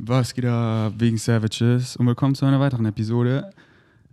Was 0.00 0.32
geht 0.32 0.44
ab 0.44 0.92
wegen 0.98 1.18
Savages 1.18 1.96
und 1.96 2.06
willkommen 2.06 2.36
zu 2.36 2.46
einer 2.46 2.60
weiteren 2.60 2.86
Episode. 2.86 3.50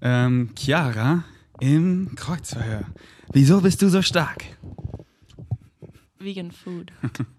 Ähm, 0.02 0.50
Chiara 0.58 1.24
im 1.60 2.16
Kreuzverhör. 2.16 2.86
Wieso 3.32 3.62
bist 3.62 3.84
du 3.84 3.90
so 3.90 4.02
stark? 4.02 4.46
Vegan 6.18 6.52
Food. 6.52 6.92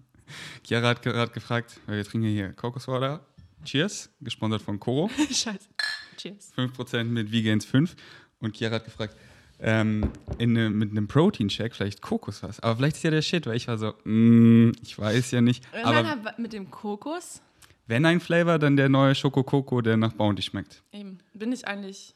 Chiara 0.63 0.87
hat 0.87 1.01
gerade 1.01 1.33
gefragt, 1.33 1.81
weil 1.87 1.97
wir 1.97 2.05
trinken 2.05 2.29
hier 2.29 2.53
Kokoswater. 2.53 3.19
Cheers, 3.65 4.09
gesponsert 4.21 4.61
von 4.61 4.79
Koro. 4.79 5.09
Scheiße. 5.29 5.67
Cheers. 6.15 6.53
5% 6.57 7.03
mit 7.03 7.29
Vegans 7.29 7.65
5. 7.65 7.97
Und 8.39 8.55
Chiara 8.55 8.75
hat 8.75 8.85
gefragt, 8.85 9.17
ähm, 9.59 10.11
in 10.37 10.53
ne, 10.53 10.69
mit 10.69 10.91
einem 10.91 11.07
Protein-Shake 11.09 11.75
vielleicht 11.75 12.01
Kokos 12.01 12.43
was. 12.43 12.61
Aber 12.61 12.77
vielleicht 12.77 12.95
ist 12.95 13.03
ja 13.03 13.11
der 13.11 13.21
Shit, 13.21 13.45
weil 13.45 13.57
ich 13.57 13.67
war 13.67 13.77
so, 13.77 13.93
mm, 14.05 14.71
ich 14.81 14.97
weiß 14.97 15.31
ja 15.31 15.41
nicht. 15.41 15.65
Aber 15.83 16.01
Nein, 16.01 16.05
aber 16.05 16.33
mit 16.37 16.53
dem 16.53 16.71
Kokos, 16.71 17.41
wenn 17.87 18.05
ein 18.05 18.19
Flavor, 18.19 18.59
dann 18.59 18.75
der 18.77 18.89
neue 18.89 19.15
Schoko 19.15 19.43
Coco, 19.43 19.81
der 19.81 19.97
nach 19.97 20.13
Bounty 20.13 20.41
schmeckt. 20.41 20.83
eben, 20.91 21.19
bin 21.33 21.51
ich 21.51 21.67
eigentlich 21.67 22.13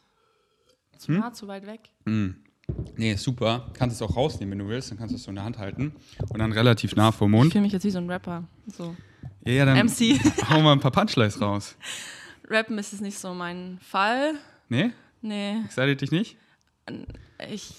zu 0.97 1.09
Hm? 1.13 1.19
nah, 1.19 1.33
zu 1.33 1.47
weit 1.47 1.65
weg. 1.65 1.89
Nee, 2.95 3.15
super. 3.15 3.69
Kannst 3.73 3.95
es 3.95 4.01
auch 4.01 4.15
rausnehmen, 4.15 4.51
wenn 4.51 4.59
du 4.59 4.67
willst. 4.71 4.91
Dann 4.91 4.97
kannst 4.97 5.11
du 5.13 5.17
es 5.17 5.23
so 5.23 5.29
in 5.29 5.35
der 5.35 5.43
Hand 5.43 5.57
halten 5.57 5.93
und 6.29 6.39
dann 6.39 6.51
relativ 6.53 6.95
nah 6.95 7.11
vor 7.11 7.27
Ich 7.27 7.31
Mund. 7.31 7.51
fühle 7.51 7.63
mich 7.63 7.73
jetzt 7.73 7.83
wie 7.83 7.89
so 7.89 7.97
ein 7.97 8.09
Rapper. 8.09 8.43
So. 8.67 8.95
Ja, 9.43 9.51
ja, 9.53 9.65
dann 9.65 9.85
MC. 9.87 10.19
hau 10.49 10.61
mal 10.61 10.73
ein 10.73 10.79
paar 10.79 10.91
Punchlines 10.91 11.41
raus. 11.41 11.75
Rappen 12.47 12.77
ist 12.77 12.93
es 12.93 13.01
nicht 13.01 13.17
so 13.17 13.33
mein 13.33 13.79
Fall. 13.81 14.35
Nee? 14.69 14.91
Nee, 15.21 15.61
Excited 15.65 16.01
dich 16.01 16.11
nicht? 16.11 16.37
ich, 17.49 17.73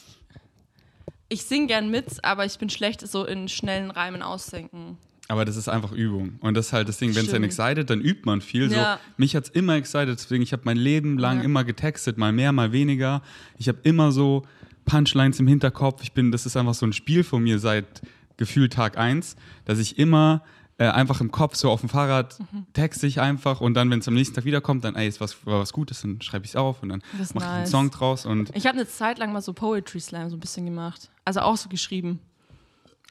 ich 1.28 1.42
singe 1.44 1.66
gern 1.68 1.90
mit, 1.90 2.24
aber 2.24 2.44
ich 2.44 2.58
bin 2.58 2.68
schlecht 2.70 3.00
so 3.06 3.24
in 3.24 3.48
schnellen 3.48 3.90
Reimen 3.90 4.22
ausdenken. 4.22 4.98
Aber 5.32 5.46
das 5.46 5.56
ist 5.56 5.66
einfach 5.66 5.92
Übung. 5.92 6.34
Und 6.40 6.54
das 6.58 6.66
ist 6.66 6.72
halt 6.74 6.88
das 6.90 6.98
Ding, 6.98 7.14
wenn 7.14 7.24
es 7.24 7.32
einen 7.32 7.44
excited, 7.44 7.88
dann 7.88 8.02
übt 8.02 8.20
man 8.26 8.42
viel. 8.42 8.70
Ja. 8.70 8.96
So, 8.96 9.00
mich 9.16 9.34
hat 9.34 9.44
es 9.44 9.50
immer 9.50 9.76
excited, 9.76 10.10
deswegen 10.10 10.42
ich 10.42 10.52
habe 10.52 10.60
mein 10.66 10.76
Leben 10.76 11.16
lang 11.16 11.38
Ja. 11.38 11.44
immer 11.44 11.64
getextet, 11.64 12.18
mal 12.18 12.32
mehr, 12.32 12.52
mal 12.52 12.72
weniger. 12.72 13.22
Ich 13.56 13.66
habe 13.68 13.78
immer 13.82 14.12
so 14.12 14.42
Punchlines 14.84 15.40
im 15.40 15.46
Hinterkopf. 15.46 16.02
Ich 16.02 16.12
bin, 16.12 16.32
das 16.32 16.44
ist 16.44 16.54
einfach 16.58 16.74
so 16.74 16.84
ein 16.84 16.92
Spiel 16.92 17.24
von 17.24 17.42
mir 17.42 17.58
seit 17.58 18.02
gefühlt 18.36 18.74
Tag 18.74 18.98
1, 18.98 19.36
dass 19.64 19.78
ich 19.78 19.98
immer 19.98 20.42
äh, 20.76 20.88
einfach 20.88 21.20
im 21.22 21.30
Kopf 21.30 21.54
so 21.54 21.70
auf 21.70 21.80
dem 21.80 21.88
Fahrrad 21.88 22.38
Mhm. 22.52 22.66
texte 22.74 23.06
ich 23.06 23.18
einfach 23.20 23.62
und 23.62 23.72
dann, 23.72 23.90
wenn 23.90 24.00
es 24.00 24.08
am 24.08 24.14
nächsten 24.14 24.34
Tag 24.34 24.44
wiederkommt, 24.44 24.84
dann, 24.84 24.96
ey, 24.96 25.08
ist 25.08 25.18
was, 25.20 25.46
war 25.46 25.60
was 25.60 25.72
Gutes, 25.72 26.02
dann 26.02 26.20
schreibe 26.20 26.44
ich 26.44 26.50
es 26.52 26.56
auf 26.56 26.82
und 26.82 26.90
dann 26.90 27.02
mache 27.14 27.22
ich 27.22 27.36
einen 27.42 27.60
nice. 27.60 27.70
Song 27.70 27.90
draus 27.90 28.26
und 28.26 28.50
Ich 28.54 28.66
habe 28.66 28.76
eine 28.78 28.86
Zeit 28.86 29.18
lang 29.18 29.32
mal 29.32 29.40
so 29.40 29.54
Poetry 29.54 30.00
Slam 30.00 30.28
so 30.28 30.36
ein 30.36 30.40
bisschen 30.40 30.66
gemacht. 30.66 31.08
Also 31.24 31.40
auch 31.40 31.56
so 31.56 31.68
geschrieben. 31.70 32.18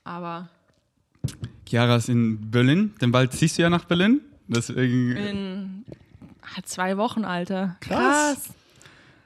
Aber 0.04 0.50
Chiara 1.68 1.96
ist 1.96 2.10
in 2.10 2.52
Berlin, 2.52 2.94
denn 3.02 3.12
bald 3.12 3.34
ziehst 3.34 3.58
du 3.58 3.62
ja 3.62 3.70
nach 3.70 3.86
Berlin. 3.86 4.22
Deswegen, 4.48 5.16
in 5.16 5.86
ah, 6.42 6.62
zwei 6.64 6.98
Wochen, 6.98 7.24
Alter. 7.24 7.78
Krass. 7.80 8.50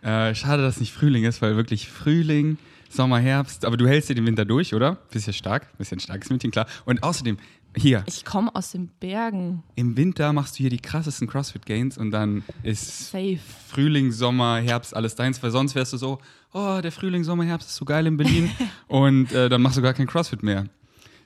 Äh, 0.04 0.36
schade, 0.36 0.62
dass 0.62 0.80
nicht 0.80 0.94
Frühling 0.94 1.23
ist, 1.23 1.42
weil 1.42 1.56
wirklich 1.56 1.90
Frühling, 1.90 2.60
Sommer, 2.90 3.18
Herbst. 3.18 3.66
Aber 3.66 3.78
du 3.78 3.88
hältst 3.88 4.10
dir 4.10 4.16
den 4.16 4.28
Winter 4.28 4.46
durch, 4.46 4.76
oder? 4.76 4.98
Bist 5.10 5.26
ja 5.26 5.34
stark, 5.34 5.76
bist 5.80 5.92
ja 5.92 5.98
ein 5.98 6.00
starkes 6.00 6.30
Mädchen, 6.30 6.52
klar. 6.52 6.68
Und 6.86 7.02
außerdem, 7.02 7.38
hier, 7.76 8.04
Ich 8.06 8.23
komme 8.23 8.54
aus 8.56 8.72
den 8.72 8.90
Bergen. 9.00 9.64
im 9.76 9.98
Winter 9.98 10.32
machst 10.32 10.56
du 10.56 10.58
hier 10.60 10.70
die 10.70 10.80
krassesten 10.80 11.28
CrossFit-Gains 11.28 11.98
und 11.98 12.12
dann 12.12 12.44
ist 12.64 13.10
Safe. 13.12 13.40
Frühling, 13.68 14.12
Sommer, 14.12 14.58
Herbst 14.58 14.96
alles 14.96 15.16
deins, 15.16 15.42
weil 15.42 15.52
sonst 15.52 15.76
wärst 15.76 15.94
du 15.94 15.98
so, 15.98 16.20
oh, 16.54 16.80
der 16.82 16.92
Frühling, 16.92 17.23
Sommer, 17.23 17.44
Herbst 17.44 17.70
ist 17.70 17.76
so 17.76 17.86
geil 17.86 18.06
in 18.08 18.16
Berlin 18.16 18.52
und 18.88 19.32
äh, 19.32 19.50
dann 19.50 19.62
machst 19.62 19.78
du 19.78 19.82
gar 19.82 19.94
kein 19.94 20.08
CrossFit 20.08 20.44
mehr. 20.44 20.66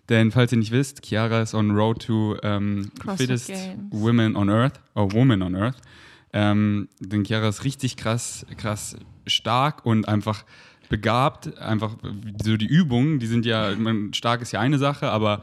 Denn 0.10 0.32
falls 0.32 0.52
ihr 0.52 0.58
nicht 0.58 0.72
wisst, 0.72 1.06
Chiara 1.06 1.42
ist 1.42 1.54
on 1.54 1.72
road 1.72 2.06
to 2.06 2.36
ähm, 2.42 2.92
fittest 3.16 3.52
women 3.92 4.36
on 4.36 4.50
earth, 4.50 4.80
or 4.96 5.12
woman 5.14 5.42
on 5.44 5.56
earth. 5.56 5.78
Ähm, 6.34 6.90
denn 7.00 7.24
Chiara 7.24 7.48
ist 7.48 7.64
richtig 7.64 7.96
krass, 7.96 8.46
krass 8.58 8.96
stark 9.28 9.86
und 9.86 10.08
einfach 10.08 10.44
begabt. 10.90 11.58
Einfach 11.60 11.96
so 12.44 12.58
die 12.58 12.68
Übungen, 12.68 13.20
die 13.20 13.28
sind 13.28 13.46
ja, 13.46 13.76
man, 13.78 14.14
stark 14.14 14.42
ist 14.42 14.52
ja 14.52 14.60
eine 14.60 14.80
Sache, 14.80 15.10
aber 15.10 15.42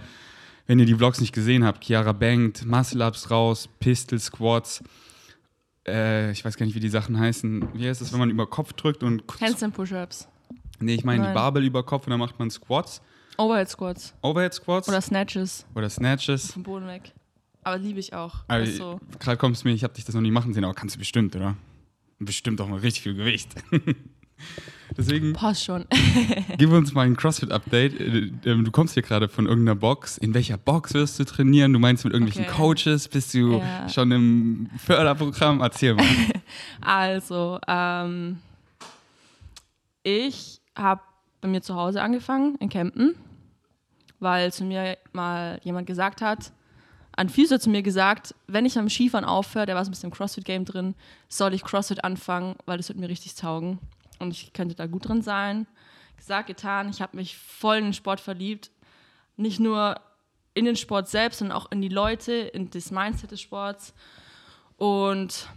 wenn 0.67 0.79
ihr 0.81 0.87
die 0.87 0.97
Vlogs 0.97 1.21
nicht 1.21 1.33
gesehen 1.33 1.65
habt, 1.65 1.85
Chiara 1.85 2.13
bangt, 2.13 2.67
Muscle-Ups 2.67 3.31
raus, 3.31 3.69
Pistol 3.79 4.19
Squats, 4.19 4.83
äh, 5.87 6.33
ich 6.33 6.45
weiß 6.45 6.57
gar 6.57 6.67
nicht, 6.67 6.75
wie 6.75 6.81
die 6.81 6.89
Sachen 6.89 7.19
heißen. 7.19 7.69
Wie 7.75 7.89
heißt 7.89 8.01
das, 8.01 8.13
wenn 8.13 8.19
man 8.19 8.31
über 8.31 8.47
Kopf 8.47 8.73
drückt 8.73 9.03
und. 9.03 9.23
Handstand 9.41 9.75
Push-Ups. 9.75 10.29
Nee, 10.81 10.95
ich 10.95 11.05
meine 11.05 11.21
die 11.21 11.27
Nein. 11.27 11.35
Barbell 11.35 11.65
über 11.65 11.85
Kopf 11.85 12.07
und 12.07 12.11
dann 12.11 12.21
macht 12.21 12.39
man 12.39 12.51
Squats, 12.51 13.01
Overhead 13.39 13.69
Squats. 13.69 14.15
Overhead 14.23 14.55
Squats 14.55 14.89
Oder 14.89 15.01
Snatches. 15.01 15.67
oder 15.75 15.89
Snatches. 15.91 16.53
Vom 16.53 16.63
Boden 16.63 16.87
weg. 16.87 17.13
Aber 17.63 17.79
liebe 17.79 17.99
ich 18.01 18.13
auch. 18.15 18.45
Also, 18.49 19.01
Gerade 19.19 19.37
kommst 19.37 19.65
du 19.65 19.69
mir, 19.69 19.75
ich 19.75 19.83
habe 19.85 19.93
dich 19.95 20.05
das 20.05 20.15
noch 20.15 20.23
nie 20.23 20.31
machen 20.31 20.55
sehen, 20.55 20.65
aber 20.65 20.75
kannst 20.75 20.95
du 20.95 20.99
bestimmt, 20.99 21.35
oder? 21.37 21.57
Bestimmt 22.19 22.61
auch 22.61 22.69
mal 22.69 22.79
richtig 22.79 23.03
viel 23.03 23.15
Gewicht. 23.15 23.51
Deswegen 24.97 25.33
passt 25.33 25.65
schon. 25.65 25.85
gib 26.59 26.71
uns 26.71 26.95
mal 26.95 27.07
ein 27.07 27.17
CrossFit-Update. 27.17 28.01
Äh, 28.01 28.33
ähm, 28.51 28.65
Du 28.65 28.71
kommst 28.71 28.95
hier 28.95 29.03
gerade 29.03 29.29
von 29.29 29.47
irgendeiner 29.47 29.75
Box. 29.75 30.17
In 30.17 30.33
welcher 30.33 30.57
Box 30.57 30.95
wirst 30.95 31.19
du 31.19 31.25
trainieren? 31.25 31.73
Du 31.73 31.79
meinst 31.79 32.05
mit 32.05 32.13
irgendwelchen 32.15 32.45
Okay. 32.45 32.55
Coaches? 32.57 33.09
Bist 33.09 33.35
du 33.35 33.59
Ja. 33.59 33.89
schon 33.89 34.11
im 34.13 34.71
Förderprogramm? 34.79 35.61
Erzähl 35.61 35.95
mal. 35.95 36.05
Also, 36.81 37.59
ähm, 37.67 38.39
ich 40.05 40.61
habe 40.77 41.01
bei 41.41 41.49
mir 41.49 41.61
zu 41.63 41.75
Hause 41.75 42.01
angefangen, 42.03 42.55
in 42.61 42.69
Kempten, 42.69 43.17
weil 44.21 44.53
zu 44.53 44.65
mir 44.65 44.99
mal 45.13 45.61
jemand 45.63 45.87
gesagt 45.87 46.23
hat, 46.23 46.53
ein 47.13 47.31
Physio 47.31 47.59
zu 47.59 47.71
mir 47.71 47.83
gesagt, 47.83 48.35
wenn 48.47 48.67
ich 48.67 48.79
am 48.79 48.91
Skifahren 48.91 49.25
aufhöre, 49.25 49.65
der 49.67 49.75
war 49.75 49.85
so 49.85 49.89
ein 49.89 49.93
bisschen 49.93 50.11
im 50.11 50.15
CrossFit-Game 50.15 50.67
drin, 50.67 50.95
soll 51.29 51.55
ich 51.55 51.65
CrossFit 51.65 52.05
anfangen, 52.05 52.57
weil 52.67 52.77
das 52.77 52.89
wird 52.89 52.99
mir 52.99 53.09
richtig 53.09 53.35
taugen 53.35 53.79
und 54.19 54.33
ich 54.33 54.53
könnte 54.53 54.75
da 54.75 54.87
gut 54.87 55.09
drin 55.09 55.23
sein. 55.23 55.67
Gesagt, 56.17 56.47
getan, 56.47 56.91
ich 56.91 57.01
habe 57.01 57.17
mich 57.17 57.37
voll 57.37 57.77
in 57.77 57.85
den 57.85 57.93
Sport 57.93 58.21
verliebt. 58.21 58.71
Nicht 59.37 59.61
nur 59.61 60.01
in 60.55 60.65
den 60.65 60.77
Sport 60.77 61.09
selbst, 61.09 61.39
sondern 61.39 61.57
auch 61.57 61.71
in 61.71 61.83
die 61.83 61.89
Leute, 61.89 62.33
in 62.33 62.71
das 62.71 62.91
Mindset 62.91 63.31
des 63.31 63.41
Sports. 63.41 63.95
Und 64.79 65.49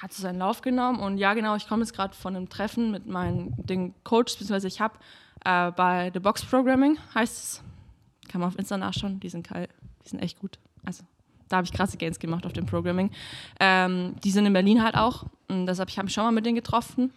hat 0.00 0.12
so 0.12 0.22
seinen 0.22 0.38
Lauf 0.38 0.60
genommen. 0.60 1.00
Und 1.00 1.18
ja, 1.18 1.34
genau, 1.34 1.56
ich 1.56 1.66
komme 1.66 1.82
jetzt 1.82 1.94
gerade 1.94 2.14
von 2.14 2.36
einem 2.36 2.48
Treffen 2.48 2.90
mit 2.90 3.06
meinen 3.06 3.54
den 3.56 3.94
Coaches, 4.04 4.36
beziehungsweise 4.36 4.68
ich 4.68 4.80
habe 4.80 4.98
äh, 5.44 5.70
bei 5.72 6.10
The 6.12 6.20
Box 6.20 6.44
Programming, 6.44 6.98
heißt 7.14 7.36
es. 7.36 7.62
Kann 8.28 8.40
man 8.40 8.48
auf 8.48 8.58
Insta 8.58 8.76
nachschauen, 8.76 9.20
die 9.20 9.28
sind 9.28 9.48
geil, 9.48 9.68
die 10.04 10.08
sind 10.08 10.20
echt 10.20 10.38
gut. 10.40 10.58
Also 10.84 11.04
da 11.48 11.58
habe 11.58 11.66
ich 11.66 11.72
krasse 11.72 11.96
Gains 11.96 12.18
gemacht 12.18 12.46
auf 12.46 12.52
dem 12.52 12.66
Programming. 12.66 13.10
Ähm, 13.60 14.16
die 14.24 14.30
sind 14.30 14.46
in 14.46 14.52
Berlin 14.52 14.82
halt 14.82 14.96
auch. 14.96 15.24
Und 15.48 15.66
deshalb 15.66 15.88
ich 15.88 15.98
habe 15.98 16.06
mich 16.06 16.14
schon 16.14 16.24
mal 16.24 16.32
mit 16.32 16.46
denen 16.46 16.56
getroffen. 16.56 17.12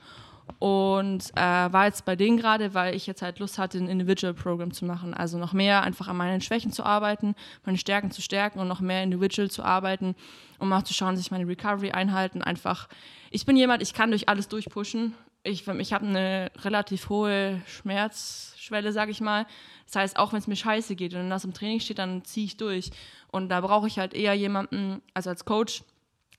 Und 0.59 1.31
äh, 1.35 1.41
war 1.41 1.85
jetzt 1.85 2.05
bei 2.05 2.15
denen 2.15 2.37
gerade, 2.37 2.73
weil 2.73 2.95
ich 2.95 3.05
jetzt 3.05 3.21
halt 3.21 3.39
Lust 3.39 3.57
hatte, 3.57 3.77
ein 3.77 3.89
Individual-Programm 3.89 4.71
zu 4.71 4.85
machen. 4.85 5.13
Also 5.13 5.37
noch 5.37 5.53
mehr 5.53 5.83
einfach 5.83 6.07
an 6.07 6.17
meinen 6.17 6.41
Schwächen 6.41 6.71
zu 6.71 6.83
arbeiten, 6.83 7.35
meine 7.65 7.77
Stärken 7.77 8.11
zu 8.11 8.21
stärken 8.21 8.59
und 8.59 8.67
noch 8.67 8.79
mehr 8.79 9.03
individual 9.03 9.49
zu 9.51 9.63
arbeiten, 9.63 10.15
um 10.59 10.71
auch 10.71 10.83
zu 10.83 10.93
schauen, 10.93 11.15
dass 11.15 11.21
ich 11.21 11.31
meine 11.31 11.47
Recovery-Einheiten 11.47 12.41
einfach. 12.41 12.87
Ich 13.29 13.45
bin 13.45 13.57
jemand, 13.57 13.81
ich 13.81 13.93
kann 13.93 14.11
durch 14.11 14.29
alles 14.29 14.47
durchpushen. 14.47 15.15
Ich, 15.47 15.67
ich 15.67 15.93
habe 15.93 16.05
eine 16.05 16.51
relativ 16.59 17.09
hohe 17.09 17.61
Schmerzschwelle, 17.67 18.91
sage 18.91 19.11
ich 19.11 19.21
mal. 19.21 19.45
Das 19.85 19.95
heißt, 19.95 20.17
auch 20.19 20.33
wenn 20.33 20.39
es 20.39 20.47
mir 20.47 20.55
scheiße 20.55 20.95
geht 20.95 21.13
und 21.13 21.29
das 21.29 21.45
im 21.45 21.53
Training 21.53 21.79
steht, 21.79 21.99
dann 21.99 22.25
ziehe 22.25 22.45
ich 22.45 22.57
durch. 22.57 22.91
Und 23.29 23.49
da 23.49 23.61
brauche 23.61 23.87
ich 23.87 23.97
halt 23.99 24.13
eher 24.13 24.33
jemanden, 24.33 25.01
also 25.13 25.29
als 25.29 25.45
Coach, 25.45 25.83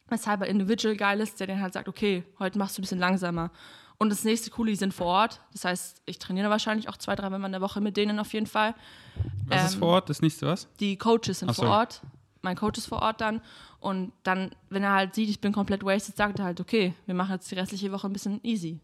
weshalb 0.09 0.43
er 0.43 0.49
individual 0.49 0.97
geil 0.97 1.21
ist, 1.21 1.41
der 1.41 1.47
dann 1.47 1.61
halt 1.61 1.73
sagt, 1.73 1.89
okay, 1.89 2.25
heute 2.39 2.59
machst 2.59 2.77
du 2.77 2.81
ein 2.81 2.85
bisschen 2.85 2.99
langsamer. 2.99 3.51
Und 3.99 4.11
das 4.11 4.23
nächste 4.25 4.51
Coole, 4.51 4.71
die 4.71 4.77
sind 4.77 4.95
vor 4.95 5.07
Ort. 5.07 5.41
Das 5.53 5.65
heißt, 5.65 6.03
ich 6.07 6.19
trainiere 6.19 6.51
wahrscheinlich 6.51 6.89
auch 6.89 6.97
zwei, 6.97 7.17
drei 7.17 7.29
Mal 7.31 7.45
in 7.45 7.53
der 7.53 7.61
Woche 7.61 7.81
mit 7.81 7.97
denen 7.97 8.21
auf 8.21 8.33
jeden 8.33 8.47
Fall. 8.47 8.75
Was 9.49 9.65
ist 9.65 9.75
Ähm, 9.75 9.81
vor 9.81 9.89
Ort? 9.89 10.11
Das 10.11 10.23
nächste 10.23 10.47
was? 10.47 10.69
Die 10.79 10.97
Coaches 10.97 11.41
sind 11.41 11.53
so. 11.55 11.63
vor 11.63 11.71
Ort. 11.73 12.03
Mein 12.49 12.57
Coach 12.57 12.79
ist 12.79 12.87
vor 12.87 13.03
Ort 13.03 13.21
dann. 13.21 13.43
Und 13.79 14.13
dann, 14.23 14.51
wenn 14.71 14.83
er 14.83 14.95
halt 14.95 15.15
sieht, 15.15 15.29
ich 15.29 15.41
bin 15.41 15.53
komplett 15.53 15.85
wasted, 15.85 16.17
sagt 16.17 16.39
er 16.39 16.47
halt, 16.47 16.61
okay, 16.61 16.95
wir 17.05 17.15
machen 17.15 17.33
jetzt 17.33 17.51
die 17.51 17.55
restliche 17.55 17.93
Woche 17.93 18.09
ein 18.09 18.13
bisschen 18.15 18.41
easy. 18.43 18.79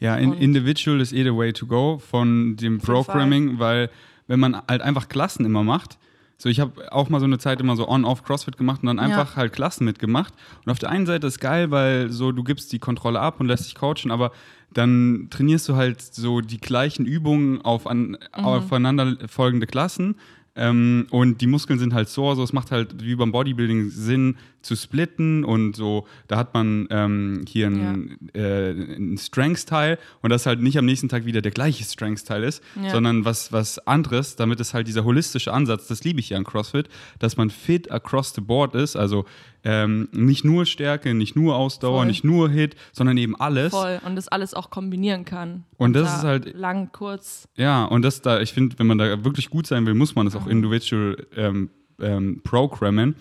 Ja, 0.00 0.16
in, 0.16 0.32
Individual 0.32 1.00
ist 1.00 1.12
eh 1.12 1.22
the 1.22 1.36
way 1.36 1.52
to 1.52 1.66
go 1.66 1.98
von 1.98 2.56
dem 2.56 2.78
Programming, 2.78 3.58
weil 3.58 3.90
wenn 4.26 4.40
man 4.40 4.56
halt 4.66 4.80
einfach 4.80 5.08
Klassen 5.08 5.44
immer 5.44 5.62
macht, 5.62 5.98
so 6.38 6.48
ich 6.48 6.60
habe 6.60 6.92
auch 6.92 7.08
mal 7.08 7.18
so 7.18 7.26
eine 7.26 7.38
Zeit 7.38 7.60
immer 7.60 7.76
so 7.76 7.88
on-off 7.88 8.22
CrossFit 8.22 8.56
gemacht 8.56 8.80
und 8.82 8.86
dann 8.86 9.00
einfach 9.00 9.36
halt 9.36 9.52
Klassen 9.52 9.84
mitgemacht. 9.84 10.32
Und 10.64 10.70
auf 10.70 10.78
der 10.78 10.88
einen 10.88 11.04
Seite 11.04 11.26
ist 11.26 11.40
geil, 11.40 11.72
weil 11.72 12.10
so 12.10 12.30
du 12.30 12.44
gibst 12.44 12.72
die 12.72 12.78
Kontrolle 12.78 13.20
ab 13.20 13.40
und 13.40 13.48
lässt 13.48 13.66
dich 13.66 13.74
coachen, 13.74 14.12
aber 14.12 14.30
dann 14.72 15.28
trainierst 15.30 15.68
du 15.68 15.74
halt 15.74 16.00
so 16.00 16.40
die 16.40 16.58
gleichen 16.58 17.06
Übungen 17.06 17.60
auf 17.62 17.86
an, 17.86 18.16
aufeinander 18.32 19.16
folgende 19.26 19.66
Klassen. 19.66 20.16
Ähm, 20.58 21.06
und 21.10 21.40
die 21.40 21.46
Muskeln 21.46 21.78
sind 21.78 21.94
halt 21.94 22.08
so 22.08 22.30
es 22.42 22.52
macht 22.52 22.70
halt 22.70 23.02
wie 23.02 23.14
beim 23.14 23.32
Bodybuilding 23.32 23.90
Sinn 23.90 24.36
zu 24.60 24.74
splitten 24.74 25.44
und 25.44 25.76
so, 25.76 26.06
da 26.26 26.36
hat 26.36 26.52
man 26.52 26.88
ähm, 26.90 27.44
hier 27.48 27.68
ein, 27.68 28.18
äh, 28.34 28.70
ein 28.72 29.16
Strengths-Teil 29.16 29.98
und 30.20 30.30
das 30.30 30.46
halt 30.46 30.60
nicht 30.60 30.76
am 30.78 30.84
nächsten 30.84 31.08
Tag 31.08 31.24
wieder 31.26 31.40
der 31.40 31.52
gleiche 31.52 31.84
Strengths-Teil 31.84 32.42
ist, 32.42 32.62
Ja. 32.82 32.90
sondern 32.90 33.24
was, 33.24 33.52
was 33.52 33.78
anderes, 33.86 34.34
damit 34.36 34.58
es 34.60 34.74
halt 34.74 34.88
dieser 34.88 35.04
holistische 35.04 35.52
Ansatz, 35.52 35.86
das 35.86 36.02
liebe 36.02 36.18
ich 36.20 36.30
ja 36.30 36.36
an 36.36 36.44
CrossFit, 36.44 36.88
dass 37.20 37.36
man 37.36 37.50
fit 37.50 37.90
across 37.90 38.34
the 38.34 38.40
board 38.40 38.74
ist, 38.74 38.96
also 38.96 39.24
ähm, 39.64 40.08
nicht 40.12 40.44
nur 40.44 40.66
Stärke, 40.66 41.14
nicht 41.14 41.34
nur 41.36 41.56
Ausdauer, 41.56 41.98
Voll. 41.98 42.06
nicht 42.06 42.24
nur 42.24 42.48
Hit, 42.48 42.76
sondern 42.92 43.16
eben 43.18 43.34
alles. 43.38 43.70
Voll. 43.72 44.00
Und 44.06 44.16
das 44.16 44.28
alles 44.28 44.54
auch 44.54 44.70
kombinieren 44.70 45.24
kann. 45.24 45.64
Und 45.76 45.94
das 45.94 46.08
da 46.10 46.16
ist 46.18 46.24
halt- 46.24 46.54
Lang, 46.56 46.90
kurz. 46.92 47.48
Ja, 47.56 47.84
und 47.84 48.02
das 48.02 48.22
da, 48.22 48.40
ich 48.40 48.52
finde, 48.52 48.78
wenn 48.78 48.86
man 48.86 48.98
da 48.98 49.24
wirklich 49.24 49.50
gut 49.50 49.66
sein 49.66 49.84
will, 49.86 49.94
muss 49.94 50.14
man 50.14 50.26
das 50.26 50.34
Mhm. 50.34 50.40
auch 50.40 50.46
individual 50.46 51.26
ähm, 51.36 51.70
ähm, 52.00 52.40
programmen, 52.44 53.16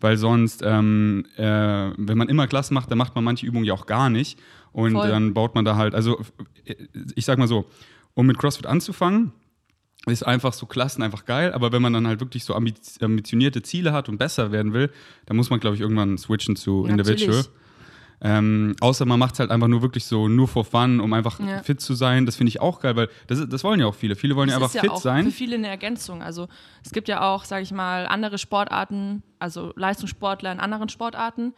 weil 0.00 0.16
sonst, 0.16 0.62
ähm, 0.64 1.26
äh, 1.36 1.42
wenn 1.96 2.16
man 2.18 2.28
immer 2.28 2.46
Klassen 2.46 2.74
macht, 2.74 2.90
dann 2.90 2.98
macht 2.98 3.14
man 3.14 3.22
manche 3.24 3.44
Übungen 3.46 3.64
ja 3.66 3.74
auch 3.74 3.86
gar 3.86 4.08
nicht 4.10 4.38
und 4.72 4.92
Voll. 4.92 5.08
dann 5.08 5.34
baut 5.34 5.54
man 5.54 5.64
da 5.64 5.76
halt, 5.76 5.94
also 5.94 6.18
äh, 6.64 6.74
ich 7.14 7.24
sag 7.26 7.38
mal 7.38 7.48
so, 7.48 7.66
um 8.14 8.26
mit 8.26 8.38
CrossFit 8.38 8.66
anzufangen, 8.66 9.32
ist 10.06 10.22
einfach 10.24 10.52
so 10.52 10.66
Klassen 10.66 11.02
einfach 11.02 11.24
geil, 11.24 11.52
aber 11.52 11.72
wenn 11.72 11.80
man 11.82 11.92
dann 11.92 12.06
halt 12.06 12.20
wirklich 12.20 12.44
so 12.44 12.54
ambitionierte 12.54 13.62
Ziele 13.62 13.92
hat 13.92 14.08
und 14.08 14.18
besser 14.18 14.52
werden 14.52 14.72
will, 14.72 14.90
dann 15.26 15.36
muss 15.36 15.50
man, 15.50 15.60
glaube 15.60 15.76
ich, 15.76 15.80
irgendwann 15.82 16.18
switchen 16.18 16.56
zu 16.56 16.84
Ja, 16.84 16.90
Individual. 16.92 17.28
natürlich. 17.38 17.50
Ähm, 18.20 18.74
außer 18.80 19.04
man 19.04 19.18
macht 19.18 19.34
es 19.34 19.40
halt 19.40 19.50
einfach 19.50 19.66
nur 19.68 19.82
wirklich 19.82 20.04
so, 20.06 20.28
nur 20.28 20.48
for 20.48 20.64
fun, 20.64 21.00
um 21.00 21.12
einfach 21.12 21.40
Ja. 21.40 21.62
fit 21.62 21.80
zu 21.80 21.94
sein. 21.94 22.24
Das 22.26 22.36
finde 22.36 22.48
ich 22.48 22.60
auch 22.60 22.80
geil, 22.80 22.96
weil 22.96 23.08
das, 23.26 23.46
das 23.48 23.64
wollen 23.64 23.80
ja 23.80 23.86
auch 23.86 23.94
viele. 23.94 24.16
Viele 24.16 24.34
wollen 24.36 24.48
ja 24.48 24.54
Das 24.58 24.62
einfach 24.62 24.68
ist 24.68 24.74
ja 24.76 24.80
fit 24.82 24.90
auch 24.92 25.00
sein. 25.00 25.24
für 25.26 25.30
viele 25.30 25.56
eine 25.56 25.68
Ergänzung. 25.68 26.22
Also 26.22 26.48
es 26.82 26.92
gibt 26.92 27.08
ja 27.08 27.20
auch, 27.22 27.44
sage 27.44 27.62
ich 27.64 27.72
mal, 27.72 28.06
andere 28.06 28.38
Sportarten, 28.38 29.22
also 29.38 29.72
Leistungssportler 29.76 30.52
in 30.52 30.60
anderen 30.60 30.88
Sportarten, 30.88 31.52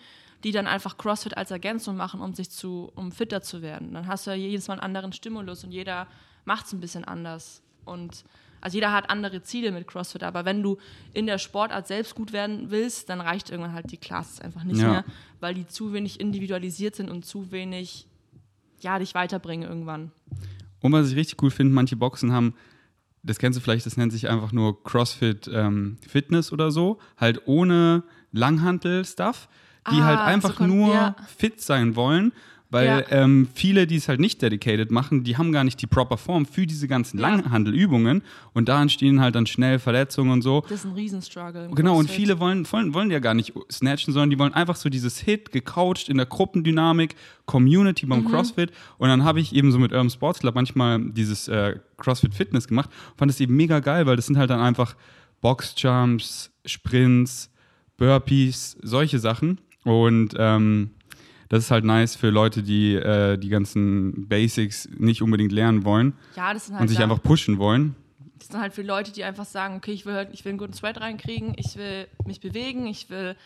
die 0.45 0.51
dann 0.51 0.67
einfach 0.67 0.97
CrossFit 0.99 1.37
als 1.37 1.51
Ergänzung 1.51 1.97
machen, 1.97 2.21
um 2.21 2.35
sich 2.35 2.51
zu, 2.51 2.91
um 2.97 3.13
fitter 3.13 3.43
zu 3.43 3.63
werden. 3.63 3.93
Dann 3.95 4.07
hast 4.09 4.27
du 4.27 4.31
ja 4.31 4.37
jedes 4.37 4.67
Mal 4.67 4.75
einen 4.75 4.83
anderen 4.83 5.13
Stimulus 5.13 5.63
und 5.63 5.71
jeder 5.73 6.09
macht 6.47 6.67
es 6.67 6.73
ein 6.73 6.81
bisschen 6.81 7.05
anders. 7.05 7.63
Und 7.87 8.25
also 8.61 8.77
jeder 8.77 8.93
hat 8.93 9.09
andere 9.11 9.43
Ziele 9.43 9.71
mit 9.73 9.87
CrossFit, 9.87 10.23
aber 10.23 10.45
wenn 10.45 10.63
du 10.63 10.77
in 11.15 11.27
der 11.27 11.39
Sportart 11.39 11.87
selbst 11.87 12.15
gut 12.15 12.33
werden 12.33 12.71
willst, 12.71 13.09
dann 13.09 13.21
reicht 13.21 13.49
irgendwann 13.51 13.73
halt 13.73 13.91
die 13.93 13.97
Classes 13.97 14.41
einfach 14.41 14.65
nicht 14.65 14.81
Ja. 14.81 14.91
mehr, 14.91 15.05
weil 15.41 15.55
die 15.55 15.67
zu 15.67 15.93
wenig 15.93 16.21
individualisiert 16.21 16.97
sind 16.97 17.11
und 17.11 17.25
zu 17.25 17.53
wenig 17.53 18.07
ja, 18.81 18.99
dich 18.99 19.15
weiterbringen 19.15 19.69
irgendwann. 19.69 20.11
Und 20.81 20.93
was 20.93 21.11
ich 21.11 21.17
richtig 21.17 21.43
cool 21.43 21.51
finde, 21.51 21.73
manche 21.73 21.97
Boxen 21.97 22.33
haben, 22.33 22.55
das 23.23 23.39
kennst 23.39 23.57
du 23.57 23.63
vielleicht, 23.63 23.87
das 23.87 23.97
nennt 23.97 24.13
sich 24.13 24.29
einfach 24.29 24.53
nur 24.53 24.83
CrossFit 24.85 25.49
ähm, 25.53 25.97
Fitness 26.07 26.53
oder 26.53 26.71
so, 26.71 26.99
halt 27.17 27.47
ohne 27.47 28.03
Langhantel-Stuff, 28.33 29.49
die 29.91 30.01
Ah, 30.01 30.05
halt 30.05 30.19
so 30.19 30.25
einfach 30.25 30.57
kon- 30.57 30.69
nur 30.69 30.93
ja. 30.93 31.17
fit 31.37 31.61
sein 31.61 31.97
wollen. 31.97 32.33
Weil 32.69 32.87
Ja. 33.09 33.23
ähm, 33.23 33.47
viele, 33.55 33.87
die 33.87 33.95
es 33.95 34.09
halt 34.09 34.19
nicht 34.19 34.43
dedicated 34.43 34.91
machen, 34.91 35.23
die 35.23 35.37
haben 35.37 35.53
gar 35.53 35.63
nicht 35.63 35.81
die 35.81 35.87
proper 35.87 36.17
Form 36.17 36.47
für 36.47 36.67
diese 36.67 36.89
ganzen 36.89 37.19
Ja. 37.21 37.29
Langhandelübungen 37.29 38.23
und 38.55 38.69
da 38.69 38.83
entstehen 38.83 39.21
halt 39.21 39.37
dann 39.37 39.47
schnell 39.47 39.79
Verletzungen 39.79 40.33
und 40.33 40.43
so. 40.43 40.63
Das 40.63 40.81
ist 40.81 40.85
ein 40.85 40.93
Riesenstruggle. 40.93 41.71
Genau, 41.77 41.93
und 41.97 42.07
CrossFit. 42.07 42.17
viele 42.17 42.41
wollen, 42.41 42.67
wollen, 42.73 42.93
wollen 42.93 43.11
ja 43.13 43.21
gar 43.21 43.35
nicht 43.35 43.53
snatchen, 43.71 44.13
sondern 44.13 44.31
die 44.31 44.39
wollen 44.41 44.53
einfach 44.53 44.75
so 44.75 44.89
dieses 44.89 45.21
Hit, 45.21 45.53
gecoacht 45.53 46.09
in 46.09 46.17
der 46.17 46.27
Gruppendynamik, 46.27 47.15
Community 47.45 48.05
beim 48.07 48.23
Mhm. 48.25 48.29
CrossFit. 48.31 48.73
Und 48.99 49.09
dann 49.11 49.23
habe 49.23 49.39
ich 49.39 49.55
eben 49.55 49.71
so 49.71 49.79
mit 49.79 49.93
Urban 49.93 50.11
Sports 50.11 50.41
Club 50.41 50.57
manchmal 50.57 51.01
dieses 51.13 51.47
äh, 51.47 51.77
CrossFit 51.99 52.35
Fitness 52.35 52.67
gemacht. 52.67 52.91
Fand 53.17 53.31
es 53.31 53.39
eben 53.39 53.55
mega 53.55 53.79
geil, 53.79 54.07
weil 54.07 54.17
das 54.17 54.27
sind 54.27 54.37
halt 54.39 54.51
dann 54.51 54.59
einfach 54.61 54.97
Boxjumps, 55.41 56.51
Sprints, 56.65 57.51
Burpees, 57.97 58.77
solche 58.83 59.19
Sachen. 59.19 59.61
Und 59.85 60.35
ähm, 60.37 60.91
das 61.49 61.65
ist 61.65 61.71
halt 61.71 61.85
nice 61.85 62.17
für 62.17 62.31
Leute, 62.31 62.63
die 62.63 62.95
äh, 62.95 63.37
die 63.39 63.49
ganzen 63.49 64.29
Basics 64.29 64.89
nicht 64.99 65.23
unbedingt 65.23 65.53
lernen 65.53 65.85
wollen 65.85 66.15
Ja, 66.37 66.53
das 66.55 66.67
sind 66.67 66.75
halt, 66.75 66.83
und 66.83 66.89
sich 66.89 66.99
da- 66.99 67.05
einfach 67.05 67.23
pushen 67.23 67.59
wollen. 67.59 67.95
das 68.39 68.49
sind 68.49 68.61
halt 68.61 68.73
für 68.75 68.83
Leute, 68.83 69.13
die 69.13 69.25
einfach 69.25 69.45
sagen, 69.47 69.77
okay, 69.77 69.93
ich 69.93 70.07
will, 70.07 70.15
halt- 70.15 70.31
ich 70.33 70.45
will 70.45 70.51
einen 70.51 70.59
guten 70.59 70.73
Sweat 70.75 71.01
reinkriegen, 71.01 71.55
ich 71.57 71.77
will 71.77 72.07
mich 72.27 72.41
bewegen, 72.41 72.87
ich 72.87 73.11
will 73.11 73.37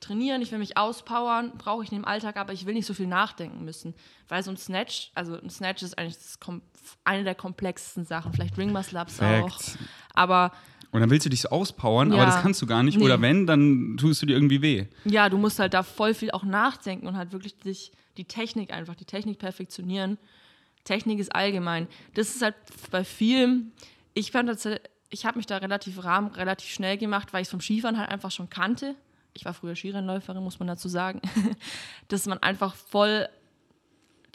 trainieren, 0.00 0.40
ich 0.42 0.52
will 0.52 0.60
mich 0.60 0.76
auspowern, 0.76 1.52
brauche 1.58 1.82
ich 1.82 1.90
in 1.90 1.98
dem 1.98 2.04
Alltag, 2.04 2.36
aber 2.36 2.52
ich 2.52 2.66
will 2.66 2.74
nicht 2.74 2.86
so 2.86 2.94
viel 2.94 3.08
nachdenken 3.08 3.64
müssen. 3.64 3.94
Weil 4.28 4.44
so 4.44 4.50
ein 4.52 4.56
Snatch, 4.56 5.10
also 5.16 5.34
ein 5.40 5.50
Snatch 5.50 5.82
ist 5.82 5.98
eigentlich 5.98 6.14
das 6.16 6.38
eine 7.04 7.24
der 7.24 7.34
komplexesten 7.34 8.04
Sachen, 8.04 8.32
vielleicht 8.32 8.56
Ring 8.56 8.70
Muscle 8.72 9.00
Ups 9.00 9.18
auch. 9.18 9.50
Facts. 9.50 9.76
Aber 10.14 10.52
Und 10.90 11.00
dann 11.00 11.10
willst 11.10 11.26
du 11.26 11.30
dich 11.30 11.42
so 11.42 11.50
auspowern, 11.50 12.10
Ja. 12.10 12.16
aber 12.16 12.26
das 12.26 12.40
kannst 12.40 12.62
du 12.62 12.66
gar 12.66 12.82
nicht. 12.82 12.96
Nee. 12.98 13.04
Oder 13.04 13.20
wenn, 13.20 13.46
dann 13.46 13.96
tust 13.98 14.22
du 14.22 14.26
dir 14.26 14.34
irgendwie 14.34 14.62
weh. 14.62 14.86
ja, 15.04 15.28
du 15.28 15.36
musst 15.36 15.58
halt 15.58 15.74
da 15.74 15.82
voll 15.82 16.14
viel 16.14 16.30
auch 16.30 16.44
nachdenken 16.44 17.06
und 17.06 17.16
halt 17.16 17.32
wirklich 17.32 17.56
dich, 17.58 17.92
die 18.16 18.24
Technik 18.24 18.72
einfach, 18.72 18.94
die 18.94 19.04
Technik 19.04 19.38
perfektionieren. 19.38 20.16
Technik 20.84 21.18
ist 21.18 21.34
allgemein. 21.34 21.86
Das 22.14 22.34
ist 22.34 22.40
halt 22.42 22.54
bei 22.90 23.04
vielen, 23.04 23.72
ich 24.14 24.30
fand 24.32 24.48
das, 24.48 24.66
ich 25.10 25.26
habe 25.26 25.36
mich 25.36 25.46
da 25.46 25.58
relativ 25.58 26.02
rahm, 26.02 26.28
relativ 26.28 26.70
schnell 26.70 26.96
gemacht, 26.96 27.32
weil 27.34 27.42
ich 27.42 27.46
es 27.48 27.50
vom 27.50 27.60
Skifahren 27.60 27.98
halt 27.98 28.10
einfach 28.10 28.30
schon 28.30 28.48
kannte. 28.48 28.94
Ich 29.34 29.44
war 29.44 29.52
früher 29.52 29.76
Skirennläuferin, 29.76 30.42
muss 30.42 30.58
man 30.58 30.68
dazu 30.68 30.88
sagen. 30.88 31.20
Dass 32.08 32.24
man 32.26 32.38
einfach 32.38 32.74
voll 32.74 33.28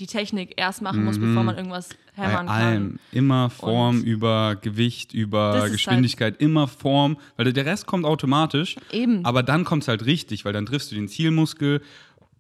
die 0.04 0.08
Technik 0.08 0.54
erst 0.58 0.82
machen 0.82 1.04
muss, 1.06 1.18
bevor 1.18 1.44
man 1.44 1.56
irgendwas 1.58 1.90
Bei 2.18 2.24
hämmern 2.24 2.48
allem. 2.50 2.74
kann. 2.90 3.00
Immer 3.12 3.50
Form 3.50 3.98
Und- 4.00 4.04
über 4.06 4.56
Gewicht, 4.62 5.14
über 5.14 5.56
ist 5.56 5.62
halt 5.62 5.72
Geschwindigkeit, 5.74 6.42
immer 6.42 6.68
Form. 6.68 7.18
Weil 7.38 7.52
der 7.54 7.66
Rest 7.66 7.86
kommt 7.88 8.06
automatisch. 8.06 8.76
Eben. 8.92 9.24
Aber 9.26 9.44
dann 9.44 9.64
kommt 9.64 9.84
es 9.84 9.88
halt 9.88 10.06
richtig, 10.06 10.46
weil 10.46 10.54
dann 10.54 10.66
triffst 10.66 10.92
du 10.92 10.96
den 10.96 11.08
Zielmuskel 11.08 11.82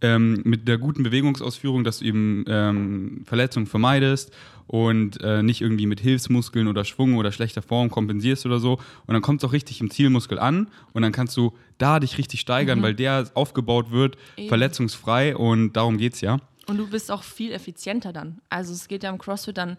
ähm, 0.01 0.41
mit 0.43 0.67
der 0.67 0.77
guten 0.77 1.03
Bewegungsausführung, 1.03 1.85
dass 1.85 1.99
du 1.99 2.05
eben 2.05 2.43
ähm, 2.47 3.21
Verletzungen 3.25 3.67
vermeidest 3.67 4.33
und 4.67 5.21
äh, 5.21 5.41
nicht 5.43 5.61
irgendwie 5.61 5.85
mit 5.85 6.01
Hilfsmuskeln 6.01 6.67
oder 6.67 6.83
Schwung 6.83 7.15
oder 7.15 7.31
schlechter 7.31 7.61
Form 7.61 7.89
kompensierst 7.89 8.45
oder 8.45 8.59
so. 8.59 8.73
Und 9.05 9.13
dann 9.13 9.21
kommt 9.21 9.41
es 9.41 9.47
auch 9.49 9.53
richtig 9.53 9.79
im 9.79 9.89
Zielmuskel 9.89 10.39
an 10.39 10.67
und 10.91 11.03
dann 11.03 11.13
kannst 11.13 11.37
du 11.37 11.53
da 11.77 11.99
dich 12.01 12.17
richtig 12.17 12.41
steigern, 12.41 12.81
weil 12.81 12.95
der 12.95 13.29
aufgebaut 13.33 13.91
wird, 13.91 14.15
Mhm. 14.15 14.21
Eben. 14.43 14.49
verletzungsfrei 14.49 15.35
und 15.37 15.73
darum 15.73 15.97
geht 15.97 16.13
es 16.15 16.21
ja. 16.21 16.37
Und 16.67 16.77
du 16.77 16.89
bist 16.89 17.11
auch 17.11 17.23
viel 17.23 17.51
effizienter 17.51 18.13
dann. 18.13 18.41
Also 18.49 18.73
es 18.73 18.87
geht 18.87 19.03
ja 19.03 19.09
im 19.09 19.17
CrossFit 19.17 19.57
dann, 19.57 19.77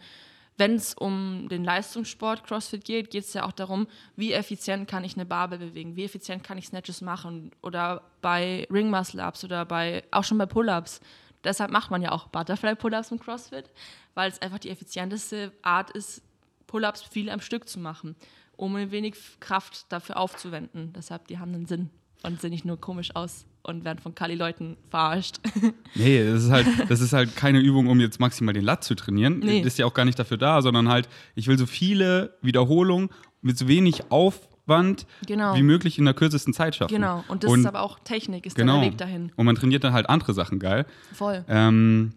wenn 0.57 0.77
es 0.77 0.95
um 0.95 1.49
den 1.49 1.65
Leistungssport 1.65 2.45
CrossFit 2.45 2.85
geht, 2.85 3.11
geht 3.11 3.25
es 3.25 3.35
ja 3.35 3.45
auch 3.45 3.53
darum, 3.53 3.89
wie 4.15 4.33
effizient 4.33 4.89
kann 4.89 5.03
ich 5.03 5.17
eine 5.17 5.27
Barbel 5.27 5.59
bewegen, 5.59 5.97
wie 5.97 6.05
effizient 6.05 6.45
kann 6.45 6.59
ich 6.59 6.69
Snatches 6.69 7.01
machen 7.01 7.51
oder 7.61 8.03
bei 8.21 8.67
Ring 8.71 8.91
Muscle 8.91 9.25
Ups 9.25 9.45
oder 9.45 9.65
bei 9.65 10.05
auch 10.13 10.23
schon 10.23 10.39
bei 10.39 10.47
Pull-ups. 10.47 11.01
Deshalb 11.43 11.71
macht 11.73 11.91
man 11.91 12.03
ja 12.03 12.13
auch 12.13 12.29
Butterfly 12.29 12.77
Pull-ups 12.77 13.11
im 13.11 13.19
CrossFit, 13.19 13.69
weil 14.15 14.31
es 14.31 14.41
einfach 14.41 14.59
die 14.59 14.71
effizienteste 14.71 15.53
Art 15.63 15.91
ist, 15.91 16.23
Pull-ups 16.67 17.03
viel 17.03 17.31
am 17.31 17.41
Stück 17.41 17.69
zu 17.69 17.81
machen, 17.81 18.15
um 18.57 18.77
ein 18.77 18.93
wenig 18.93 19.17
Kraft 19.41 19.87
dafür 19.91 20.19
aufzuwenden. 20.19 20.93
Deshalb, 20.93 21.27
die 21.27 21.39
haben 21.39 21.53
einen 21.53 21.67
Sinn 21.67 21.91
und 22.23 22.41
sehen 22.41 22.51
nicht 22.51 22.65
nur 22.65 22.81
komisch 22.81 23.15
aus 23.17 23.45
und 23.65 23.85
werden 23.85 23.99
von 23.99 24.15
Kali-Leuten 24.15 24.77
verarscht. 24.91 25.41
Nee, 25.97 26.25
das 26.25 26.43
ist 26.45 26.51
halt, 26.51 26.67
das 26.89 27.01
ist 27.01 27.13
halt 27.13 27.37
keine 27.37 27.61
Übung, 27.61 27.87
um 27.87 28.01
jetzt 28.01 28.19
maximal 28.19 28.53
den 28.53 28.65
Lat 28.65 28.83
zu 28.83 28.97
trainieren. 28.97 29.39
Nee. 29.39 29.61
Das 29.63 29.75
ist 29.75 29.79
ja 29.79 29.87
auch 29.87 29.95
gar 29.95 30.05
nicht 30.05 30.19
dafür 30.19 30.37
da, 30.37 30.61
sondern 30.61 30.89
halt, 30.89 31.09
ich 31.37 31.47
will 31.47 31.57
so 31.57 31.67
viele 31.67 32.37
Wiederholungen 32.43 33.11
mit 33.43 33.57
so 33.57 33.69
wenig 33.69 34.11
Aufwand 34.11 35.07
Genau. 35.27 35.55
wie 35.55 35.63
möglich 35.63 35.99
in 35.99 36.05
der 36.05 36.15
kürzesten 36.15 36.53
Zeit 36.53 36.75
schaffen. 36.75 36.95
Genau, 36.95 37.23
und 37.29 37.45
das 37.45 37.53
ist 37.53 37.67
aber 37.67 37.83
auch 37.83 38.01
Technik, 38.01 38.45
ist 38.45 38.57
genau. 38.57 38.81
der 38.81 38.91
Weg 38.91 38.99
dahin. 38.99 39.31
Und 39.37 39.47
man 39.47 39.55
trainiert 39.55 39.85
dann 39.85 39.93
halt 39.93 40.09
andere 40.09 40.35
Sachen 40.35 40.59
geil. 40.59 40.85
Voll. 41.13 41.45
Ähm, 41.49 42.15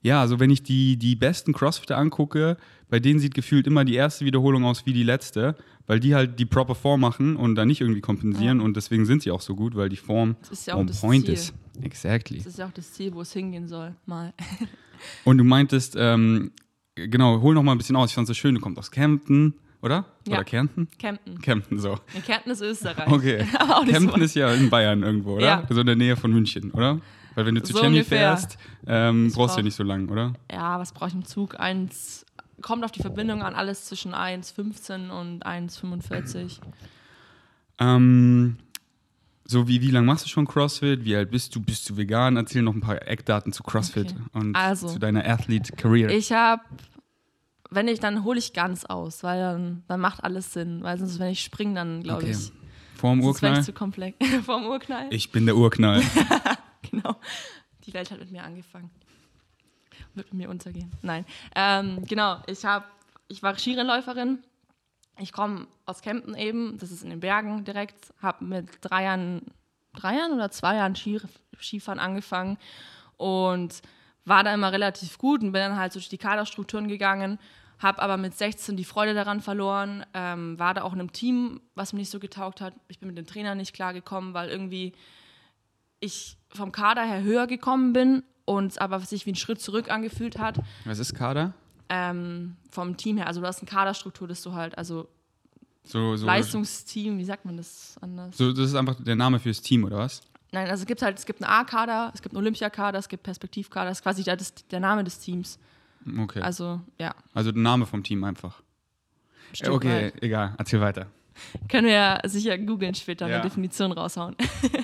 ja, 0.00 0.20
also 0.22 0.40
wenn 0.40 0.50
ich 0.50 0.62
die, 0.62 0.96
die 0.96 1.16
besten 1.16 1.52
Crossfitter 1.52 1.98
angucke, 1.98 2.56
bei 2.90 3.00
denen 3.00 3.20
sieht 3.20 3.34
gefühlt 3.34 3.66
immer 3.66 3.84
die 3.84 3.94
erste 3.94 4.24
Wiederholung 4.24 4.64
aus 4.64 4.86
wie 4.86 4.92
die 4.92 5.02
letzte, 5.02 5.56
weil 5.86 6.00
die 6.00 6.14
halt 6.14 6.38
die 6.38 6.44
proper 6.46 6.74
Form 6.74 7.00
machen 7.00 7.36
und 7.36 7.54
dann 7.54 7.68
nicht 7.68 7.80
irgendwie 7.80 8.00
kompensieren 8.00 8.60
und 8.60 8.76
deswegen 8.76 9.04
sind 9.06 9.22
sie 9.22 9.30
auch 9.30 9.40
so 9.40 9.54
gut, 9.54 9.74
weil 9.76 9.88
die 9.88 9.96
Form 9.96 10.36
Das 10.40 10.50
ist 10.52 10.66
ja 10.66 10.74
auch 10.74 10.78
on 10.80 10.86
das 10.86 11.00
point 11.00 11.24
Ziel. 11.26 11.34
ist. 11.34 11.54
Exactly. 11.82 12.38
Das 12.38 12.46
ist 12.46 12.58
ja 12.58 12.66
auch 12.66 12.72
das 12.72 12.92
Ziel, 12.92 13.14
wo 13.14 13.20
es 13.20 13.32
hingehen 13.32 13.68
soll, 13.68 13.94
mal. 14.06 14.32
Und 15.24 15.38
du 15.38 15.44
meintest, 15.44 15.94
ähm, 15.96 16.50
genau, 16.96 17.40
hol 17.40 17.54
noch 17.54 17.62
mal 17.62 17.72
ein 17.72 17.78
bisschen 17.78 17.94
aus. 17.96 18.10
Ich 18.10 18.14
fand 18.16 18.24
es 18.24 18.36
so 18.36 18.40
schön, 18.40 18.54
du 18.56 18.60
kommst 18.60 18.78
aus 18.80 18.90
Kempten, 18.90 19.54
oder? 19.80 20.06
Ja. 20.26 20.34
Oder 20.34 20.44
Kärnten? 20.44 20.88
Kempten. 20.98 21.40
Kempten, 21.40 21.78
so. 21.78 21.98
In 22.14 22.22
Kempten 22.24 22.50
ist 22.50 22.60
Österreich. 22.62 23.06
Okay. 23.06 23.44
Kempten 23.86 24.18
so. 24.18 24.24
ist 24.24 24.34
ja 24.34 24.52
in 24.52 24.70
Bayern 24.70 25.04
irgendwo, 25.04 25.34
oder? 25.36 25.46
Ja. 25.46 25.66
So 25.70 25.80
in 25.80 25.86
der 25.86 25.94
Nähe 25.96 26.16
von 26.16 26.32
München, 26.32 26.72
oder? 26.72 27.00
Weil 27.36 27.46
wenn 27.46 27.54
du 27.54 27.62
zu 27.62 27.72
So 27.72 27.82
ungefähr. 27.82 28.36
fährst, 28.36 28.58
ähm, 28.88 29.30
brauchst 29.32 29.54
du 29.54 29.60
ja 29.60 29.62
nicht 29.64 29.76
so 29.76 29.84
lang, 29.84 30.08
oder? 30.08 30.32
Ja, 30.50 30.80
was 30.80 30.90
brauche 30.92 31.10
ich 31.10 31.14
im 31.14 31.24
Zug? 31.24 31.60
Eins, 31.60 32.26
kommt 32.62 32.84
auf 32.84 32.92
die 32.92 33.00
Verbindung 33.00 33.42
an, 33.42 33.54
alles 33.54 33.84
zwischen 33.86 34.14
1,15 34.14 35.10
und 35.10 35.46
1,45. 35.46 36.58
Ähm, 37.78 38.56
so 39.44 39.68
wie, 39.68 39.80
wie 39.80 39.90
lange 39.90 40.06
machst 40.06 40.24
du 40.24 40.28
schon 40.28 40.46
CrossFit? 40.46 41.04
Wie 41.04 41.16
alt 41.16 41.30
bist 41.30 41.54
du? 41.54 41.60
Bist 41.60 41.88
du 41.88 41.96
vegan? 41.96 42.36
Erzähl 42.36 42.62
noch 42.62 42.74
ein 42.74 42.80
paar 42.80 43.06
Eckdaten 43.06 43.52
zu 43.52 43.62
CrossFit 43.62 44.10
Okay. 44.10 44.20
und 44.34 44.56
Also, 44.56 44.88
zu 44.88 44.98
deiner 44.98 45.24
Athlete-Career. 45.24 46.10
Ich 46.10 46.32
habe, 46.32 46.62
wenn 47.70 47.88
ich, 47.88 48.00
dann 48.00 48.24
hole 48.24 48.38
ich 48.38 48.52
ganz 48.52 48.84
aus, 48.84 49.22
weil 49.22 49.40
dann, 49.40 49.84
dann 49.88 50.00
macht 50.00 50.22
alles 50.24 50.52
Sinn. 50.52 50.82
Weil 50.82 50.98
sonst, 50.98 51.18
wenn 51.18 51.28
ich 51.30 51.42
springe, 51.42 51.74
dann 51.74 52.02
glaube 52.02 52.22
Okay. 52.24 52.32
ich, 52.32 52.52
Vorm 52.96 53.20
Urknall? 53.22 53.60
ich 53.60 53.64
zu 53.64 53.72
komplex. 53.72 54.18
Vorm 54.44 54.66
Urknall. 54.66 55.06
Ich 55.10 55.30
bin 55.32 55.46
der 55.46 55.56
Urknall. 55.56 56.02
Genau. 56.90 57.16
Die 57.84 57.92
Welt 57.92 58.10
hat 58.10 58.18
mit 58.20 58.30
mir 58.30 58.42
angefangen. 58.44 58.88
Wird 60.14 60.32
mit 60.32 60.34
mir 60.34 60.50
untergehen. 60.50 60.90
Nein. 61.02 61.24
Ähm, 61.54 62.04
genau, 62.06 62.42
ich, 62.46 62.64
hab, 62.64 62.90
ich 63.28 63.42
war 63.42 63.56
Skirennläuferin. 63.58 64.38
Ich 65.20 65.32
komme 65.32 65.66
aus 65.84 66.02
Kempten 66.02 66.34
eben, 66.34 66.78
das 66.78 66.92
ist 66.92 67.02
in 67.02 67.10
den 67.10 67.20
Bergen 67.20 67.64
direkt. 67.64 68.12
Habe 68.22 68.44
mit 68.44 68.68
drei 68.80 69.04
Jahren 69.04 69.42
drei 69.98 70.16
Jahren 70.16 70.32
oder 70.32 70.50
zwei 70.50 70.76
Jahren 70.76 70.96
Ski, 70.96 71.20
Skifahren 71.60 71.98
angefangen 71.98 72.58
und 73.16 73.82
war 74.24 74.44
da 74.44 74.54
immer 74.54 74.72
relativ 74.72 75.18
gut 75.18 75.42
und 75.42 75.52
bin 75.52 75.60
dann 75.60 75.76
halt 75.76 75.94
durch 75.94 76.08
die 76.08 76.18
Kaderstrukturen 76.18 76.88
gegangen, 76.88 77.38
habe 77.78 78.02
aber 78.02 78.16
mit 78.16 78.36
16 78.36 78.76
die 78.76 78.84
Freude 78.84 79.14
daran 79.14 79.40
verloren, 79.40 80.04
ähm, 80.14 80.58
war 80.58 80.74
da 80.74 80.82
auch 80.82 80.92
in 80.92 81.00
einem 81.00 81.12
Team, 81.12 81.60
was 81.74 81.92
mir 81.92 82.00
nicht 82.00 82.10
so 82.10 82.18
getaugt 82.18 82.60
hat. 82.60 82.74
Ich 82.88 82.98
bin 82.98 83.08
mit 83.08 83.18
dem 83.18 83.26
Trainer 83.26 83.54
nicht 83.54 83.72
klargekommen, 83.72 84.34
weil 84.34 84.48
irgendwie 84.48 84.94
ich 86.00 86.36
vom 86.50 86.72
Kader 86.72 87.02
her 87.02 87.22
höher 87.22 87.46
gekommen 87.46 87.92
bin 87.92 88.22
und 88.48 88.80
aber 88.80 88.98
sich 89.00 89.26
wie 89.26 89.32
ein 89.32 89.36
Schritt 89.36 89.60
zurück 89.60 89.90
angefühlt 89.90 90.38
hat. 90.38 90.58
Was 90.84 90.98
ist 90.98 91.14
Kader? 91.14 91.52
Ähm, 91.90 92.56
vom 92.70 92.96
Team 92.96 93.16
her. 93.16 93.26
Also 93.26 93.40
du 93.40 93.46
hast 93.46 93.60
eine 93.60 93.68
Kaderstruktur, 93.70 94.26
dass 94.28 94.42
du 94.42 94.52
halt, 94.54 94.76
also 94.76 95.08
So, 95.84 96.16
so, 96.16 96.26
Leistungsteam, 96.26 97.18
wie 97.18 97.24
sagt 97.24 97.44
man 97.44 97.56
das 97.56 97.96
anders? 98.00 98.36
so, 98.36 98.52
das 98.52 98.66
ist 98.66 98.74
einfach 98.74 98.96
der 98.98 99.16
Name 99.16 99.38
fürs 99.38 99.60
Team, 99.62 99.84
oder 99.84 99.98
was? 99.98 100.20
Nein, 100.52 100.68
also 100.68 100.82
es 100.82 100.86
gibt 100.86 101.02
halt, 101.02 101.18
es 101.18 101.26
gibt 101.26 101.42
einen 101.42 101.50
A-Kader, 101.50 102.10
es 102.14 102.22
gibt 102.22 102.34
einen 102.34 102.42
Olympiakader, 102.42 102.98
es 102.98 103.08
gibt 103.08 103.22
Perspektivkader, 103.22 103.90
das 103.90 103.98
ist 103.98 104.02
quasi 104.02 104.22
der, 104.24 104.36
das, 104.36 104.54
der 104.70 104.80
Name 104.80 105.04
des 105.04 105.18
Teams. 105.18 105.58
Okay. 106.18 106.40
Also, 106.40 106.80
Also, 107.34 107.50
ja. 107.50 107.52
der 107.52 107.62
Name 107.62 107.84
vom 107.86 108.02
Team 108.02 108.24
einfach. 108.24 108.62
Stück 109.52 109.72
okay, 109.72 110.06
weit. 110.06 110.22
egal, 110.22 110.54
erzähl 110.58 110.80
weiter. 110.80 111.06
Können 111.68 111.86
wir 111.86 111.92
ja 111.94 112.18
sicher 112.24 112.56
googeln 112.58 112.94
später, 112.94 113.28
Ja. 113.28 113.36
eine 113.36 113.42
Definition 113.44 113.92
raushauen. 113.92 114.36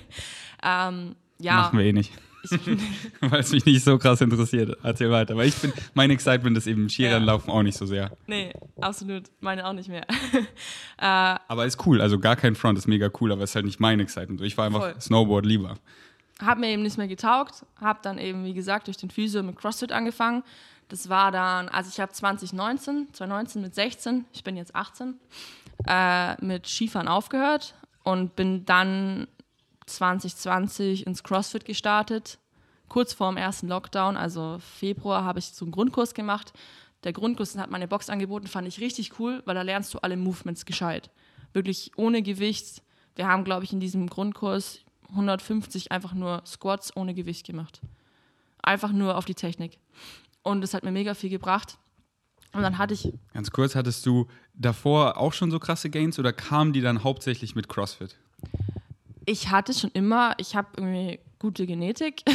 ähm, 0.63 1.17
ja. 1.39 1.55
Machen 1.63 1.79
wir 1.79 1.85
eh 1.87 1.93
nicht. 1.93 2.13
Weil 3.21 3.41
es 3.41 3.53
mich 3.53 3.65
nicht 3.65 3.85
so 3.85 3.99
krass 3.99 4.21
interessiert. 4.21 4.77
Erzähl 4.83 5.11
weiter. 5.11 5.37
Weil 5.37 5.49
ich 5.49 5.57
bin, 5.57 5.73
mein 5.95 6.11
Excitement 6.11 6.57
ist 6.57 6.67
eben 6.67 6.89
Skirennen 6.89 7.27
Ja. 7.29 7.35
auch 7.35 7.63
nicht 7.63 7.77
so 7.77 7.87
sehr. 7.87 8.11
Nee, 8.27 8.53
absolut. 8.81 9.25
Meine 9.41 9.67
auch 9.67 9.73
nicht 9.73 9.89
mehr. 9.89 10.07
äh, 10.99 11.37
Aber 11.49 11.67
ist 11.67 11.85
cool. 11.87 12.01
Also 12.01 12.19
gar 12.19 12.37
kein 12.37 12.55
Front 12.55 12.79
ist 12.79 12.87
mega 12.89 13.11
cool, 13.21 13.33
aber 13.33 13.45
ist 13.45 13.55
halt 13.55 13.65
nicht 13.65 13.81
mein 13.81 14.01
Excitement. 14.01 14.41
Ich 14.43 14.57
war 14.57 14.67
einfach 14.67 14.81
Voll. 14.81 15.01
Snowboard 15.01 15.47
lieber. 15.47 15.75
Hab 16.43 16.59
mir 16.59 16.69
eben 16.71 16.83
nicht 16.83 16.99
mehr 16.99 17.07
getaugt, 17.07 17.65
hab 17.81 18.03
dann 18.03 18.19
eben, 18.19 18.45
wie 18.45 18.55
gesagt, 18.55 18.89
durch 18.89 18.97
den 18.97 19.09
Physio 19.11 19.43
mit 19.45 19.57
CrossFit 19.57 19.93
angefangen. 19.93 20.43
Das 20.89 21.09
war 21.09 21.31
dann, 21.31 21.69
also 21.69 21.89
ich 21.93 22.01
habe 22.01 22.13
2019, 22.13 23.09
2019 23.13 23.63
mit 23.63 23.75
16, 23.75 24.25
ich 24.33 24.43
bin 24.43 24.57
jetzt 24.57 24.75
18, 24.75 25.15
äh, 25.87 26.35
mit 26.45 26.67
Skifahren 26.67 27.09
aufgehört 27.09 27.75
und 28.03 28.35
bin 28.37 28.65
dann 28.65 29.29
2020 29.87 31.07
ins 31.07 31.23
CrossFit 31.23 31.65
gestartet. 31.65 32.39
Kurz 32.89 33.13
vor 33.13 33.31
dem 33.31 33.37
ersten 33.37 33.69
Lockdown, 33.69 34.17
also 34.17 34.59
Februar, 34.59 35.25
habe 35.25 35.39
ich 35.39 35.47
so 35.47 35.65
einen 35.65 35.73
Grundkurs 35.73 36.15
gemacht. 36.15 36.53
Der 37.03 37.13
Grundkurs 37.13 37.57
hat 37.57 37.71
meine 37.71 37.89
Box 37.89 38.09
angeboten, 38.09 38.47
fand 38.47 38.67
ich 38.69 38.81
richtig 38.81 39.19
cool, 39.19 39.43
weil 39.45 39.55
da 39.55 39.63
lernst 39.63 39.93
du 39.95 39.99
alle 39.99 40.17
Movements 40.17 40.65
gescheit. 40.65 41.11
Wirklich 41.53 41.93
ohne 41.97 42.23
Gewicht. 42.23 42.83
Wir 43.17 43.29
haben, 43.29 43.45
glaube 43.45 43.65
ich, 43.65 43.73
in 43.73 43.81
diesem 43.81 44.09
Grundkurs 44.09 44.81
150 45.11 45.93
einfach 45.93 46.15
nur 46.15 46.43
Squats 46.47 46.97
ohne 46.97 47.15
Gewicht 47.15 47.47
gemacht. 47.47 47.81
Einfach 48.63 48.93
nur 48.93 49.17
auf 49.17 49.25
die 49.25 49.35
Technik. 49.35 49.79
Und 50.43 50.61
das 50.61 50.75
hat 50.75 50.85
mir 50.85 50.93
mega 50.93 51.15
viel 51.15 51.31
gebracht. 51.31 51.79
Und 52.53 52.63
dann 52.63 52.79
hatte 52.79 52.95
ich, 52.95 53.13
Ganz 53.33 53.51
kurz, 53.51 53.75
hattest 53.75 54.07
du 54.07 54.29
davor 54.55 55.19
auch 55.19 55.33
schon 55.33 55.51
so 55.51 55.59
krasse 55.59 55.91
Gains 55.91 56.19
oder 56.19 56.33
kamen 56.33 56.73
die 56.73 56.81
dann 56.81 57.03
hauptsächlich 57.03 57.55
mit 57.55 57.69
CrossFit? 57.69 58.17
Ich 59.27 59.51
hatte 59.51 59.73
schon 59.75 59.91
immer, 59.93 60.35
ich 60.39 60.57
habe 60.57 60.69
irgendwie 60.77 61.21
gute 61.39 61.67
Genetik. 61.67 62.23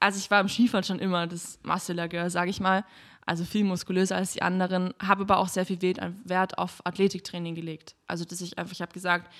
Also 0.00 0.18
ich 0.18 0.30
war 0.30 0.38
im 0.42 0.48
Skifahren 0.48 0.84
schon 0.84 0.98
immer 0.98 1.26
das 1.26 1.58
Muscular 1.62 2.08
Girl, 2.08 2.28
sage 2.28 2.50
ich 2.50 2.60
mal. 2.60 2.84
Also 3.24 3.44
viel 3.44 3.64
muskulöser 3.64 4.16
als 4.16 4.32
die 4.32 4.42
anderen, 4.42 4.92
habe 5.00 5.22
aber 5.22 5.38
auch 5.38 5.48
sehr 5.48 5.64
viel 5.64 5.80
Wert- 5.80 6.12
Wert 6.24 6.58
auf 6.58 6.84
Athletiktraining 6.84 7.54
gelegt. 7.54 7.94
Also 8.06 8.26
dass 8.26 8.42
ich 8.42 8.58
einfach, 8.58 8.72
ich 8.74 8.82
habe 8.82 8.92
gesagt, 8.92 9.32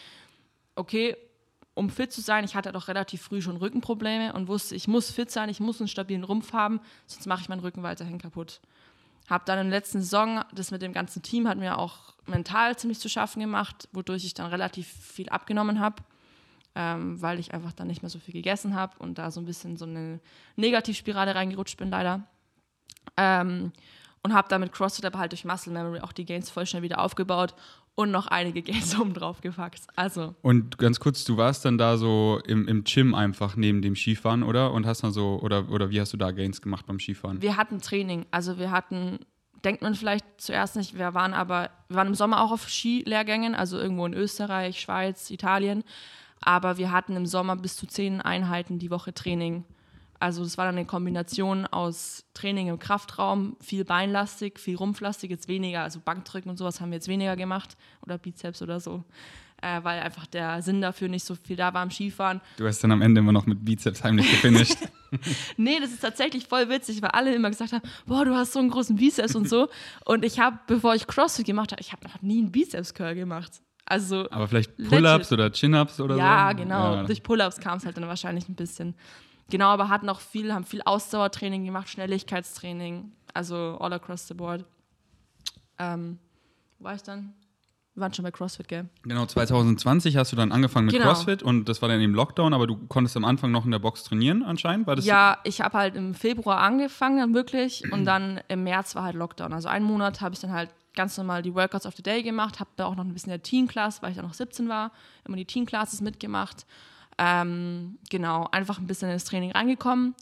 okay, 0.74 1.18
um 1.74 1.90
fit 1.90 2.12
zu 2.12 2.22
sein, 2.22 2.44
ich 2.44 2.54
hatte 2.54 2.72
doch 2.72 2.88
relativ 2.88 3.20
früh 3.20 3.42
schon 3.42 3.58
Rückenprobleme 3.58 4.32
und 4.32 4.48
wusste, 4.48 4.74
ich 4.74 4.88
muss 4.88 5.10
fit 5.10 5.30
sein, 5.30 5.50
ich 5.50 5.60
muss 5.60 5.80
einen 5.80 5.88
stabilen 5.88 6.24
Rumpf 6.24 6.54
haben, 6.54 6.80
sonst 7.06 7.26
mache 7.26 7.42
ich 7.42 7.50
meinen 7.50 7.60
Rücken 7.60 7.82
weiterhin 7.82 8.16
kaputt. 8.16 8.62
Habe 9.28 9.44
dann 9.44 9.58
in 9.58 9.68
der 9.70 9.80
letzten 9.80 10.00
Saison, 10.00 10.44
das 10.54 10.70
mit 10.70 10.80
dem 10.80 10.94
ganzen 10.94 11.22
Team 11.22 11.46
hat 11.46 11.58
mir 11.58 11.76
auch 11.76 12.14
mental 12.24 12.74
ziemlich 12.78 13.00
zu 13.00 13.10
schaffen 13.10 13.40
gemacht, 13.40 13.86
wodurch 13.92 14.24
ich 14.24 14.32
dann 14.32 14.46
relativ 14.46 14.86
viel 14.88 15.28
abgenommen 15.28 15.78
habe, 15.80 16.02
ähm, 16.74 17.20
weil 17.20 17.38
ich 17.38 17.54
einfach 17.54 17.72
dann 17.72 17.86
nicht 17.86 18.02
mehr 18.02 18.10
so 18.10 18.18
viel 18.18 18.34
gegessen 18.34 18.74
habe 18.74 18.94
und 18.98 19.18
da 19.18 19.30
so 19.30 19.40
ein 19.40 19.46
bisschen 19.46 19.76
so 19.76 19.84
eine 19.84 20.20
Negativspirale 20.56 21.34
reingerutscht 21.34 21.76
bin 21.76 21.90
leider. 21.90 22.24
Ähm, 23.16 23.72
und 24.22 24.32
habe 24.32 24.48
damit 24.48 24.72
CrossFit 24.72 25.04
aber 25.04 25.18
halt 25.18 25.32
durch 25.32 25.44
Muscle 25.44 25.72
Memory 25.72 26.00
auch 26.00 26.12
die 26.12 26.24
Gains 26.24 26.50
voll 26.50 26.64
schnell 26.64 26.82
wieder 26.82 26.98
aufgebaut 26.98 27.54
und 27.94 28.10
noch 28.10 28.26
einige 28.26 28.62
Gains 28.62 28.98
oben 29.00 29.14
drauf 29.14 29.40
gepackt. 29.40 29.82
Also 29.96 30.34
Und 30.42 30.78
ganz 30.78 30.98
kurz, 30.98 31.24
du 31.24 31.36
warst 31.36 31.64
dann 31.64 31.78
da 31.78 31.96
so 31.96 32.40
im, 32.46 32.66
im 32.66 32.84
Gym 32.84 33.14
einfach 33.14 33.56
neben 33.56 33.82
dem 33.82 33.94
Skifahren, 33.94 34.42
oder? 34.42 34.72
Und 34.72 34.86
hast 34.86 35.04
dann 35.04 35.12
so, 35.12 35.38
oder, 35.40 35.70
oder 35.70 35.90
wie 35.90 36.00
hast 36.00 36.12
du 36.12 36.16
da 36.16 36.30
Gains 36.32 36.60
gemacht 36.60 36.86
beim 36.86 36.98
Skifahren? 36.98 37.40
wir 37.40 37.56
hatten 37.56 37.80
Training. 37.80 38.26
Also 38.30 38.58
wir 38.58 38.70
hatten, 38.70 39.20
denkt 39.64 39.82
man 39.82 39.94
vielleicht 39.94 40.24
zuerst 40.38 40.76
nicht, 40.76 40.98
wir 40.98 41.14
waren 41.14 41.34
aber, 41.34 41.70
wir 41.88 41.96
waren 41.96 42.08
im 42.08 42.14
Sommer 42.14 42.42
auch 42.42 42.50
auf 42.50 42.68
Skilehrgängen, 42.68 43.54
also 43.54 43.78
irgendwo 43.78 44.06
in 44.06 44.14
Österreich, 44.14 44.80
Schweiz, 44.80 45.30
Italien. 45.30 45.84
Aber 46.44 46.76
wir 46.76 46.92
hatten 46.92 47.16
im 47.16 47.26
Sommer 47.26 47.56
bis 47.56 47.76
zu 47.76 47.86
zehn 47.86 48.20
Einheiten 48.20 48.78
die 48.78 48.90
Woche 48.90 49.14
Training. 49.14 49.64
Also 50.20 50.44
das 50.44 50.58
war 50.58 50.66
dann 50.66 50.76
eine 50.76 50.86
Kombination 50.86 51.66
aus 51.66 52.24
Training 52.34 52.68
im 52.68 52.78
Kraftraum, 52.78 53.56
viel 53.60 53.84
beinlastig, 53.84 54.60
viel 54.60 54.76
rumpflastig, 54.76 55.30
jetzt 55.30 55.48
weniger, 55.48 55.82
also 55.82 56.00
Bankdrücken 56.04 56.50
und 56.50 56.56
sowas 56.56 56.80
haben 56.80 56.90
wir 56.90 56.96
jetzt 56.96 57.08
weniger 57.08 57.36
gemacht 57.36 57.76
oder 58.02 58.16
Bizeps 58.16 58.62
oder 58.62 58.78
so, 58.78 59.02
äh, 59.60 59.80
weil 59.82 60.00
einfach 60.00 60.26
der 60.26 60.62
Sinn 60.62 60.80
dafür 60.80 61.08
nicht 61.08 61.24
so 61.24 61.34
viel 61.34 61.56
da 61.56 61.74
war 61.74 61.82
im 61.82 61.90
Skifahren. 61.90 62.40
Du 62.56 62.66
hast 62.66 62.82
dann 62.84 62.92
am 62.92 63.02
Ende 63.02 63.20
immer 63.20 63.32
noch 63.32 63.46
mit 63.46 63.64
Bizeps 63.64 64.04
heimlich 64.04 64.30
gefinisht. 64.30 64.78
Nee, 65.56 65.78
das 65.80 65.90
ist 65.90 66.00
tatsächlich 66.00 66.46
voll 66.46 66.68
witzig, 66.68 67.02
weil 67.02 67.10
alle 67.10 67.34
immer 67.34 67.50
gesagt 67.50 67.72
haben, 67.72 67.82
boah, 68.06 68.24
du 68.24 68.34
hast 68.34 68.52
so 68.52 68.58
einen 68.58 68.70
großen 68.70 68.96
Bizeps 68.96 69.34
und 69.34 69.48
so. 69.48 69.68
Und 70.04 70.24
ich 70.24 70.38
habe, 70.38 70.58
bevor 70.66 70.94
ich 70.94 71.06
CrossFit 71.06 71.46
gemacht 71.46 71.72
habe, 71.72 71.80
ich 71.80 71.92
habe 71.92 72.04
noch 72.04 72.20
nie 72.22 72.38
einen 72.38 72.52
Bizeps-Curl 72.52 73.14
gemacht. 73.14 73.60
Also, 73.86 74.30
Aber 74.30 74.48
vielleicht. 74.48 74.76
Pull-Ups 74.76 75.32
oder 75.32 75.52
Chin-Ups 75.52 76.00
oder 76.00 76.16
ja, 76.16 76.50
so? 76.50 76.56
genau. 76.56 76.94
Ja. 76.94 77.02
Durch 77.04 77.22
Pull-Ups 77.22 77.58
kam 77.60 77.78
es 77.78 77.84
halt 77.84 77.96
dann 77.96 78.06
wahrscheinlich 78.08 78.48
ein 78.48 78.54
bisschen. 78.54 78.94
Genau, 79.50 79.68
aber 79.68 79.88
hatten 79.90 80.08
auch 80.08 80.20
viel, 80.20 80.54
haben 80.54 80.64
viel 80.64 80.80
Ausdauertraining 80.82 81.64
gemacht, 81.64 81.88
Schnelligkeitstraining, 81.90 83.12
also 83.34 83.76
all 83.78 83.92
across 83.92 84.26
the 84.26 84.34
board. 84.34 84.64
Ähm, 85.78 86.18
wo 86.78 86.86
war 86.86 86.94
ich 86.94 87.02
dann? 87.02 87.34
Wir 87.94 88.00
waren 88.00 88.12
schon 88.12 88.24
bei 88.24 88.32
CrossFit, 88.32 88.66
gell? 88.66 88.88
Genau, 89.04 89.24
2020 89.24 90.16
hast 90.16 90.32
du 90.32 90.36
dann 90.36 90.50
angefangen 90.50 90.86
mit 90.86 90.94
Genau. 90.94 91.06
CrossFit 91.06 91.42
und 91.44 91.68
das 91.68 91.80
war 91.80 91.88
dann 91.88 92.00
im 92.00 92.12
Lockdown, 92.14 92.52
aber 92.52 92.66
du 92.66 92.76
konntest 92.88 93.16
am 93.16 93.24
Anfang 93.24 93.52
noch 93.52 93.64
in 93.64 93.70
der 93.70 93.78
Box 93.78 94.02
trainieren 94.02 94.42
anscheinend. 94.42 94.86
War 94.88 94.96
das 94.96 95.04
Ja, 95.04 95.38
ich 95.44 95.60
habe 95.60 95.78
halt 95.78 95.94
im 95.94 96.14
Februar 96.14 96.58
angefangen, 96.58 97.18
dann 97.18 97.34
wirklich, 97.34 97.84
und 97.92 98.04
dann 98.04 98.40
im 98.48 98.64
März 98.64 98.96
war 98.96 99.04
halt 99.04 99.14
Lockdown. 99.14 99.52
Also 99.52 99.68
einen 99.68 99.84
Monat 99.84 100.20
habe 100.20 100.34
ich 100.34 100.40
dann 100.40 100.52
halt 100.52 100.70
ganz 100.96 101.16
normal 101.16 101.42
die 101.42 101.54
Workouts 101.54 101.86
of 101.86 101.94
the 101.94 102.02
Day 102.02 102.22
gemacht, 102.24 102.58
habe 102.58 102.70
da 102.76 102.86
auch 102.86 102.96
noch 102.96 103.04
ein 103.04 103.12
bisschen 103.12 103.30
in 103.32 103.38
der 103.38 103.42
Teen 103.42 103.68
Class, 103.68 104.02
weil 104.02 104.10
ich 104.10 104.16
dann 104.16 104.26
noch 104.26 104.34
17 104.34 104.68
war, 104.68 104.90
immer 105.24 105.36
die 105.36 105.44
Teen 105.44 105.64
Classes 105.66 106.00
mitgemacht. 106.00 106.66
Ähm, 107.16 107.98
genau, 108.10 108.48
einfach 108.50 108.78
ein 108.78 108.86
bisschen 108.88 109.08
ins 109.10 109.24
Training 109.24 109.52
reingekommen. 109.52 110.14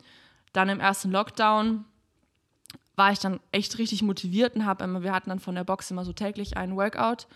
Dann 0.52 0.68
im 0.68 0.80
ersten 0.80 1.10
Lockdown 1.10 1.86
war 2.96 3.12
ich 3.12 3.18
dann 3.18 3.40
echt 3.50 3.78
richtig 3.78 4.02
motiviert 4.02 4.56
und 4.56 4.66
habe 4.66 4.84
immer, 4.84 5.02
wir 5.02 5.12
hatten 5.12 5.30
dann 5.30 5.40
von 5.40 5.54
der 5.54 5.64
Box 5.64 5.90
immer 5.90 6.04
so 6.04 6.12
täglich 6.12 6.58
einen 6.58 6.76
Workout, 6.76 7.26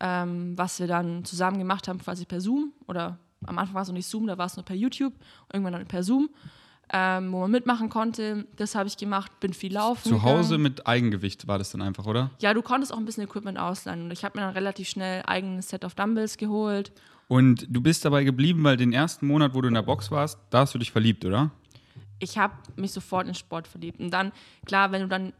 ähm, 0.00 0.56
was 0.56 0.80
wir 0.80 0.86
dann 0.86 1.24
zusammen 1.24 1.58
gemacht 1.58 1.88
haben, 1.88 1.98
quasi 1.98 2.24
per 2.24 2.40
Zoom 2.40 2.72
oder 2.86 3.18
am 3.46 3.58
Anfang 3.58 3.74
war 3.74 3.82
es 3.82 3.88
noch 3.88 3.94
nicht 3.94 4.06
Zoom, 4.06 4.26
da 4.26 4.36
war 4.36 4.46
es 4.46 4.56
nur 4.56 4.64
per 4.64 4.76
YouTube, 4.76 5.14
irgendwann 5.52 5.72
dann 5.72 5.86
per 5.86 6.02
Zoom, 6.02 6.28
ähm, 6.92 7.32
wo 7.32 7.40
man 7.40 7.50
mitmachen 7.50 7.88
konnte. 7.88 8.46
Das 8.56 8.74
habe 8.74 8.88
ich 8.88 8.96
gemacht, 8.96 9.40
bin 9.40 9.54
viel 9.54 9.72
laufen. 9.72 10.08
Zu 10.08 10.22
Hause 10.22 10.56
gegangen. 10.56 10.62
mit 10.62 10.86
Eigengewicht 10.86 11.46
war 11.46 11.58
das 11.58 11.70
dann 11.70 11.82
einfach, 11.82 12.06
oder? 12.06 12.30
Ja, 12.40 12.52
du 12.52 12.62
konntest 12.62 12.92
auch 12.92 12.98
ein 12.98 13.04
bisschen 13.04 13.24
Equipment 13.24 13.58
ausleihen 13.58 14.04
und 14.04 14.10
ich 14.10 14.24
habe 14.24 14.38
mir 14.38 14.44
dann 14.44 14.54
relativ 14.54 14.88
schnell 14.88 15.22
eigenes 15.26 15.68
Set 15.68 15.84
of 15.84 15.94
Dumbbells 15.94 16.36
geholt. 16.36 16.92
Und 17.28 17.66
du 17.70 17.80
bist 17.80 18.04
dabei 18.04 18.24
geblieben, 18.24 18.64
weil 18.64 18.76
den 18.76 18.92
ersten 18.92 19.26
Monat, 19.26 19.54
wo 19.54 19.60
du 19.60 19.68
in 19.68 19.74
der 19.74 19.82
Box 19.82 20.10
warst, 20.10 20.38
da 20.50 20.60
hast 20.60 20.74
du 20.74 20.78
dich 20.78 20.90
verliebt, 20.90 21.24
oder? 21.24 21.50
ich 22.20 22.38
habe 22.38 22.54
mich 22.76 22.92
sofort 22.92 23.26
in 23.26 23.34
Sport 23.34 23.66
verliebt. 23.66 23.98
Und 23.98 24.10
dann, 24.10 24.32
klar, 24.66 24.92
wenn 24.92 25.02
du 25.02 25.08
dann 25.08 25.32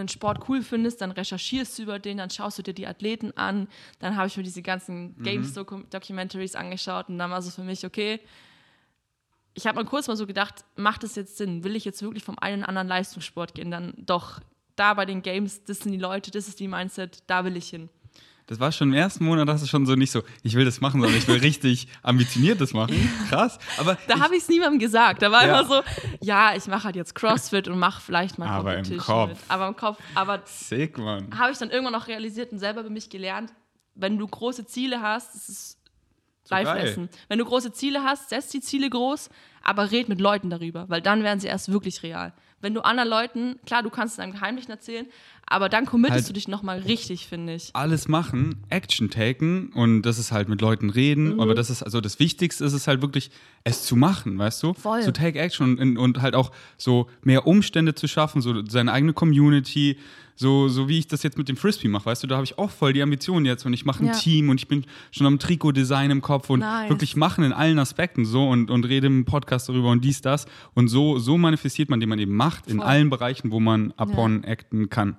einen 0.00 0.08
Sport 0.08 0.48
cool 0.48 0.62
findest, 0.62 1.00
dann 1.00 1.10
recherchierst 1.10 1.78
du 1.78 1.82
über 1.82 1.98
den, 1.98 2.18
dann 2.18 2.30
schaust 2.30 2.58
du 2.58 2.62
dir 2.62 2.74
die 2.74 2.86
Athleten 2.86 3.36
an, 3.36 3.68
dann 3.98 4.16
habe 4.16 4.26
ich 4.28 4.36
mir 4.36 4.42
diese 4.42 4.62
ganzen 4.62 5.16
Games-Documentaries 5.22 6.54
angeschaut 6.54 7.08
und 7.08 7.18
dann 7.18 7.30
war 7.30 7.42
so 7.42 7.50
für 7.50 7.62
mich, 7.62 7.84
okay, 7.84 8.20
ich 9.54 9.66
habe 9.66 9.76
mal 9.76 9.88
kurz 9.88 10.06
mal 10.06 10.16
so 10.16 10.26
gedacht, 10.26 10.64
macht 10.76 11.02
das 11.02 11.16
jetzt 11.16 11.38
Sinn? 11.38 11.64
Will 11.64 11.76
ich 11.76 11.84
jetzt 11.86 12.02
wirklich 12.02 12.24
vom 12.24 12.38
einen 12.38 12.56
in 12.56 12.60
den 12.60 12.68
anderen 12.68 12.88
Leistungssport 12.88 13.54
gehen? 13.54 13.70
Dann 13.70 13.94
doch, 13.96 14.40
da 14.76 14.92
bei 14.92 15.06
den 15.06 15.22
Games, 15.22 15.64
das 15.64 15.80
sind 15.80 15.92
die 15.92 15.98
Leute, 15.98 16.30
das 16.30 16.46
ist 16.46 16.60
die 16.60 16.68
Mindset, 16.68 17.22
da 17.26 17.44
will 17.44 17.56
ich 17.56 17.70
hin. 17.70 17.88
Das 18.48 18.60
war 18.60 18.70
schon 18.70 18.88
im 18.90 18.94
ersten 18.94 19.24
Monat, 19.24 19.48
hast 19.48 19.64
du 19.64 19.66
schon 19.66 19.86
so 19.86 19.96
nicht 19.96 20.12
so, 20.12 20.22
ich 20.44 20.54
will 20.54 20.64
das 20.64 20.80
machen, 20.80 21.00
sondern 21.00 21.18
ich 21.18 21.26
will 21.26 21.38
richtig 21.40 21.88
ambitioniert 22.02 22.60
das 22.60 22.72
machen. 22.74 22.96
Krass. 23.28 23.58
Aber 23.78 23.98
Da 24.06 24.20
habe 24.20 24.36
ich 24.36 24.42
es 24.42 24.48
niemandem 24.48 24.78
gesagt. 24.78 25.20
Da 25.22 25.32
war 25.32 25.44
Ja. 25.44 25.60
immer 25.60 25.68
so, 25.68 25.82
ja, 26.20 26.54
ich 26.54 26.66
mache 26.68 26.84
halt 26.84 26.94
jetzt 26.96 27.14
CrossFit 27.16 27.66
und 27.66 27.78
mache 27.80 28.00
vielleicht 28.00 28.38
mal 28.38 28.46
Aber 28.48 28.76
im 28.76 28.98
Kopf. 28.98 29.28
Mit. 29.30 29.38
Aber 29.48 29.66
im 29.66 29.74
Kopf. 29.76 29.98
Aber 30.14 30.42
sick, 30.44 30.96
Mann. 30.96 31.36
habe 31.36 31.50
ich 31.50 31.58
dann 31.58 31.70
irgendwann 31.70 31.96
auch 31.96 32.06
realisiert 32.06 32.52
und 32.52 32.58
selber 32.60 32.84
bei 32.84 32.90
mich 32.90 33.10
gelernt, 33.10 33.52
wenn 33.96 34.16
du 34.16 34.26
große 34.28 34.64
Ziele 34.66 35.02
hast, 35.02 35.34
es 35.34 35.48
ist 35.48 35.78
live 36.48 36.66
geil. 36.66 36.86
essen. 36.86 37.08
Wenn 37.28 37.38
du 37.40 37.44
große 37.44 37.72
Ziele 37.72 38.04
hast, 38.04 38.28
setz 38.28 38.48
die 38.50 38.60
Ziele 38.60 38.88
groß, 38.88 39.28
aber 39.64 39.90
red 39.90 40.08
mit 40.08 40.20
Leuten 40.20 40.50
darüber, 40.50 40.88
weil 40.88 41.02
dann 41.02 41.24
werden 41.24 41.40
sie 41.40 41.48
erst 41.48 41.72
wirklich 41.72 42.04
real. 42.04 42.32
Wenn 42.60 42.74
du 42.74 42.80
anderen 42.82 43.10
Leuten, 43.10 43.58
klar, 43.66 43.82
du 43.82 43.90
kannst 43.90 44.14
es 44.14 44.20
einem 44.20 44.32
Geheimlichen 44.32 44.70
erzählen, 44.70 45.06
aber 45.48 45.68
dann 45.68 45.86
committest 45.86 46.18
Halt- 46.18 46.28
du 46.28 46.32
dich 46.34 46.48
nochmal 46.48 46.80
richtig, 46.80 47.26
finde 47.26 47.54
ich. 47.54 47.70
alles 47.72 48.08
machen, 48.08 48.56
Action 48.68 49.10
taken 49.10 49.68
und 49.74 50.02
das 50.02 50.18
ist 50.18 50.32
halt 50.32 50.48
mit 50.48 50.60
Leuten 50.60 50.90
reden, 50.90 51.34
Mhm. 51.34 51.40
aber 51.40 51.54
das 51.54 51.70
ist 51.70 51.82
also 51.82 52.00
das 52.00 52.18
Wichtigste 52.18 52.64
ist 52.64 52.72
es 52.72 52.86
halt 52.88 53.00
wirklich 53.02 53.30
es 53.64 53.84
zu 53.84 53.96
machen, 53.96 54.38
weißt 54.38 54.62
du? 54.62 54.74
Voll. 54.74 55.02
So 55.02 55.10
take 55.12 55.38
action 55.38 55.78
und, 55.78 55.96
und 55.98 56.20
halt 56.22 56.34
auch 56.34 56.50
so 56.76 57.08
mehr 57.22 57.46
Umstände 57.46 57.94
zu 57.94 58.06
schaffen, 58.08 58.40
so 58.42 58.64
seine 58.66 58.92
eigene 58.92 59.12
Community, 59.12 59.96
so, 60.38 60.68
so 60.68 60.86
wie 60.86 60.98
ich 60.98 61.06
das 61.08 61.22
jetzt 61.22 61.38
mit 61.38 61.48
dem 61.48 61.56
Frisbee 61.56 61.88
mache, 61.88 62.04
weißt 62.06 62.22
du, 62.22 62.26
da 62.26 62.34
habe 62.36 62.44
ich 62.44 62.58
auch 62.58 62.70
voll 62.70 62.92
die 62.92 63.00
Ambitionen 63.02 63.46
jetzt 63.46 63.64
und 63.64 63.72
ich 63.72 63.86
mache 63.86 64.04
ein 64.04 64.08
Ja. 64.08 64.12
Team 64.12 64.50
und 64.50 64.60
ich 64.60 64.68
bin 64.68 64.84
schon 65.10 65.26
am 65.26 65.38
Trikotdesign 65.38 66.10
im 66.10 66.20
Kopf 66.20 66.50
und 66.50 66.60
Nice. 66.60 66.90
wirklich 66.90 67.16
machen 67.16 67.42
in 67.42 67.54
allen 67.54 67.78
Aspekten 67.78 68.26
so 68.26 68.46
und, 68.46 68.70
und 68.70 68.84
rede 68.84 69.06
im 69.06 69.24
Podcast 69.24 69.68
darüber 69.70 69.88
und 69.90 70.04
dies, 70.04 70.20
das 70.20 70.44
und 70.74 70.88
so, 70.88 71.18
so 71.18 71.38
manifestiert 71.38 71.88
man, 71.88 72.00
den 72.00 72.10
man 72.10 72.18
eben 72.18 72.34
macht 72.36 72.66
in 72.66 72.76
Voll. 72.76 72.86
allen 72.86 73.08
Bereichen, 73.08 73.50
wo 73.50 73.60
man 73.60 73.92
upon 73.96 74.44
acten 74.44 74.90
kann. 74.90 75.16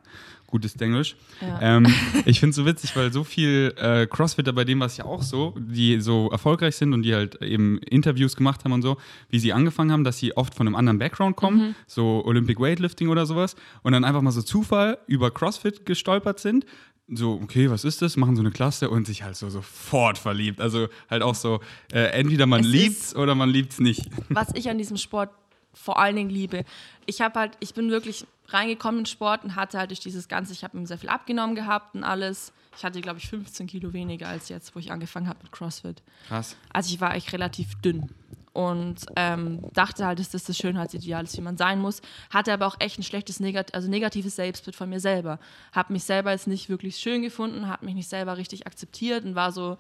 Gutes 0.50 0.76
Denglisch. 0.76 1.18
Ja. 1.42 1.60
Ähm, 1.62 1.88
ich 2.26 2.40
finde 2.40 2.52
es 2.52 2.56
so 2.56 2.66
witzig, 2.66 2.96
weil 2.96 3.12
so 3.12 3.26
viel 3.26 3.74
äh, 3.78 4.08
Crossfitter 4.08 4.54
bei 4.54 4.64
dem, 4.64 4.80
was 4.80 4.96
ja 4.96 5.04
auch 5.04 5.22
so, 5.22 5.54
die 5.58 6.00
so 6.00 6.30
erfolgreich 6.32 6.78
sind 6.78 6.94
und 6.94 7.04
die 7.04 7.14
halt 7.14 7.42
eben 7.42 7.80
Interviews 7.80 8.36
gemacht 8.38 8.64
haben 8.64 8.72
und 8.72 8.82
so, 8.82 8.96
wie 9.30 9.40
sie 9.40 9.52
angefangen 9.52 9.92
haben, 9.92 10.06
dass 10.06 10.20
sie 10.20 10.38
oft 10.38 10.56
von 10.56 10.66
einem 10.66 10.76
anderen 10.78 11.00
Background 11.00 11.36
kommen, 11.36 11.58
Mhm. 11.70 11.76
so 11.86 12.24
Olympic 12.26 12.62
Weightlifting 12.62 13.10
oder 13.10 13.26
sowas, 13.26 13.56
und 13.84 13.92
dann 13.92 14.06
einfach 14.06 14.22
mal 14.22 14.32
so 14.32 14.42
Zufall 14.42 14.98
über 15.08 15.32
Crossfit 15.32 15.86
gestolpert 15.86 16.40
sind. 16.40 16.66
So, 17.10 17.40
okay, 17.42 17.70
was 17.70 17.84
ist 17.86 18.02
das? 18.02 18.18
Machen 18.18 18.36
so 18.36 18.42
eine 18.42 18.52
Klasse 18.52 18.90
und 18.90 19.08
sich 19.08 19.24
halt 19.24 19.36
so 19.38 19.50
sofort 19.50 20.18
verliebt. 20.18 20.60
Also 20.62 20.88
halt 21.10 21.24
auch 21.24 21.36
so, 21.36 21.62
äh, 21.94 22.00
entweder 22.12 22.46
man 22.46 22.62
Es 22.62 22.68
liebt's 22.68 23.16
oder 23.16 23.34
man 23.36 23.50
liebt's 23.50 23.80
nicht. 23.80 24.02
was 24.30 24.48
ich 24.56 24.70
an 24.70 24.78
diesem 24.78 24.98
Sport 24.98 25.30
vor 25.74 26.00
allen 26.00 26.16
Dingen 26.16 26.30
liebe. 26.30 26.66
Ich 27.06 27.22
habe 27.22 27.40
halt, 27.40 27.58
ich 27.60 27.74
bin 27.74 27.90
wirklich 27.90 28.26
reingekommen 28.48 29.02
in 29.02 29.06
Sport 29.06 29.44
und 29.44 29.56
hatte 29.56 29.78
halt 29.78 29.92
durch 29.92 30.00
dieses 30.00 30.28
Ganze, 30.28 30.54
ich 30.54 30.64
habe 30.64 30.78
mir 30.78 30.88
sehr 30.88 30.98
viel 30.98 31.10
abgenommen 31.10 31.56
gehabt 31.56 31.96
und 31.96 32.04
alles. 32.04 32.54
Ich 32.78 32.84
hatte, 32.84 33.02
glaube 33.02 33.20
ich, 33.20 33.28
15 33.28 33.68
Kilo 33.68 33.94
weniger 33.94 34.28
als 34.28 34.50
jetzt, 34.50 34.76
wo 34.76 34.80
ich 34.80 34.92
angefangen 34.92 35.28
habe 35.28 35.40
mit 35.44 35.52
CrossFit. 35.52 36.02
Krass. 36.28 36.56
Also 36.72 36.94
ich 36.94 37.02
war 37.02 37.16
echt 37.16 37.34
relativ 37.34 37.76
dünn 37.82 38.10
und 38.58 39.06
ähm, 39.16 39.60
dachte 39.74 40.04
halt, 40.04 40.18
dass 40.18 40.30
das 40.30 40.46
das 40.46 40.58
Schönheitsideal 40.58 41.24
ist, 41.24 41.38
wie 41.38 41.42
man 41.42 41.58
sein 41.58 41.80
muss. 41.80 42.02
Hatte 42.32 42.52
aber 42.52 42.66
auch 42.66 42.76
echt 42.80 42.98
ein 42.98 43.04
schlechtes, 43.04 43.40
Negat 43.40 43.76
also 43.76 43.88
negatives 43.88 44.36
Selbstbild 44.36 44.76
von 44.76 44.90
mir 44.90 45.00
selber. 45.00 45.40
Habe 45.74 45.94
mich 45.94 46.06
selber 46.06 46.32
jetzt 46.32 46.48
nicht 46.48 46.68
wirklich 46.68 46.98
schön 46.98 47.22
gefunden, 47.22 47.68
habe 47.68 47.86
mich 47.86 47.94
nicht 47.94 48.10
selber 48.10 48.38
richtig 48.38 48.66
akzeptiert 48.66 49.26
und 49.26 49.36
war 49.36 49.52
so 49.52 49.78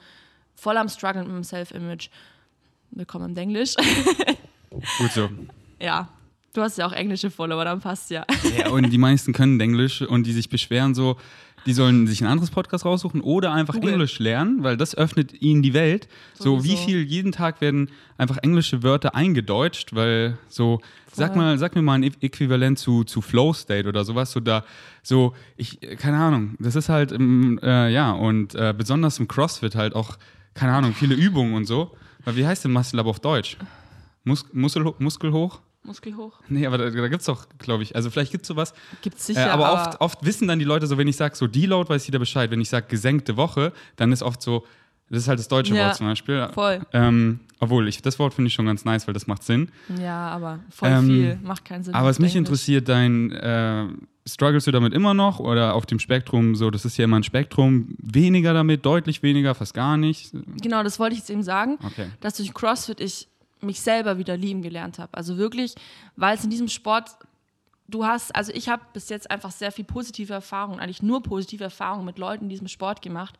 voll 0.56 0.78
am 0.78 0.90
Struggeln 0.90 1.26
mit 1.26 1.36
dem 1.36 1.44
Self-Image. 1.44 2.10
Willkommen 2.92 3.32
im 3.32 3.38
Englisch. 3.38 3.76
Gut 5.00 5.12
so. 5.12 5.30
Ja, 5.80 6.10
du 6.54 6.62
hast 6.62 6.78
ja 6.78 6.88
auch 6.88 6.92
englische 6.92 7.30
Follower, 7.30 7.64
dann 7.66 7.80
passt 7.80 8.10
ja. 8.10 8.26
Ja, 8.58 8.70
und 8.70 8.90
die 8.90 8.98
meisten 8.98 9.34
können 9.34 9.60
Englisch 9.60 10.02
und 10.02 10.26
die 10.26 10.34
sich 10.34 10.50
beschweren 10.50 10.96
so, 10.96 11.18
die 11.66 11.74
sollen 11.74 12.08
sich 12.08 12.22
ein 12.22 12.28
anderes 12.28 12.50
Podcast 12.50 12.86
raussuchen 12.86 13.20
oder 13.20 13.52
einfach 13.52 13.74
Google. 13.74 13.94
Englisch 13.94 14.20
lernen, 14.20 14.64
weil 14.64 14.78
das 14.78 14.96
öffnet 14.96 15.42
ihnen 15.42 15.62
die 15.62 15.74
Welt. 15.74 16.08
So 16.34 16.64
wie 16.64 16.70
Sowieso. 16.70 16.86
viel 16.86 17.04
jeden 17.04 17.32
Tag 17.34 17.60
werden 17.60 17.90
einfach 18.18 18.38
englische 18.38 18.84
Wörter 18.84 19.16
eingedeutscht, 19.16 19.94
weil 19.94 20.38
so 20.48 20.80
sag 21.12 21.36
mal, 21.36 21.58
sag 21.58 21.76
mir 21.76 21.82
mal 21.82 21.96
ein 21.96 22.04
Äquivalent 22.04 22.80
zu, 22.80 23.04
zu 23.04 23.22
Flow 23.22 23.52
State 23.54 23.90
oder 23.90 24.06
sowas 24.06 24.32
so 24.32 24.40
da 24.40 24.64
so 25.04 25.34
ich 25.58 25.84
äh, 25.84 25.96
keine 25.96 26.18
Ahnung, 26.18 26.56
das 26.60 26.76
ist 26.76 26.90
halt 26.90 27.12
ähm, 27.12 27.60
äh, 27.62 27.92
ja 27.92 28.12
und 28.12 28.56
äh, 28.56 28.74
besonders 28.78 29.20
im 29.20 29.28
CrossFit 29.28 29.76
halt 29.76 29.94
auch 29.94 30.18
keine 30.54 30.74
Ahnung, 30.74 30.94
viele 30.94 31.16
Übungen 31.16 31.54
und 31.54 31.66
so. 31.66 31.92
Weil 32.24 32.36
wie 32.36 32.46
heißt 32.46 32.64
denn 32.64 32.72
Muscle 32.72 33.00
Up 33.00 33.08
auf 33.08 33.20
Deutsch? 33.20 33.58
Mus 34.24 34.46
Muskel, 34.54 34.94
Muskel 35.00 35.32
hoch? 35.32 35.62
Muskel 35.84 36.18
hoch. 36.18 36.40
Nee, 36.50 36.66
aber 36.68 36.78
da, 36.78 36.90
da 36.90 37.08
gibt 37.08 37.22
es 37.22 37.26
doch, 37.28 37.48
glaube 37.60 37.84
ich, 37.84 37.96
also 37.96 38.10
vielleicht 38.10 38.32
gibt 38.32 38.44
es 38.44 38.48
sowas. 38.50 38.74
Gibt's 39.02 39.24
Äh, 39.30 39.34
sicher, 39.34 39.54
aber 39.54 39.72
oft, 39.74 40.02
oft 40.02 40.26
wissen 40.26 40.48
dann 40.48 40.60
die 40.60 40.66
Leute 40.66 40.86
so, 40.88 40.98
wenn 40.98 41.08
ich 41.08 41.16
sage 41.16 41.36
so 41.36 41.48
Deload, 41.48 41.90
weiß 41.90 42.06
jeder 42.08 42.20
Bescheid. 42.20 42.52
Wenn 42.52 42.60
ich 42.62 42.70
sage 42.70 42.88
gesenkte 42.90 43.38
Woche, 43.38 43.72
dann 43.96 44.12
ist 44.12 44.22
oft 44.22 44.42
so, 44.42 44.66
das 45.10 45.20
ist 45.20 45.28
halt 45.30 45.40
das 45.40 45.48
deutsche 45.48 45.74
Ja, 45.76 45.86
Wort 45.86 45.96
zum 45.96 46.08
Beispiel. 46.08 46.50
voll. 46.54 46.82
Ähm, 46.92 47.40
obwohl, 47.60 47.88
ich, 47.88 48.02
das 48.02 48.20
Wort 48.20 48.34
finde 48.34 48.50
ich 48.50 48.54
schon 48.54 48.66
ganz 48.66 48.84
nice, 48.84 49.08
weil 49.08 49.14
das 49.14 49.26
macht 49.28 49.44
Sinn. 49.44 49.72
Ja, 50.02 50.28
aber 50.30 50.60
voll 50.70 50.90
Ähm, 50.90 51.06
viel. 51.06 51.40
Macht 51.42 51.64
keinen 51.64 51.84
Sinn. 51.84 51.94
Aber 51.94 52.08
was 52.10 52.20
mich 52.20 52.36
interessiert, 52.36 52.90
dein, 52.90 53.32
äh, 53.32 53.86
strugglest 54.28 54.68
du 54.68 54.72
damit 54.72 54.94
immer 54.94 55.14
noch 55.14 55.40
oder 55.40 55.74
auf 55.74 55.86
dem 55.86 56.00
Spektrum 56.00 56.56
so, 56.56 56.70
das 56.70 56.84
ist 56.84 56.98
ja 56.98 57.06
immer 57.06 57.16
ein 57.18 57.24
Spektrum, 57.24 57.96
weniger 57.98 58.54
damit, 58.54 58.86
deutlich 58.86 59.24
weniger, 59.24 59.56
fast 59.56 59.74
gar 59.74 59.96
nicht? 59.96 60.34
Genau, 60.62 60.84
das 60.84 61.00
wollte 61.00 61.14
ich 61.14 61.20
jetzt 61.20 61.30
eben 61.30 61.44
sagen. 61.44 61.78
Okay. 61.86 62.08
dass 62.20 62.36
durch 62.36 62.54
CrossFit 62.54 63.00
ich 63.00 63.30
mich 63.62 63.82
selber 63.82 64.18
wieder 64.18 64.38
lieben 64.38 64.62
gelernt 64.62 65.00
habe. 65.00 65.16
Also 65.16 65.38
wirklich, 65.38 65.76
weil 66.16 66.36
es 66.36 66.44
in 66.44 66.50
diesem 66.50 66.68
Sport, 66.68 67.18
du 67.88 68.06
hast, 68.06 68.36
also 68.36 68.52
ich 68.54 68.70
habe 68.70 68.84
bis 68.94 69.10
jetzt 69.10 69.30
einfach 69.32 69.52
sehr 69.52 69.72
viel 69.72 69.86
positive 69.86 70.34
Erfahrungen, 70.34 70.80
eigentlich 70.80 71.04
nur 71.04 71.24
positive 71.24 71.64
Erfahrungen 71.64 72.06
mit 72.06 72.18
Leuten 72.18 72.46
in 72.46 72.50
diesem 72.50 72.68
Sport 72.68 73.02
gemacht, 73.02 73.38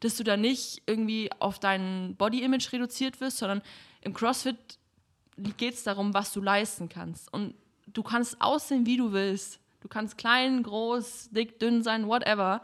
dass 0.00 0.16
du 0.16 0.24
da 0.24 0.36
nicht 0.36 0.82
irgendwie 0.86 1.30
auf 1.38 1.58
dein 1.58 2.14
Body-Image 2.16 2.72
reduziert 2.72 3.20
wirst, 3.20 3.38
sondern 3.38 3.62
im 4.02 4.12
CrossFit 4.14 4.78
geht 5.56 5.74
es 5.74 5.84
darum, 5.84 6.14
was 6.14 6.32
du 6.32 6.40
leisten 6.40 6.88
kannst. 6.88 7.32
Und 7.32 7.54
du 7.86 8.02
kannst 8.02 8.40
aussehen, 8.40 8.86
wie 8.86 8.96
du 8.96 9.12
willst. 9.12 9.58
Du 9.80 9.88
kannst 9.88 10.18
klein, 10.18 10.62
groß, 10.62 11.30
dick, 11.30 11.58
dünn 11.58 11.82
sein, 11.82 12.08
whatever, 12.08 12.62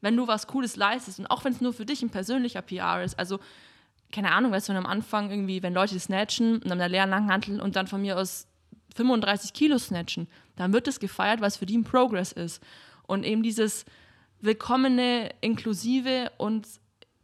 wenn 0.00 0.16
du 0.16 0.26
was 0.26 0.46
Cooles 0.46 0.76
leistest. 0.76 1.18
Und 1.18 1.26
auch 1.26 1.44
wenn 1.44 1.52
es 1.52 1.60
nur 1.60 1.72
für 1.72 1.86
dich 1.86 2.02
ein 2.02 2.10
persönlicher 2.10 2.62
PR 2.62 3.02
ist. 3.02 3.18
Also 3.18 3.38
keine 4.12 4.32
Ahnung, 4.32 4.52
weißt 4.52 4.68
du, 4.68 4.72
wenn 4.72 4.78
am 4.78 4.86
Anfang 4.86 5.30
irgendwie, 5.30 5.62
wenn 5.62 5.74
Leute 5.74 5.98
snatchen 5.98 6.54
und 6.54 6.68
dann 6.68 6.78
der 6.78 6.88
leeren 6.88 7.10
Langhantel 7.10 7.60
und 7.60 7.76
dann 7.76 7.86
von 7.86 8.00
mir 8.00 8.18
aus 8.18 8.46
35 8.94 9.52
Kilo 9.52 9.78
snatchen, 9.78 10.28
dann 10.56 10.72
wird 10.72 10.86
das 10.86 11.00
gefeiert, 11.00 11.40
was 11.40 11.56
für 11.56 11.66
die 11.66 11.76
ein 11.76 11.84
Progress 11.84 12.32
ist. 12.32 12.62
Und 13.06 13.24
eben 13.24 13.42
dieses 13.42 13.84
willkommene, 14.40 15.30
inklusive 15.40 16.30
und 16.38 16.66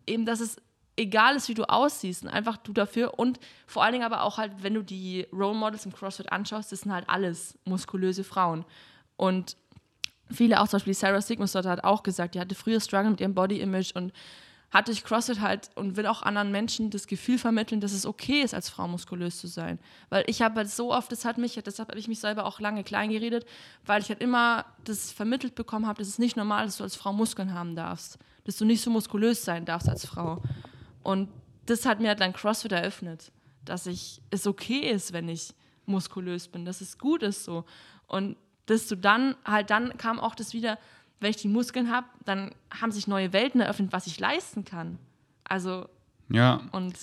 eben, 0.07 0.27
dass 0.27 0.41
es 0.41 0.57
egal 0.97 1.37
ist, 1.37 1.49
wie 1.49 1.55
du 1.55 1.65
aussiehst 1.65 2.23
und 2.23 2.29
einfach 2.29 2.57
du 2.57 2.73
dafür 2.73 3.19
und 3.19 3.41
vor 3.67 3.83
allen 3.83 3.93
Dingen 3.93 4.05
aber 4.05 4.23
auch 4.23 4.39
halt, 4.39 4.53
wenn 4.63 4.75
du 4.75 4.83
die 4.83 5.27
Role 5.33 5.57
Models 5.57 5.87
im 5.87 5.93
CrossFit 5.93 6.31
anschaust, 6.31 6.71
das 6.71 6.81
sind 6.81 6.93
halt 6.93 7.09
alles 7.09 7.59
muskulöse 7.65 8.25
Frauen. 8.25 8.65
Und 9.17 9.57
viele, 10.31 10.61
auch 10.61 10.69
zum 10.69 10.79
Beispiel 10.79 10.95
Sarah 10.95 11.21
Sigmundsdottir 11.21 11.71
hat 11.71 11.85
auch 11.85 12.03
gesagt, 12.03 12.35
die 12.35 12.41
hatte 12.41 12.55
früher 12.55 12.81
Struggle 12.81 13.11
mit 13.11 13.21
ihrem 13.21 13.35
Body-Image 13.35 13.95
und 13.95 14.13
hat 14.75 14.89
durch 14.89 15.05
CrossFit 15.05 15.41
halt 15.41 15.71
und 15.77 15.97
will 15.97 16.07
auch 16.09 16.23
anderen 16.23 16.51
Menschen 16.51 16.91
das 16.91 17.07
Gefühl 17.07 17.39
vermitteln, 17.39 17.81
dass 17.81 17.93
es 17.93 18.05
okay 18.05 18.43
ist, 18.43 18.55
als 18.55 18.69
Frau 18.69 18.89
muskulös 18.89 19.39
zu 19.39 19.47
sein. 19.47 19.79
Weil 20.09 20.25
ich 20.27 20.43
habe 20.43 20.57
halt 20.57 20.69
so 20.69 20.93
oft, 20.93 21.13
das 21.13 21.25
hat 21.25 21.39
mich, 21.39 21.55
deshalb 21.65 21.91
habe 21.91 21.99
ich 21.99 22.09
mich 22.09 22.19
selber 22.19 22.45
auch 22.45 22.59
lange 22.59 22.83
klein 22.83 23.11
geredet, 23.11 23.47
weil 23.87 24.03
ich 24.03 24.09
halt 24.09 24.21
immer 24.21 24.67
das 24.83 25.13
vermittelt 25.13 25.55
bekommen 25.55 25.87
habe, 25.87 26.01
dass 26.01 26.09
es 26.09 26.19
nicht 26.19 26.37
normal 26.37 26.67
ist, 26.67 26.73
dass 26.73 26.79
du 26.79 26.85
als 26.85 26.97
Frau 26.97 27.13
Muskeln 27.13 27.55
haben 27.55 27.77
darfst. 27.77 28.19
Dass 28.47 28.57
du 28.57 28.65
nicht 28.65 28.83
so 28.83 28.91
muskulös 28.91 29.45
sein 29.45 29.65
darfst 29.65 29.89
als 29.89 30.05
Frau. 30.07 30.43
Und 31.05 31.29
das 31.67 31.87
hat 31.87 32.01
mir 32.01 32.09
halt 32.09 32.21
dann 32.21 32.33
CrossFit 32.33 32.73
eröffnet, 32.73 33.31
dass 33.65 33.87
ich 33.87 34.23
es 34.31 34.45
okay 34.45 34.91
ist, 34.91 35.13
wenn 35.13 35.29
ich 35.29 35.55
muskulös 35.87 36.49
bin, 36.49 36.65
dass 36.65 36.81
es 36.81 36.99
gut 36.99 37.23
ist 37.23 37.45
so. 37.45 37.65
Und 38.09 38.37
dass 38.67 38.89
du 38.89 38.97
dann, 38.97 39.37
halt 39.45 39.71
dann 39.71 39.97
kam 39.99 40.19
auch 40.19 40.35
das 40.35 40.53
wieder, 40.53 40.79
wenn 41.21 41.31
ich 41.31 41.37
die 41.37 41.49
Muskeln 41.49 41.91
habe, 41.91 42.07
dann 42.25 42.51
haben 42.71 42.93
sich 42.93 43.07
neue 43.07 43.33
Welten 43.33 43.61
eröffnet, 43.61 43.93
was 43.93 44.07
ich 44.07 44.19
leisten 44.21 44.65
kann. 44.65 44.99
Also, 45.45 45.87
Ja, 46.29 46.63
und 46.73 46.95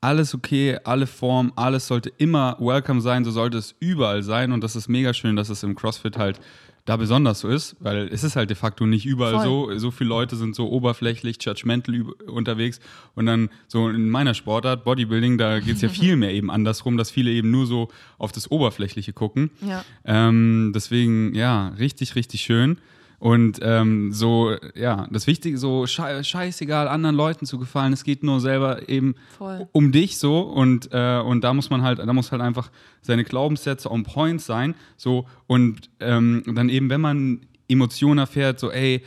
alles 0.00 0.34
okay, 0.34 0.78
alle 0.84 1.06
Formen, 1.06 1.52
alles 1.56 1.86
sollte 1.86 2.12
immer 2.18 2.56
welcome 2.60 3.00
sein, 3.00 3.24
so 3.24 3.30
sollte 3.30 3.56
es 3.56 3.74
überall 3.80 4.22
sein 4.22 4.52
und 4.52 4.62
das 4.62 4.76
ist 4.76 4.88
mega 4.88 5.14
schön, 5.14 5.34
dass 5.34 5.48
es 5.48 5.62
im 5.62 5.74
CrossFit 5.74 6.18
halt 6.18 6.40
da 6.84 6.98
besonders 6.98 7.40
so 7.40 7.48
ist, 7.48 7.76
weil 7.80 8.08
es 8.08 8.24
ist 8.24 8.36
halt 8.36 8.50
de 8.50 8.56
facto 8.56 8.84
nicht 8.84 9.06
überall 9.06 9.36
Voll. 9.36 9.44
so. 9.44 9.78
So 9.78 9.90
viele 9.90 10.08
Leute 10.08 10.36
sind 10.36 10.54
so 10.54 10.70
oberflächlich, 10.70 11.38
judgmental 11.40 12.02
unterwegs 12.26 12.80
und 13.14 13.24
dann 13.24 13.48
so 13.66 13.88
in 13.88 14.10
meiner 14.10 14.34
Sportart, 14.34 14.84
Bodybuilding, 14.84 15.38
da 15.38 15.60
geht 15.60 15.76
es 15.76 15.80
ja 15.80 15.88
viel 16.00 16.16
mehr 16.16 16.32
eben 16.34 16.50
andersrum, 16.50 16.98
dass 16.98 17.10
viele 17.10 17.30
eben 17.30 17.50
nur 17.50 17.66
so 17.66 17.88
auf 18.18 18.32
das 18.32 18.50
Oberflächliche 18.50 19.14
gucken. 19.14 19.50
ja. 19.66 19.82
Ähm, 20.04 20.72
deswegen, 20.74 21.34
ja, 21.34 21.68
richtig, 21.68 22.14
richtig 22.14 22.42
schön. 22.42 22.76
Und 23.24 23.60
ähm, 23.62 24.12
so, 24.12 24.54
ja, 24.74 25.08
das 25.10 25.26
Wichtige, 25.26 25.56
so 25.56 25.86
schei 25.86 26.22
scheißegal, 26.22 26.88
anderen 26.88 27.16
Leuten 27.16 27.46
zu 27.46 27.58
gefallen. 27.58 27.94
Es 27.94 28.04
geht 28.04 28.22
nur 28.22 28.38
selber 28.38 28.86
eben 28.86 29.14
Voll. 29.38 29.66
um 29.72 29.92
dich 29.92 30.18
so 30.18 30.40
und, 30.40 30.90
äh, 30.92 31.20
und 31.20 31.42
da 31.42 31.54
muss 31.54 31.70
man 31.70 31.80
halt, 31.80 32.00
da 32.00 32.12
muss 32.12 32.32
halt 32.32 32.42
einfach 32.42 32.70
seine 33.00 33.24
Glaubenssätze 33.24 33.90
on 33.90 34.02
point 34.02 34.42
sein. 34.42 34.74
So 34.98 35.26
und 35.46 35.88
ähm, 36.00 36.42
dann 36.54 36.68
eben, 36.68 36.90
wenn 36.90 37.00
man 37.00 37.46
Emotionen 37.66 38.18
erfährt, 38.18 38.60
so, 38.60 38.70
ey, 38.70 39.02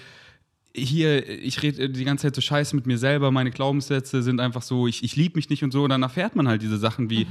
hier, 0.74 1.30
ich 1.30 1.62
rede 1.62 1.88
die 1.88 2.04
ganze 2.04 2.24
Zeit 2.24 2.34
so 2.34 2.42
scheiße 2.42 2.76
mit 2.76 2.88
mir 2.88 2.98
selber, 2.98 3.30
meine 3.30 3.52
Glaubenssätze 3.52 4.24
sind 4.24 4.40
einfach 4.40 4.64
so, 4.64 4.88
ich, 4.88 5.04
ich 5.04 5.16
liebe 5.16 5.36
mich 5.36 5.52
nicht 5.52 5.64
und 5.64 5.72
so, 5.72 5.88
dann 5.88 6.02
erfährt 6.02 6.36
man 6.36 6.48
halt 6.48 6.64
diese 6.64 6.80
Sachen 6.80 7.12
wie, 7.12 7.28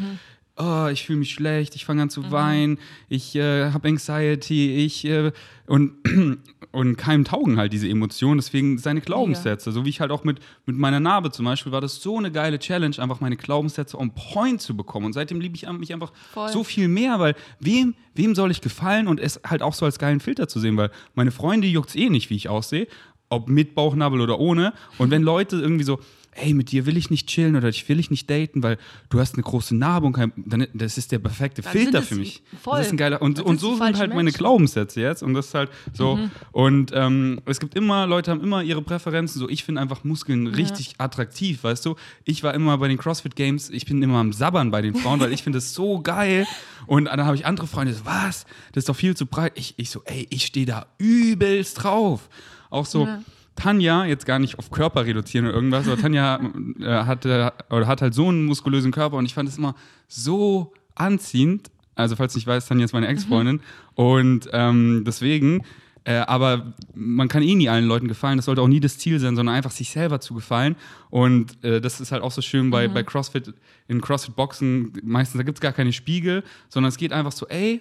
oh, 0.57 0.89
ich 0.91 1.05
fühle 1.05 1.19
mich 1.19 1.33
schlecht, 1.33 1.75
ich 1.75 1.85
fange 1.85 2.03
an 2.03 2.11
zu 2.11 2.31
weinen, 2.31 2.79
ich 3.09 3.35
äh, 3.37 3.71
habe 3.73 3.89
Anxiety, 3.89 4.85
ich 4.85 5.05
äh, 5.05 5.33
und, 5.67 5.93
und 6.73 6.97
keinem 6.97 7.25
taugen 7.25 7.59
halt 7.59 7.73
diese 7.73 7.89
Emotionen, 7.89 8.39
deswegen 8.39 8.79
seine 8.79 9.01
Glaubenssätze, 9.01 9.71
so 9.73 9.85
wie 9.85 9.91
ich 9.91 10.01
halt 10.01 10.11
auch 10.11 10.25
mit, 10.25 10.41
mit 10.65 10.77
meiner 10.77 11.01
Narbe 11.01 11.31
zum 11.31 11.45
Beispiel, 11.45 11.73
war 11.73 11.81
das 11.81 12.01
so 12.01 12.17
eine 12.17 12.33
geile 12.33 12.59
Challenge, 12.59 12.97
einfach 12.99 13.21
meine 13.21 13.37
Glaubenssätze 13.37 13.99
on 13.99 14.13
point 14.13 14.63
zu 14.63 14.77
bekommen. 14.77 15.07
Und 15.07 15.13
seitdem 15.13 15.41
liebe 15.41 15.57
ich 15.57 15.69
mich 15.69 15.93
einfach 15.93 16.13
Voll. 16.33 16.49
so 16.49 16.65
viel 16.65 16.89
mehr, 16.89 17.21
weil 17.21 17.35
wem, 17.61 17.95
wem 18.15 18.35
soll 18.35 18.51
ich 18.51 18.61
gefallen 18.61 19.09
und 19.09 19.21
es 19.21 19.41
halt 19.47 19.63
auch 19.63 19.75
so 19.75 19.85
als 19.85 19.99
geilen 19.99 20.21
Filter 20.21 20.49
zu 20.49 20.61
sehen, 20.61 20.77
weil 20.77 20.91
meine 21.15 21.33
Freunde 21.33 21.67
juckt 21.67 21.91
es 21.91 21.97
eh 21.97 22.09
nicht, 22.09 22.31
wie 22.31 22.37
ich 22.37 22.49
aussehe, 22.49 22.87
ob 23.29 23.49
mit 23.49 23.75
Bauchnabel 23.75 24.21
oder 24.21 24.39
ohne. 24.39 24.73
Und 24.99 25.11
wenn 25.11 25.23
Leute 25.23 25.57
irgendwie 25.57 25.85
so, 25.85 25.99
ey, 26.37 26.55
mit 26.55 26.71
dir 26.71 26.87
will 26.87 26.97
ich 26.97 27.11
nicht 27.11 27.29
chillen 27.29 27.57
oder 27.57 27.69
ich 27.69 27.89
will 27.89 27.99
ich 27.99 28.11
nicht 28.11 28.29
daten, 28.31 28.63
weil 28.63 28.79
du 29.09 29.19
hast 29.21 29.35
eine 29.35 29.43
große 29.43 29.75
Narbe 29.75 30.07
und 30.07 30.13
kein, 30.13 30.33
dann, 30.37 30.67
das 30.75 30.99
ist 30.99 31.13
der 31.13 31.19
perfekte 31.19 31.63
Dann 31.63 31.73
Filter 31.73 32.03
für 32.03 32.15
mich. 32.15 32.43
voll. 32.63 32.79
Das 32.79 32.87
ist 32.87 32.93
ein 32.93 32.97
geiler 32.97 33.23
und, 33.23 33.41
und 33.41 33.61
so 33.61 33.77
sind 33.77 33.99
halt 33.99 34.11
meine 34.11 34.25
Menschen. 34.25 34.39
Glaubenssätze 34.39 35.01
jetzt 35.01 35.23
und 35.23 35.35
das 35.35 35.47
ist 35.47 35.55
halt 35.55 35.71
so 35.93 36.19
und 36.53 36.93
ähm, 36.95 37.41
es 37.47 37.61
gibt 37.61 37.75
immer 37.75 38.07
Leute 38.07 38.31
haben 38.31 38.43
immer 38.43 38.63
ihre 38.63 38.83
Präferenzen. 38.83 39.41
So 39.41 39.49
ich 39.49 39.65
finde 39.65 39.81
einfach 39.81 40.05
Muskeln 40.05 40.47
richtig 40.47 40.95
attraktiv, 40.99 41.65
weißt 41.65 41.85
du. 41.87 41.97
Ich 42.25 42.43
war 42.43 42.55
immer 42.55 42.79
bei 42.79 42.89
den 42.89 42.99
CrossFit 42.99 43.37
Games, 43.37 43.71
ich 43.71 43.87
bin 43.87 44.03
immer 44.03 44.19
am 44.19 44.33
Sabbern 44.33 44.71
bei 44.71 44.83
den 44.83 44.95
Frauen, 44.95 45.21
weil 45.21 45.33
ich 45.33 45.43
finde 45.43 45.59
das 45.59 45.75
so 45.75 46.01
geil 46.01 46.47
und 46.87 47.07
dann 47.07 47.25
habe 47.25 47.37
ich 47.37 47.47
andere 47.47 47.67
Freunde, 47.67 47.95
so, 47.95 48.05
was, 48.05 48.45
das 48.73 48.83
ist 48.83 48.89
doch 48.89 48.97
viel 48.97 49.17
zu 49.17 49.27
breit. 49.27 49.53
Ich, 49.57 49.75
ich 49.77 49.91
so, 49.91 50.03
ey, 50.05 50.27
ich 50.31 50.47
stehe 50.47 50.67
da 50.67 50.87
übelst 50.99 51.83
drauf. 51.83 52.29
Auch 52.71 52.87
so. 52.87 53.07
Ja. 53.07 53.23
Tanja, 53.57 54.05
jetzt 54.05 54.27
gar 54.27 54.39
nicht 54.39 54.59
auf 54.59 54.71
Körper 54.71 55.07
reduzieren 55.07 55.47
oder 55.47 55.55
irgendwas, 55.55 55.89
aber 55.89 56.01
Tanja 56.01 56.41
äh, 56.81 56.85
hatte, 56.85 57.53
oder 57.71 57.87
hat 57.87 58.03
halt 58.03 58.15
so 58.15 58.29
einen 58.29 58.45
muskulösen 58.45 58.93
Körper 58.93 59.17
und 59.17 59.25
ich 59.25 59.35
fand 59.35 59.49
es 59.49 59.59
immer 59.59 59.75
so 60.07 60.73
anziehend. 60.95 61.71
Also, 61.95 62.15
falls 62.15 62.35
du 62.35 62.39
nicht 62.39 62.47
weißt, 62.47 62.69
Tanja 62.69 62.85
ist 62.85 62.93
meine 62.93 63.09
Ex-Freundin. 63.09 63.61
Und 63.95 64.51
ähm, 64.53 65.05
deswegen, 65.07 65.63
äh, 66.05 66.19
aber 66.19 66.75
man 66.95 67.29
kann 67.29 67.43
eh 67.43 67.55
nie 67.55 67.71
allen 67.71 67.87
Leuten 67.87 68.07
gefallen. 68.07 68.37
Das 68.37 68.45
sollte 68.45 68.61
auch 68.61 68.69
nie 68.69 68.81
das 68.81 68.99
Ziel 68.99 69.19
sein, 69.19 69.35
sondern 69.35 69.55
einfach 69.55 69.71
sich 69.71 69.91
selber 69.91 70.21
zu 70.21 70.35
gefallen. 70.35 70.77
Und 71.09 71.65
äh, 71.65 71.81
das 71.81 72.01
ist 72.01 72.13
halt 72.13 72.23
auch 72.23 72.33
so 72.33 72.43
schön 72.43 72.71
bei, 72.71 72.87
bei 72.89 73.03
CrossFit, 73.03 73.55
in 73.89 74.03
CrossFit-Boxen, 74.03 74.93
meistens, 75.03 75.39
da 75.39 75.43
gibt 75.43 75.57
es 75.57 75.63
gar 75.63 75.73
keine 75.73 75.93
Spiegel, 75.93 76.45
sondern 76.69 76.91
es 76.91 76.99
geht 76.99 77.13
einfach 77.13 77.33
so, 77.33 77.47
ey, 77.49 77.81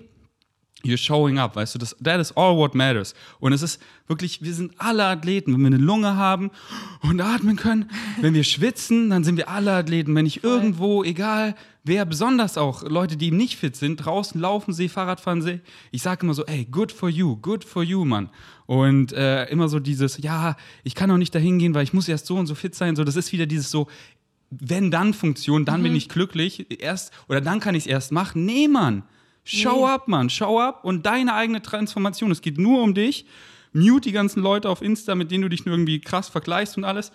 You're 0.83 0.97
showing 0.97 1.39
up, 1.39 1.55
weißt 1.55 1.73
du, 1.73 1.79
das, 1.79 1.95
that 2.03 2.19
is 2.19 2.31
all 2.33 2.55
what 2.57 2.75
matters. 2.75 3.15
Und 3.39 3.53
es 3.53 3.63
ist 3.63 3.81
wirklich, 4.07 4.43
wir 4.43 4.53
sind 4.53 4.73
alle 4.77 5.05
Athleten. 5.05 5.53
Wenn 5.53 5.61
wir 5.61 5.67
eine 5.67 5.77
Lunge 5.77 6.15
haben 6.15 6.51
und 7.01 7.19
atmen 7.21 7.55
können, 7.55 7.89
wenn 8.21 8.35
wir 8.35 8.43
schwitzen, 8.43 9.09
dann 9.09 9.23
sind 9.23 9.37
wir 9.37 9.49
alle 9.49 9.73
Athleten. 9.73 10.13
Wenn 10.13 10.27
ich 10.27 10.43
irgendwo, 10.43 11.03
egal 11.03 11.55
wer, 11.83 12.05
besonders 12.05 12.57
auch 12.57 12.83
Leute, 12.83 13.15
die 13.15 13.31
nicht 13.31 13.55
fit 13.55 13.75
sind, 13.75 13.97
draußen 13.97 14.39
laufen 14.39 14.73
sehe, 14.73 14.89
Fahrrad 14.89 15.21
fahren 15.21 15.41
sehe, 15.41 15.61
ich 15.91 16.01
sage 16.01 16.23
immer 16.23 16.33
so, 16.33 16.45
ey, 16.45 16.65
good 16.65 16.91
for 16.91 17.09
you, 17.09 17.37
good 17.37 17.63
for 17.63 17.81
you, 17.83 18.03
Mann. 18.05 18.29
Und 18.65 19.13
äh, 19.13 19.45
immer 19.45 19.69
so 19.69 19.79
dieses, 19.79 20.17
ja, 20.17 20.55
ich 20.83 20.93
kann 20.93 21.09
auch 21.09 21.17
nicht 21.17 21.33
dahin 21.33 21.57
gehen, 21.57 21.73
weil 21.73 21.83
ich 21.83 21.93
muss 21.93 22.07
erst 22.07 22.25
so 22.25 22.35
und 22.35 22.47
so 22.47 22.55
fit 22.55 22.75
sein. 22.75 22.95
So, 22.95 23.03
das 23.03 23.15
ist 23.15 23.31
wieder 23.31 23.45
dieses 23.45 23.71
so, 23.71 23.87
wenn 24.49 24.91
dann 24.91 25.13
Funktion, 25.13 25.65
dann 25.65 25.81
bin 25.81 25.95
ich 25.95 26.09
glücklich, 26.09 26.81
erst 26.81 27.11
oder 27.27 27.41
dann 27.41 27.59
kann 27.59 27.75
ich 27.75 27.85
es 27.85 27.87
erst 27.87 28.11
machen. 28.11 28.45
Nee, 28.45 28.67
Mann. 28.67 29.03
Show 29.45 29.85
Nee. 29.85 29.93
up, 29.93 30.07
Mann, 30.07 30.29
show 30.29 30.59
up 30.59 30.83
und 30.83 31.05
deine 31.05 31.33
eigene 31.33 31.61
Transformation. 31.61 32.31
Es 32.31 32.41
geht 32.41 32.57
nur 32.57 32.81
um 32.81 32.93
dich. 32.93 33.25
Mute 33.73 34.01
die 34.01 34.11
ganzen 34.11 34.41
Leute 34.41 34.69
auf 34.69 34.81
Insta, 34.81 35.15
mit 35.15 35.31
denen 35.31 35.43
du 35.43 35.49
dich 35.49 35.65
nur 35.65 35.75
irgendwie 35.75 36.01
krass 36.01 36.29
vergleichst 36.29 36.77
und 36.77 36.83
alles. 36.83 37.11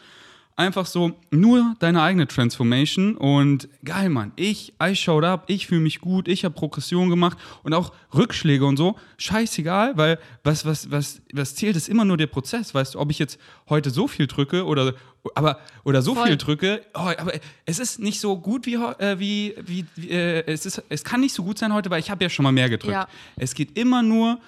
Einfach 0.57 0.85
so, 0.85 1.13
nur 1.31 1.75
deine 1.79 2.03
eigene 2.03 2.27
Transformation 2.27 3.17
und 3.17 3.69
geil, 3.83 4.11
Mann. 4.11 4.33
Ich, 4.37 4.75
I 4.83 4.95
showed 4.95 5.25
up, 5.25 5.45
ich 5.47 5.67
fühle 5.67 5.81
mich 5.81 6.01
gut, 6.01 6.29
ich 6.29 6.45
habe 6.45 6.55
Progression 6.55 7.09
gemacht 7.09 7.39
und 7.63 7.73
auch 7.73 7.93
Rückschläge 8.15 8.67
und 8.67 8.77
so. 8.77 8.97
Scheißegal, 9.17 9.97
weil 9.97 10.19
was, 10.45 10.67
was, 10.67 10.91
was, 10.91 11.23
was 11.33 11.55
zählt, 11.55 11.77
ist 11.77 11.89
immer 11.89 12.05
nur 12.05 12.19
der 12.19 12.27
Prozess. 12.27 12.75
Weißt 12.75 12.95
du, 12.95 12.99
ob 12.99 13.11
ich 13.11 13.19
jetzt 13.19 13.39
heute 13.71 13.89
so 13.89 14.07
viel 14.07 14.27
drücke 14.27 14.67
oder, 14.67 14.95
aber, 15.35 15.61
oder 15.85 16.03
so 16.03 16.15
Voll. 16.15 16.29
viel 16.29 16.37
drücke, 16.37 16.83
oh, 16.95 17.13
aber 17.17 17.33
es 17.67 17.79
ist 17.79 17.99
nicht 17.99 18.21
so 18.21 18.39
gut 18.39 18.67
wie, 18.67 18.75
äh, 18.75 19.19
wie, 19.19 19.55
wie, 19.65 19.85
wie 19.97 20.11
äh, 20.11 20.45
es, 20.47 20.67
ist, 20.67 20.83
es 20.89 21.05
kann 21.05 21.21
nicht 21.21 21.35
so 21.35 21.45
gut 21.45 21.59
sein 21.59 21.73
heute, 21.75 21.91
weil 21.91 22.01
ich 22.01 22.11
habe 22.11 22.25
ja 22.25 22.31
schon 22.31 22.43
mal 22.43 22.53
mehr 22.53 22.71
gedrückt. 22.71 22.93
Ja. 22.93 23.09
Es 23.37 23.55
geht 23.55 23.77
immer 23.77 24.03
nur 24.03 24.41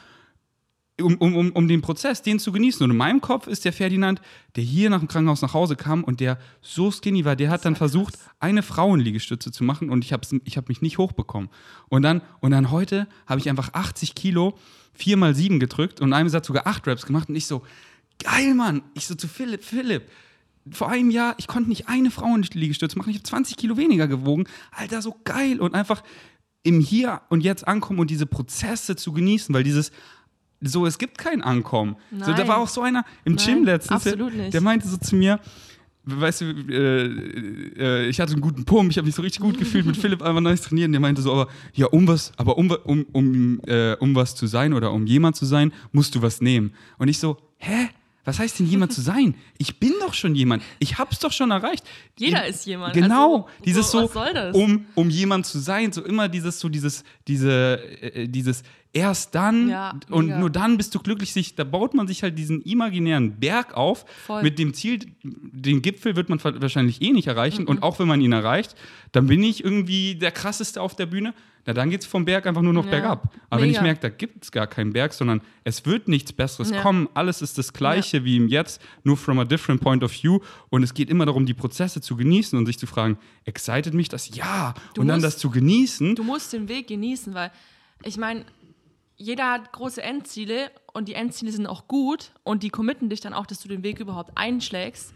um, 1.00 1.16
um, 1.16 1.34
um, 1.36 1.52
um 1.52 1.68
den 1.68 1.80
Prozess, 1.80 2.22
den 2.22 2.38
zu 2.38 2.52
genießen. 2.52 2.84
Und 2.84 2.90
in 2.90 2.96
meinem 2.96 3.20
Kopf 3.20 3.46
ist 3.46 3.64
der 3.64 3.72
Ferdinand, 3.72 4.20
der 4.56 4.64
hier 4.64 4.90
nach 4.90 5.00
dem 5.00 5.08
Krankenhaus 5.08 5.42
nach 5.42 5.54
Hause 5.54 5.76
kam 5.76 6.04
und 6.04 6.20
der 6.20 6.38
so 6.60 6.90
skinny 6.90 7.24
war, 7.24 7.36
der 7.36 7.50
hat 7.50 7.64
dann 7.64 7.76
versucht, 7.76 8.18
eine 8.40 8.62
Frauenliegestütze 8.62 9.52
zu 9.52 9.64
machen 9.64 9.90
und 9.90 10.04
ich 10.04 10.12
habe 10.12 10.26
ich 10.44 10.56
hab 10.56 10.68
mich 10.68 10.82
nicht 10.82 10.98
hochbekommen. 10.98 11.50
Und 11.88 12.02
dann, 12.02 12.22
und 12.40 12.50
dann 12.50 12.70
heute 12.70 13.08
habe 13.26 13.40
ich 13.40 13.48
einfach 13.48 13.72
80 13.72 14.14
Kilo, 14.14 14.58
4 14.94 15.16
mal 15.16 15.34
7 15.34 15.58
gedrückt 15.60 16.00
und 16.00 16.08
in 16.08 16.14
einem 16.14 16.28
Satz 16.28 16.46
sogar 16.46 16.66
8 16.66 16.86
Reps 16.86 17.06
gemacht 17.06 17.28
und 17.28 17.34
ich 17.34 17.46
so, 17.46 17.62
geil, 18.22 18.54
Mann. 18.54 18.82
Ich 18.94 19.06
so 19.06 19.14
zu 19.14 19.28
Philipp, 19.28 19.64
Philipp, 19.64 20.08
vor 20.70 20.90
einem 20.90 21.10
Jahr, 21.10 21.34
ich 21.38 21.46
konnte 21.46 21.68
nicht 21.68 21.88
eine 21.88 22.10
Frauenliegestütze 22.10 22.96
machen, 22.96 23.10
ich 23.10 23.16
habe 23.16 23.24
20 23.24 23.56
Kilo 23.56 23.76
weniger 23.76 24.06
gewogen. 24.06 24.44
Alter, 24.70 25.02
so 25.02 25.16
geil. 25.24 25.60
Und 25.60 25.74
einfach 25.74 26.02
im 26.62 26.80
Hier 26.80 27.22
und 27.28 27.42
Jetzt 27.42 27.66
ankommen 27.66 27.98
und 27.98 28.10
diese 28.10 28.26
Prozesse 28.26 28.96
zu 28.96 29.12
genießen, 29.12 29.54
weil 29.54 29.64
dieses 29.64 29.90
so, 30.64 30.86
es 30.86 30.98
gibt 30.98 31.18
kein 31.18 31.42
Ankommen. 31.42 31.96
So, 32.20 32.32
da 32.32 32.46
war 32.46 32.58
auch 32.58 32.68
so 32.68 32.82
einer 32.82 33.04
im 33.24 33.34
Nein, 33.34 33.44
Gym 33.44 33.64
letztens, 33.64 34.04
der, 34.04 34.12
absolut 34.12 34.34
nicht. 34.34 34.54
der 34.54 34.60
meinte 34.60 34.86
so 34.86 34.96
zu 34.96 35.16
mir, 35.16 35.40
weißt 36.04 36.40
du, 36.40 36.44
äh, 36.44 38.04
äh, 38.04 38.08
ich 38.08 38.20
hatte 38.20 38.32
einen 38.32 38.40
guten 38.40 38.64
Pump, 38.64 38.90
ich 38.90 38.96
habe 38.96 39.06
mich 39.06 39.14
so 39.14 39.22
richtig 39.22 39.40
gut 39.40 39.58
gefühlt 39.58 39.86
mit 39.86 39.96
Philipp 40.00 40.22
einfach 40.22 40.40
nice 40.40 40.62
trainieren. 40.62 40.92
Der 40.92 41.00
meinte 41.00 41.22
so, 41.22 41.32
aber 41.32 41.48
ja, 41.74 41.86
um 41.86 42.06
was, 42.06 42.32
aber 42.36 42.58
um, 42.58 42.70
um, 42.84 43.06
um, 43.12 43.60
äh, 43.66 43.94
um 43.96 44.14
was 44.14 44.34
zu 44.36 44.46
sein 44.46 44.72
oder 44.72 44.92
um 44.92 45.06
jemand 45.06 45.34
zu 45.34 45.46
sein, 45.46 45.72
musst 45.90 46.14
du 46.14 46.22
was 46.22 46.40
nehmen. 46.40 46.72
Und 46.98 47.08
ich 47.08 47.18
so, 47.18 47.38
hä? 47.58 47.88
Was 48.24 48.38
heißt 48.38 48.60
denn 48.60 48.66
jemand 48.66 48.92
zu 48.92 49.00
sein? 49.00 49.34
Ich 49.58 49.80
bin 49.80 49.92
doch 50.00 50.14
schon 50.14 50.34
jemand. 50.36 50.62
Ich 50.78 50.98
hab's 50.98 51.18
doch 51.18 51.32
schon 51.32 51.50
erreicht. 51.50 51.84
Jeder 52.16 52.44
Ich- 52.44 52.54
ist 52.54 52.66
jemand. 52.66 52.94
Genau, 52.94 53.34
Also, 53.34 53.48
dieses 53.64 53.90
so, 53.90 53.98
so, 54.00 54.04
was 54.06 54.12
soll 54.12 54.32
das? 54.34 54.54
um 54.56 54.86
um 54.94 55.10
jemand 55.10 55.44
zu 55.46 55.58
sein, 55.58 55.92
so 55.92 56.04
immer 56.04 56.28
dieses 56.28 56.60
so 56.60 56.68
dieses 56.68 57.02
diese 57.26 57.80
äh, 58.00 58.28
dieses 58.28 58.62
erst 58.92 59.34
dann 59.34 59.70
Ja, 59.70 59.98
und 60.10 60.26
mega. 60.26 60.38
nur 60.38 60.50
dann 60.50 60.76
bist 60.76 60.94
du 60.94 60.98
glücklich. 61.00 61.32
Sich, 61.32 61.54
da 61.56 61.64
baut 61.64 61.94
man 61.94 62.06
sich 62.06 62.22
halt 62.22 62.38
diesen 62.38 62.60
imaginären 62.62 63.40
Berg 63.40 63.74
auf 63.74 64.04
Voll. 64.26 64.42
mit 64.42 64.58
dem 64.58 64.72
Ziel, 64.74 65.00
den 65.24 65.80
Gipfel 65.82 66.14
wird 66.14 66.28
man 66.28 66.38
wahrscheinlich 66.44 67.00
eh 67.02 67.10
nicht 67.10 67.26
erreichen. 67.26 67.62
Mhm. 67.62 67.68
Und 67.68 67.82
auch 67.82 67.98
wenn 67.98 68.06
man 68.06 68.20
ihn 68.20 68.32
erreicht, 68.32 68.76
dann 69.12 69.26
bin 69.26 69.42
ich 69.42 69.64
irgendwie 69.64 70.14
der 70.14 70.30
krasseste 70.30 70.80
auf 70.80 70.94
der 70.94 71.06
Bühne. 71.06 71.32
Na, 71.64 71.72
dann 71.72 71.90
geht's 71.90 72.06
vom 72.06 72.24
Berg 72.24 72.46
einfach 72.46 72.62
nur 72.62 72.72
noch 72.72 72.84
Ja, 72.86 72.90
bergab. 72.90 73.32
Aber 73.48 73.62
wenn 73.62 73.68
ich 73.70 73.76
mega. 73.76 73.82
merke, 73.84 74.00
da 74.00 74.08
gibt 74.08 74.42
es 74.42 74.50
gar 74.50 74.66
keinen 74.66 74.92
Berg, 74.92 75.12
sondern 75.12 75.42
es 75.62 75.86
wird 75.86 76.08
nichts 76.08 76.32
Besseres 76.32 76.70
Ja. 76.70 76.82
kommen. 76.82 77.08
Alles 77.14 77.40
ist 77.40 77.56
das 77.56 77.72
Gleiche 77.72 78.24
wie 78.24 78.36
im 78.36 78.48
Jetzt, 78.48 78.82
nur 79.04 79.16
from 79.16 79.38
a 79.38 79.44
different 79.44 79.80
point 79.80 80.02
of 80.02 80.12
view. 80.12 80.40
Und 80.70 80.82
es 80.82 80.92
geht 80.92 81.08
immer 81.08 81.24
darum, 81.24 81.46
die 81.46 81.54
Prozesse 81.54 82.00
zu 82.00 82.16
genießen 82.16 82.58
und 82.58 82.66
sich 82.66 82.78
zu 82.80 82.86
fragen, 82.86 83.16
excited 83.44 83.94
mich 83.94 84.08
das? 84.08 84.34
Ja. 84.34 84.74
Du 84.94 85.02
und 85.02 85.06
dann 85.08 85.18
musst- 85.20 85.26
das 85.26 85.38
zu 85.38 85.50
genießen. 85.50 86.16
Du 86.16 86.24
musst 86.24 86.52
den 86.52 86.68
Weg 86.68 86.88
genießen, 86.88 87.32
weil 87.34 87.52
ich 88.02 88.16
meine, 88.16 88.44
jeder 89.16 89.52
hat 89.52 89.70
große 89.70 90.02
Endziele 90.02 90.70
und 90.92 91.06
die 91.06 91.14
Endziele 91.14 91.52
sind 91.52 91.66
auch 91.68 91.86
gut 91.86 92.32
und 92.42 92.64
die 92.64 92.70
committen 92.70 93.08
dich 93.08 93.20
dann 93.20 93.34
auch, 93.34 93.46
dass 93.46 93.60
du 93.60 93.68
den 93.68 93.84
Weg 93.84 94.00
überhaupt 94.00 94.32
einschlägst. 94.36 95.12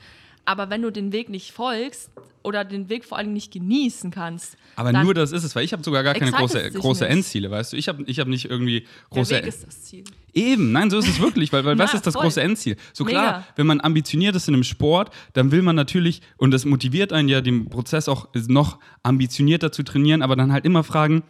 Aber 0.47 0.71
wenn 0.71 0.81
du 0.83 0.91
den 0.91 1.13
Weg 1.13 1.29
nicht 1.29 1.51
folgst 1.53 2.11
oder 2.43 2.65
den 2.65 2.89
Weg 2.89 3.05
vor 3.05 3.19
allem 3.19 3.33
nicht 3.33 3.53
genießen 3.53 4.11
kannst, 4.13 4.57
Aber 4.77 4.93
nur 4.93 5.13
das 5.13 5.33
ist 5.33 5.43
es, 5.43 5.57
weil 5.57 5.65
ich 5.65 5.73
habe 5.73 5.83
sogar 5.83 6.05
gar 6.05 6.15
keine 6.15 6.31
große, 6.31 6.71
große 6.71 7.05
nicht. 7.05 7.13
Endziele, 7.13 7.51
weißt 7.51 7.73
du? 7.73 7.77
Ich 7.77 7.89
habe 7.89 8.05
ich 8.07 8.21
hab 8.21 8.29
nicht 8.29 8.49
irgendwie 8.49 8.81
der 8.81 8.89
große 9.11 9.35
Weg 9.35 9.47
ist 9.47 9.67
das 9.67 9.83
Ziel. 9.83 10.05
Eben, 10.33 10.71
nein, 10.71 10.89
so 10.91 10.99
ist 10.99 11.09
es 11.09 11.19
wirklich, 11.21 11.53
weil, 11.53 11.65
weil 11.65 11.77
was 11.79 11.91
Ja, 11.93 11.97
ist 11.97 12.07
das 12.07 12.15
voll. 12.15 12.23
große 12.23 12.41
Endziel? 12.41 12.77
So 12.93 13.05
klar, 13.05 13.39
Mega. 13.39 13.47
wenn 13.57 13.67
man 13.67 13.81
ambitioniert 13.81 14.37
ist 14.37 14.47
in 14.47 14.55
einem 14.55 14.63
Sport, 14.63 15.11
dann 15.33 15.51
will 15.51 15.63
man 15.63 15.75
natürlich, 15.75 16.23
und 16.37 16.53
das 16.53 16.65
motiviert 16.65 17.13
einen 17.13 17.29
ja, 17.29 17.41
den 17.41 17.69
Prozess 17.69 18.09
auch 18.09 18.29
noch 18.47 18.79
ambitionierter 19.03 19.73
zu 19.73 19.83
trainieren, 19.83 20.23
aber 20.23 20.37
dann 20.37 20.53
halt 20.53 20.65
immer 20.65 20.85
fragen, 20.85 21.25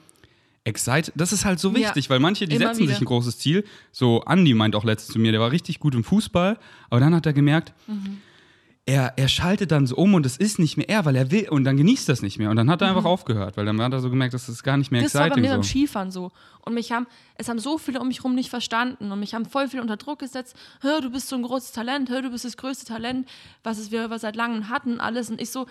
excited, 0.64 1.12
das 1.16 1.32
ist 1.32 1.44
halt 1.46 1.58
so 1.60 1.70
Ja, 1.70 1.76
wichtig, 1.76 2.10
weil 2.10 2.18
manche, 2.20 2.46
die 2.46 2.56
setzen 2.58 2.74
sich 2.80 2.88
wieder. 2.88 2.98
ein 2.98 3.04
großes 3.04 3.38
Ziel, 3.38 3.64
so 3.92 4.22
Andy 4.26 4.52
meint 4.52 4.74
auch 4.74 4.84
letztens 4.84 5.12
zu 5.14 5.18
mir, 5.18 5.30
der 5.32 5.40
war 5.40 5.52
richtig 5.52 5.78
gut 5.80 5.94
im 5.94 6.04
Fußball, 6.04 6.58
aber 6.90 7.00
dann 7.00 7.14
hat 7.14 7.24
er 7.24 7.32
gemerkt, 7.32 7.72
Mhm. 7.86 8.18
Er, 8.88 9.14
er 9.16 9.26
schaltet 9.28 9.72
dann 9.72 9.86
so 9.86 9.96
um 9.96 10.14
und 10.14 10.24
es 10.24 10.36
ist 10.36 10.60
nicht 10.60 10.76
mehr 10.76 10.88
er, 10.88 11.04
weil 11.04 11.16
er 11.16 11.32
will 11.32 11.48
und 11.48 11.64
dann 11.64 11.76
genießt 11.76 12.08
das 12.08 12.22
nicht 12.22 12.38
mehr 12.38 12.50
und 12.50 12.56
dann 12.56 12.70
hat 12.70 12.80
er 12.82 12.88
einfach 12.88 13.04
aufgehört, 13.04 13.56
weil 13.56 13.66
dann 13.66 13.80
hat 13.82 13.92
er 13.92 13.98
so 14.00 14.08
gemerkt, 14.10 14.32
das 14.32 14.48
ist 14.48 14.62
gar 14.62 14.76
nicht 14.76 14.92
mehr 14.92 15.00
Mhm. 15.00 15.04
Das 15.06 15.14
war 15.14 15.22
bei 15.22 15.26
exciting. 15.26 15.42
mir 15.42 15.50
beim 15.50 15.62
so. 15.64 15.68
Skifahren 15.68 16.10
so. 16.12 16.30
Und 16.64 16.74
mich 16.74 16.92
haben, 16.92 17.06
es 17.34 17.48
haben 17.48 17.58
so 17.58 17.78
viele 17.78 18.00
um 18.00 18.06
mich 18.08 18.18
herum 18.18 18.34
nicht 18.36 18.48
verstanden 18.48 19.10
und 19.10 19.18
mich 19.18 19.34
haben 19.34 19.44
voll 19.44 19.68
viel 19.68 19.80
unter 19.80 19.96
Druck 19.96 20.20
gesetzt. 20.20 20.56
Hör, 20.82 21.00
du 21.00 21.10
bist 21.10 21.28
so 21.28 21.34
ein 21.36 21.42
großes 21.42 21.72
Talent, 21.72 22.08
hör, 22.10 22.22
du 22.22 22.30
bist 22.30 22.44
das 22.44 22.56
größte 22.56 22.86
Talent, 22.86 23.28
was 23.64 23.78
es 23.78 23.90
wir 23.90 24.08
seit 24.20 24.36
langem 24.36 24.68
hatten, 24.68 25.00
alles. 25.00 25.30
Und 25.30 25.40
ich 25.40 25.50
so, 25.50 25.66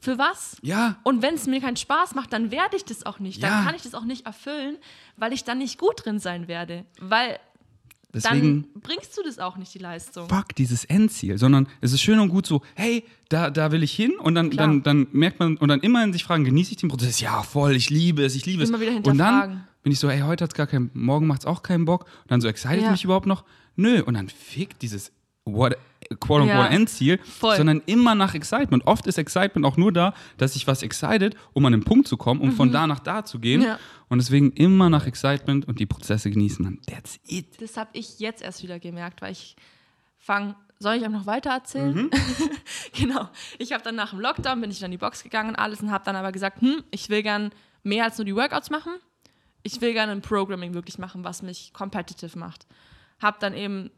für 0.00 0.16
was? 0.18 0.56
Ja, 0.62 0.96
Und 1.02 1.22
wenn 1.22 1.34
es 1.34 1.46
mir 1.46 1.60
keinen 1.60 1.76
Spaß 1.76 2.14
macht, 2.14 2.32
dann 2.32 2.50
werde 2.52 2.76
ich 2.76 2.84
das 2.84 3.04
auch 3.04 3.18
nicht. 3.18 3.42
Dann 3.42 3.50
Ja. 3.50 3.64
kann 3.64 3.74
ich 3.74 3.82
das 3.82 3.94
auch 3.94 4.04
nicht 4.04 4.26
erfüllen, 4.26 4.76
weil 5.16 5.32
ich 5.32 5.42
dann 5.42 5.58
nicht 5.58 5.76
gut 5.78 6.04
drin 6.04 6.18
sein 6.20 6.46
werde. 6.46 6.84
Weil 7.00 7.40
Deswegen, 8.14 8.66
dann 8.72 8.80
bringst 8.82 9.16
du 9.18 9.22
das 9.22 9.38
auch 9.38 9.56
nicht, 9.58 9.74
die 9.74 9.78
Leistung. 9.78 10.28
fuck 10.28 10.54
dieses 10.56 10.84
Endziel, 10.86 11.36
sondern 11.36 11.68
es 11.82 11.92
ist 11.92 12.00
schön 12.00 12.18
und 12.18 12.30
gut 12.30 12.46
so, 12.46 12.62
hey, 12.74 13.04
da, 13.28 13.50
da 13.50 13.70
will 13.70 13.82
ich 13.82 13.92
hin 13.92 14.14
und 14.18 14.34
dann, 14.34 14.48
Klar. 14.50 14.66
dann, 14.66 14.82
dann 14.82 15.06
merkt 15.12 15.38
man 15.40 15.58
und 15.58 15.68
dann 15.68 15.80
immer 15.80 16.02
in 16.02 16.12
sich 16.14 16.24
fragen, 16.24 16.44
genieße 16.44 16.70
ich 16.70 16.76
den 16.78 16.88
Prozess? 16.88 17.20
Ja, 17.20 17.42
voll, 17.42 17.76
ich 17.76 17.90
liebe 17.90 18.24
es, 18.24 18.34
ich 18.34 18.46
liebe 18.46 18.62
es. 18.62 18.70
Immer 18.70 18.80
wieder 18.80 18.96
und 18.96 19.18
dann 19.18 19.64
bin 19.82 19.92
ich 19.92 19.98
so, 19.98 20.08
hey, 20.10 20.20
heute 20.20 20.44
hat's 20.44 20.54
gar 20.54 20.66
keinen, 20.66 20.90
morgen 20.94 21.26
macht's 21.26 21.44
auch 21.44 21.62
keinen 21.62 21.84
Bock. 21.84 22.04
Und 22.22 22.30
dann 22.30 22.40
so, 22.40 22.48
excited 22.48 22.82
Ja. 22.82 22.90
mich 22.90 23.04
überhaupt 23.04 23.26
noch? 23.26 23.44
Nö. 23.76 24.02
Und 24.02 24.14
dann 24.14 24.28
fickt 24.28 24.80
dieses 24.82 25.12
what, 25.44 25.76
quote 26.20 26.42
unquote 26.42 26.48
Ja. 26.48 26.66
Endziel, 26.66 27.18
Voll. 27.18 27.56
sondern 27.56 27.82
immer 27.86 28.14
nach 28.14 28.34
Excitement. 28.34 28.86
Oft 28.86 29.06
ist 29.06 29.18
Excitement 29.18 29.66
auch 29.66 29.76
nur 29.76 29.92
da, 29.92 30.14
dass 30.36 30.54
sich 30.54 30.66
was 30.66 30.82
excited, 30.82 31.36
um 31.52 31.64
an 31.66 31.72
den 31.72 31.84
Punkt 31.84 32.08
zu 32.08 32.16
kommen, 32.16 32.40
um 32.40 32.52
von 32.52 32.72
da 32.72 32.86
nach 32.86 33.00
da 33.00 33.24
zu 33.24 33.38
gehen. 33.38 33.60
Mhm. 33.60 33.66
Ja. 33.66 33.78
Und 34.08 34.18
deswegen 34.18 34.52
immer 34.52 34.88
nach 34.90 35.06
Excitement 35.06 35.68
und 35.68 35.78
die 35.80 35.86
Prozesse 35.86 36.30
genießen. 36.30 36.64
Dann 36.64 36.80
that's 36.86 37.20
it. 37.26 37.60
Das 37.60 37.76
habe 37.76 37.90
ich 37.92 38.18
jetzt 38.20 38.42
erst 38.42 38.62
wieder 38.62 38.78
gemerkt, 38.78 39.22
weil 39.22 39.32
ich 39.32 39.56
fange. 40.18 40.54
Soll 40.80 40.94
ich 40.94 41.04
einfach 41.04 41.18
noch 41.18 41.26
weiter 41.26 41.50
erzählen? 41.50 41.92
Mhm. 41.92 42.10
genau. 42.96 43.28
Ich 43.58 43.72
habe 43.72 43.82
dann 43.82 43.96
nach 43.96 44.10
dem 44.10 44.20
Lockdown 44.20 44.60
bin 44.60 44.70
ich 44.70 44.78
dann 44.78 44.86
in 44.86 44.92
die 44.92 44.98
Box 44.98 45.24
gegangen 45.24 45.50
und 45.50 45.56
alles 45.56 45.80
und 45.80 45.90
habe 45.90 46.04
dann 46.04 46.14
aber 46.14 46.30
gesagt, 46.30 46.60
hm, 46.60 46.84
ich 46.92 47.08
will 47.10 47.24
gern 47.24 47.50
mehr 47.82 48.04
als 48.04 48.16
nur 48.16 48.24
die 48.24 48.36
Workouts 48.36 48.70
machen. 48.70 48.92
Ich 49.64 49.80
will 49.80 49.92
gerne 49.92 50.12
ein 50.12 50.22
Programming 50.22 50.74
wirklich 50.74 50.98
machen, 50.98 51.24
was 51.24 51.42
mich 51.42 51.72
competitive 51.72 52.38
macht. 52.38 52.66
Hab 53.20 53.40
dann 53.40 53.54
eben 53.54 53.90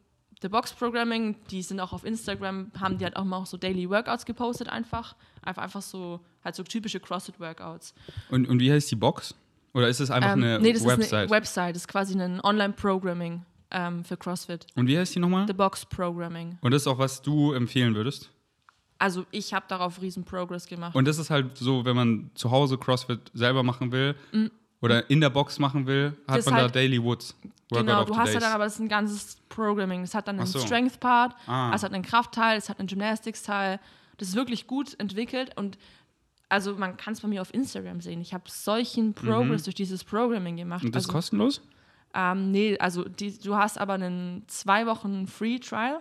The 0.42 0.48
Box 0.48 0.72
Programming, 0.72 1.36
die 1.50 1.62
sind 1.62 1.80
auch 1.80 1.92
auf 1.92 2.04
Instagram, 2.04 2.70
haben 2.80 2.96
die 2.98 3.04
halt 3.04 3.16
auch 3.16 3.24
mal 3.24 3.44
so 3.44 3.56
Daily 3.56 3.88
Workouts 3.90 4.24
gepostet 4.24 4.68
einfach. 4.68 5.14
Einfach, 5.42 5.62
einfach 5.62 5.82
so, 5.82 6.20
halt 6.44 6.54
so 6.54 6.62
typische 6.62 6.98
CrossFit-Workouts. 7.00 7.94
Und, 8.30 8.48
und 8.48 8.58
wie 8.60 8.72
heißt 8.72 8.90
die 8.90 8.96
Box? 8.96 9.34
Oder 9.74 9.88
ist 9.88 10.00
es 10.00 10.10
einfach 10.10 10.32
Ähm, 10.32 10.42
eine 10.42 10.60
nee, 10.60 10.72
das 10.72 10.82
ist 10.82 10.88
Website? 10.88 11.12
eine 11.14 11.30
Website, 11.30 11.74
das 11.76 11.82
ist 11.82 11.88
quasi 11.88 12.18
ein 12.20 12.40
Online-Programming 12.42 13.44
ähm, 13.70 14.04
für 14.04 14.16
CrossFit. 14.16 14.66
und 14.74 14.86
wie 14.86 14.98
heißt 14.98 15.14
die 15.14 15.20
nochmal? 15.20 15.46
The 15.46 15.52
Box 15.52 15.84
Programming. 15.86 16.58
Und 16.62 16.72
das 16.72 16.82
ist 16.82 16.86
auch, 16.88 16.98
was 16.98 17.22
du 17.22 17.52
empfehlen 17.52 17.94
würdest? 17.94 18.30
Also 18.98 19.24
ich 19.30 19.54
habe 19.54 19.64
darauf 19.68 20.02
riesen 20.02 20.24
Progress 20.24 20.66
gemacht. 20.66 20.94
Und 20.94 21.06
das 21.06 21.18
ist 21.18 21.30
halt 21.30 21.56
so, 21.56 21.84
wenn 21.84 21.96
man 21.96 22.30
zu 22.34 22.50
Hause 22.50 22.76
CrossFit 22.78 23.30
selber 23.32 23.62
machen 23.62 23.92
will 23.92 24.14
oder 24.82 25.08
in 25.10 25.20
der 25.20 25.30
Box 25.30 25.58
machen 25.58 25.86
will, 25.86 26.16
hat. 26.28 26.38
Das 26.38 26.46
man 26.46 26.54
da 26.56 26.60
halt- 26.62 26.74
Daily 26.74 27.02
Woods. 27.02 27.34
Workout 27.70 27.86
genau, 27.86 28.04
du 28.04 28.16
hast 28.16 28.34
ja 28.34 28.40
dann 28.40 28.52
aber 28.52 28.64
das 28.64 28.74
ist 28.74 28.80
ein 28.80 28.88
ganzes 28.88 29.36
Programming. 29.48 30.02
Es 30.02 30.14
hat 30.14 30.26
dann 30.26 30.38
einen 30.38 30.46
so. 30.46 30.58
Strength-Part, 30.58 31.36
Ah. 31.46 31.70
es 31.74 31.82
hat 31.84 31.92
einen 31.92 32.02
Kraftteil, 32.02 32.58
es 32.58 32.68
hat 32.68 32.78
einen 32.80 32.88
Gymnastics-Teil. 32.88 33.78
Das 34.18 34.28
ist 34.28 34.34
wirklich 34.34 34.66
gut 34.66 34.98
entwickelt 34.98 35.56
und 35.56 35.78
also 36.48 36.74
man 36.74 36.96
kann 36.96 37.12
es 37.12 37.20
bei 37.20 37.28
mir 37.28 37.40
auf 37.42 37.54
Instagram 37.54 38.00
sehen. 38.00 38.20
Ich 38.20 38.34
habe 38.34 38.44
solchen 38.48 39.14
Progress 39.14 39.62
durch 39.62 39.76
dieses 39.76 40.02
Programming 40.02 40.56
gemacht. 40.56 40.82
Mhm. 40.82 40.88
Und 40.88 40.94
das 40.96 41.04
ist 41.04 41.08
also, 41.10 41.16
kostenlos? 41.16 41.62
ähm, 42.12 42.50
nee, 42.50 42.76
also 42.78 43.04
die, 43.04 43.38
du 43.38 43.54
hast 43.56 43.78
aber 43.78 43.92
einen 43.94 44.42
zwei 44.48 44.84
Wochen 44.86 45.28
Free 45.28 45.58
Trial 45.60 46.00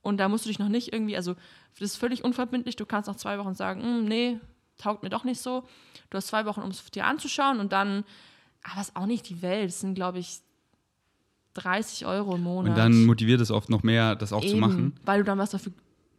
und 0.00 0.16
da 0.16 0.28
musst 0.30 0.46
du 0.46 0.48
dich 0.48 0.58
noch 0.58 0.68
nicht 0.70 0.92
irgendwie, 0.92 1.16
also 1.16 1.34
das 1.78 1.90
ist 1.90 1.96
völlig 1.96 2.24
unverbindlich. 2.24 2.76
Du 2.76 2.86
kannst 2.86 3.08
nach 3.08 3.16
zwei 3.16 3.38
Wochen 3.38 3.54
sagen, 3.54 3.82
"Hm, 3.82 4.04
nee, 4.06 4.40
taugt 4.78 5.02
mir 5.02 5.10
doch 5.10 5.24
nicht 5.24 5.40
so. 5.40 5.64
Du 6.10 6.16
hast 6.16 6.28
zwei 6.28 6.44
Wochen, 6.46 6.60
um 6.60 6.70
es 6.70 6.84
dir 6.90 7.06
anzuschauen 7.06 7.60
und 7.60 7.72
dann, 7.72 8.04
aber 8.62 8.80
es 8.80 8.88
ist 8.88 8.96
auch 8.96 9.06
nicht 9.06 9.28
die 9.28 9.42
Welt. 9.42 9.70
Es 9.70 9.80
sind, 9.80 9.94
glaube 9.94 10.18
ich, 10.18 10.40
30 11.54 12.06
Euro 12.06 12.34
im 12.36 12.42
Monat. 12.42 12.70
Und 12.70 12.78
dann 12.78 13.04
motiviert 13.04 13.40
es 13.40 13.50
oft 13.50 13.70
noch 13.70 13.82
mehr, 13.82 14.16
das 14.16 14.32
auch 14.32 14.40
zu 14.40 14.48
Eben, 14.48 14.60
machen. 14.60 14.92
Weil 15.04 15.20
du 15.20 15.24
dann 15.24 15.38
was 15.38 15.50
dafür, 15.50 15.72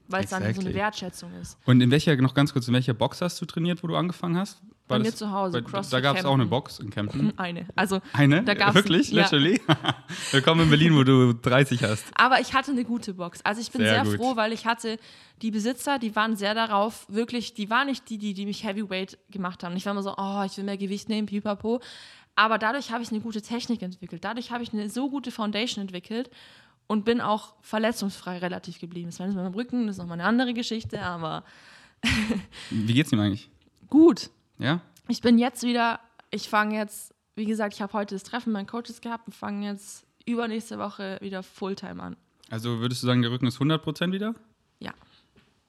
weil 0.08 0.24
es 0.24 0.30
dann 0.30 0.42
so 0.42 0.50
Exactly. 0.50 0.70
eine 0.70 0.80
Wertschätzung 0.80 1.32
ist. 1.42 1.58
Und 1.66 1.82
in 1.82 1.92
welcher, 1.92 2.16
noch 2.18 2.34
ganz 2.34 2.54
kurz, 2.54 2.68
in 2.68 2.74
welcher 2.74 2.94
Box 2.94 3.22
hast 3.22 3.42
du 3.42 3.46
trainiert, 3.46 3.84
wo 3.84 3.88
du 3.88 3.96
angefangen 3.96 4.38
hast? 4.38 4.62
Bei 4.88 5.00
mir 5.00 5.14
zu 5.16 5.32
Hause, 5.32 5.64
bei- 5.64 5.82
Da 5.82 6.00
gab 6.00 6.16
es 6.18 6.26
auch 6.26 6.36
eine. 6.36 6.46
Box 6.46 6.80
in 6.80 6.92
Kempten. 6.92 7.34
Eine. 7.40 7.66
Also, 7.76 8.02
Eine? 8.14 8.44
Da 8.44 8.54
gab's- 8.54 8.76
Wirklich? 8.76 9.12
ja. 9.12 9.24
Literally? 9.24 9.60
Willkommen 10.32 10.62
in 10.62 10.70
Berlin, 10.70 10.96
wo 10.96 11.04
du 11.04 11.34
30 11.34 11.82
hast. 11.84 12.06
Aber 12.16 12.40
ich 12.40 12.54
hatte 12.54 12.72
eine 12.72 12.84
gute 12.86 13.16
Box. 13.16 13.42
Also 13.44 13.62
ich 13.62 13.72
bin 13.72 13.82
Sehr 13.82 14.06
sehr, 14.06 14.16
froh, 14.18 14.36
weil 14.36 14.54
ich 14.54 14.68
hatte 14.68 15.00
die 15.42 15.50
Besitzer, 15.50 15.98
die 15.98 16.16
waren 16.16 16.36
sehr 16.36 16.54
darauf, 16.54 17.08
wirklich, 17.10 17.56
die 17.56 17.70
waren 17.72 17.88
nicht 17.88 18.08
die, 18.10 18.20
die, 18.20 18.36
die 18.36 18.46
mich 18.46 18.64
Heavyweight 18.64 19.18
gemacht 19.32 19.64
haben. 19.64 19.76
Ich 19.76 19.86
war 19.88 19.94
immer 19.94 20.04
so, 20.04 20.14
oh, 20.18 20.44
ich 20.46 20.56
will 20.58 20.64
mehr 20.66 20.78
Gewicht 20.78 21.10
nehmen, 21.10 21.26
pipapo. 21.26 21.82
Aber 22.36 22.60
dadurch 22.60 22.92
habe 22.92 23.02
ich 23.02 23.10
eine 23.12 23.22
gute 23.22 23.42
Technik 23.42 23.82
entwickelt. 23.82 24.24
Dadurch 24.24 24.52
habe 24.52 24.62
ich 24.64 24.72
eine 24.72 24.90
so 24.92 25.10
gute 25.10 25.32
Foundation 25.32 25.82
entwickelt 25.82 26.30
und 26.86 27.06
bin 27.06 27.22
auch 27.22 27.56
verletzungsfrei 27.62 28.38
relativ 28.38 28.80
geblieben. 28.80 29.08
Das 29.10 29.20
war 29.20 29.26
mit 29.26 29.36
meinem 29.36 29.54
Rücken, 29.56 29.88
das 29.88 29.96
ist 29.96 30.00
nochmal 30.02 30.20
eine 30.20 30.28
andere 30.30 30.54
Geschichte, 30.54 31.02
aber 31.02 31.44
Wie 32.70 32.94
geht's 32.94 33.12
ihm 33.12 33.20
eigentlich? 33.20 33.50
gut. 33.90 34.30
Ja? 34.58 34.82
Ich 35.08 35.22
bin 35.22 35.38
jetzt 35.38 35.64
wieder, 35.64 36.00
ich 36.32 36.50
fange 36.50 36.76
jetzt, 36.78 37.14
wie 37.36 37.46
gesagt, 37.46 37.74
ich 37.76 37.82
habe 37.82 37.94
heute 37.94 38.16
das 38.16 38.24
Treffen 38.24 38.50
mit 38.52 38.54
meinen 38.54 38.68
Coaches 38.68 39.02
gehabt 39.02 39.28
und 39.28 39.34
fange 39.34 39.68
jetzt 39.68 40.06
übernächste 40.26 40.80
Woche 40.80 41.18
wieder 41.22 41.44
Fulltime 41.44 42.02
an. 42.02 42.16
Also 42.50 42.80
würdest 42.80 43.04
du 43.04 43.08
sagen, 43.08 43.22
der 43.22 43.32
Rücken 43.32 43.48
ist 43.48 43.60
100% 43.60 44.12
wieder? 44.12 44.34
Ja, 44.80 44.94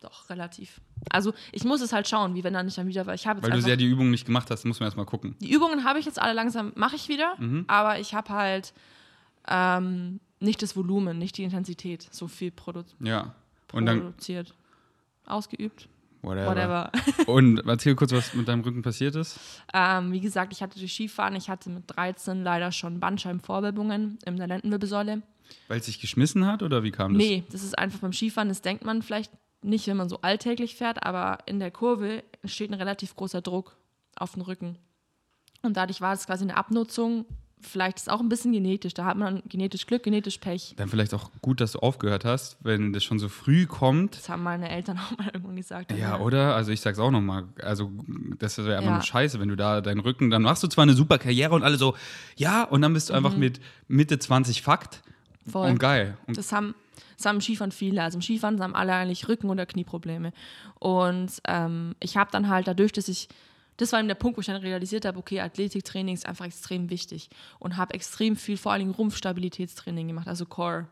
doch, 0.00 0.28
relativ. 0.30 0.80
Also 1.10 1.32
ich 1.52 1.64
muss 1.64 1.80
es 1.80 1.92
halt 1.92 2.08
schauen, 2.08 2.34
wie 2.34 2.44
wenn 2.44 2.52
dann 2.54 2.66
nicht 2.66 2.78
dann 2.78 2.86
wieder, 2.86 3.06
weil 3.06 3.14
ich 3.16 3.26
habe 3.26 3.42
Weil 3.42 3.50
du 3.50 3.60
sehr 3.62 3.76
die 3.76 3.86
Übungen 3.86 4.10
nicht 4.10 4.26
gemacht 4.26 4.50
hast, 4.50 4.64
muss 4.64 4.80
man 4.80 4.86
erstmal 4.86 5.06
gucken. 5.06 5.36
die 5.40 5.50
Übungen 5.50 5.84
habe 5.84 5.98
ich 5.98 6.06
jetzt 6.06 6.20
alle 6.20 6.32
langsam, 6.32 6.72
mache 6.76 6.96
ich 6.96 7.08
wieder, 7.08 7.34
Mhm. 7.38 7.64
aber 7.66 7.98
ich 7.98 8.14
habe 8.14 8.28
halt 8.30 8.72
ähm, 9.48 10.20
nicht 10.40 10.62
das 10.62 10.76
Volumen, 10.76 11.18
nicht 11.18 11.36
die 11.38 11.44
Intensität 11.44 12.08
so 12.10 12.28
viel 12.28 12.50
produ 12.50 12.84
Ja. 13.00 13.34
Und 13.72 13.86
dann, 13.86 14.00
produziert. 14.00 14.54
Ausgeübt, 15.24 15.88
whatever. 16.26 16.50
whatever. 16.50 16.92
Und 17.26 17.66
erzähl 17.66 17.94
kurz, 17.94 18.12
was 18.12 18.34
mit 18.34 18.48
deinem 18.48 18.62
Rücken 18.62 18.82
passiert 18.82 19.14
ist. 19.14 19.38
ähm, 19.72 20.12
wie 20.12 20.20
gesagt, 20.20 20.52
ich 20.52 20.62
hatte 20.62 20.78
durch 20.78 20.92
Skifahren, 20.92 21.34
ich 21.36 21.48
hatte 21.48 21.70
mit 21.70 21.84
13 21.86 22.42
leider 22.42 22.72
schon 22.72 23.00
Bandscheibenvorwölbungen 23.00 24.18
in 24.24 24.36
der 24.36 24.46
Lendenwirbelsäule. 24.46 25.22
Weil 25.68 25.78
es 25.78 25.86
sich 25.86 26.00
geschmissen 26.00 26.46
hat 26.46 26.62
oder 26.62 26.82
wie 26.82 26.90
kam 26.90 27.14
das? 27.14 27.22
Nee, 27.22 27.44
das 27.50 27.62
ist 27.62 27.78
einfach 27.78 28.00
beim 28.00 28.12
Skifahren, 28.12 28.48
das 28.48 28.62
denkt 28.62 28.84
man 28.84 29.02
vielleicht 29.02 29.32
nicht, 29.62 29.86
wenn 29.86 29.96
man 29.96 30.08
so 30.08 30.20
alltäglich 30.22 30.76
fährt, 30.76 31.02
aber 31.02 31.38
in 31.46 31.58
der 31.58 31.70
Kurve 31.70 32.22
entsteht 32.42 32.70
ein 32.70 32.74
relativ 32.74 33.16
großer 33.16 33.40
Druck 33.42 33.76
auf 34.16 34.32
den 34.32 34.42
Rücken. 34.42 34.78
Und 35.62 35.76
dadurch 35.76 36.00
war 36.00 36.12
es 36.12 36.26
quasi 36.26 36.44
eine 36.44 36.56
Abnutzung. 36.56 37.26
Vielleicht 37.66 37.96
ist 37.98 38.02
es 38.04 38.08
auch 38.08 38.20
ein 38.20 38.28
bisschen 38.28 38.52
genetisch. 38.52 38.94
Da 38.94 39.04
hat 39.04 39.16
man 39.16 39.42
genetisch 39.48 39.86
Glück, 39.86 40.02
genetisch 40.04 40.38
Pech. 40.38 40.74
Dann 40.76 40.88
vielleicht 40.88 41.12
auch 41.14 41.30
gut, 41.42 41.60
dass 41.60 41.72
du 41.72 41.80
aufgehört 41.80 42.24
hast, 42.24 42.56
wenn 42.62 42.92
das 42.92 43.02
schon 43.04 43.18
so 43.18 43.28
früh 43.28 43.66
kommt. 43.66 44.16
Das 44.16 44.28
haben 44.28 44.42
meine 44.42 44.68
Eltern 44.68 44.98
auch 45.04 45.18
mal 45.18 45.30
irgendwann 45.32 45.56
gesagt. 45.56 45.92
Ja, 45.92 46.18
oder? 46.20 46.54
Also 46.54 46.70
ich 46.72 46.80
sag's 46.80 46.98
auch 46.98 47.10
nochmal. 47.10 47.44
Also 47.62 47.90
das 48.38 48.56
wäre 48.58 48.76
einfach 48.76 48.84
Ja. 48.90 48.92
nur 48.94 49.02
scheiße, 49.02 49.40
wenn 49.40 49.48
du 49.48 49.56
da 49.56 49.80
deinen 49.80 50.00
Rücken, 50.00 50.30
dann 50.30 50.42
machst 50.42 50.62
du 50.62 50.68
zwar 50.68 50.82
eine 50.84 50.94
super 50.94 51.18
Karriere 51.18 51.54
und 51.54 51.62
alle 51.62 51.76
so, 51.76 51.94
ja, 52.36 52.62
und 52.64 52.82
dann 52.82 52.92
bist 52.92 53.10
du 53.10 53.14
einfach 53.14 53.36
mit 53.36 53.60
Mitte 53.88 54.18
20 54.18 54.62
Fakt 54.62 55.02
Mhm. 55.44 55.50
Voll. 55.50 55.70
und 55.70 55.78
geil. 55.78 56.16
Und 56.26 56.36
Das 56.36 56.50
haben, 56.52 56.74
das 57.16 57.26
haben 57.26 57.36
im 57.36 57.40
Skifahren 57.40 57.70
viele. 57.72 58.02
Also 58.02 58.18
im 58.18 58.22
Skifahren 58.22 58.60
haben 58.62 58.74
alle 58.74 58.92
eigentlich 58.94 59.28
Rücken- 59.28 59.48
oder 59.50 59.64
Knieprobleme. 59.64 60.32
Und 60.78 61.30
ähm, 61.46 61.94
ich 62.00 62.16
habe 62.16 62.30
dann 62.32 62.48
halt 62.48 62.66
dadurch, 62.66 62.92
dass 62.92 63.08
ich, 63.08 63.28
das 63.76 63.92
war 63.92 63.98
eben 63.98 64.08
der 64.08 64.14
Punkt, 64.14 64.36
wo 64.36 64.40
ich 64.40 64.46
dann 64.46 64.56
realisiert 64.56 65.04
habe, 65.04 65.18
okay, 65.18 65.40
Athletiktraining 65.40 66.14
ist 66.14 66.26
einfach 66.26 66.46
extrem 66.46 66.90
wichtig. 66.90 67.28
Und 67.58 67.76
habe 67.76 67.94
extrem 67.94 68.36
viel, 68.36 68.56
vor 68.56 68.72
allem 68.72 68.90
Rumpfstabilitätstraining 68.90 70.08
gemacht, 70.08 70.28
also 70.28 70.46
Core 70.46 70.88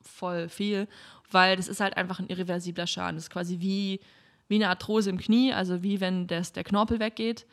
voll 0.00 0.48
viel, 0.48 0.86
weil 1.30 1.56
das 1.56 1.68
ist 1.68 1.80
halt 1.80 1.96
einfach 1.96 2.18
ein 2.18 2.28
irreversibler 2.28 2.86
Schaden. 2.86 3.16
Das 3.16 3.24
ist 3.24 3.30
quasi 3.30 3.60
wie, 3.60 4.00
wie 4.48 4.56
eine 4.56 4.68
Arthrose 4.68 5.10
im 5.10 5.18
Knie, 5.18 5.52
also 5.52 5.82
wie 5.82 6.00
wenn 6.00 6.26
das, 6.26 6.52
der 6.52 6.64
Knorpel 6.64 7.00
weggeht. 7.00 7.46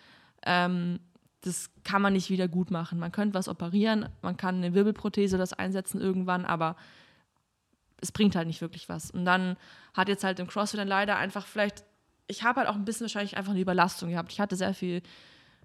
Ähm, 0.45 0.99
das 1.41 1.71
kann 1.83 2.01
man 2.01 2.13
nicht 2.13 2.29
wieder 2.29 2.47
gut 2.47 2.71
machen. 2.71 2.99
Man 2.99 3.11
könnte 3.11 3.33
was 3.33 3.49
operieren, 3.49 4.09
man 4.21 4.37
kann 4.37 4.57
eine 4.57 4.73
Wirbelprothese 4.73 5.37
das 5.37 5.53
einsetzen 5.53 5.99
irgendwann, 5.99 6.45
aber 6.45 6.75
es 7.99 8.11
bringt 8.11 8.35
halt 8.35 8.47
nicht 8.47 8.61
wirklich 8.61 8.89
was. 8.89 9.11
Und 9.11 9.25
dann 9.25 9.57
hat 9.93 10.07
jetzt 10.07 10.23
halt 10.23 10.39
im 10.39 10.47
CrossFit 10.47 10.79
dann 10.79 10.87
leider 10.87 11.17
einfach 11.17 11.45
vielleicht, 11.45 11.83
ich 12.31 12.43
habe 12.43 12.61
halt 12.61 12.69
auch 12.69 12.75
ein 12.75 12.85
bisschen 12.85 13.05
wahrscheinlich 13.05 13.37
einfach 13.37 13.51
eine 13.51 13.61
Überlastung 13.61 14.09
gehabt. 14.09 14.31
Ich 14.31 14.39
hatte 14.39 14.55
sehr 14.55 14.73
viel 14.73 15.03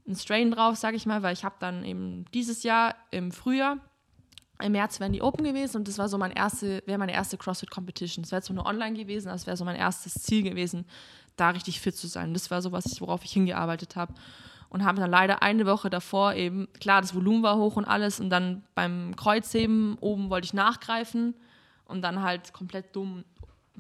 einen 0.07 0.17
Strain 0.17 0.51
drauf, 0.51 0.77
sage 0.77 0.97
ich 0.97 1.07
mal, 1.07 1.23
weil 1.23 1.33
ich 1.33 1.45
habe 1.45 1.57
dann 1.59 1.85
eben 1.85 2.27
dieses 2.35 2.63
Jahr 2.63 2.95
im 3.11 3.33
Frühjahr, 3.33 3.79
im 4.61 4.73
März 4.73 5.01
wären 5.01 5.13
die 5.13 5.23
Open 5.23 5.45
gewesen 5.45 5.79
und 5.79 5.89
das 5.89 5.99
war 5.99 6.09
so 6.09 6.19
mein 6.19 6.33
erste, 6.33 6.83
wäre 6.87 6.99
meine 6.99 7.13
erste 7.13 7.37
CrossFit 7.37 7.71
Competition. 7.71 8.23
Das 8.23 8.33
wäre 8.33 8.43
zwar 8.43 8.57
nur 8.57 8.67
online 8.67 8.97
gewesen, 8.97 9.29
aber 9.29 9.37
es 9.37 9.47
wäre 9.47 9.57
so 9.57 9.65
mein 9.65 9.77
erstes 9.77 10.15
Ziel 10.15 10.43
gewesen, 10.43 10.87
da 11.37 11.51
richtig 11.51 11.81
fit 11.81 11.97
zu 11.97 12.07
sein. 12.07 12.35
Das 12.35 12.51
war 12.51 12.63
so, 12.63 12.73
was 12.73 13.01
worauf 13.01 13.25
ich 13.25 13.33
hingearbeitet 13.33 13.97
habe. 13.97 14.15
Und 14.69 14.85
habe 14.85 15.01
dann 15.01 15.11
leider 15.11 15.43
eine 15.43 15.65
Woche 15.65 15.91
davor 15.91 16.35
eben, 16.35 16.69
klar, 16.81 17.01
das 17.01 17.15
Volumen 17.15 17.43
war 17.43 17.57
hoch 17.57 17.77
und 17.77 17.85
alles 17.85 18.19
und 18.19 18.31
dann 18.31 18.65
beim 18.75 19.15
Kreuzheben 19.15 19.97
oben 20.01 20.29
wollte 20.29 20.47
ich 20.47 20.55
nachgreifen 20.55 21.35
und 21.85 22.03
dann 22.03 22.23
halt 22.23 22.53
komplett 22.53 22.97
dumm 22.97 23.25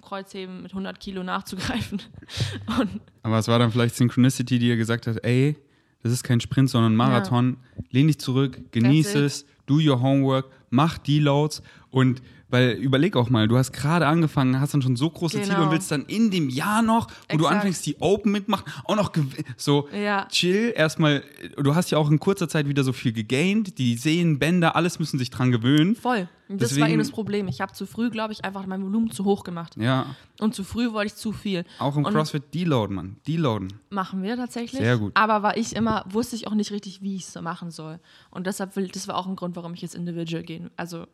Kreuzheben 0.02 0.62
mit 0.62 0.72
100 0.72 0.98
Kilo 1.00 1.22
nachzugreifen. 1.22 2.02
Und 2.78 3.00
Aber 3.22 3.38
es 3.38 3.48
war 3.48 3.58
dann 3.58 3.72
vielleicht 3.72 3.96
Synchronicity, 3.96 4.58
die 4.58 4.66
dir 4.66 4.76
gesagt 4.76 5.06
hat, 5.06 5.24
ey, 5.24 5.56
das 6.02 6.12
ist 6.12 6.22
kein 6.22 6.40
Sprint, 6.40 6.70
sondern 6.70 6.94
Marathon. 6.94 7.56
Lehn 7.90 8.06
dich 8.06 8.18
zurück, 8.18 8.60
genieße 8.70 9.14
That's 9.14 9.42
es, 9.42 9.46
do 9.66 9.74
your 9.74 10.00
homework, 10.00 10.46
mach 10.70 10.98
Deloads 10.98 11.62
und 11.90 12.22
Weil 12.48 12.70
überleg 12.74 13.16
auch 13.16 13.28
mal, 13.28 13.48
du 13.48 13.56
hast 13.58 13.72
gerade 13.72 14.06
angefangen, 14.06 14.60
hast 14.60 14.72
dann 14.72 14.80
schon 14.80 14.94
so 14.94 15.10
große 15.10 15.40
Ziele 15.42 15.54
Genau. 15.56 15.66
und 15.66 15.72
willst 15.72 15.90
dann 15.90 16.04
in 16.04 16.30
dem 16.30 16.48
Jahr 16.48 16.80
noch, 16.80 17.08
wo 17.28 17.36
du 17.38 17.44
Exakt. 17.44 17.54
anfängst, 17.56 17.84
die 17.86 17.96
Open 17.98 18.30
mitmachen, 18.30 18.64
auch 18.84 18.94
noch 18.94 19.10
so 19.56 19.88
Ja. 19.92 20.26
chill. 20.28 20.72
Erstmal, 20.76 21.24
du 21.56 21.74
hast 21.74 21.90
ja 21.90 21.98
auch 21.98 22.08
in 22.08 22.20
kurzer 22.20 22.48
Zeit 22.48 22.68
wieder 22.68 22.84
so 22.84 22.92
viel 22.92 23.12
gegaint. 23.12 23.78
Die 23.78 23.96
Sehnen, 23.96 24.38
Bänder, 24.38 24.76
alles 24.76 25.00
müssen 25.00 25.18
sich 25.18 25.30
dran 25.30 25.50
gewöhnen. 25.50 25.96
Voll. 25.96 26.28
Das 26.48 26.50
war 26.50 26.56
Deswegen- 26.68 26.86
eben 26.90 26.98
das 27.00 27.10
Problem. 27.10 27.48
Ich 27.48 27.60
habe 27.60 27.72
zu 27.72 27.84
früh, 27.86 28.08
glaube 28.10 28.32
ich, 28.32 28.44
einfach 28.44 28.64
mein 28.66 28.80
Volumen 28.80 29.10
zu 29.10 29.24
hoch 29.24 29.42
gemacht. 29.42 29.74
Ja, 29.76 30.06
Und 30.38 30.54
zu 30.54 30.62
früh 30.62 30.92
wollte 30.92 31.08
ich 31.08 31.16
zu 31.16 31.32
viel. 31.32 31.64
auch 31.80 31.96
im 31.96 32.04
Und 32.04 32.12
CrossFit 32.14 32.54
deloaden, 32.54 32.94
Mann. 32.94 33.16
Deloaden. 33.26 33.72
Machen 33.90 34.22
wir 34.22 34.36
tatsächlich. 34.36 34.80
Sehr 34.80 34.98
gut. 34.98 35.10
Aber 35.16 35.42
war 35.42 35.56
ich 35.56 35.74
immer, 35.74 36.04
wusste 36.08 36.36
ich 36.36 36.46
auch 36.46 36.54
nicht 36.54 36.70
richtig, 36.70 37.02
wie 37.02 37.16
ich 37.16 37.22
es 37.22 37.32
so 37.32 37.42
machen 37.42 37.72
soll. 37.72 37.98
Und 38.30 38.46
deshalb 38.46 38.76
will, 38.76 38.86
das 38.86 39.08
war 39.08 39.16
auch 39.16 39.26
ein 39.26 39.34
Grund, 39.34 39.56
warum 39.56 39.74
ich 39.74 39.82
jetzt 39.82 39.96
individual 39.96 40.44
gehen, 40.44 40.70
also 40.76 41.06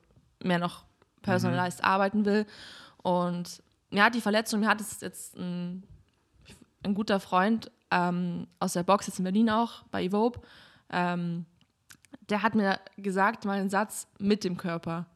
mehr 0.45 0.59
noch 0.59 0.85
personalized 1.23 1.81
Mhm. 1.81 1.85
arbeiten 1.87 2.25
will. 2.25 2.47
Und 2.99 3.63
mir 3.91 4.05
hat 4.05 4.15
die 4.15 4.21
Verletzung, 4.21 4.61
mir 4.61 4.69
hat 4.69 4.81
es 4.81 5.01
jetzt 5.01 5.37
ein, 5.37 5.85
ein 6.83 6.95
guter 6.95 7.21
Freund 7.21 7.71
ähm, 7.91 8.47
aus 8.59 8.73
der 8.73 8.83
Box 8.83 9.07
jetzt 9.07 9.19
in 9.19 9.25
Berlin 9.25 9.51
auch, 9.51 9.83
bei 9.91 10.05
Evope, 10.05 10.41
ähm, 10.91 11.47
der 12.29 12.43
hat 12.43 12.55
mir 12.55 12.79
gesagt, 12.97 13.45
mal 13.45 13.59
einen 13.59 13.71
Satz 13.71 14.07
mit 14.19 14.45
dem 14.45 14.57
Körper. 14.57 15.07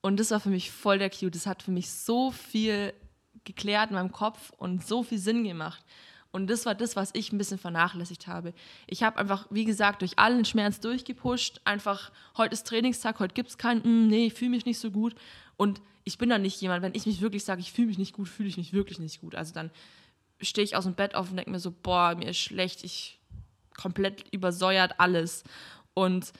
Und 0.00 0.18
das 0.20 0.30
war 0.30 0.40
für 0.40 0.48
mich 0.48 0.70
voll 0.70 0.98
der 0.98 1.10
Cute. 1.10 1.34
Das 1.34 1.46
hat 1.46 1.62
für 1.62 1.72
mich 1.72 1.90
so 1.90 2.30
viel 2.30 2.94
geklärt 3.44 3.90
in 3.90 3.96
meinem 3.96 4.12
Kopf 4.12 4.52
und 4.56 4.86
so 4.86 5.02
viel 5.02 5.18
Sinn 5.18 5.44
gemacht. 5.44 5.84
Und 6.30 6.48
das 6.48 6.66
war 6.66 6.74
das, 6.74 6.94
was 6.94 7.10
ich 7.14 7.32
ein 7.32 7.38
bisschen 7.38 7.58
vernachlässigt 7.58 8.26
habe. 8.26 8.52
Ich 8.86 9.02
habe 9.02 9.16
einfach, 9.18 9.46
wie 9.50 9.64
gesagt, 9.64 10.02
durch 10.02 10.18
allen 10.18 10.44
Schmerz 10.44 10.78
durchgepusht. 10.80 11.60
Einfach, 11.64 12.12
heute 12.36 12.52
ist 12.52 12.66
Trainingstag, 12.66 13.18
heute 13.18 13.34
gibt 13.34 13.48
es 13.48 13.58
keinen, 13.58 13.80
"Mm, 13.80 14.08
nee, 14.08 14.26
ich 14.26 14.34
fühle 14.34 14.50
mich 14.50 14.66
nicht 14.66 14.78
so 14.78 14.90
gut. 14.90 15.14
Und 15.56 15.80
ich 16.04 16.18
bin 16.18 16.28
dann 16.28 16.42
nicht 16.42 16.60
jemand, 16.60 16.82
wenn 16.82 16.94
ich 16.94 17.06
mich 17.06 17.20
wirklich 17.20 17.44
sage, 17.44 17.60
ich 17.60 17.72
fühle 17.72 17.88
mich 17.88 17.98
nicht 17.98 18.12
gut, 18.14 18.28
fühle 18.28 18.48
ich 18.48 18.56
mich 18.58 18.72
wirklich 18.72 18.98
nicht 18.98 19.20
gut. 19.20 19.34
Also 19.34 19.52
dann 19.54 19.70
stehe 20.40 20.64
ich 20.64 20.76
aus 20.76 20.84
dem 20.84 20.94
Bett 20.94 21.14
auf 21.14 21.30
und 21.30 21.36
denke 21.36 21.50
mir 21.50 21.58
so, 21.60 21.70
boah, 21.82 22.14
mir 22.14 22.28
ist 22.30 22.38
schlecht, 22.38 22.84
ich 22.84 23.18
komplett 23.76 24.24
übersäuert 24.32 24.98
alles. 24.98 25.44
Und 25.94 26.32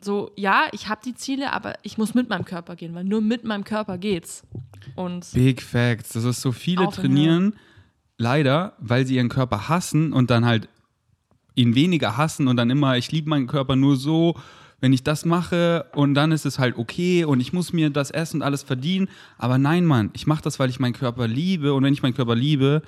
so, 0.00 0.30
ja, 0.36 0.68
ich 0.72 0.88
habe 0.88 1.00
die 1.04 1.14
Ziele, 1.14 1.52
aber 1.52 1.74
ich 1.82 1.98
muss 1.98 2.14
mit 2.14 2.28
meinem 2.28 2.44
Körper 2.44 2.76
gehen, 2.76 2.94
weil 2.94 3.04
nur 3.04 3.20
mit 3.20 3.44
meinem 3.44 3.64
Körper 3.64 3.98
geht's. 3.98 4.42
Und 4.94 5.30
Big 5.32 5.62
Facts. 5.62 6.10
Das 6.10 6.24
ist 6.24 6.40
so 6.40 6.52
viele 6.52 6.88
trainieren, 6.90 7.56
leider, 8.18 8.74
weil 8.78 9.06
sie 9.06 9.16
ihren 9.16 9.28
Körper 9.28 9.68
hassen 9.68 10.12
und 10.12 10.30
dann 10.30 10.44
halt 10.44 10.68
ihn 11.54 11.74
weniger 11.74 12.16
hassen 12.16 12.48
und 12.48 12.56
dann 12.56 12.70
immer, 12.70 12.96
ich 12.96 13.10
liebe 13.12 13.30
meinen 13.30 13.46
Körper 13.46 13.76
nur 13.76 13.96
so, 13.96 14.36
wenn 14.80 14.92
ich 14.92 15.02
das 15.02 15.24
mache 15.24 15.86
und 15.94 16.14
dann 16.14 16.32
ist 16.32 16.44
es 16.44 16.58
halt 16.58 16.76
okay 16.76 17.24
und 17.24 17.40
ich 17.40 17.52
muss 17.52 17.72
mir 17.72 17.90
das 17.90 18.10
Essen 18.10 18.38
und 18.38 18.42
alles 18.42 18.62
verdienen. 18.62 19.08
Aber 19.38 19.58
nein, 19.58 19.86
Mann, 19.86 20.10
ich 20.12 20.26
mache 20.26 20.42
das, 20.42 20.58
weil 20.58 20.68
ich 20.68 20.80
meinen 20.80 20.92
Körper 20.92 21.26
liebe 21.26 21.72
und 21.72 21.82
wenn 21.82 21.94
ich 21.94 22.02
meinen 22.02 22.14
Körper 22.14 22.34
liebe, 22.34 22.82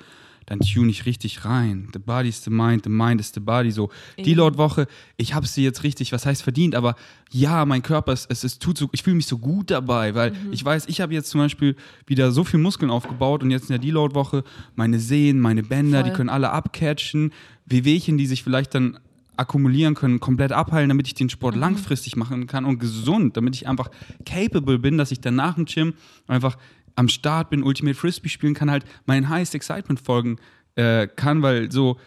dann 0.49 0.59
tune 0.59 0.89
ich 0.89 1.05
richtig 1.05 1.45
rein. 1.45 1.87
The 1.93 1.99
body 1.99 2.27
is 2.29 2.43
the 2.43 2.49
mind, 2.49 2.83
the 2.83 2.89
mind 2.89 3.21
is 3.21 3.31
the 3.33 3.39
body. 3.39 3.71
So, 3.71 3.89
die 4.17 4.31
Eben. 4.31 4.39
Lautwoche, 4.39 4.87
ich 5.15 5.33
habe 5.33 5.47
sie 5.47 5.63
jetzt 5.63 5.83
richtig, 5.83 6.11
was 6.11 6.25
heißt 6.25 6.41
verdient, 6.43 6.75
aber 6.75 6.95
ja, 7.31 7.65
mein 7.65 7.81
Körper, 7.83 8.11
es, 8.11 8.25
es, 8.29 8.43
es 8.43 8.59
tut 8.59 8.77
so, 8.77 8.89
ich 8.91 9.03
fühle 9.03 9.15
mich 9.15 9.27
so 9.27 9.37
gut 9.37 9.69
dabei, 9.71 10.15
weil 10.15 10.31
Mhm. 10.31 10.51
ich 10.51 10.65
weiß, 10.65 10.85
ich 10.87 10.99
habe 11.01 11.13
jetzt 11.13 11.29
zum 11.29 11.39
Beispiel 11.41 11.75
wieder 12.07 12.31
so 12.31 12.43
viel 12.43 12.59
Muskeln 12.59 12.89
aufgebaut 12.91 13.43
und 13.43 13.51
jetzt 13.51 13.63
in 13.63 13.69
der 13.69 13.79
Deload-Woche 13.79 14.43
meine 14.75 14.99
Sehnen, 14.99 15.39
meine 15.39 15.63
Bänder, 15.63 16.03
die 16.03 16.09
Voll. 16.09 16.17
können 16.17 16.29
alle 16.29 16.49
abcatchen, 16.49 17.31
Wehwehchen, 17.67 18.17
die 18.17 18.25
sich 18.25 18.43
vielleicht 18.43 18.73
dann 18.75 18.99
akkumulieren 19.37 19.95
können, 19.95 20.19
komplett 20.19 20.51
abheilen, 20.51 20.89
damit 20.89 21.07
ich 21.07 21.13
den 21.13 21.29
Sport 21.29 21.55
Mhm. 21.55 21.61
langfristig 21.61 22.17
machen 22.17 22.45
kann 22.45 22.65
und 22.65 22.77
gesund, 22.77 23.37
damit 23.37 23.55
ich 23.55 23.69
einfach 23.69 23.89
capable 24.25 24.79
bin, 24.79 24.97
dass 24.97 25.11
ich 25.11 25.21
dann 25.21 25.35
nach 25.35 25.55
dem 25.55 25.63
Gym 25.63 25.93
einfach 26.27 26.57
am 26.99 27.07
Start 27.07 27.49
bin, 27.49 27.63
Ultimate 27.63 27.97
Frisbee 27.97 28.27
spielen 28.27 28.53
kann, 28.53 28.69
halt 28.69 28.83
meinen 29.05 29.29
Highest 29.29 29.55
Excitement 29.55 30.01
folgen 30.01 30.37
äh, 30.75 31.07
kann, 31.07 31.41
weil 31.41 31.71
so 31.71 31.97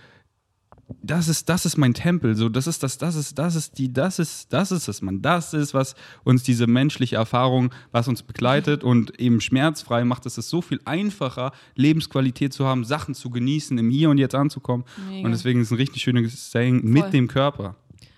das 1.03 1.29
ist, 1.29 1.49
das 1.49 1.65
ist 1.65 1.79
mein 1.79 1.95
Tempel, 1.95 2.35
so 2.35 2.51
das 2.51 2.67
ist 2.67 2.83
das, 2.83 2.99
das 2.99 3.15
ist, 3.15 3.39
das 3.39 3.55
ist 3.55 3.79
die, 3.79 3.91
das 3.91 4.19
ist, 4.19 4.53
das 4.53 4.71
ist 4.71 4.89
es, 4.89 5.01
man, 5.01 5.23
das 5.23 5.55
ist, 5.55 5.73
was 5.73 5.95
uns 6.25 6.43
diese 6.43 6.67
menschliche 6.67 7.17
Erfahrung, 7.17 7.73
was 7.91 8.07
uns 8.07 8.23
begleitet 8.23 8.85
und 8.85 9.19
eben 9.19 9.41
schmerzfrei 9.41 10.05
macht, 10.05 10.27
es 10.27 10.37
ist 10.37 10.51
so 10.51 10.61
viel 10.61 10.81
einfacher, 10.85 11.53
Lebensqualität 11.75 12.53
zu 12.53 12.67
haben, 12.67 12.85
Sachen 12.85 13.15
zu 13.15 13.31
genießen, 13.31 13.79
im 13.79 13.89
Hier 13.89 14.11
und 14.11 14.19
Jetzt 14.19 14.35
anzukommen. 14.35 14.85
Mega. 15.09 15.25
Und 15.25 15.33
deswegen 15.33 15.63
ist 15.63 15.71
ein 15.71 15.79
richtig 15.79 16.03
schönes 16.03 16.51
Saying 16.51 16.83
Voll. 16.83 16.91
mit 16.91 17.13
dem 17.15 17.29
Körper. 17.29 17.77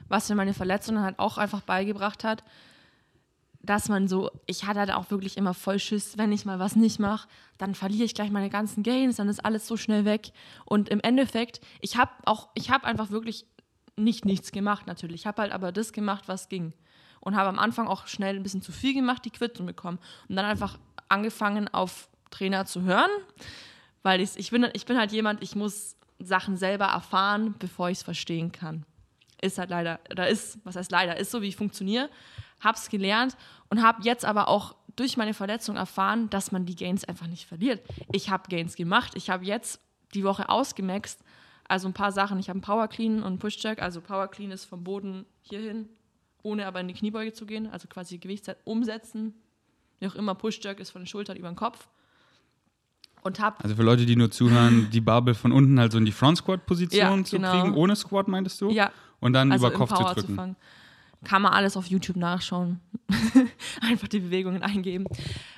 was 0.09 0.29
mir 0.29 0.35
meine 0.35 0.55
Verletzung 0.55 0.99
halt 0.99 1.21
auch 1.21 1.39
einfach 1.39 1.61
beigebracht 1.61 2.25
hat, 2.25 2.43
dass 3.65 3.89
man 3.89 4.09
so, 4.09 4.31
ich 4.47 4.65
hatte 4.65 4.81
halt 4.81 4.93
auch 4.93 5.11
wirklich 5.11 5.37
immer 5.37 5.55
voll 5.55 5.79
Schiss, 5.79 6.19
wenn 6.19 6.33
ich 6.33 6.45
mal 6.45 6.59
was 6.59 6.77
nicht 6.77 6.99
mache, 6.99 7.29
dann 7.59 7.75
verliere 7.75 8.05
ich 8.05 8.15
gleich 8.15 8.31
meine 8.31 8.51
ganzen 8.51 8.83
Gains, 8.83 9.17
dann 9.17 9.29
ist 9.29 9.45
alles 9.45 9.67
so 9.67 9.77
schnell 9.77 10.05
weg. 10.05 10.33
Und 10.65 10.89
im 10.89 11.01
Endeffekt, 11.01 11.61
ich 11.81 11.97
habe 11.97 12.11
auch, 12.25 12.49
ich 12.55 12.71
habe 12.71 12.87
einfach 12.87 13.11
wirklich 13.11 13.47
nicht 13.97 14.25
nichts 14.25 14.53
gemacht 14.53 14.87
natürlich. 14.87 15.23
Ich 15.23 15.27
habe 15.27 15.43
halt 15.43 15.53
aber 15.53 15.73
das 15.73 15.93
gemacht, 15.93 16.25
was 16.27 16.49
ging. 16.49 16.73
Und 17.21 17.37
habe 17.37 17.49
am 17.49 17.59
Anfang 17.59 17.87
auch 17.87 18.07
schnell 18.07 18.37
ein 18.37 18.43
bisschen 18.43 18.61
zu 18.61 18.73
viel 18.73 18.93
gemacht, 18.93 19.25
die 19.25 19.31
Quittung 19.31 19.67
bekommen. 19.67 19.99
Und 20.29 20.37
dann 20.37 20.45
einfach 20.45 20.79
angefangen 21.09 21.69
auf 21.69 22.09
Trainer 22.31 22.67
zu 22.67 22.83
hören, 22.83 23.11
weil 24.03 24.21
ich, 24.21 24.37
ich, 24.37 24.51
bin, 24.51 24.67
ich 24.75 24.85
bin 24.85 24.99
halt 24.99 25.13
jemand, 25.13 25.43
ich 25.43 25.55
muss 25.55 25.97
Sachen 26.19 26.57
selber 26.57 26.87
erfahren, 26.87 27.55
bevor 27.59 27.89
ich 27.89 27.99
es 27.99 28.03
verstehen 28.03 28.53
kann 28.53 28.85
ist 29.45 29.59
halt 29.59 29.71
leider, 29.71 30.01
da 30.09 30.25
ist, 30.25 30.59
was 30.65 30.77
heißt 30.77 30.91
leider, 30.91 31.17
ist 31.17 31.31
so, 31.31 31.43
wie 31.43 31.49
ich 31.49 31.57
funktioniere, 31.57 32.09
hab's 32.65 32.89
gelernt 32.89 33.37
und 33.69 33.83
habe 33.83 34.03
jetzt 34.03 34.25
aber 34.25 34.49
auch 34.49 34.75
durch 34.97 35.17
meine 35.17 35.35
Verletzung 35.35 35.77
erfahren, 35.77 36.31
dass 36.31 36.53
man 36.53 36.67
die 36.67 36.77
Gains 36.77 37.05
einfach 37.05 37.27
nicht 37.27 37.47
verliert. 37.47 37.83
Ich 38.13 38.31
habe 38.31 38.49
Gains 38.49 38.77
gemacht, 38.77 39.13
ich 39.17 39.31
habe 39.31 39.45
jetzt 39.45 39.81
die 40.15 40.25
Woche 40.25 40.49
ausgemaxt, 40.49 41.21
also 41.67 41.89
ein 41.89 41.95
paar 41.95 42.13
Sachen, 42.13 42.39
ich 42.39 42.49
habe 42.49 42.57
einen 42.57 42.63
Power 42.63 42.89
Clean 42.89 43.17
und 43.19 43.25
einen 43.25 43.39
Push 43.39 43.63
Jack, 43.63 43.83
also 43.83 44.01
Power 44.01 44.29
Clean 44.29 44.51
ist 44.51 44.65
vom 44.67 44.85
Boden 44.85 45.25
hierhin, 45.43 45.89
ohne 46.43 46.67
aber 46.67 46.81
in 46.81 46.89
die 46.89 46.95
Kniebeuge 46.95 47.33
zu 47.33 47.47
gehen, 47.47 47.69
also 47.71 47.89
quasi 47.89 48.19
Gewicht 48.19 48.55
umsetzen, 48.65 49.35
wie 49.99 50.07
auch 50.07 50.15
immer, 50.15 50.35
Push 50.35 50.61
Jack 50.63 50.79
ist 50.81 50.91
von 50.91 51.03
den 51.03 51.07
Schultern 51.07 51.37
über 51.37 51.49
den 51.49 51.57
Kopf 51.57 51.89
und 53.23 53.41
habe 53.41 53.57
Also 53.65 53.75
für 53.75 53.83
Leute, 53.83 54.05
die 54.07 54.17
nur 54.17 54.31
zuhören, 54.31 54.91
die 54.91 55.01
Barbel 55.01 55.35
von 55.35 55.51
unten 55.53 55.81
halt 55.81 55.93
so 55.93 55.99
in 55.99 56.05
die 56.05 56.13
Front 56.13 56.39
Squat 56.39 56.67
Position 56.67 57.19
Ja, 57.21 57.25
zu 57.25 57.37
genau. 57.37 57.51
kriegen, 57.51 57.75
ohne 57.75 57.97
Squat 57.97 58.29
meintest 58.29 58.61
du? 58.61 58.71
ja, 58.71 58.93
Und 59.21 59.33
dann 59.33 59.51
also 59.51 59.67
über 59.67 59.77
Kopf 59.77 59.95
zu 59.95 60.05
drücken. 60.05 60.35
fangen. 60.37 60.57
Kann 61.25 61.43
man 61.43 61.53
alles 61.53 61.77
auf 61.77 61.87
YouTube 61.87 62.17
nachschauen. 62.17 62.81
Einfach 63.81 64.09
die 64.09 64.21
Bewegungen 64.21 64.63
eingeben. 64.63 65.07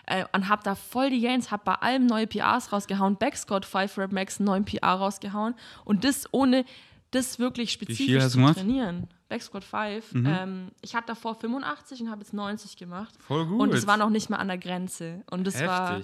Äh, 0.07 0.25
und 0.33 0.49
hab 0.49 0.65
da 0.65 0.75
voll 0.75 1.11
die 1.11 1.21
Gains, 1.21 1.51
hab 1.51 1.65
bei 1.65 1.75
allem 1.75 2.07
neue 2.07 2.27
PRs 2.27 2.73
rausgehauen. 2.73 3.17
Backsquat 3.17 3.65
5 3.65 3.99
Rep 3.99 4.13
Max 4.13 4.39
einen 4.39 4.47
neuen 4.47 4.65
PR 4.65 4.95
rausgehauen. 4.95 5.55
Und 5.85 6.05
das 6.05 6.33
ohne 6.33 6.65
das 7.11 7.39
wirklich 7.39 7.73
spezifisch 7.73 8.29
zu 8.29 8.53
trainieren. 8.53 9.09
Backsquat 9.29 9.65
5. 9.65 10.13
Ähm, 10.15 10.69
ich 10.83 10.95
hatte 10.95 11.09
davor 11.09 11.35
85 11.35 12.03
und 12.03 12.11
habe 12.11 12.21
jetzt 12.21 12.33
90 12.33 12.77
gemacht. 12.77 13.15
Voll 13.19 13.47
gut. 13.47 13.61
Und 13.61 13.75
es 13.75 13.87
war 13.87 13.97
noch 13.97 14.11
nicht 14.11 14.31
mal 14.31 14.37
an 14.37 14.49
der 14.49 14.59
Grenze. 14.59 15.23
Und 15.31 15.47
das 15.47 15.55
Heftig. 15.55 15.69
war 15.69 16.01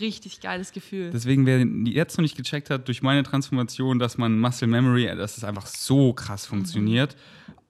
richtig 0.00 0.40
geiles 0.40 0.72
Gefühl. 0.72 1.10
Deswegen, 1.10 1.46
wer 1.46 1.64
jetzt 1.92 2.16
noch 2.18 2.22
nicht 2.22 2.36
gecheckt 2.36 2.70
hat, 2.70 2.88
durch 2.88 3.02
meine 3.02 3.22
Transformation, 3.22 3.98
dass 3.98 4.18
man 4.18 4.40
Muscle 4.40 4.66
Memory, 4.66 5.06
dass 5.16 5.36
es 5.36 5.44
einfach 5.44 5.66
so 5.66 6.12
krass 6.12 6.46
funktioniert. 6.46 7.16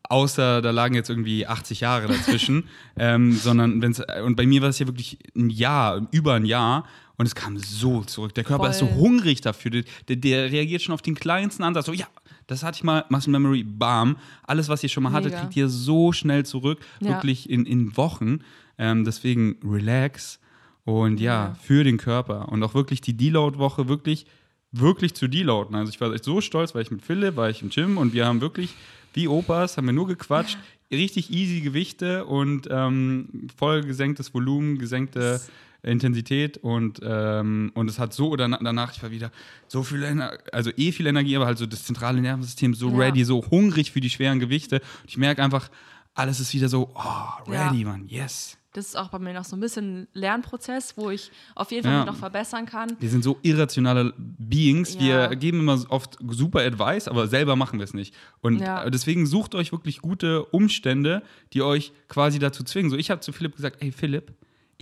Außer 0.09 0.61
da 0.61 0.71
lagen 0.71 0.95
jetzt 0.95 1.09
irgendwie 1.09 1.47
80 1.47 1.81
Jahre 1.81 2.09
dazwischen. 2.09 2.69
ähm, 2.97 3.33
sondern 3.33 3.81
wenn's, 3.83 4.03
und 4.25 4.37
bei 4.37 4.47
mir 4.47 4.61
war 4.63 4.69
es 4.69 4.79
ja 4.79 4.87
wirklich 4.87 5.19
ein 5.35 5.51
Jahr, 5.51 6.07
über 6.11 6.35
ein 6.35 6.45
Jahr. 6.45 6.85
Und 7.17 7.27
es 7.27 7.35
kam 7.35 7.57
so 7.59 8.03
zurück. 8.03 8.35
Der 8.35 8.43
Körper 8.43 8.71
ist 8.71 8.79
so 8.81 8.87
Voll. 8.87 8.97
hungrig 8.97 9.41
dafür. 9.41 9.71
Der, 10.09 10.17
der, 10.17 10.51
reagiert 10.51 10.83
schon 10.83 10.93
auf 10.95 11.01
den 11.03 11.15
kleinsten 11.15 11.63
Ansatz. 11.63 11.87
So, 11.87 11.93
ja, 11.93 12.07
das 12.49 12.65
hatte 12.65 12.77
ich 12.77 12.83
mal, 12.83 13.05
Muscle 13.09 13.31
Memory, 13.31 13.63
bam. 13.63 14.17
Alles, 14.43 14.69
was 14.69 14.83
ihr 14.83 14.89
schon 14.89 15.05
mal 15.05 15.13
hattet, 15.13 15.31
Mega. 15.31 15.43
kriegt 15.43 15.57
ihr 15.57 15.69
so 15.69 16.13
schnell 16.13 16.45
zurück. 16.45 16.81
Ja. 17.01 17.11
Wirklich 17.11 17.49
in, 17.49 17.67
in 17.67 17.97
Wochen. 17.97 18.41
Ähm, 18.79 19.05
deswegen 19.05 19.57
relax. 19.65 20.41
Und 20.85 21.21
ja, 21.21 21.47
Ja. 21.51 21.57
für 21.63 21.85
den 21.85 21.97
Körper. 21.99 22.49
Und 22.51 22.63
auch 22.65 22.75
wirklich 22.75 23.01
die 23.01 23.17
Deload-Woche 23.17 23.89
wirklich, 23.89 24.27
wirklich 24.73 25.15
zu 25.15 25.29
deloaden. 25.29 25.77
Also 25.77 25.91
ich 25.93 26.01
war 26.01 26.13
echt 26.13 26.25
so 26.25 26.41
stolz, 26.41 26.75
weil 26.75 26.83
ich 26.83 26.91
mit 26.91 27.01
Philipp, 27.03 27.37
war 27.37 27.49
ich 27.49 27.63
im 27.63 27.71
Gym 27.71 27.97
und 27.97 28.13
wir 28.13 28.27
haben 28.27 28.41
wirklich, 28.41 28.75
wie 29.15 29.29
Opas, 29.29 29.77
haben 29.77 29.87
wir 29.87 29.93
nur 29.93 30.07
gequatscht. 30.07 30.59
Richtig 30.93 31.31
easy 31.33 31.61
Gewichte 31.61 32.25
und 32.27 32.69
ähm, 32.71 33.49
voll 33.57 33.83
gesenktes 33.83 34.33
Volumen, 34.35 34.79
gesenkte 34.79 35.41
Intensität 35.83 36.57
und, 36.59 37.01
ähm, 37.03 37.71
und 37.75 37.91
es 37.91 37.99
hat 37.99 38.13
so 38.15 38.29
oder 38.29 38.49
na- 38.49 38.59
danach, 38.63 38.93
ich 38.95 39.03
war 39.03 39.11
wieder 39.11 39.31
so 39.69 39.83
viel 39.83 40.03
Energie, 40.03 40.37
also 40.53 40.71
eh 40.77 40.93
viel 40.93 41.07
Energie, 41.07 41.37
aber 41.37 41.47
halt 41.47 41.59
so 41.59 41.67
das 41.67 41.85
zentrale 41.85 42.21
Nervensystem 42.21 42.75
so 42.75 42.91
Ja. 42.91 42.97
ready, 42.99 43.25
so 43.25 43.45
hungrig 43.51 43.91
für 43.93 44.01
die 44.01 44.09
schweren 44.11 44.39
Gewichte. 44.41 44.77
Und 44.77 45.09
ich 45.11 45.17
merke 45.19 45.43
einfach, 45.43 45.69
alles 46.15 46.41
ist 46.41 46.55
wieder 46.55 46.69
so, 46.69 46.91
oh, 46.95 47.51
ready, 47.51 47.81
Ja. 47.83 47.89
Mann, 47.89 48.07
yes. 48.09 48.57
Das 48.75 48.87
ist 48.87 48.97
auch 48.97 49.09
bei 49.09 49.21
mir 49.21 49.33
noch 49.33 49.45
so 49.45 49.57
ein 49.57 49.61
bisschen 49.61 50.03
ein 50.03 50.09
Lernprozess, 50.15 50.97
wo 50.97 51.09
ich 51.09 51.31
auf 51.55 51.71
jeden 51.71 51.85
Fall 51.85 51.93
Ja. 51.93 52.05
noch 52.05 52.17
verbessern 52.17 52.67
kann. 52.67 52.97
Wir 52.99 53.09
sind 53.09 53.23
so 53.25 53.39
irrationale 53.43 54.13
Beings. 54.19 54.95
Ja. 54.95 55.31
Wir 55.31 55.37
geben 55.37 55.61
immer 55.61 55.81
oft 55.91 56.19
super 56.31 56.61
Advice, 56.61 57.07
aber 57.07 57.29
selber 57.29 57.55
machen 57.55 57.79
wir 57.79 57.85
es 57.85 57.95
nicht. 57.95 58.15
Und 58.41 58.59
Ja. 58.61 58.91
deswegen 58.91 59.27
sucht 59.27 59.55
euch 59.55 59.71
wirklich 59.71 60.01
gute 60.03 60.45
Umstände, 60.47 61.23
die 61.53 61.63
euch 61.63 61.93
quasi 62.09 62.41
dazu 62.41 62.65
zwingen. 62.65 62.91
So, 62.91 62.97
ich 62.97 63.11
habe 63.11 63.21
zu 63.21 63.33
Philipp 63.33 63.55
gesagt, 63.55 63.77
ey 63.81 63.93
Philipp, 63.93 64.33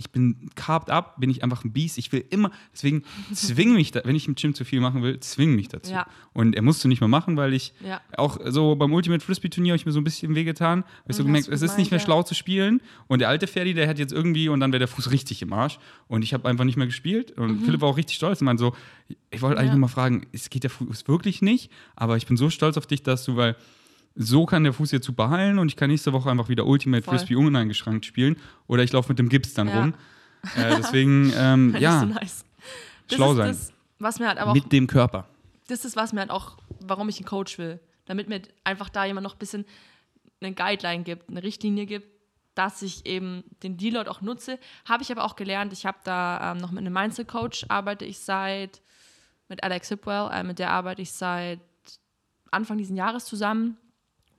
ich 0.05 0.11
bin 0.11 0.49
carved 0.55 0.89
up, 0.89 1.19
bin 1.19 1.29
ich 1.29 1.43
einfach 1.43 1.63
ein 1.63 1.71
Biest. 1.71 1.97
Ich 1.97 2.11
will 2.11 2.23
immer, 2.29 2.51
deswegen 2.73 3.03
zwing 3.33 3.73
mich, 3.73 3.91
da, 3.91 4.01
wenn 4.03 4.15
ich 4.15 4.27
im 4.27 4.35
Gym 4.35 4.53
zu 4.53 4.65
viel 4.65 4.79
machen 4.81 5.01
will, 5.01 5.19
zwing 5.21 5.55
mich 5.55 5.69
dazu. 5.69 5.91
Ja. 5.91 6.05
Und 6.33 6.55
er 6.55 6.61
musste 6.61 6.87
nicht 6.87 6.99
mehr 7.01 7.07
machen, 7.07 7.37
weil 7.37 7.53
ich 7.53 7.73
Ja. 7.83 8.01
auch 8.17 8.37
so 8.45 8.75
beim 8.75 8.91
Ultimate 8.93 9.23
Frisbee 9.25 9.49
Turnier 9.49 9.71
habe 9.71 9.77
ich 9.77 9.85
mir 9.85 9.91
so 9.91 9.99
ein 9.99 10.03
bisschen 10.03 10.35
wehgetan. 10.35 10.81
Weil 10.83 10.89
ich 11.11 11.15
so 11.15 11.23
Mhm, 11.23 11.27
gemerkt, 11.27 11.47
es 11.47 11.61
ist 11.61 11.77
nicht 11.77 11.91
mehr 11.91 11.99
ja. 11.99 12.05
schlau 12.05 12.23
zu 12.23 12.35
spielen. 12.35 12.81
Und 13.07 13.19
der 13.19 13.29
alte 13.29 13.47
Ferdi, 13.47 13.73
der 13.73 13.87
hat 13.87 13.97
jetzt 13.99 14.11
irgendwie, 14.13 14.49
und 14.49 14.59
dann 14.59 14.71
wäre 14.71 14.79
der 14.79 14.87
Fuß 14.87 15.11
richtig 15.11 15.41
im 15.41 15.53
Arsch. 15.53 15.79
Und 16.07 16.23
ich 16.23 16.33
habe 16.33 16.47
einfach 16.49 16.65
nicht 16.65 16.75
mehr 16.77 16.87
gespielt. 16.87 17.31
Und 17.31 17.63
Philipp 17.63 17.81
war 17.81 17.89
auch 17.89 17.97
richtig 17.97 18.15
stolz 18.17 18.41
und 18.41 18.45
meinte 18.45 18.61
so, 18.61 18.75
ich 19.31 19.41
wollte 19.41 19.57
eigentlich 19.59 19.71
Mhm. 19.71 19.75
Ja. 19.75 19.79
nur 19.79 19.79
mal 19.81 19.87
fragen, 19.87 20.27
es 20.31 20.49
geht 20.49 20.63
der 20.63 20.69
Fuß 20.69 21.07
wirklich 21.07 21.41
nicht? 21.41 21.71
Aber 21.95 22.17
ich 22.17 22.25
bin 22.27 22.37
so 22.37 22.49
stolz 22.49 22.77
auf 22.77 22.85
dich, 22.87 23.03
dass 23.03 23.23
du, 23.25 23.35
weil 23.35 23.55
so 24.15 24.45
kann 24.45 24.63
der 24.63 24.73
Fuß 24.73 24.91
jetzt 24.91 25.05
super 25.05 25.29
heilen 25.29 25.57
und 25.59 25.67
ich 25.69 25.75
kann 25.75 25.89
nächste 25.89 26.13
Woche 26.13 26.29
einfach 26.29 26.49
wieder 26.49 26.65
Ultimate 26.65 27.03
Voll. 27.03 27.17
Frisbee 27.17 27.35
uneingeschränkt 27.35 28.05
spielen. 28.05 28.37
Oder 28.67 28.83
ich 28.83 28.91
laufe 28.91 29.09
mit 29.09 29.19
dem 29.19 29.29
Gips 29.29 29.53
dann 29.53 29.67
Ja. 29.67 29.79
rum. 29.81 29.93
Äh, 30.57 30.75
deswegen, 30.75 31.31
ähm, 31.37 31.73
ja, 31.79 32.01
so 32.01 32.05
nice. 32.05 32.43
Das 33.07 33.15
schlau 33.15 33.31
ist 33.31 33.37
sein. 33.37 33.47
Das, 33.47 33.73
was 33.99 34.19
mir 34.19 34.27
halt 34.27 34.37
aber 34.39 34.51
auch, 34.51 34.55
mit 34.55 34.73
dem 34.73 34.87
Körper. 34.87 35.25
das 35.69 35.85
ist, 35.85 35.95
was 35.95 36.11
mir 36.11 36.19
halt 36.19 36.31
auch, 36.31 36.57
warum 36.81 37.07
ich 37.07 37.15
einen 37.17 37.25
Coach 37.25 37.57
will. 37.57 37.79
Damit 38.05 38.27
mir 38.27 38.41
einfach 38.65 38.89
da 38.89 39.05
jemand 39.05 39.23
noch 39.23 39.35
ein 39.35 39.39
bisschen 39.39 39.63
eine 40.41 40.53
Guideline 40.53 41.03
gibt, 41.03 41.29
eine 41.29 41.41
Richtlinie 41.41 41.85
gibt, 41.85 42.07
dass 42.55 42.81
ich 42.81 43.05
eben 43.05 43.45
den 43.63 43.77
Deload 43.77 44.09
auch 44.09 44.19
nutze. 44.19 44.59
Habe 44.83 45.01
ich 45.01 45.11
aber 45.13 45.23
auch 45.23 45.37
gelernt. 45.37 45.71
Ich 45.71 45.85
habe 45.85 45.99
da 46.03 46.51
ähm, 46.51 46.57
noch 46.57 46.71
mit 46.71 46.79
einem 46.79 46.93
Mindset-Coach 46.93 47.67
arbeite 47.69 48.03
ich 48.03 48.19
seit, 48.19 48.81
mit 49.47 49.63
Alex 49.63 49.87
Hipwell, 49.87 50.29
äh, 50.33 50.43
mit 50.43 50.59
der 50.59 50.71
arbeite 50.71 51.01
ich 51.01 51.13
seit 51.13 51.61
Anfang 52.51 52.77
dieses 52.77 52.97
Jahres 52.97 53.23
zusammen. 53.23 53.77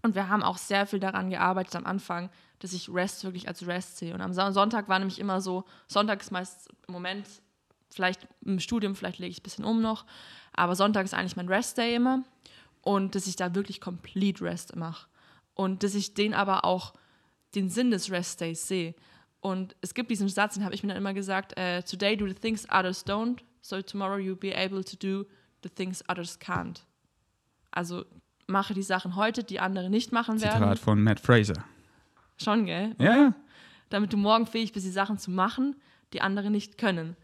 Und 0.05 0.15
wir 0.15 0.29
haben 0.29 0.43
auch 0.43 0.59
sehr 0.59 0.87
viel 0.87 1.01
daran 1.01 1.31
gearbeitet 1.31 1.77
am 1.77 1.87
Anfang, 1.87 2.29
dass 2.59 2.75
ich 2.75 2.91
Rest 2.91 3.25
wirklich 3.25 3.49
als 3.49 3.67
Rest 3.67 3.97
sehe. 3.97 4.13
Und 4.13 4.21
am 4.21 4.35
Son- 4.35 4.53
Sonntag 4.53 4.87
war 4.87 4.99
nämlich 4.99 5.19
immer 5.19 5.41
so, 5.41 5.65
Sonntag 5.89 6.21
ist 6.21 6.31
meist 6.31 6.69
im 6.87 6.93
Moment, 6.93 7.27
vielleicht 7.89 8.29
im 8.45 8.61
Studium, 8.61 8.97
vielleicht 8.97 9.19
lege 9.19 9.31
ich 9.31 9.41
ein 9.41 9.43
bisschen 9.43 9.65
um 9.65 9.81
noch, 9.81 10.05
aber 10.53 10.77
Sonntag 10.77 11.07
ist 11.07 11.15
eigentlich 11.15 11.37
mein 11.37 11.49
Rest-Day 11.49 11.95
immer. 11.95 12.23
Und 12.83 13.15
dass 13.15 13.27
ich 13.27 13.37
da 13.37 13.55
wirklich 13.55 13.81
complete 13.81 14.45
Rest 14.45 14.77
mache. 14.77 15.09
Und 15.55 15.83
dass 15.83 15.95
ich 15.95 16.13
den 16.13 16.35
aber 16.35 16.67
auch, 16.67 16.93
den 17.55 17.71
Sinn 17.71 17.91
des 17.91 18.11
Rest-Days 18.11 18.69
sehe. 18.69 18.95
Und 19.41 19.75
es 19.81 19.95
gibt 19.95 20.11
diesen 20.11 20.29
Satz, 20.29 20.53
den 20.53 20.65
habe 20.67 20.75
ich 20.75 20.83
mir 20.83 20.89
dann 20.89 20.99
immer 20.99 21.15
gesagt, 21.15 21.57
äh, 21.57 21.83
Today 21.83 22.15
do 22.15 22.27
the 22.29 22.35
things 22.35 22.69
others 22.71 23.07
don't, 23.07 23.39
so 23.63 23.81
tomorrow 23.81 24.17
you'll 24.17 24.37
be 24.37 24.55
able 24.55 24.85
to 24.85 24.97
do 24.97 25.25
the 25.63 25.71
things 25.71 26.05
others 26.11 26.39
can't. 26.39 26.81
Also 27.71 28.05
mache 28.47 28.75
die 28.75 28.83
Sachen 28.83 29.17
heute, 29.17 29.45
die 29.45 29.61
andere 29.61 29.91
nicht 29.91 30.13
machen 30.13 30.41
werden. 30.41 30.63
Zitat 30.63 30.79
von 30.79 31.03
Matt 31.03 31.21
Fraser. 31.21 31.65
Schon, 32.37 32.67
gell? 32.67 32.95
Ja, 32.99 33.17
ja. 33.17 33.35
Damit 33.91 34.13
du 34.13 34.17
morgen 34.17 34.47
fähig 34.47 34.73
bist, 34.73 34.87
die 34.87 34.91
Sachen 34.91 35.19
zu 35.19 35.31
machen, 35.31 35.77
die 36.13 36.21
andere 36.21 36.51
nicht 36.51 36.79
können. 36.79 37.17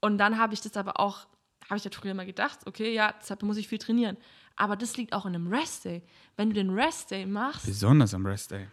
Und 0.00 0.18
dann 0.18 0.38
habe 0.38 0.54
ich 0.54 0.60
das 0.60 0.76
aber 0.76 1.00
auch, 1.00 1.26
habe 1.68 1.76
ich 1.76 1.84
ja 1.84 1.90
früher 1.92 2.12
immer 2.12 2.26
gedacht, 2.26 2.60
okay, 2.66 2.92
ja, 2.92 3.14
deshalb 3.20 3.42
muss 3.42 3.56
ich 3.56 3.68
viel 3.68 3.78
trainieren. 3.78 4.16
Aber 4.56 4.76
das 4.76 4.96
liegt 4.96 5.12
auch 5.12 5.26
in 5.26 5.34
einem 5.34 5.52
Rest-Day. 5.52 6.02
Wenn 6.36 6.50
du 6.50 6.54
den 6.54 6.70
Rest-Day 6.70 7.26
machst 7.26 7.66
Besonders 7.66 8.14
am 8.14 8.24
Rest 8.24 8.50
Day. 8.50 8.68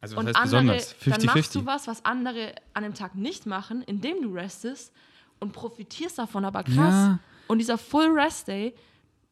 Also, 0.00 0.16
was 0.16 0.26
heißt 0.26 0.36
andere, 0.36 0.74
besonders? 0.74 0.96
dann 1.04 1.24
machst 1.24 1.54
du 1.54 1.60
50-50. 1.60 1.66
was, 1.66 1.86
was 1.86 2.04
andere 2.04 2.54
an 2.74 2.82
dem 2.82 2.94
Tag 2.94 3.14
nicht 3.14 3.46
machen, 3.46 3.82
indem 3.82 4.20
du 4.22 4.34
restest 4.34 4.92
und 5.40 5.52
profitierst 5.52 6.18
davon, 6.18 6.44
aber 6.44 6.62
krass. 6.62 6.76
Ja. 6.76 7.18
Und 7.46 7.58
dieser 7.58 7.78
Full 7.78 8.10
Rest 8.10 8.48
Day, 8.48 8.74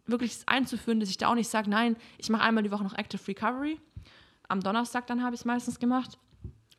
wirklich 0.06 0.38
einzuführen, 0.46 1.00
dass 1.00 1.08
ich 1.08 1.18
da 1.18 1.28
auch 1.28 1.34
nicht 1.34 1.48
sage, 1.48 1.70
nein, 1.70 1.96
ich 2.18 2.28
mache 2.30 2.42
einmal 2.42 2.62
die 2.64 2.70
Woche 2.70 2.84
noch 2.84 2.94
Active 2.96 3.26
Recovery. 3.26 3.80
Am 4.48 4.60
Donnerstag 4.60 5.06
dann 5.06 5.22
habe 5.22 5.34
ich 5.34 5.42
es 5.42 5.44
meistens 5.44 5.78
gemacht. 5.78 6.18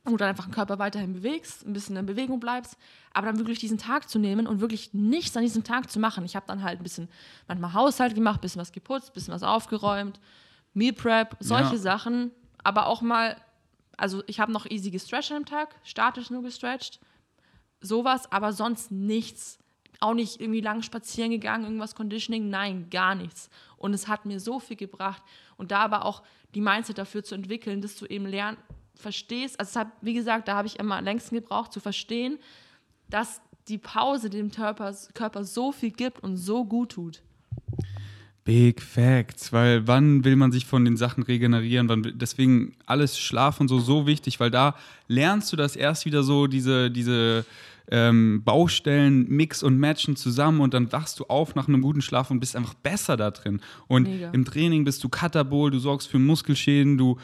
Wo 0.06 0.12
du 0.12 0.18
dann 0.18 0.30
einfach 0.30 0.46
den 0.46 0.54
Körper 0.54 0.80
weiterhin 0.80 1.14
bewegst, 1.14 1.66
ein 1.66 1.72
bisschen 1.72 1.96
in 1.96 2.06
Bewegung 2.06 2.42
bleibst, 2.42 2.78
aber 3.14 3.28
dann 3.28 3.38
wirklich 3.38 3.60
diesen 3.60 3.78
Tag 3.78 4.10
zu 4.10 4.20
nehmen 4.20 4.48
und 4.48 4.60
wirklich 4.60 4.94
nichts 4.94 5.38
an 5.38 5.44
diesem 5.44 5.64
Tag 5.64 5.90
zu 5.90 5.98
machen. 5.98 6.26
Ich 6.26 6.36
habe 6.36 6.46
dann 6.46 6.62
halt 6.62 6.82
ein 6.82 6.84
bisschen 6.84 7.08
manchmal 7.48 7.72
Haushalt 7.72 8.14
gemacht, 8.14 8.40
ein 8.40 8.42
bisschen 8.42 8.60
was 8.60 8.74
geputzt, 8.74 9.12
ein 9.12 9.14
bisschen 9.14 9.34
was 9.34 9.44
aufgeräumt, 9.44 10.20
Meal 10.74 10.92
Prep, 10.92 11.38
solche 11.40 11.76
Ja. 11.76 11.78
Sachen, 11.78 12.32
aber 12.66 12.88
auch 12.88 13.02
mal, 13.02 13.38
also 13.96 14.24
ich 14.28 14.42
habe 14.42 14.52
noch 14.52 14.66
easy 14.66 14.92
gestretched 14.92 15.32
am 15.32 15.46
Tag, 15.46 15.74
statisch 15.84 16.30
nur 16.30 16.44
gestretched, 16.44 17.00
sowas, 17.80 18.30
aber 18.30 18.52
sonst 18.52 18.92
nichts. 18.92 19.58
Auch 20.00 20.14
nicht 20.14 20.42
irgendwie 20.42 20.62
lang 20.62 20.82
spazieren 20.82 21.32
gegangen, 21.32 21.64
irgendwas 21.64 21.96
Conditioning, 21.96 22.50
nein, 22.50 22.88
gar 22.90 23.16
nichts. 23.16 23.50
Und 23.78 23.94
es 23.94 24.08
hat 24.08 24.26
mir 24.26 24.40
so 24.40 24.60
viel 24.60 24.78
gebracht. 24.78 25.22
Und 25.58 25.72
da 25.72 25.80
aber 25.80 26.06
auch 26.06 26.24
die 26.56 26.62
Mindset 26.62 26.98
dafür 26.98 27.24
zu 27.24 27.36
entwickeln, 27.36 27.82
dass 27.82 27.96
du 27.96 28.06
eben 28.06 28.26
lernst, 28.26 28.62
verstehst, 28.96 29.60
also 29.60 29.80
hat, 29.80 29.88
wie 30.02 30.14
gesagt, 30.14 30.48
da 30.48 30.56
habe 30.56 30.68
ich 30.68 30.80
immer 30.80 30.98
am 30.98 31.04
längsten 31.04 31.36
gebraucht, 31.36 31.74
zu 31.74 31.80
verstehen, 31.80 32.38
dass 33.10 33.42
die 33.68 33.78
Pause 33.78 34.30
dem 34.30 34.52
Körper, 34.52 34.94
Körper 35.14 35.44
so 35.44 35.72
viel 35.72 35.92
gibt 35.92 36.22
und 36.22 36.38
so 36.38 36.66
gut 36.66 36.94
tut. 36.94 37.22
Big 38.44 38.82
Facts, 38.82 39.54
weil 39.54 39.88
wann 39.88 40.26
will 40.26 40.36
man 40.36 40.52
sich 40.52 40.66
von 40.66 40.84
den 40.84 40.98
Sachen 40.98 41.24
regenerieren? 41.24 41.88
Wann, 41.88 42.14
deswegen 42.16 42.76
alles 42.86 43.18
Schlaf 43.18 43.62
und 43.62 43.70
so 43.70 43.80
so 43.80 44.06
wichtig, 44.06 44.40
weil 44.42 44.52
da 44.52 44.76
lernst 45.08 45.54
du 45.54 45.56
das 45.56 45.78
erst 45.78 46.06
wieder 46.06 46.24
so 46.24 46.48
diese 46.48 46.92
diese 46.92 47.46
ähm, 47.92 48.42
Baustellen 48.44 49.28
mix 49.30 49.64
und 49.64 49.78
matchen 49.78 50.16
zusammen 50.16 50.62
und 50.62 50.74
dann 50.74 50.92
wachst 50.92 51.20
du 51.20 51.26
auf 51.26 51.56
nach 51.56 51.68
einem 51.68 51.82
guten 51.82 52.02
Schlaf 52.02 52.32
und 52.32 52.40
bist 52.40 52.56
einfach 52.56 52.74
besser 52.74 53.18
da 53.18 53.32
drin. 53.32 53.62
Und 53.88 54.04
Mega. 54.04 54.32
im 54.32 54.46
Training 54.46 54.84
bist 54.84 55.04
du 55.04 55.10
Katabol, 55.10 55.72
du 55.72 55.80
sorgst 55.80 56.08
für 56.08 56.20
Muskelschäden, 56.20 56.98
du 56.98 57.18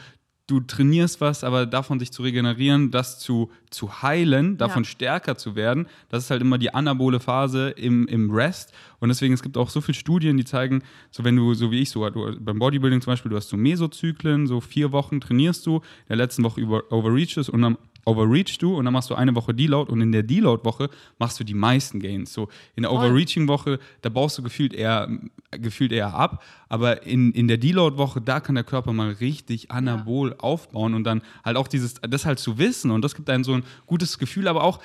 du 0.50 0.58
trainierst 0.58 1.20
was, 1.20 1.44
aber 1.44 1.64
davon 1.64 2.00
sich 2.00 2.10
zu 2.10 2.22
regenerieren, 2.22 2.90
das 2.90 3.20
zu, 3.20 3.50
zu 3.70 4.02
heilen, 4.02 4.58
davon 4.58 4.82
Ja. 4.82 4.88
stärker 4.88 5.36
zu 5.36 5.54
werden, 5.54 5.86
das 6.08 6.24
ist 6.24 6.30
halt 6.30 6.42
immer 6.42 6.58
die 6.58 6.74
anabole 6.74 7.20
Phase 7.20 7.68
im, 7.70 8.08
im 8.08 8.32
Rest. 8.32 8.72
Und 8.98 9.10
deswegen, 9.10 9.32
es 9.32 9.42
gibt 9.44 9.56
auch 9.56 9.70
so 9.70 9.80
viele 9.80 9.94
Studien, 9.94 10.36
die 10.36 10.44
zeigen, 10.44 10.82
so 11.12 11.22
wenn 11.22 11.36
du, 11.36 11.54
so 11.54 11.70
wie 11.70 11.80
ich, 11.80 11.90
so 11.90 12.08
du, 12.10 12.36
beim 12.40 12.58
Bodybuilding 12.58 13.00
zum 13.00 13.12
Beispiel, 13.12 13.30
du 13.30 13.36
hast 13.36 13.48
so 13.48 13.56
Mesozyklen, 13.56 14.48
so 14.48 14.60
vier 14.60 14.90
Wochen 14.90 15.20
trainierst 15.20 15.64
du, 15.66 15.76
in 15.76 16.08
der 16.08 16.16
letzten 16.16 16.42
Woche 16.42 16.60
über 16.60 16.82
overreachest 16.90 17.48
und 17.48 17.62
dann 17.62 17.78
overreachst 18.04 18.60
du 18.62 18.76
und 18.76 18.84
dann 18.84 18.94
machst 18.94 19.10
du 19.10 19.14
eine 19.14 19.34
Woche 19.34 19.54
Deload 19.54 19.90
und 19.90 20.00
in 20.00 20.12
der 20.12 20.22
Deload-Woche 20.22 20.90
machst 21.18 21.40
du 21.40 21.44
die 21.44 21.54
meisten 21.54 22.00
Gains. 22.00 22.32
So 22.32 22.48
in 22.76 22.82
der. 22.82 22.92
Overreaching-Woche, 22.92 23.78
da 24.02 24.08
baust 24.08 24.38
du 24.38 24.42
gefühlt 24.42 24.74
eher, 24.74 25.08
gefühlt 25.50 25.92
eher 25.92 26.14
ab, 26.14 26.42
aber 26.68 27.06
in, 27.06 27.32
in 27.32 27.48
der 27.48 27.58
Deload-Woche, 27.58 28.20
da 28.20 28.40
kann 28.40 28.54
der 28.54 28.64
Körper 28.64 28.92
mal 28.92 29.12
richtig 29.12 29.70
anabol 29.70 30.34
aufbauen 30.38 30.94
und 30.94 31.04
dann 31.04 31.22
halt 31.44 31.56
auch 31.56 31.68
dieses, 31.68 31.94
das 31.94 32.26
halt 32.26 32.38
zu 32.38 32.58
wissen 32.58 32.90
und 32.90 33.02
das 33.02 33.14
gibt 33.14 33.30
einem 33.30 33.44
so 33.44 33.54
ein 33.54 33.64
gutes 33.86 34.18
Gefühl, 34.18 34.48
aber 34.48 34.64
auch 34.64 34.80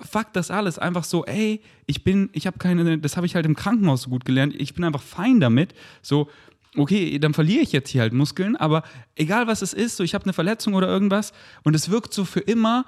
fuck 0.00 0.32
das 0.32 0.50
alles 0.50 0.78
einfach 0.78 1.04
so, 1.04 1.24
ey, 1.24 1.60
ich 1.86 2.04
bin, 2.04 2.30
ich 2.32 2.46
habe 2.46 2.58
keine, 2.58 2.98
das 2.98 3.16
habe 3.16 3.26
ich 3.26 3.34
halt 3.34 3.46
im 3.46 3.56
Krankenhaus 3.56 4.02
so 4.02 4.10
gut 4.10 4.24
gelernt, 4.24 4.54
ich 4.56 4.74
bin 4.74 4.84
einfach 4.84 5.02
fein 5.02 5.40
damit, 5.40 5.74
so 6.02 6.28
okay, 6.76 7.18
dann 7.18 7.34
verliere 7.34 7.62
ich 7.62 7.72
jetzt 7.72 7.90
hier 7.90 8.02
halt 8.02 8.12
Muskeln, 8.12 8.56
aber 8.56 8.82
egal 9.16 9.46
was 9.46 9.62
es 9.62 9.72
ist, 9.72 9.96
so 9.96 10.04
ich 10.04 10.14
habe 10.14 10.24
eine 10.24 10.32
Verletzung 10.32 10.74
oder 10.74 10.88
irgendwas 10.88 11.32
und 11.64 11.74
es 11.74 11.90
wirkt 11.90 12.12
so 12.12 12.24
für 12.24 12.40
immer, 12.40 12.84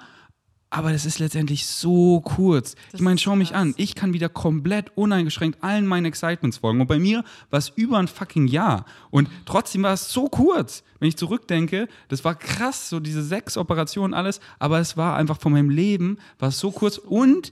aber 0.73 0.93
das 0.93 1.05
ist 1.05 1.19
letztendlich 1.19 1.65
so 1.65 2.21
kurz. 2.21 2.73
ich 2.73 2.91
Das 2.93 3.01
meine, 3.01 3.15
ist 3.15 3.21
schau 3.21 3.35
mich 3.35 3.53
an, 3.53 3.73
ich 3.75 3.93
kann 3.93 4.13
wieder 4.13 4.29
komplett 4.29 4.95
uneingeschränkt 4.95 5.61
allen 5.63 5.85
meinen 5.85 6.05
Excitements 6.05 6.59
folgen 6.59 6.79
und 6.79 6.87
bei 6.87 6.97
mir 6.97 7.23
war 7.49 7.59
es 7.59 7.69
über 7.75 7.97
ein 7.97 8.07
fucking 8.07 8.47
Jahr 8.47 8.85
und 9.09 9.29
trotzdem 9.45 9.83
war 9.83 9.93
es 9.93 10.11
so 10.11 10.27
kurz. 10.27 10.83
Wenn 10.99 11.09
ich 11.09 11.17
zurückdenke, 11.17 11.87
das 12.07 12.23
war 12.23 12.35
krass, 12.35 12.89
so 12.89 12.99
diese 12.99 13.23
sechs 13.23 13.57
Operationen, 13.57 14.13
alles, 14.13 14.39
aber 14.59 14.79
es 14.79 14.95
war 14.95 15.17
einfach 15.17 15.39
von 15.39 15.51
meinem 15.51 15.69
Leben, 15.69 16.19
war 16.39 16.49
es 16.49 16.59
so 16.59 16.71
kurz 16.71 16.97
und 16.97 17.51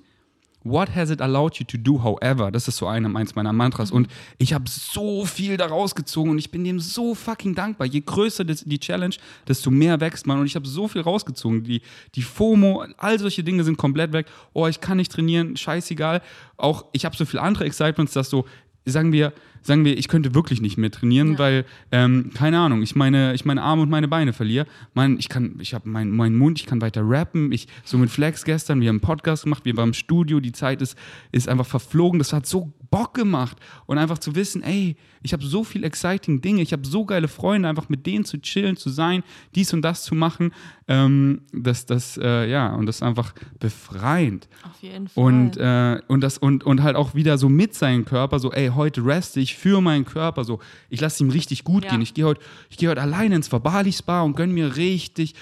What 0.63 0.93
has 0.93 1.09
it 1.09 1.21
allowed 1.21 1.55
you 1.55 1.65
to 1.65 1.77
do, 1.77 2.03
however? 2.03 2.51
Das 2.51 2.67
ist 2.67 2.77
so 2.77 2.87
eine, 2.87 3.15
eins 3.17 3.33
meiner 3.35 3.53
Mantras. 3.53 3.91
Und 3.91 4.07
ich 4.37 4.53
habe 4.53 4.65
so 4.67 5.25
viel 5.25 5.55
daraus 5.55 5.95
gezogen 5.95 6.31
und 6.31 6.37
ich 6.37 6.51
bin 6.51 6.65
dem 6.65 6.79
so 6.79 7.15
fucking 7.15 7.55
dankbar. 7.55 7.87
Je 7.87 8.01
größer 8.01 8.43
das, 8.43 8.65
die 8.65 8.79
Challenge, 8.79 9.15
desto 9.47 9.71
mehr 9.71 10.01
wächst 10.01 10.27
man. 10.27 10.39
Und 10.39 10.45
ich 10.45 10.55
habe 10.55 10.67
so 10.67 10.89
viel 10.89 11.01
rausgezogen. 11.01 11.63
Die, 11.63 11.81
die 12.15 12.21
FOMO, 12.21 12.85
all 12.97 13.17
solche 13.19 13.43
Dinge 13.43 13.63
sind 13.63 13.77
komplett 13.77 14.11
weg. 14.11 14.25
Oh, 14.53 14.67
ich 14.67 14.81
kann 14.81 14.97
nicht 14.97 15.11
trainieren, 15.11 15.55
scheißegal. 15.55 16.21
Auch 16.57 16.85
ich 16.91 17.05
habe 17.05 17.15
so 17.15 17.23
viele 17.23 17.41
andere 17.41 17.63
Excitements, 17.63 18.11
dass 18.11 18.29
so, 18.29 18.45
sagen 18.85 19.13
wir, 19.13 19.31
sagen 19.61 19.85
wir, 19.85 19.97
ich 19.97 20.07
könnte 20.07 20.33
wirklich 20.33 20.61
nicht 20.61 20.77
mehr 20.77 20.91
trainieren, 20.91 21.33
Ja. 21.33 21.39
weil, 21.39 21.65
ähm, 21.91 22.31
keine 22.33 22.59
Ahnung, 22.59 22.81
ich 22.81 22.95
meine, 22.95 23.33
ich 23.33 23.45
meine 23.45 23.61
Arme 23.61 23.81
und 23.83 23.89
meine 23.89 24.07
Beine 24.07 24.33
verliere. 24.33 24.65
Mein, 24.93 25.17
ich 25.19 25.29
kann, 25.29 25.55
ich 25.59 25.73
habe 25.73 25.87
meinen 25.89 26.11
meinen 26.11 26.37
Mund, 26.37 26.59
ich 26.59 26.65
kann 26.65 26.81
weiter 26.81 27.01
rappen. 27.03 27.51
Ich, 27.51 27.67
so 27.83 27.97
mit 27.97 28.09
Flex 28.09 28.43
gestern, 28.45 28.81
wir 28.81 28.89
haben 28.89 28.95
einen 28.95 29.01
Podcast 29.01 29.43
gemacht, 29.43 29.65
wir 29.65 29.75
waren 29.77 29.89
im 29.89 29.93
Studio, 29.93 30.39
die 30.39 30.51
Zeit 30.51 30.81
ist, 30.81 30.97
ist 31.31 31.47
einfach 31.49 31.65
verflogen. 31.65 32.19
Das 32.19 32.33
hat 32.33 32.45
so 32.45 32.73
Bock 32.91 33.13
gemacht. 33.13 33.57
Und 33.85 33.97
einfach 33.99 34.17
zu 34.17 34.33
wissen, 34.35 34.63
ey, 34.63 34.95
ich 35.21 35.33
habe 35.33 35.43
so 35.43 35.63
viel 35.63 35.83
exciting 35.83 36.41
Dinge, 36.41 36.61
ich 36.61 36.71
habe 36.73 36.87
so 36.87 37.05
geile 37.05 37.27
Freunde, 37.27 37.67
einfach 37.69 37.89
mit 37.89 38.05
denen 38.05 38.25
zu 38.25 38.39
chillen, 38.41 38.77
zu 38.77 38.89
sein, 38.89 39.21
dies 39.53 39.73
und 39.73 39.81
das 39.83 40.03
zu 40.03 40.15
machen. 40.15 40.51
Ähm, 40.87 41.41
das, 41.53 41.85
das, 41.85 42.17
äh, 42.17 42.49
ja, 42.49 42.73
und 42.73 42.85
das 42.87 42.97
ist 42.97 43.03
einfach 43.03 43.33
befreiend. 43.59 44.47
Auf 44.63 44.81
jeden 44.81 45.07
Fall. 45.07 45.23
Und, 45.23 45.57
äh, 45.57 45.99
und, 46.07 46.21
das, 46.21 46.37
und, 46.37 46.63
und 46.63 46.81
halt 46.83 46.95
auch 46.95 47.13
wieder 47.15 47.37
so 47.37 47.49
mit 47.49 47.75
seinem 47.75 48.05
Körper, 48.05 48.39
so, 48.39 48.51
ey, 48.51 48.69
heute 48.73 49.05
reste 49.05 49.39
ich 49.39 49.48
für 49.55 49.81
meinen 49.81 50.05
Körper, 50.05 50.43
so, 50.43 50.59
ich 50.89 51.01
lasse 51.01 51.23
ihm 51.23 51.29
richtig 51.29 51.63
gut 51.63 51.83
Ja. 51.85 51.91
gehen. 51.91 52.01
Ich 52.01 52.13
gehe 52.13 52.25
heute, 52.25 52.41
ich 52.69 52.77
gehe 52.77 52.89
heute 52.89 53.01
alleine 53.01 53.35
ins 53.35 53.51
Verbali-Spa 53.51 54.21
und 54.21 54.35
gönn 54.35 54.51
mir 54.51 54.75
richtig 54.75 55.35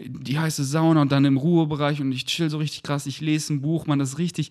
die 0.00 0.38
heiße 0.38 0.64
Sauna 0.64 1.02
und 1.02 1.12
dann 1.12 1.24
im 1.24 1.36
Ruhebereich 1.36 2.00
und 2.00 2.10
ich 2.12 2.24
chill 2.26 2.50
so 2.50 2.58
richtig 2.58 2.82
krass, 2.82 3.06
ich 3.06 3.20
lese 3.20 3.54
ein 3.54 3.60
Buch, 3.60 3.86
man, 3.86 3.98
das 4.00 4.10
ist 4.10 4.18
richtig 4.18 4.50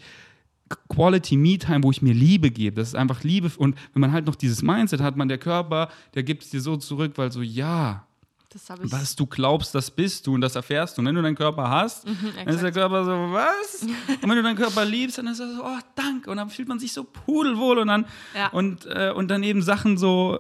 Quality 0.90 1.38
Me-Time, 1.38 1.84
wo 1.84 1.92
ich 1.92 2.02
mir 2.02 2.14
Liebe 2.14 2.50
gebe. 2.50 2.78
Das 2.78 2.90
ist 2.90 2.96
einfach 2.96 3.24
Liebe. 3.24 3.52
Und 3.58 3.76
wenn 3.94 4.00
man 4.00 4.12
halt 4.12 4.26
noch 4.26 4.36
dieses 4.36 4.64
Mindset 4.64 5.02
hat, 5.02 5.16
man, 5.18 5.28
der 5.28 5.38
Körper, 5.38 5.90
der 6.16 6.24
gibt 6.24 6.44
es 6.44 6.50
dir 6.50 6.62
so 6.62 6.78
zurück, 6.78 7.14
weil 7.18 7.32
so, 7.32 7.42
ja, 7.42 8.08
Das 8.54 8.70
habe 8.70 8.86
ich. 8.86 8.92
was 8.92 9.16
du 9.16 9.26
glaubst, 9.26 9.74
das 9.76 9.90
bist 9.92 10.26
du 10.28 10.36
und 10.36 10.42
das 10.42 10.56
erfährst 10.56 10.96
du. 10.98 11.02
Und 11.02 11.08
wenn 11.08 11.16
du 11.16 11.22
deinen 11.22 11.36
Körper 11.36 11.70
hast, 11.70 12.06
dann 12.06 12.48
ist 12.48 12.62
der 12.62 12.70
Mhm. 12.70 12.74
Körper 12.74 13.04
so, 13.06 13.12
was? 13.34 13.82
und 14.22 14.30
wenn 14.30 14.36
du 14.38 14.44
deinen 14.44 14.56
Körper 14.58 14.86
liebst, 14.86 15.18
dann 15.18 15.28
ist 15.28 15.40
er 15.40 15.56
so, 15.56 15.64
oh, 15.64 15.80
danke. 15.96 16.30
Und 16.30 16.38
dann 16.38 16.50
fühlt 16.50 16.68
man 16.68 16.80
sich 16.80 16.94
so 16.94 17.04
pudelwohl 17.04 17.80
und 17.80 17.88
dann, 17.88 18.06
Ja. 18.38 18.48
und, 18.50 18.86
äh, 18.86 19.12
und 19.16 19.30
dann 19.30 19.44
eben 19.44 19.62
Sachen 19.62 19.98
so, 19.98 20.40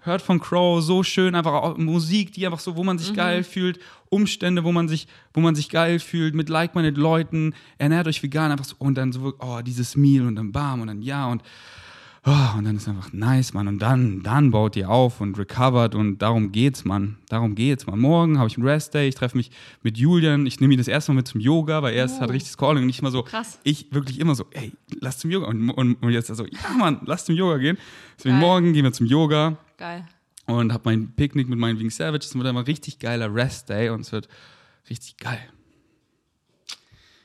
hört 0.00 0.20
von 0.20 0.38
Crow, 0.38 0.82
so 0.82 1.02
schön, 1.02 1.34
einfach 1.34 1.52
auch 1.54 1.78
Musik, 1.78 2.32
die 2.34 2.44
einfach 2.44 2.60
so, 2.60 2.76
wo 2.76 2.84
man 2.84 2.98
sich 2.98 3.10
Mhm. 3.12 3.16
geil 3.16 3.42
fühlt, 3.44 3.80
Umstände, 4.10 4.62
wo 4.62 4.70
man 4.70 4.86
sich, 4.86 5.08
wo 5.32 5.40
man 5.40 5.54
sich 5.54 5.70
geil 5.70 5.98
fühlt, 5.98 6.34
mit 6.34 6.50
like-minded 6.50 6.98
Leuten, 6.98 7.54
ernährt 7.78 8.06
euch 8.06 8.22
vegan, 8.22 8.52
einfach 8.52 8.66
so, 8.66 8.76
und 8.78 8.96
dann 8.96 9.12
so, 9.12 9.32
oh, 9.38 9.60
dieses 9.64 9.96
Meal 9.96 10.26
und 10.26 10.36
dann 10.36 10.52
bam 10.52 10.82
und 10.82 10.88
dann 10.88 11.00
ja 11.00 11.26
und 11.26 11.42
Oh, 12.26 12.56
und 12.56 12.64
dann 12.64 12.76
ist 12.76 12.88
einfach 12.88 13.12
nice, 13.12 13.52
Mann. 13.52 13.68
Und 13.68 13.80
dann, 13.80 14.22
dann 14.22 14.50
baut 14.50 14.76
ihr 14.76 14.88
auf 14.88 15.20
und 15.20 15.38
recovert 15.38 15.94
und 15.94 16.22
darum 16.22 16.52
geht's, 16.52 16.86
Mann. 16.86 17.18
Darum 17.28 17.54
geht's, 17.54 17.86
Mann. 17.86 17.98
Morgen 17.98 18.38
habe 18.38 18.48
ich 18.48 18.56
einen 18.56 18.66
Rest-Day, 18.66 19.08
ich 19.08 19.14
treffe 19.14 19.36
mich 19.36 19.50
mit 19.82 19.98
Julian, 19.98 20.46
ich 20.46 20.58
nehme 20.58 20.72
ihn 20.72 20.78
das 20.78 20.88
erste 20.88 21.12
Mal 21.12 21.16
mit 21.16 21.28
zum 21.28 21.42
Yoga, 21.42 21.82
weil 21.82 21.92
er 21.92 22.06
ist, 22.06 22.22
hat 22.22 22.30
richtig 22.30 22.52
das 22.52 22.56
Calling 22.56 22.84
und 22.84 22.86
nicht 22.86 23.00
immer 23.00 23.10
so, 23.10 23.24
Krass. 23.24 23.58
ich 23.62 23.92
wirklich 23.92 24.20
immer 24.20 24.34
so, 24.34 24.46
ey, 24.52 24.72
lass 25.00 25.18
zum 25.18 25.30
Yoga. 25.30 25.48
Und, 25.48 25.68
und, 25.68 25.96
und 26.02 26.10
jetzt 26.12 26.28
so, 26.28 26.46
ja, 26.46 26.70
Mann, 26.78 27.00
lass 27.04 27.26
zum 27.26 27.34
Yoga 27.34 27.58
gehen. 27.58 27.76
Deswegen 28.16 28.36
Geil. 28.36 28.40
morgen 28.40 28.72
gehen 28.72 28.84
wir 28.84 28.92
zum 28.94 29.04
Yoga 29.04 29.58
Geil. 29.76 30.06
und 30.46 30.72
habe 30.72 30.82
mein 30.86 31.12
Picknick 31.14 31.46
mit 31.50 31.58
meinen 31.58 31.78
Wing 31.78 31.90
Savages. 31.90 32.30
Es 32.30 32.34
wird 32.34 32.46
einmal 32.46 32.64
richtig 32.64 33.00
geiler 33.00 33.34
Rest-Day 33.34 33.90
und 33.90 34.00
es 34.00 34.12
wird 34.12 34.28
richtig 34.88 35.18
geil. 35.18 35.46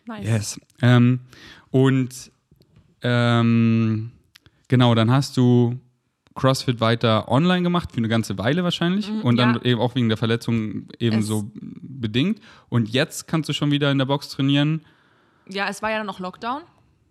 Nice. 0.05 0.25
Yes. 0.25 0.61
Ähm, 0.81 1.21
und 1.71 2.31
ähm, 3.01 4.11
genau, 4.69 4.95
dann 4.95 5.11
hast 5.11 5.35
du 5.35 5.77
CrossFit 6.35 6.79
weiter 6.79 7.27
online 7.27 7.63
gemacht, 7.63 7.91
für 7.91 7.97
eine 7.97 8.07
ganze 8.07 8.37
Weile 8.37 8.63
wahrscheinlich. 8.63 9.09
und 9.23 9.35
dann 9.35 9.55
ja. 9.55 9.61
eben 9.63 9.81
auch 9.81 9.95
wegen 9.95 10.07
der 10.07 10.17
Verletzung 10.17 10.87
eben 10.97 11.21
so 11.21 11.51
bedingt. 11.53 12.39
Und 12.69 12.87
jetzt 12.89 13.27
kannst 13.27 13.49
du 13.49 13.53
schon 13.53 13.71
wieder 13.71 13.91
in 13.91 13.97
der 13.97 14.05
Box 14.05 14.29
trainieren. 14.29 14.85
Ja, 15.49 15.67
es 15.67 15.81
war 15.81 15.91
ja 15.91 15.97
dann 15.97 16.07
noch 16.07 16.19
Lockdown. 16.19 16.61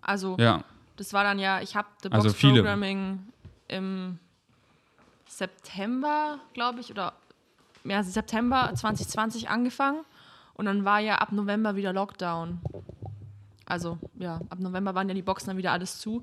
Also, 0.00 0.36
Ja. 0.38 0.64
das 0.96 1.12
war 1.12 1.24
dann 1.24 1.38
ja, 1.38 1.61
ich 1.61 1.76
habe 1.76 1.88
The 2.02 2.11
Also 2.11 2.28
Box 2.28 2.40
viele. 2.40 2.54
Programming 2.62 3.18
im 3.66 4.18
September, 5.26 6.38
glaube 6.54 6.80
ich, 6.80 6.90
oder 6.90 7.12
ja, 7.84 8.02
September 8.02 8.72
2020 8.74 9.50
angefangen. 9.50 10.00
Und 10.54 10.64
dann 10.64 10.84
war 10.84 11.00
ja 11.00 11.16
ab 11.16 11.32
November 11.32 11.76
wieder 11.76 11.92
Lockdown. 11.92 12.61
Also, 13.66 13.98
ja, 14.18 14.40
ab 14.48 14.59
November 14.59 14.94
waren 14.94 15.09
ja 15.09 15.14
die 15.14 15.22
Boxen 15.22 15.48
dann 15.48 15.56
wieder 15.59 15.72
alles 15.72 15.98
zu. 15.98 16.22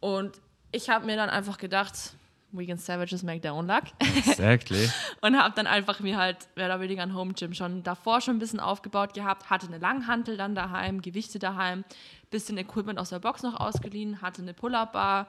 Und 0.00 0.40
ich 0.72 0.88
habe 0.90 1.06
mir 1.06 1.16
dann 1.16 1.30
einfach 1.30 1.58
gedacht, 1.58 2.14
Weekend 2.52 2.80
Savages 2.80 3.22
make 3.22 3.40
their 3.40 3.54
own 3.54 3.66
luck. 3.66 3.84
Exactly. 3.98 4.88
und 5.20 5.36
habe 5.38 5.54
dann 5.54 5.66
einfach 5.66 6.00
mir 6.00 6.16
halt 6.16 6.36
mehr 6.56 6.66
oder 6.66 6.80
weniger 6.80 7.02
ein 7.02 7.14
Home 7.14 7.34
Gym 7.34 7.54
schon 7.54 7.82
davor 7.82 8.20
schon 8.20 8.36
ein 8.36 8.38
bisschen 8.38 8.60
aufgebaut 8.60 9.14
gehabt, 9.14 9.50
hatte 9.50 9.66
eine 9.66 9.78
Langhantel 9.78 10.36
dann 10.36 10.54
daheim, 10.54 11.02
Gewichte 11.02 11.38
daheim, 11.38 11.84
bisschen 12.30 12.56
Equipment 12.58 12.98
aus 12.98 13.10
der 13.10 13.18
Box 13.18 13.42
noch 13.42 13.58
ausgeliehen, 13.58 14.22
hatte 14.22 14.42
eine 14.42 14.54
Pull-Up-Bar 14.54 15.28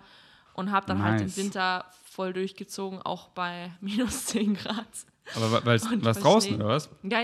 und 0.54 0.72
habe 0.72 0.86
dann 0.86 1.04
halt 1.04 1.22
im 1.22 1.28
Nice. 1.28 1.38
Winter 1.38 1.86
voll 2.04 2.34
durchgezogen, 2.34 3.02
auch 3.02 3.30
bei 3.30 3.72
minus 3.82 4.26
10 4.28 4.56
Grad. 4.56 4.86
Aber 5.36 5.58
Und 5.58 6.06
was 6.06 6.20
draußen, 6.20 6.52
Schnee. 6.52 6.64
oder 6.64 6.68
was? 6.70 6.90
Ja, 7.04 7.20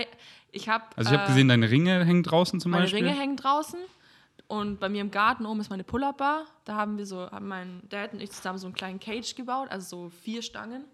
ich 0.52 0.68
habe 0.68 0.84
Also 0.96 1.10
ich 1.12 1.18
habe 1.18 1.26
gesehen, 1.28 1.48
deine 1.48 1.70
Ringe 1.70 2.04
hängen 2.04 2.22
draußen 2.22 2.60
zum 2.60 2.70
meine 2.70 2.84
Beispiel. 2.84 3.04
Ringe 3.06 3.18
hängen 3.18 3.36
draußen 3.36 3.78
und 4.46 4.78
bei 4.78 4.88
mir 4.88 5.00
im 5.00 5.10
Garten 5.10 5.46
oben 5.46 5.60
ist 5.60 5.70
meine 5.70 5.84
Pull-Up-Bar. 5.84 6.44
Da 6.64 6.74
haben 6.74 6.98
wir 6.98 7.06
so, 7.06 7.30
haben 7.30 7.48
mein 7.48 7.82
Dad 7.88 8.12
und 8.12 8.20
ich 8.20 8.30
zusammen 8.30 8.58
so 8.58 8.66
einen 8.66 8.74
kleinen 8.74 9.00
Cage 9.00 9.34
gebaut, 9.34 9.68
also 9.70 10.04
so 10.04 10.10
vier 10.10 10.42
Stangen. 10.42 10.84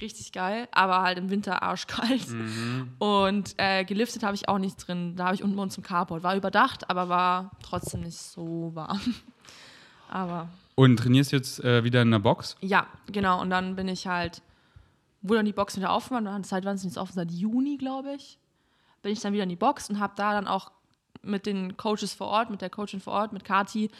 Richtig 0.00 0.30
geil, 0.30 0.68
aber 0.70 1.02
halt 1.02 1.18
im 1.18 1.28
Winter 1.28 1.62
arschkalt. 1.62 2.28
Mhm. 2.28 2.92
Und 2.98 3.54
äh, 3.56 3.84
geliftet 3.84 4.22
habe 4.22 4.36
ich 4.36 4.48
auch 4.48 4.58
nicht 4.58 4.76
drin. 4.76 5.16
Da 5.16 5.24
habe 5.24 5.34
ich 5.34 5.42
unten 5.42 5.56
bei 5.56 5.62
uns 5.62 5.76
im 5.76 5.82
Carport. 5.82 6.22
War 6.22 6.36
überdacht, 6.36 6.88
aber 6.88 7.08
war 7.08 7.50
trotzdem 7.62 8.02
nicht 8.02 8.16
so 8.16 8.70
warm. 8.74 9.00
aber 10.08 10.48
Und 10.76 10.98
trainierst 10.98 11.32
jetzt 11.32 11.64
äh, 11.64 11.82
wieder 11.82 12.02
in 12.02 12.12
der 12.12 12.20
Box? 12.20 12.56
ja, 12.60 12.86
genau. 13.06 13.40
Und 13.40 13.50
dann 13.50 13.74
bin 13.74 13.88
ich 13.88 14.06
halt, 14.06 14.40
wo 15.20 15.34
dann 15.34 15.46
die 15.46 15.52
Box 15.52 15.76
wieder 15.76 15.92
offen 15.92 16.12
war, 16.12 16.22
dann 16.22 16.44
seit 16.44 16.64
wann 16.64 16.76
ist 16.76 16.82
die 16.82 16.88
jetzt 16.88 16.98
offen? 16.98 17.14
Seit 17.14 17.32
Juni, 17.32 17.76
glaube 17.76 18.14
ich. 18.14 18.38
Bin 19.02 19.10
ich 19.10 19.20
dann 19.20 19.32
wieder 19.32 19.44
in 19.44 19.48
die 19.48 19.56
Box 19.56 19.90
und 19.90 19.98
habe 19.98 20.12
da 20.16 20.32
dann 20.32 20.46
auch 20.46 20.70
mit 21.28 21.46
den 21.46 21.76
Coaches 21.76 22.14
vor 22.14 22.26
Ort, 22.28 22.50
mit 22.50 22.60
der 22.60 22.70
Coachin 22.70 23.00
vor 23.00 23.12
Ort, 23.12 23.32
mit 23.32 23.44
Kati, 23.44 23.90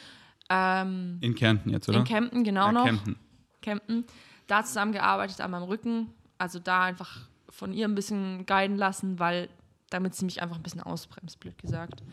ähm, 0.49 1.17
In 1.21 1.35
Kärnten 1.35 1.69
jetzt, 1.69 1.87
oder? 1.87 1.99
in 1.99 2.03
Kempten, 2.05 2.43
genau 2.43 2.67
Ja, 2.67 2.71
noch. 2.71 2.85
Kempten. 2.85 3.15
Kempten, 3.61 4.05
da 4.47 4.63
zusammengearbeitet 4.63 5.41
an 5.41 5.51
meinem 5.51 5.63
Rücken. 5.63 6.07
Also 6.37 6.59
da 6.59 6.83
einfach 6.83 7.27
von 7.49 7.73
ihr 7.73 7.87
ein 7.87 7.95
bisschen 7.95 8.45
guiden 8.45 8.77
lassen, 8.77 9.19
weil 9.19 9.49
damit 9.89 10.15
sie 10.15 10.25
mich 10.25 10.41
einfach 10.41 10.55
ein 10.57 10.63
bisschen 10.63 10.81
ausbremst, 10.81 11.39
blöd 11.39 11.57
gesagt. 11.57 12.03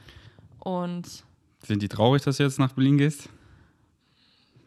Und 0.60 1.24
Sind 1.64 1.82
die 1.82 1.88
traurig, 1.88 2.22
dass 2.22 2.38
du 2.38 2.42
jetzt 2.42 2.58
nach 2.58 2.72
Berlin 2.72 2.98
gehst? 2.98 3.28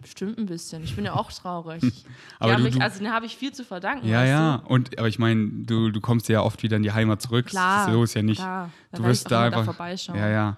Bestimmt 0.02 0.38
ein 0.38 0.46
bisschen. 0.46 0.84
Ich 0.84 0.96
bin 0.96 1.06
ja 1.06 1.14
auch 1.14 1.32
traurig. 1.32 1.82
Aber 2.40 2.56
du- 2.56 2.64
mich, 2.64 2.76
du- 2.76 2.82
also 2.82 3.00
denen 3.00 3.14
habe 3.14 3.26
ich 3.26 3.36
viel 3.38 3.52
zu 3.52 3.64
verdanken. 3.64 4.08
Ja, 4.08 4.24
ja. 4.24 4.58
Du? 4.60 4.68
Und 4.74 4.98
aber 4.98 5.08
ich 5.08 5.20
meine, 5.20 5.48
du, 5.66 5.92
du 5.92 6.02
kommst 6.02 6.30
ja 6.30 6.42
oft 6.42 6.64
wieder 6.64 6.78
in 6.78 6.84
die 6.84 6.92
Heimat 6.92 7.22
zurück. 7.22 7.48
Klar. 7.48 7.92
So 7.92 8.04
ist 8.04 8.14
ja 8.14 8.22
nicht. 8.22 8.40
Klar, 8.40 8.70
du 8.94 9.04
wirst 9.04 9.24
ich 9.26 9.30
da 9.30 9.44
einfach. 9.44 9.66
vorbeischauen. 9.66 10.18
ja, 10.18 10.28
ja. 10.30 10.58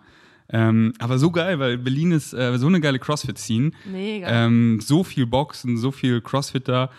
Ähm, 0.52 0.94
aber 1.00 1.18
so 1.18 1.32
geil, 1.32 1.60
weil 1.60 1.78
Berlin 1.78 2.12
ist 2.12 2.34
äh, 2.34 2.58
so 2.58 2.68
eine 2.68 2.82
geile 2.82 3.00
CrossFit-Scene. 3.00 3.72
Mega. 3.92 4.28
Ähm, 4.28 4.80
so 4.82 5.04
viel 5.04 5.26
Boxen, 5.26 5.78
so 5.78 5.92
viel 5.92 6.20
Crossfitter 6.22 6.90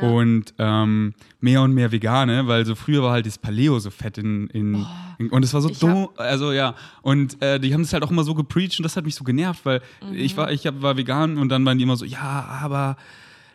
und 0.00 0.54
ähm, 0.58 1.12
mehr 1.40 1.60
und 1.60 1.74
mehr 1.74 1.92
Vegane, 1.92 2.46
weil 2.46 2.64
so 2.64 2.74
früher 2.74 3.02
war 3.02 3.12
halt 3.12 3.26
das 3.26 3.36
Paleo 3.36 3.78
so 3.78 3.90
fett 3.90 4.16
in, 4.16 4.46
in, 4.46 4.86
in 5.18 5.28
und 5.28 5.44
es 5.44 5.52
war 5.52 5.60
so 5.60 5.68
dumm, 5.68 6.08
also 6.16 6.52
ja 6.52 6.74
und 7.02 7.42
äh, 7.42 7.58
die 7.60 7.74
haben 7.74 7.82
es 7.82 7.92
halt 7.92 8.02
auch 8.02 8.10
immer 8.10 8.24
so 8.24 8.34
gepreacht 8.34 8.78
und 8.78 8.84
das 8.84 8.96
hat 8.96 9.04
mich 9.04 9.14
so 9.16 9.24
genervt, 9.24 9.66
weil 9.66 9.82
Mhm. 10.08 10.14
ich 10.14 10.36
war 10.36 10.50
ich 10.50 10.66
hab, 10.66 10.80
war 10.80 10.96
vegan 10.96 11.36
und 11.36 11.50
dann 11.50 11.66
waren 11.66 11.76
die 11.76 11.84
immer 11.84 11.96
so, 11.96 12.06
ja, 12.06 12.46
aber 12.62 12.96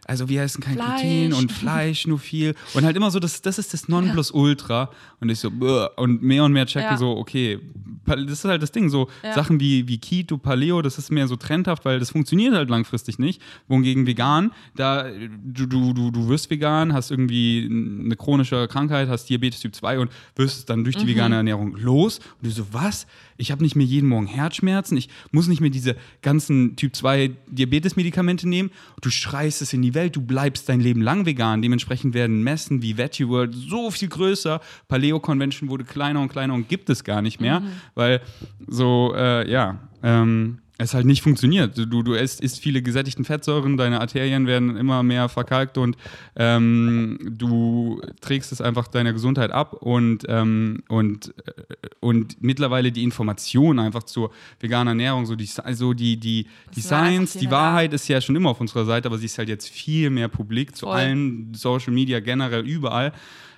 also 0.08 0.30
wir 0.30 0.42
essen 0.42 0.62
kein 0.62 0.76
Fleisch. 0.76 1.02
Gluten 1.02 1.34
und 1.34 1.52
Fleisch 1.52 2.08
nur 2.08 2.18
viel 2.20 2.56
und 2.74 2.86
halt 2.86 2.96
immer 2.96 3.12
so, 3.12 3.20
das, 3.20 3.42
das 3.42 3.60
ist 3.60 3.74
das 3.74 3.88
Nonplusultra 3.88 4.90
und 5.20 5.30
ich 5.30 5.40
so 5.40 5.50
und 5.98 6.24
mehr 6.24 6.44
und 6.44 6.54
mehr 6.54 6.66
checke 6.66 6.86
Ja. 6.86 6.98
so, 6.98 7.18
okay, 7.18 7.60
das 8.06 8.32
ist 8.32 8.46
halt 8.46 8.62
das 8.64 8.72
Ding, 8.72 8.90
so 8.90 9.10
Ja. 9.24 9.34
Sachen 9.34 9.60
wie, 9.60 9.88
wie 9.88 9.98
Keto, 9.98 10.38
Paleo, 10.38 10.82
das 10.82 10.98
ist 10.98 11.12
mehr 11.12 11.28
so 11.28 11.36
trendhaft, 11.36 11.84
weil 11.86 12.00
das 12.00 12.12
funktioniert 12.12 12.54
halt 12.56 12.70
langfristig 12.70 13.20
nicht. 13.20 13.42
Wohingegen 13.68 14.08
vegan, 14.08 14.52
da 14.76 15.08
du, 15.10 15.66
du, 15.66 15.94
du, 15.94 16.12
du 16.12 16.30
wirst 16.30 16.50
vegan, 16.50 16.94
hast 16.94 17.12
irgendwie 17.12 17.68
eine 17.70 18.16
chronische 18.16 18.68
Krankheit, 18.68 19.10
hast 19.10 19.26
Diabetes 19.30 19.60
Typ 19.60 19.76
2 19.76 20.00
und 20.00 20.12
wirst 20.36 20.58
es 20.60 20.66
dann 20.66 20.84
durch 20.84 20.96
die 20.96 21.04
Mhm. 21.04 21.10
vegane 21.10 21.36
Ernährung 21.36 21.76
los. 21.76 22.20
Und 22.20 22.46
du 22.46 22.50
so, 22.50 22.66
was? 22.72 23.08
Ich 23.38 23.52
habe 23.52 23.62
nicht 23.64 23.76
mehr 23.76 23.86
jeden 23.86 24.10
Morgen 24.10 24.26
Herzschmerzen, 24.26 24.98
ich 24.98 25.10
muss 25.32 25.48
nicht 25.48 25.62
mehr 25.62 25.70
diese 25.70 25.96
ganzen 26.22 26.76
Typ 26.76 26.96
2 26.96 27.32
Diabetes-Medikamente 27.48 28.48
nehmen. 28.48 28.72
Du 29.02 29.10
schreist 29.10 29.62
es 29.62 29.74
in 29.74 29.82
die 29.82 29.94
Welt, 29.98 30.16
du 30.16 30.22
bleibst 30.22 30.70
dein 30.70 30.80
Leben 30.80 31.02
lang 31.02 31.26
vegan. 31.26 31.62
Dementsprechend 31.62 32.14
werden 32.14 32.44
Messen 32.44 32.82
wie 32.84 32.98
Veggie 32.98 33.28
World 33.28 33.54
so 33.54 33.90
viel 33.90 34.08
größer. 34.08 34.62
Paleo 34.88 35.20
Convention 35.20 35.70
wurde 35.70 35.84
kleiner 35.84 36.22
und 36.22 36.30
kleiner 36.30 36.54
und 36.54 36.70
gibt 36.70 36.90
es 36.90 37.04
gar 37.04 37.22
nicht 37.22 37.42
mehr, 37.42 37.64
weil 37.96 38.22
so, 38.68 39.14
äh, 39.16 39.50
ja, 39.50 39.80
ähm, 40.04 40.60
es 40.78 40.94
halt 40.94 41.06
nicht 41.06 41.22
funktioniert. 41.22 41.78
Du, 41.78 42.04
du 42.04 42.14
isst, 42.14 42.42
isst 42.42 42.60
viele 42.60 42.82
gesättigten 42.82 43.26
Fettsäuren, 43.26 43.78
deine 43.78 44.00
Arterien 44.00 44.46
werden 44.46 44.78
immer 44.78 45.02
mehr 45.04 45.28
verkalkt 45.28 45.78
und 45.78 45.98
ähm, 46.36 47.18
du 47.22 48.02
trägst 48.22 48.52
es 48.52 48.62
einfach 48.62 48.88
deiner 48.88 49.14
Gesundheit 49.14 49.52
ab 49.52 49.74
und, 49.74 50.26
ähm, 50.28 50.84
und, 50.88 51.34
äh, 51.46 51.52
und 52.00 52.42
mittlerweile 52.42 52.92
die 52.92 53.04
Information 53.04 53.80
einfach 53.80 54.04
zur 54.04 54.32
veganen 54.60 55.00
Ernährung, 55.00 55.26
so 55.26 55.36
die, 55.36 55.50
also 55.64 55.94
die, 55.94 56.18
die, 56.18 56.48
die 56.76 56.82
Science, 56.82 57.34
die. 57.34 57.48
Wahrheit 57.50 57.94
ist 57.94 58.08
ja 58.08 58.20
schon 58.22 58.36
immer 58.36 58.50
auf 58.50 58.62
unserer 58.62 58.86
Seite, 58.86 59.08
aber 59.08 59.18
sie 59.18 59.26
ist 59.26 59.38
halt 59.38 59.50
jetzt 59.50 59.70
viel 59.70 60.10
mehr 60.10 60.28
publik 60.28 60.76
zu 60.76 60.86
Voll. 60.86 60.96
allen 60.96 61.54
Social 61.54 61.94
Media 61.94 62.20
generell 62.20 62.68
überall, 62.68 63.14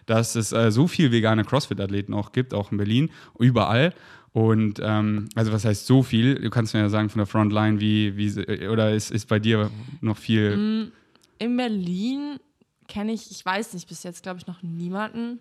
dass 0.05 0.35
es 0.35 0.51
äh, 0.51 0.71
so 0.71 0.87
viel 0.87 1.11
vegane 1.11 1.43
CrossFit-Athleten 1.43 2.13
auch 2.13 2.31
gibt, 2.31 2.53
auch 2.53 2.71
in 2.71 2.77
Berlin, 2.77 3.09
überall. 3.37 3.93
Und 4.31 4.79
ähm, 4.83 5.27
also 5.35 5.51
was 5.51 5.65
heißt 5.65 5.87
so 5.87 6.03
viel? 6.03 6.35
Du 6.35 6.49
kannst 6.49 6.73
mir 6.73 6.81
ja 6.81 6.89
sagen 6.89 7.09
von 7.09 7.17
der 7.19 7.25
Frontline, 7.25 7.79
wie, 7.79 8.15
wie 8.15 8.67
oder 8.67 8.91
ist, 8.93 9.11
ist 9.11 9.27
bei 9.27 9.39
dir 9.39 9.71
noch 10.01 10.17
viel. 10.17 10.55
Mm, 10.55 10.91
In 11.39 11.57
Berlin 11.57 12.39
kenne 12.87 13.11
ich, 13.11 13.31
ich 13.31 13.43
weiß 13.43 13.73
nicht, 13.73 13.87
bis 13.87 14.03
jetzt 14.03 14.21
glaube 14.23 14.39
ich 14.39 14.45
noch 14.47 14.61
niemanden. 14.61 15.39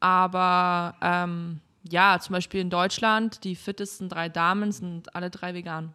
Aber 0.00 0.94
ähm, 1.00 1.60
ja, 1.82 2.18
zum 2.20 2.32
Beispiel 2.34 2.60
in 2.60 2.70
Deutschland, 2.70 3.44
die 3.44 3.54
fittesten 3.56 4.08
drei 4.08 4.28
Damen 4.28 4.72
sind 4.72 5.14
alle 5.14 5.30
drei 5.30 5.54
vegan. 5.54 5.92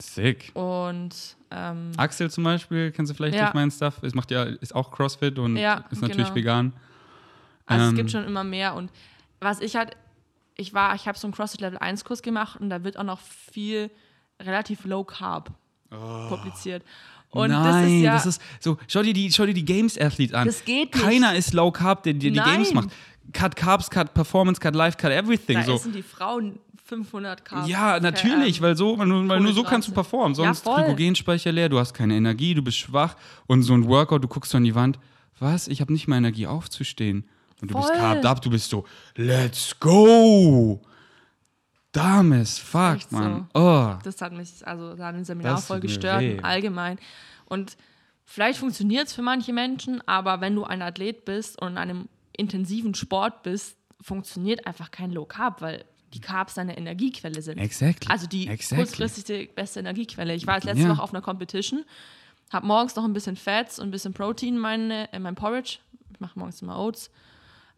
Sick. 0.00 0.50
Und 0.54 1.36
ähm, 1.50 1.92
Axel 1.96 2.30
zum 2.30 2.44
Beispiel, 2.44 2.90
kennst 2.90 3.10
du 3.10 3.14
vielleicht 3.16 3.36
Ja. 3.36 3.44
durch 3.44 3.54
meinen 3.54 3.70
Stuff? 3.70 4.02
Es 4.02 4.14
macht 4.14 4.30
ja, 4.30 4.42
ist 4.44 4.74
auch 4.74 4.90
CrossFit 4.90 5.38
und 5.38 5.56
Ja, 5.56 5.84
ist 5.90 6.02
natürlich 6.02 6.26
genau. 6.28 6.34
vegan. 6.36 6.72
Also 7.66 7.84
Ähm, 7.84 7.90
es 7.90 7.96
gibt 7.96 8.10
schon 8.10 8.24
immer 8.24 8.44
mehr 8.44 8.74
und 8.74 8.90
was 9.40 9.60
ich 9.60 9.76
halt, 9.76 9.96
ich 10.56 10.74
war, 10.74 10.94
ich 10.94 11.06
habe 11.06 11.18
so 11.18 11.26
einen 11.26 11.34
CrossFit 11.34 11.60
Level 11.60 11.78
1 11.78 12.04
Kurs 12.04 12.22
gemacht 12.22 12.60
und 12.60 12.70
da 12.70 12.84
wird 12.84 12.96
auch 12.96 13.04
noch 13.04 13.20
viel 13.20 13.90
relativ 14.40 14.84
low 14.84 15.04
carb 15.04 15.52
publiziert. 16.28 16.82
Und 17.30 17.50
Nein, 17.50 17.64
das 17.64 17.84
ist 17.84 18.02
ja, 18.02 18.12
das 18.14 18.26
ist 18.26 18.42
so, 18.60 18.78
schau 18.86 19.02
dir 19.02 19.12
die, 19.12 19.32
schau 19.32 19.44
dir 19.44 19.54
die 19.54 19.64
Games 19.64 19.98
Athletes 19.98 20.34
an. 20.34 20.46
Das 20.46 20.64
geht 20.64 20.94
nicht. 20.94 21.04
Keiner 21.04 21.34
ist 21.34 21.52
Low 21.52 21.72
Carb, 21.72 22.04
der 22.04 22.14
dir 22.14 22.30
die. 22.30 22.38
Games 22.38 22.72
macht. 22.72 22.90
Cut 23.32 23.56
Carbs, 23.56 23.90
Cut 23.90 24.14
Performance, 24.14 24.60
Cut 24.60 24.74
Life, 24.76 24.96
Cut 24.96 25.10
Everything. 25.10 25.56
da 25.56 25.64
so. 25.64 25.74
essen 25.74 25.92
die 25.92 26.02
Frauen 26.02 26.60
500 26.84 27.44
Carb. 27.44 27.66
Ja, 27.66 27.98
natürlich, 27.98 28.60
weil 28.60 28.76
so, 28.76 28.96
weil 28.98 29.06
nur, 29.06 29.26
weil 29.28 29.40
nur 29.40 29.52
so 29.52 29.64
kannst 29.64 29.88
du 29.88 29.92
performen. 29.92 30.36
Ja, 30.36 30.44
Sonst 30.44 30.62
voll. 30.62 30.76
Glykogenspeicher 30.76 31.50
leer, 31.50 31.68
du 31.68 31.78
hast 31.78 31.94
keine 31.94 32.14
Energie, 32.14 32.54
du 32.54 32.62
bist 32.62 32.76
schwach 32.76 33.16
und 33.46 33.62
so 33.62 33.74
ein 33.74 33.88
Workout, 33.88 34.22
du 34.22 34.28
guckst 34.28 34.52
so 34.52 34.58
an 34.58 34.64
die 34.64 34.74
Wand, 34.74 34.98
was? 35.40 35.66
Ich 35.66 35.80
habe 35.80 35.92
nicht 35.92 36.06
mal 36.06 36.18
Energie 36.18 36.46
aufzustehen. 36.46 37.26
Und 37.64 37.70
du 37.70 37.74
bist 37.78 37.88
Voll. 37.88 37.96
carved 37.98 38.26
up, 38.26 38.42
du 38.42 38.50
bist 38.50 38.68
so, 38.70 38.84
let's 39.16 39.78
go! 39.80 40.80
Dames, 41.92 42.58
fuck, 42.58 42.96
echt 42.96 43.12
Mann. 43.12 43.48
Oh. 43.54 43.94
Das 44.02 44.20
hat 44.20 44.32
mich 44.32 44.66
also 44.66 44.94
da 44.94 45.10
im 45.10 45.24
Seminar 45.24 45.54
Das 45.54 45.66
voll 45.66 45.80
gestört, 45.80 46.20
weh. 46.22 46.40
allgemein. 46.42 46.98
Und 47.46 47.76
vielleicht 48.24 48.58
funktioniert 48.58 49.06
es 49.06 49.12
für 49.14 49.22
manche 49.22 49.52
Menschen, 49.52 50.02
aber 50.06 50.40
wenn 50.40 50.54
du 50.56 50.64
ein 50.64 50.82
Athlet 50.82 51.24
bist 51.24 51.60
und 51.62 51.72
in 51.72 51.78
einem 51.78 52.08
intensiven 52.36 52.94
Sport 52.94 53.44
bist, 53.44 53.76
funktioniert 54.00 54.66
einfach 54.66 54.90
kein 54.90 55.12
Low 55.12 55.24
Carb, 55.24 55.62
weil 55.62 55.84
die 56.12 56.20
Carbs 56.20 56.54
deine 56.54 56.76
Energiequelle 56.76 57.40
sind. 57.42 57.58
Exactly. 57.58 58.10
Also 58.10 58.26
die 58.26 58.48
Exactly. 58.48 58.84
kurzfristig 58.84 59.24
die 59.24 59.46
beste 59.54 59.78
Energiequelle. 59.80 60.34
Ich 60.34 60.46
war 60.48 60.56
jetzt 60.56 60.64
letzte 60.64 60.82
Ja. 60.82 60.90
Woche 60.90 61.02
auf 61.02 61.14
einer 61.14 61.22
Competition, 61.22 61.84
habe 62.52 62.66
morgens 62.66 62.96
noch 62.96 63.04
ein 63.04 63.12
bisschen 63.12 63.36
Fats 63.36 63.78
und 63.78 63.88
ein 63.88 63.90
bisschen 63.92 64.14
Protein 64.14 64.54
in, 64.54 64.58
meine, 64.58 65.08
in 65.12 65.22
mein 65.22 65.36
Porridge, 65.36 65.78
ich 66.12 66.18
mache 66.20 66.36
morgens 66.38 66.60
immer 66.60 66.76
Oats, 66.78 67.08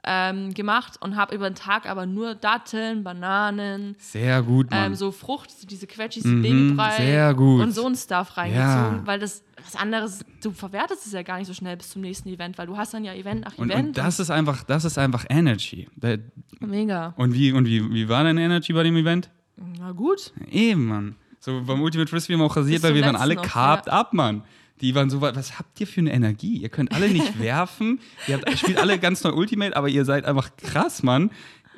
ähm, 0.04 0.54
gemacht 0.54 0.94
und 1.00 1.16
habe 1.16 1.34
über 1.34 1.50
den 1.50 1.56
Tag 1.56 1.88
aber 1.88 2.06
nur 2.06 2.34
Datteln, 2.36 3.02
Bananen, 3.02 3.96
Sehr 3.98 4.42
gut, 4.42 4.70
Mann. 4.70 4.92
ähm, 4.92 4.94
so 4.94 5.10
Frucht, 5.10 5.50
diese 5.70 5.86
Quetschis, 5.86 6.24
Mhm, 6.24 6.42
Babybrei 6.42 6.96
sehr 6.98 7.34
gut. 7.34 7.60
und 7.62 7.72
so 7.72 7.86
ein 7.86 7.96
Stuff 7.96 8.36
reingezogen, 8.36 8.98
Ja. 8.98 9.02
weil 9.04 9.18
das 9.18 9.42
was 9.64 9.74
anderes, 9.74 10.24
du 10.42 10.52
verwertest 10.52 11.06
es 11.06 11.12
ja 11.12 11.22
gar 11.22 11.38
nicht 11.38 11.48
so 11.48 11.54
schnell 11.54 11.76
bis 11.76 11.90
zum 11.90 12.02
nächsten 12.02 12.28
Event, 12.28 12.56
weil 12.56 12.66
du 12.68 12.76
hast 12.76 12.94
dann 12.94 13.04
ja 13.04 13.14
Event 13.14 13.40
nach 13.46 13.58
und, 13.58 13.70
Event. 13.70 13.88
und 13.88 13.98
das 13.98 14.20
ist 14.20 14.30
einfach, 14.30 14.62
das 14.62 14.84
ist 14.84 14.96
einfach 14.96 15.24
Energy. 15.28 15.88
Da- 15.96 16.18
mega. 16.60 17.14
Und 17.16 17.34
wie, 17.34 17.50
und 17.52 17.66
wie, 17.66 17.90
wie 17.92 18.08
war 18.08 18.22
deine 18.22 18.42
Energy 18.44 18.72
bei 18.72 18.84
dem 18.84 18.94
Event? 18.96 19.30
Na 19.78 19.90
gut. 19.92 20.32
Eben, 20.50 20.86
Mann. 20.86 21.16
So 21.40 21.62
beim 21.66 21.80
Ultimate 21.80 22.08
Frisbee 22.08 22.34
haben 22.34 22.40
wir 22.40 22.44
auch 22.46 22.56
rasiert, 22.56 22.82
weil 22.84 22.94
wir 22.94 23.02
waren 23.04 23.16
alle 23.16 23.34
carved 23.36 23.88
up, 23.88 24.12
Mann. 24.12 24.42
Die 24.80 24.94
waren 24.94 25.08
so, 25.10 25.20
was 25.20 25.58
habt 25.58 25.80
ihr 25.80 25.86
für 25.86 26.00
eine 26.00 26.12
Energie? 26.12 26.58
Ihr 26.58 26.68
könnt 26.68 26.92
alle 26.92 27.08
nicht 27.08 27.38
werfen. 27.40 28.00
Ihr 28.26 28.36
habt, 28.38 28.58
spielt 28.58 28.78
alle 28.78 28.98
ganz 28.98 29.22
neu 29.24 29.32
Ultimate, 29.32 29.76
aber 29.76 29.88
ihr 29.88 30.04
seid 30.04 30.24
einfach 30.24 30.54
krass, 30.56 31.02
Mann. 31.02 31.30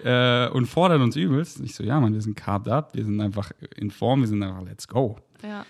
Äh, 0.05 0.49
und 0.51 0.67
fordert 0.67 1.01
uns 1.01 1.17
übelst. 1.17 1.61
Ich 1.61 1.75
so, 1.75 1.83
ja, 1.83 1.99
Mann, 2.01 2.15
wir 2.15 2.21
sind 2.23 2.37
carved 2.37 2.69
up, 2.69 2.95
wir 2.95 3.05
sind 3.05 3.21
einfach 3.21 3.51
in 3.77 3.91
Form, 3.91 4.21
wir 4.21 4.29
sind 4.29 4.43
einfach 4.43 4.63
let's 4.63 4.87
go. 4.87 5.17
Ja. 5.43 5.65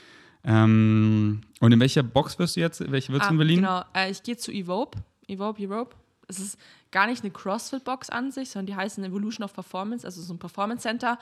Ähm, 0.44 1.40
und 1.60 1.72
in 1.72 1.80
welcher 1.80 2.02
Box 2.02 2.38
wirst 2.38 2.56
du 2.56 2.60
jetzt? 2.60 2.90
Welche 2.90 3.12
wird 3.12 3.22
Ah, 3.22 3.28
in 3.30 3.36
Berlin? 3.38 3.56
Genau, 3.56 3.82
äh, 3.94 4.10
ich 4.10 4.22
gehe 4.22 4.36
zu 4.36 4.52
Evope. 4.52 4.98
Evope 5.26 5.62
Europe. 5.66 5.96
Es 6.26 6.38
ist 6.38 6.58
gar 6.90 7.06
nicht 7.06 7.22
eine 7.24 7.30
CrossFit-Box 7.32 8.10
an 8.10 8.30
sich, 8.30 8.50
sondern 8.50 8.66
die 8.66 8.76
heißen 8.76 9.02
Evolution 9.04 9.44
of 9.44 9.52
Performance, 9.52 10.06
also 10.06 10.20
so 10.22 10.32
ein 10.34 10.38
Performance 10.38 10.82
Center. 10.82 11.18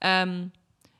Ähm, 0.00 0.50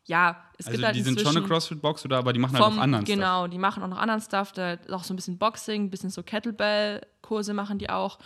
ja, 0.07 0.37
es 0.59 0.67
Also 0.67 0.77
gibt 0.77 0.85
halt 0.87 0.97
die 0.97 1.03
sind 1.03 1.21
schon 1.21 1.37
eine 1.37 1.47
CrossFit-Box 1.47 2.05
oder 2.05 2.19
aber 2.19 2.33
die 2.33 2.39
machen 2.39 2.55
halt 2.55 2.65
vom, 2.65 2.79
auch 2.79 2.83
anderen 2.83 3.07
Stuff. 3.07 3.15
Genau, 3.17 3.47
die 3.47 3.59
machen 3.59 3.83
auch 3.83 3.89
noch 3.89 3.99
anderen 3.99 4.21
Stuff, 4.21 4.53
da 4.53 4.77
auch 4.91 5.05
so 5.05 5.13
ein 5.15 5.17
bisschen 5.17 5.39
Boxing, 5.39 5.85
ein 5.85 5.91
bisschen 5.91 6.11
so 6.11 6.23
Kettlebell-Kurse 6.23 7.55
machen 7.55 7.79
die 7.79 7.91
auch. 7.91 8.19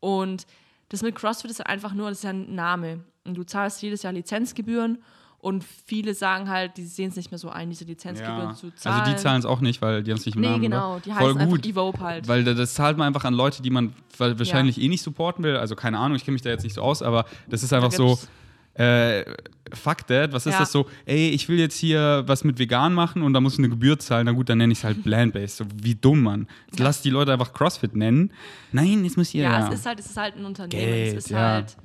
Und 0.00 0.46
das 0.88 1.02
mit 1.02 1.14
CrossFit 1.14 1.50
ist 1.50 1.58
halt 1.58 1.68
einfach 1.68 1.92
nur, 1.94 2.08
das 2.08 2.18
ist 2.18 2.24
ja 2.24 2.30
ein 2.30 2.54
Name. 2.54 3.04
Und 3.24 3.36
du 3.36 3.44
zahlst 3.44 3.80
jedes 3.82 4.02
Jahr 4.02 4.12
Lizenzgebühren 4.12 4.98
und 5.38 5.64
viele 5.86 6.14
sagen 6.14 6.48
halt, 6.48 6.76
die 6.76 6.84
sehen 6.84 7.10
es 7.10 7.16
nicht 7.16 7.30
mehr 7.30 7.38
so 7.38 7.48
ein, 7.48 7.70
diese 7.70 7.84
Lizenzgebühren 7.84 8.50
Ja. 8.50 8.54
zu 8.54 8.70
zahlen. 8.74 9.00
Also 9.00 9.12
die 9.12 9.16
zahlen 9.16 9.38
es 9.38 9.46
auch 9.46 9.60
nicht, 9.60 9.80
weil 9.80 10.02
die 10.02 10.10
haben 10.10 10.18
es 10.18 10.26
nicht 10.26 10.34
im 10.34 10.40
Nee, 10.42 10.48
Namen. 10.48 10.62
genau, 10.62 10.92
oder? 10.94 11.00
die 11.00 11.10
Voll 11.12 11.18
heißen 11.34 11.48
gut. 11.48 11.58
einfach 11.60 11.70
Evope 11.70 12.00
halt. 12.00 12.28
Weil 12.28 12.44
da- 12.44 12.54
das 12.54 12.74
zahlt 12.74 12.98
man 12.98 13.06
einfach 13.06 13.24
an 13.24 13.34
Leute, 13.34 13.62
die 13.62 13.70
man 13.70 13.94
wa- 14.18 14.36
wahrscheinlich 14.38 14.80
eh 14.80 14.88
nicht 14.88 15.02
supporten 15.02 15.44
will. 15.44 15.56
Also 15.56 15.76
keine 15.76 15.98
Ahnung, 15.98 16.16
ich 16.16 16.24
kenne 16.24 16.34
mich 16.34 16.42
da 16.42 16.50
jetzt 16.50 16.64
nicht 16.64 16.74
so 16.74 16.82
aus, 16.82 17.02
aber 17.02 17.24
das 17.48 17.62
ist 17.62 17.72
einfach 17.72 17.92
so, 17.92 18.08
gibt's- 18.08 18.28
äh, 18.74 19.24
fuck 19.72 20.06
that, 20.06 20.32
was 20.32 20.46
ist 20.46 20.54
Ja. 20.54 20.60
das 20.60 20.72
so? 20.72 20.86
Ey, 21.06 21.30
ich 21.30 21.48
will 21.48 21.58
jetzt 21.58 21.76
hier 21.76 22.22
was 22.26 22.44
mit 22.44 22.58
vegan 22.58 22.92
machen 22.94 23.22
und 23.22 23.32
da 23.34 23.40
muss 23.40 23.54
ich 23.54 23.58
eine 23.60 23.68
Gebühr 23.68 23.98
zahlen. 23.98 24.26
Na 24.26 24.32
gut, 24.32 24.48
dann 24.48 24.58
nenne 24.58 24.72
ich 24.72 24.78
es 24.78 24.84
halt 24.84 25.02
Plant-Based. 25.04 25.56
So, 25.58 25.64
wie 25.82 25.94
dumm, 25.94 26.22
Mann. 26.22 26.48
Jetzt 26.70 26.78
lass 26.80 27.02
die 27.02 27.10
Leute 27.10 27.32
einfach 27.32 27.52
CrossFit 27.52 27.94
nennen. 27.96 28.32
Nein, 28.72 29.04
jetzt 29.04 29.16
muss 29.16 29.34
ihr 29.34 29.44
Ja, 29.44 29.60
ja. 29.60 29.68
es 29.68 29.74
ist 29.80 29.86
halt, 29.86 30.00
es 30.00 30.06
ist 30.06 30.16
halt 30.16 30.36
ein 30.36 30.44
Unternehmen. 30.44 30.70
Geld, 30.82 31.16
es 31.18 31.24
ist 31.24 31.30
ja. 31.30 31.38
halt 31.38 31.76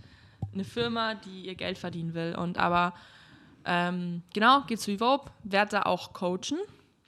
eine 0.53 0.63
Firma, 0.63 1.15
die 1.15 1.47
ihr 1.47 1.55
Geld 1.55 1.77
verdienen 1.77 2.13
will. 2.13 2.35
Und 2.35 2.57
aber 2.57 2.93
ähm, 3.65 4.21
genau, 4.33 4.61
geht 4.67 4.79
zu 4.79 4.91
Evope, 4.91 5.31
werde 5.43 5.71
da 5.71 5.81
auch 5.83 6.13
coachen, 6.13 6.57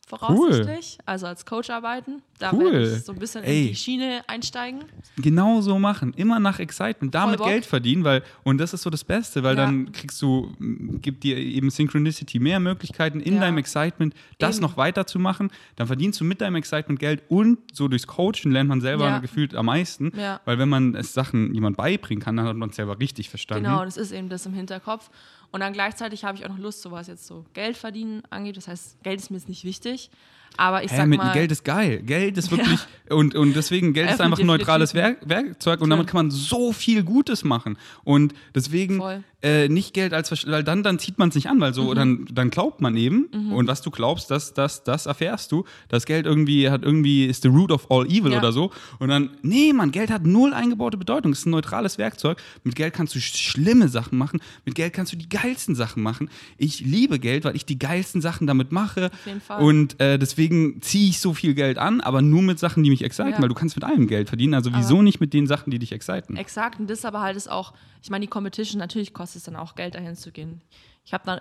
voraussichtlich. 0.07 0.97
Also 1.05 1.27
als 1.27 1.45
Coach 1.45 1.69
arbeiten. 1.69 2.21
Da 2.39 2.51
Cool. 2.53 2.71
werde 2.71 2.95
ich 2.95 3.03
so 3.03 3.11
ein 3.13 3.19
bisschen 3.19 3.43
Ey. 3.43 3.61
in 3.63 3.67
die 3.69 3.75
Schiene 3.75 4.21
einsteigen. 4.27 4.83
genau 5.17 5.61
so 5.61 5.79
machen. 5.79 6.13
Immer 6.15 6.39
nach 6.39 6.59
Excitement. 6.59 7.13
Damit. 7.13 7.39
Geld 7.43 7.65
verdienen, 7.65 8.03
weil, 8.03 8.23
und 8.43 8.57
das 8.59 8.73
ist 8.73 8.81
so 8.83 8.89
das 8.89 9.03
Beste, 9.03 9.43
weil 9.43 9.55
Ja. 9.57 9.65
dann 9.65 9.91
kriegst 9.91 10.21
du, 10.21 10.53
m, 10.59 10.99
gibt 11.01 11.23
dir 11.23 11.37
eben 11.37 11.69
Synchronicity 11.69 12.39
mehr 12.39 12.59
Möglichkeiten 12.59 13.19
in 13.19 13.35
Ja. 13.35 13.41
deinem 13.41 13.57
Excitement, 13.57 14.13
das 14.39 14.57
Eben. 14.57 14.63
noch 14.63 14.77
weiterzumachen. 14.77 15.51
Dann 15.75 15.87
verdienst 15.87 16.19
du 16.21 16.25
mit 16.25 16.41
deinem 16.41 16.55
Excitement 16.55 16.99
Geld 16.99 17.23
und 17.29 17.59
so 17.73 17.87
durchs 17.87 18.07
Coachen 18.07 18.51
lernt 18.51 18.69
man 18.69 18.81
selber 18.81 19.05
Ja. 19.07 19.19
gefühlt 19.19 19.55
am 19.55 19.65
meisten. 19.67 20.11
Ja. 20.17 20.39
Weil 20.45 20.57
wenn 20.59 20.69
man 20.69 20.95
es 20.95 21.13
Sachen 21.13 21.53
jemand 21.53 21.75
beibringen 21.77 22.23
kann, 22.23 22.37
dann 22.37 22.45
hat 22.47 22.55
man 22.55 22.69
es 22.69 22.75
selber 22.75 22.99
richtig 22.99 23.29
verstanden. 23.29 23.65
Genau, 23.65 23.83
das 23.83 23.97
ist 23.97 24.11
eben 24.11 24.29
das 24.29 24.45
im 24.45 24.53
Hinterkopf. 24.53 25.09
Und 25.51 25.61
dann 25.61 25.73
gleichzeitig 25.73 26.23
habe 26.23 26.37
ich 26.37 26.45
auch 26.45 26.49
noch 26.49 26.57
Lust, 26.57 26.81
so 26.81 26.91
was 26.91 27.07
jetzt 27.07 27.25
so 27.25 27.45
Geld 27.53 27.77
verdienen 27.77 28.23
angeht. 28.29 28.57
Das 28.57 28.67
heißt, 28.67 29.01
Geld 29.03 29.19
ist 29.19 29.31
mir 29.31 29.37
jetzt 29.37 29.49
nicht 29.49 29.63
wichtig. 29.63 30.09
Aber 30.57 30.83
ich 30.83 30.91
Hä, 30.91 30.97
sag 30.97 31.07
mit 31.07 31.19
mal, 31.19 31.33
Geld 31.33 31.51
ist 31.51 31.63
geil. 31.63 32.01
Geld 32.03 32.37
ist 32.37 32.51
wirklich, 32.51 32.79
und, 33.09 33.35
und 33.35 33.55
deswegen, 33.55 33.93
Geld 33.93 34.09
ist 34.11 34.21
einfach 34.21 34.39
ein 34.39 34.45
neutrales. 34.45 34.93
Werk, 34.93 35.17
Werkzeug 35.27 35.81
und 35.81 35.89
damit 35.89 36.07
kann 36.07 36.17
man 36.27 36.31
so 36.31 36.73
viel 36.73 37.03
Gutes 37.03 37.43
machen. 37.43 37.77
Und 38.03 38.33
deswegen 38.55 39.01
äh, 39.43 39.69
nicht 39.69 39.93
Geld 39.93 40.13
als, 40.13 40.31
weil 40.47 40.63
dann, 40.63 40.81
dann 40.83 40.97
zieht 40.99 41.19
man 41.19 41.29
es 41.29 41.35
nicht 41.35 41.47
an, 41.47 41.59
weil 41.61 41.69
Mhm. 41.71 41.75
so, 41.75 41.93
dann, 41.93 42.25
dann 42.31 42.49
glaubt 42.49 42.81
man 42.81 42.97
eben 42.97 43.25
und 43.53 43.67
was 43.67 43.81
du 43.81 43.91
glaubst, 43.91 44.31
das, 44.31 44.53
das, 44.53 44.83
das 44.83 45.05
erfährst 45.05 45.51
du. 45.51 45.63
Das 45.89 46.05
Geld 46.05 46.25
irgendwie 46.25 46.69
hat 46.69 46.83
irgendwie, 46.83 47.25
ist 47.25 47.43
the 47.43 47.49
root 47.49 47.71
of 47.71 47.91
all 47.91 48.05
evil 48.07 48.31
Ja. 48.31 48.39
oder 48.39 48.51
so. 48.51 48.71
Und 48.99 49.09
dann, 49.09 49.29
nee, 49.43 49.73
man, 49.73 49.91
Geld 49.91 50.09
hat 50.09 50.25
null 50.25 50.53
eingebaute 50.53 50.97
Bedeutung. 50.97 51.31
Es 51.33 51.39
ist 51.39 51.45
ein 51.45 51.51
neutrales 51.51 51.97
Werkzeug. 51.99 52.41
Mit 52.63 52.75
Geld 52.75 52.93
kannst 52.93 53.13
du 53.13 53.19
sch- 53.19 53.37
schlimme 53.37 53.89
Sachen 53.89 54.17
machen. 54.17 54.39
Mit 54.65 54.73
Geld 54.75 54.93
kannst 54.93 55.13
du 55.13 55.17
die 55.17 55.29
geilsten 55.29 55.75
Sachen 55.75 56.01
machen. 56.01 56.29
Ich 56.57 56.79
liebe 56.79 57.19
Geld, 57.19 57.43
weil 57.45 57.55
ich 57.55 57.65
die 57.65 57.77
geilsten 57.77 58.21
Sachen 58.21 58.47
damit 58.47 58.71
mache. 58.71 59.05
Auf 59.13 59.25
jeden 59.27 59.41
Fall. 59.41 59.61
Und 59.61 59.99
äh, 59.99 60.17
deswegen 60.17 60.46
ziehe 60.81 61.09
ich 61.09 61.19
so 61.19 61.33
viel 61.33 61.53
Geld 61.53 61.77
an, 61.77 62.01
aber 62.01 62.21
nur 62.21 62.41
mit 62.41 62.59
Sachen, 62.59 62.83
die 62.83 62.89
mich 62.89 63.03
exciten, 63.03 63.29
Ja. 63.31 63.41
weil 63.41 63.49
du 63.49 63.55
kannst 63.55 63.75
mit 63.75 63.83
allem 63.83 64.07
Geld 64.07 64.29
verdienen. 64.29 64.53
Also 64.53 64.71
wieso 64.73 65.01
nicht 65.01 65.19
mit 65.19 65.33
den 65.33 65.47
Sachen, 65.47 65.71
die 65.71 65.79
dich 65.79 65.91
exciten? 65.91 66.35
Exakt, 66.37 66.79
und 66.79 66.89
das 66.89 67.05
aber 67.05 67.21
halt 67.21 67.35
ist 67.37 67.49
auch, 67.49 67.73
ich 68.03 68.09
meine, 68.09 68.25
die 68.25 68.29
Competition, 68.29 68.79
natürlich 68.79 69.13
kostet 69.13 69.37
es 69.39 69.43
dann 69.43 69.55
auch 69.55 69.75
Geld, 69.75 69.95
dahin 69.95 70.15
zu 70.15 70.31
gehen. 70.31 70.61
Ich 71.05 71.13
habe 71.13 71.23
dann 71.25 71.39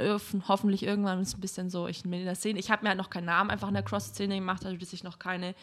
hoffentlich 0.49 0.85
irgendwann 0.85 1.19
ein 1.19 1.41
bisschen 1.41 1.71
so, 1.71 1.89
ich 1.89 2.03
bin 2.05 2.13
in 2.13 2.25
der 2.25 2.37
Szene, 2.37 2.59
ich 2.61 2.71
habe 2.71 2.83
mir 2.85 2.91
halt 2.91 2.99
noch 2.99 3.11
keinen 3.11 3.25
Namen 3.27 3.51
einfach 3.51 3.69
in 3.69 3.75
der 3.75 3.83
Cross-Szene 3.83 4.37
gemacht, 4.37 4.65
also 4.65 4.77
dass 4.77 4.93
ich 4.93 5.03
noch 5.03 5.19
keine 5.19 5.55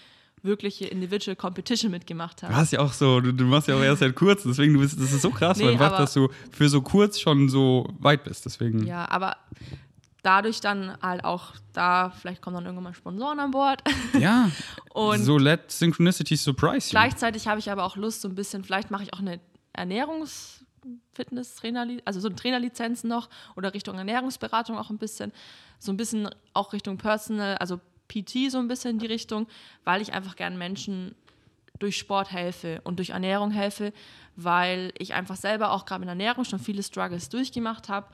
wirkliche 0.42 0.86
Individual 0.88 1.38
Competition 1.38 1.90
mitgemacht 1.90 2.42
Du 2.42 2.48
habe. 2.48 2.56
hast 2.58 2.74
ja 2.74 2.80
auch 2.82 2.92
so, 2.92 3.22
du, 3.22 3.32
du 3.34 3.46
machst 3.46 3.70
ja 3.70 3.76
auch 3.78 3.82
erst 3.82 4.02
seit 4.02 4.14
kurzem, 4.14 4.52
deswegen 4.52 4.74
du 4.74 4.82
bist, 4.82 5.00
das 5.00 5.14
ist 5.14 5.22
so 5.22 5.30
krass, 5.30 5.58
Nee, 5.58 5.64
weil 5.66 5.72
einfach, 5.74 5.88
aber- 5.94 5.98
dass 6.00 6.14
du 6.14 6.28
für 6.52 6.68
so 6.68 6.82
kurz 6.82 7.18
schon 7.22 7.48
so 7.48 7.88
weit 8.00 8.26
bist. 8.26 8.44
Deswegen. 8.46 8.86
Ja, 8.86 9.10
aber 9.10 9.38
dadurch 10.24 10.62
dann 10.62 10.98
halt 11.02 11.24
auch 11.24 11.54
da, 11.74 12.10
vielleicht 12.10 12.42
kommen 12.42 12.56
dann 12.56 12.66
irgendwann 12.66 12.86
mal 12.86 12.94
Sponsoren 12.94 13.40
an 13.40 13.52
Bord. 13.52 13.82
Ja. 14.20 14.50
Und 14.94 15.24
so 15.24 15.38
let 15.38 15.72
Synchronicity 15.72 16.36
surprise 16.36 16.88
you. 16.88 16.92
Gleichzeitig 16.92 17.48
habe 17.48 17.60
ich 17.60 17.70
aber 17.70 17.84
auch 17.84 17.96
Lust, 17.96 18.22
so 18.22 18.28
ein 18.28 18.36
bisschen, 18.36 18.64
vielleicht 18.64 18.90
mache 18.90 19.04
ich 19.04 19.14
auch 19.14 19.20
eine 19.20 19.40
Ernährungs- 19.78 20.64
Fitness-Trainer, 21.14 21.88
also 22.06 22.20
so 22.20 22.28
eine 22.28 22.36
Trainerlizenz 22.36 23.04
noch 23.04 23.30
oder 23.56 23.74
Richtung 23.74 23.98
Ernährungsberatung 23.98 24.78
auch 24.78 24.90
ein 24.90 24.98
bisschen, 24.98 25.32
so 25.80 25.92
ein 25.94 25.98
bisschen 25.98 26.30
auch 26.54 26.74
Richtung 26.74 26.98
Personal, 26.98 27.58
also 27.58 27.80
PT 28.08 28.52
so 28.52 28.60
ein 28.60 28.68
bisschen 28.68 28.92
in 28.92 29.00
die 29.00 29.06
Richtung, 29.06 29.48
weil 29.84 30.02
ich 30.02 30.14
einfach 30.14 30.36
gern 30.36 30.58
Menschen 30.58 31.16
durch 31.80 31.98
Sport 31.98 32.32
helfe 32.32 32.82
und 32.84 32.98
durch 32.98 33.12
Ernährung 33.12 33.52
helfe, 33.52 33.94
weil 34.36 34.92
ich 34.98 35.14
einfach 35.14 35.36
selber 35.36 35.72
auch 35.72 35.86
gerade 35.86 36.02
mit 36.02 36.10
Ernährung 36.10 36.44
schon 36.44 36.60
viele 36.60 36.84
Struggles 36.84 37.30
durchgemacht 37.30 37.90
habe 37.90 38.08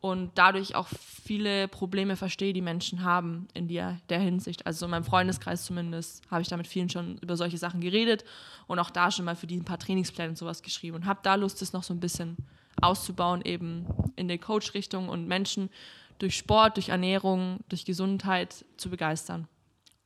und 0.00 0.30
dadurch 0.34 0.74
auch 0.74 0.88
viele 0.88 1.68
Probleme 1.68 2.16
verstehe, 2.16 2.52
die 2.52 2.62
Menschen 2.62 3.02
haben 3.02 3.48
in 3.54 3.66
der, 3.68 3.98
der 4.08 4.20
Hinsicht. 4.20 4.66
Also 4.66 4.84
in 4.84 4.90
meinem 4.90 5.04
Freundeskreis 5.04 5.64
zumindest 5.64 6.22
habe 6.30 6.42
ich 6.42 6.48
da 6.48 6.56
mit 6.56 6.66
vielen 6.66 6.88
schon 6.88 7.18
über 7.18 7.36
solche 7.36 7.58
Sachen 7.58 7.80
geredet 7.80 8.24
und 8.66 8.78
auch 8.78 8.90
da 8.90 9.10
schon 9.10 9.24
mal 9.24 9.36
für 9.36 9.46
die 9.46 9.56
ein 9.56 9.64
paar 9.64 9.78
Trainingspläne 9.78 10.30
und 10.30 10.38
sowas 10.38 10.62
geschrieben 10.62 10.96
und 10.96 11.06
habe 11.06 11.20
da 11.22 11.34
Lust, 11.34 11.60
das 11.62 11.72
noch 11.72 11.82
so 11.82 11.94
ein 11.94 12.00
bisschen 12.00 12.36
auszubauen, 12.80 13.42
eben 13.42 13.86
in 14.16 14.28
der 14.28 14.38
Coach-Richtung 14.38 15.08
und 15.08 15.26
Menschen 15.26 15.70
durch 16.18 16.36
Sport, 16.36 16.76
durch 16.76 16.90
Ernährung, 16.90 17.60
durch 17.68 17.84
Gesundheit 17.84 18.64
zu 18.76 18.90
begeistern. 18.90 19.48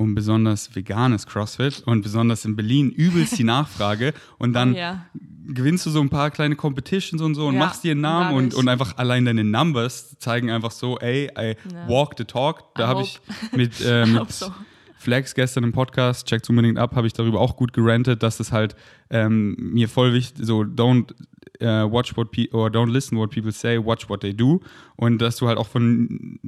Und 0.00 0.14
besonders 0.14 0.74
veganes 0.74 1.26
CrossFit 1.26 1.82
und 1.84 2.00
besonders 2.00 2.46
in 2.46 2.56
Berlin 2.56 2.90
übelst 2.90 3.38
die 3.38 3.44
Nachfrage. 3.54 4.14
Und 4.38 4.54
dann 4.54 4.72
Oh 4.72 4.76
ja. 4.78 5.04
gewinnst 5.46 5.84
du 5.84 5.90
so 5.90 6.00
ein 6.00 6.08
paar 6.08 6.30
kleine 6.30 6.56
Competitions 6.56 7.20
und 7.20 7.34
so 7.34 7.46
und 7.48 7.54
Ja, 7.54 7.60
machst 7.60 7.84
dir 7.84 7.90
einen 7.92 8.00
Namen 8.00 8.34
und, 8.34 8.54
und 8.54 8.66
einfach 8.68 8.96
allein 8.96 9.26
deine 9.26 9.44
Numbers 9.44 10.16
zeigen 10.18 10.50
einfach 10.50 10.70
so, 10.70 10.98
ey, 11.00 11.28
I 11.38 11.54
Ja. 11.70 11.86
walk 11.86 12.14
the 12.16 12.24
talk. 12.24 12.74
Da 12.76 12.88
habe 12.88 13.02
ich 13.02 13.20
mit, 13.54 13.78
äh, 13.84 14.06
mit 14.06 14.32
so. 14.32 14.50
Flex 14.96 15.34
gestern 15.34 15.64
im 15.64 15.72
Podcast, 15.72 16.26
checkt's 16.26 16.48
unbedingt 16.48 16.78
ab, 16.78 16.94
habe 16.96 17.06
ich 17.06 17.12
darüber 17.12 17.40
auch 17.40 17.56
gut 17.56 17.74
gerantet, 17.74 18.22
dass 18.22 18.40
es 18.40 18.52
halt 18.52 18.76
ähm, 19.10 19.54
mir 19.58 19.88
voll 19.90 20.14
wichtig, 20.14 20.46
so 20.46 20.60
don't 20.60 21.12
äh, 21.60 21.84
watch 21.90 22.16
what 22.16 22.30
people 22.32 22.58
or 22.58 22.68
don't 22.68 22.90
listen 22.90 23.18
what 23.18 23.30
people 23.30 23.52
say, 23.52 23.78
watch 23.78 24.08
what 24.08 24.20
they 24.20 24.34
do. 24.34 24.60
Und 24.96 25.18
dass 25.18 25.36
du 25.36 25.48
halt 25.48 25.58
auch 25.58 25.66
von, 25.66 26.38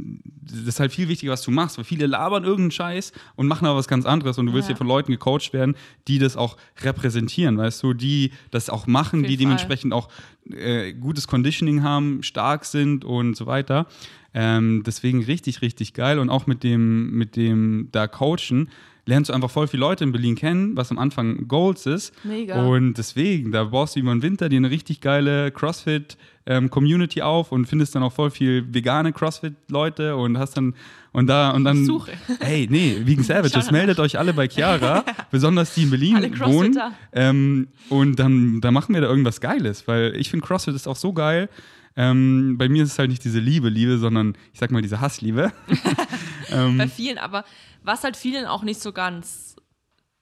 das 0.42 0.60
ist 0.60 0.80
halt 0.80 0.92
viel 0.92 1.08
wichtiger, 1.08 1.32
was 1.32 1.42
du 1.42 1.50
machst, 1.50 1.78
weil 1.78 1.84
viele 1.84 2.06
labern 2.06 2.44
irgendeinen 2.44 2.70
Scheiß 2.70 3.12
und 3.36 3.46
machen 3.46 3.66
aber 3.66 3.78
was 3.78 3.88
ganz 3.88 4.04
anderes 4.04 4.38
und 4.38 4.46
du 4.46 4.52
willst 4.52 4.68
Ja. 4.68 4.74
ja 4.74 4.78
von 4.78 4.86
Leuten 4.86 5.12
gecoacht 5.12 5.52
werden, 5.52 5.74
die 6.08 6.18
das 6.18 6.36
auch 6.36 6.56
repräsentieren, 6.82 7.56
weißt 7.56 7.82
du, 7.82 7.94
die 7.94 8.32
das 8.50 8.68
auch 8.70 8.86
machen, 8.86 9.22
die 9.22 9.28
Fall. 9.28 9.36
dementsprechend 9.36 9.92
auch 9.92 10.08
äh, 10.50 10.92
gutes 10.92 11.26
Conditioning 11.28 11.82
haben, 11.82 12.22
stark 12.22 12.64
sind 12.64 13.04
und 13.04 13.36
so 13.36 13.46
weiter. 13.46 13.86
Ähm, 14.34 14.82
deswegen 14.84 15.22
richtig, 15.24 15.62
richtig 15.62 15.94
geil. 15.94 16.18
Und 16.18 16.30
auch 16.30 16.46
mit 16.46 16.62
dem, 16.62 17.10
mit 17.12 17.36
dem 17.36 17.88
da 17.92 18.06
Coachen 18.08 18.70
lernst 19.06 19.30
du 19.30 19.34
einfach 19.34 19.50
voll 19.50 19.66
viele 19.66 19.80
Leute 19.80 20.04
in 20.04 20.12
Berlin 20.12 20.36
kennen, 20.36 20.76
was 20.76 20.90
am 20.90 20.98
Anfang 20.98 21.48
Goals 21.48 21.86
ist. 21.86 22.12
Mega. 22.24 22.64
Und 22.64 22.94
deswegen, 22.94 23.50
da 23.52 23.64
baust 23.64 23.96
du 23.96 24.00
über 24.00 24.12
den 24.12 24.22
Winter 24.22 24.48
dir 24.48 24.56
eine 24.56 24.70
richtig 24.70 25.00
geile 25.00 25.50
CrossFit-Community 25.50 27.22
auf 27.22 27.52
und 27.52 27.66
findest 27.66 27.94
dann 27.94 28.02
auch 28.02 28.12
voll 28.12 28.30
viel 28.30 28.72
vegane 28.72 29.12
CrossFit-Leute 29.12 30.16
und 30.16 30.38
hast 30.38 30.56
dann 30.56 30.74
und 31.12 31.26
da 31.26 31.50
und 31.50 31.64
dann. 31.64 31.80
Ich 31.80 31.86
suche. 31.86 32.12
Hey, 32.40 32.66
nee, 32.70 32.96
Vegan 33.04 33.24
Savages, 33.24 33.70
meldet 33.70 33.98
euch 33.98 34.18
alle 34.18 34.32
bei 34.32 34.48
Chiara, 34.48 35.04
besonders 35.30 35.74
die 35.74 35.82
in 35.82 35.90
Berlin 35.90 36.16
Alle 36.16 36.40
wohnen. 36.40 36.78
Ähm, 37.12 37.68
und 37.88 38.18
dann, 38.18 38.60
dann 38.60 38.72
machen 38.72 38.94
wir 38.94 39.02
da 39.02 39.08
irgendwas 39.08 39.40
Geiles, 39.40 39.86
weil 39.88 40.14
ich 40.16 40.30
finde 40.30 40.46
CrossFit 40.46 40.74
ist 40.74 40.86
auch 40.86 40.96
so 40.96 41.12
geil. 41.12 41.48
Ähm, 41.94 42.56
bei 42.56 42.68
mir 42.68 42.84
ist 42.84 42.92
es 42.92 42.98
halt 42.98 43.10
nicht 43.10 43.24
diese 43.24 43.38
Liebe, 43.38 43.68
Liebe, 43.68 43.98
sondern 43.98 44.34
ich 44.52 44.60
sag 44.60 44.70
mal 44.70 44.80
diese 44.80 45.00
Hassliebe. 45.00 45.52
ähm, 46.52 46.78
Bei 46.78 46.88
vielen, 46.88 47.18
aber 47.18 47.44
was 47.82 48.04
halt 48.04 48.16
vielen 48.16 48.46
auch 48.46 48.62
nicht 48.62 48.80
so 48.80 48.92
ganz 48.92 49.56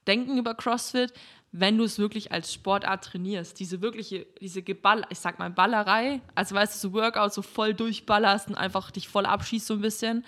denken 0.06 0.38
über 0.38 0.54
CrossFit, 0.54 1.12
wenn 1.52 1.78
du 1.78 1.84
es 1.84 1.98
wirklich 1.98 2.30
als 2.32 2.52
Sportart 2.52 3.04
trainierst, 3.04 3.58
diese 3.58 3.82
wirkliche, 3.82 4.26
diese 4.40 4.62
Geball, 4.62 5.04
ich 5.10 5.18
sag 5.18 5.38
mal 5.38 5.50
Ballerei, 5.50 6.20
also 6.34 6.54
weißt 6.54 6.74
du, 6.74 6.88
so 6.88 6.94
Workout 6.94 7.34
so 7.34 7.42
voll 7.42 7.74
durchballerst 7.74 8.48
und 8.48 8.54
einfach 8.54 8.90
dich 8.90 9.08
voll 9.08 9.26
abschießt 9.26 9.66
so 9.66 9.74
ein 9.74 9.80
bisschen, 9.80 10.24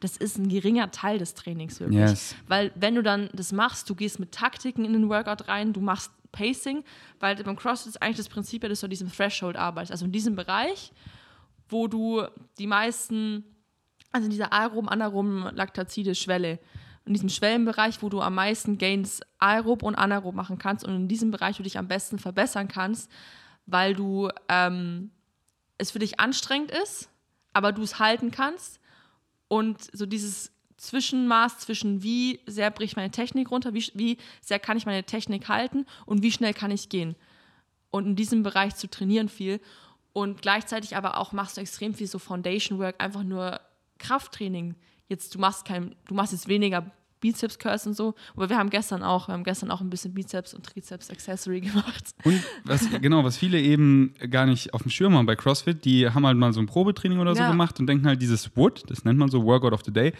das 0.00 0.16
ist 0.16 0.38
ein 0.38 0.48
geringer 0.48 0.90
Teil 0.90 1.18
des 1.18 1.34
Trainings 1.34 1.80
wirklich. 1.80 1.98
Yes. 1.98 2.34
Weil 2.48 2.72
wenn 2.74 2.94
du 2.94 3.02
dann 3.02 3.28
das 3.32 3.52
machst, 3.52 3.88
du 3.90 3.94
gehst 3.94 4.18
mit 4.18 4.32
Taktiken 4.32 4.84
in 4.84 4.92
den 4.92 5.08
Workout 5.08 5.48
rein, 5.48 5.72
du 5.72 5.80
machst 5.80 6.10
Pacing, 6.32 6.82
weil 7.20 7.36
beim 7.36 7.56
CrossFit 7.56 7.90
ist 7.90 8.02
eigentlich 8.02 8.16
das 8.16 8.28
Prinzip, 8.28 8.62
ja, 8.62 8.68
dass 8.68 8.80
du 8.80 8.86
an 8.86 8.90
diesem 8.90 9.12
Threshold 9.12 9.56
arbeitest, 9.56 9.92
also 9.92 10.04
in 10.04 10.12
diesem 10.12 10.34
Bereich, 10.34 10.92
wo 11.68 11.88
du 11.88 12.22
die 12.58 12.66
meisten 12.66 13.44
also 14.14 14.26
in 14.26 14.30
dieser 14.30 14.52
aeroben, 14.52 14.88
anaeroben 14.88 15.54
Laktazide 15.56 16.14
Schwelle. 16.14 16.60
In 17.04 17.14
diesem 17.14 17.28
Schwellenbereich, 17.28 18.00
wo 18.00 18.08
du 18.08 18.20
am 18.20 18.36
meisten 18.36 18.78
Gains 18.78 19.20
aerob 19.38 19.82
und 19.82 19.96
anaerob 19.96 20.34
machen 20.34 20.56
kannst 20.56 20.84
und 20.84 20.94
in 20.94 21.08
diesem 21.08 21.32
Bereich, 21.32 21.56
wo 21.56 21.58
du 21.58 21.64
dich 21.64 21.78
am 21.78 21.88
besten 21.88 22.18
verbessern 22.20 22.68
kannst, 22.68 23.10
weil 23.66 23.92
du 23.92 24.30
ähm, 24.48 25.10
es 25.78 25.90
für 25.90 25.98
dich 25.98 26.20
anstrengend 26.20 26.70
ist, 26.70 27.10
aber 27.52 27.72
du 27.72 27.82
es 27.82 27.98
halten 27.98 28.30
kannst 28.30 28.80
und 29.48 29.78
so 29.92 30.06
dieses 30.06 30.52
Zwischenmaß 30.76 31.58
zwischen 31.58 32.04
wie 32.04 32.40
sehr 32.46 32.70
bricht 32.70 32.96
meine 32.96 33.10
Technik 33.10 33.50
runter, 33.50 33.74
wie, 33.74 33.90
wie 33.94 34.18
sehr 34.40 34.60
kann 34.60 34.76
ich 34.76 34.86
meine 34.86 35.02
Technik 35.02 35.48
halten 35.48 35.86
und 36.06 36.22
wie 36.22 36.32
schnell 36.32 36.54
kann 36.54 36.70
ich 36.70 36.88
gehen. 36.88 37.16
Und 37.90 38.06
in 38.06 38.16
diesem 38.16 38.44
Bereich 38.44 38.76
zu 38.76 38.88
trainieren 38.88 39.28
viel. 39.28 39.60
Und 40.12 40.40
gleichzeitig 40.40 40.96
aber 40.96 41.18
auch 41.18 41.32
machst 41.32 41.56
du 41.56 41.60
extrem 41.60 41.94
viel 41.94 42.06
so 42.06 42.18
Foundation 42.20 42.78
Work, 42.78 43.02
einfach 43.02 43.24
nur 43.24 43.60
Krafttraining. 44.04 44.74
Jetzt, 45.08 45.34
du 45.34 45.38
machst 45.38 45.64
kein, 45.64 45.94
du 46.06 46.14
machst 46.14 46.32
jetzt 46.32 46.48
weniger 46.48 46.90
Bizeps 47.20 47.58
Curls 47.58 47.86
und 47.86 47.94
so, 47.94 48.14
aber 48.36 48.50
wir 48.50 48.58
haben 48.58 48.68
gestern 48.68 49.02
auch, 49.02 49.28
wir 49.28 49.32
haben 49.32 49.44
gestern 49.44 49.70
auch 49.70 49.80
ein 49.80 49.88
bisschen 49.88 50.12
Bizeps 50.12 50.52
und 50.52 50.66
Trizeps 50.66 51.08
Accessory 51.10 51.60
gemacht. 51.68 52.14
Und 52.22 52.42
was, 52.64 52.88
genau, 53.00 53.24
was 53.24 53.38
viele 53.38 53.58
eben 53.60 54.12
gar 54.30 54.44
nicht 54.44 54.74
auf 54.74 54.82
dem 54.82 54.90
Schirm 54.90 55.14
haben 55.16 55.24
bei 55.24 55.34
CrossFit, 55.36 55.84
die 55.86 56.08
haben 56.10 56.26
halt 56.26 56.36
mal 56.36 56.52
so 56.52 56.60
ein 56.60 56.66
Probetraining 56.66 57.18
oder 57.18 57.34
so 57.34 57.40
Ja. 57.42 57.50
gemacht 57.50 57.80
und 57.80 57.86
denken 57.86 58.06
halt, 58.06 58.20
dieses 58.20 58.54
Wood, 58.56 58.82
das 58.88 59.04
nennt 59.04 59.18
man 59.18 59.30
so 59.30 59.42
Workout 59.44 59.72
of 59.72 59.80
the 59.86 59.92
Day, 59.92 60.12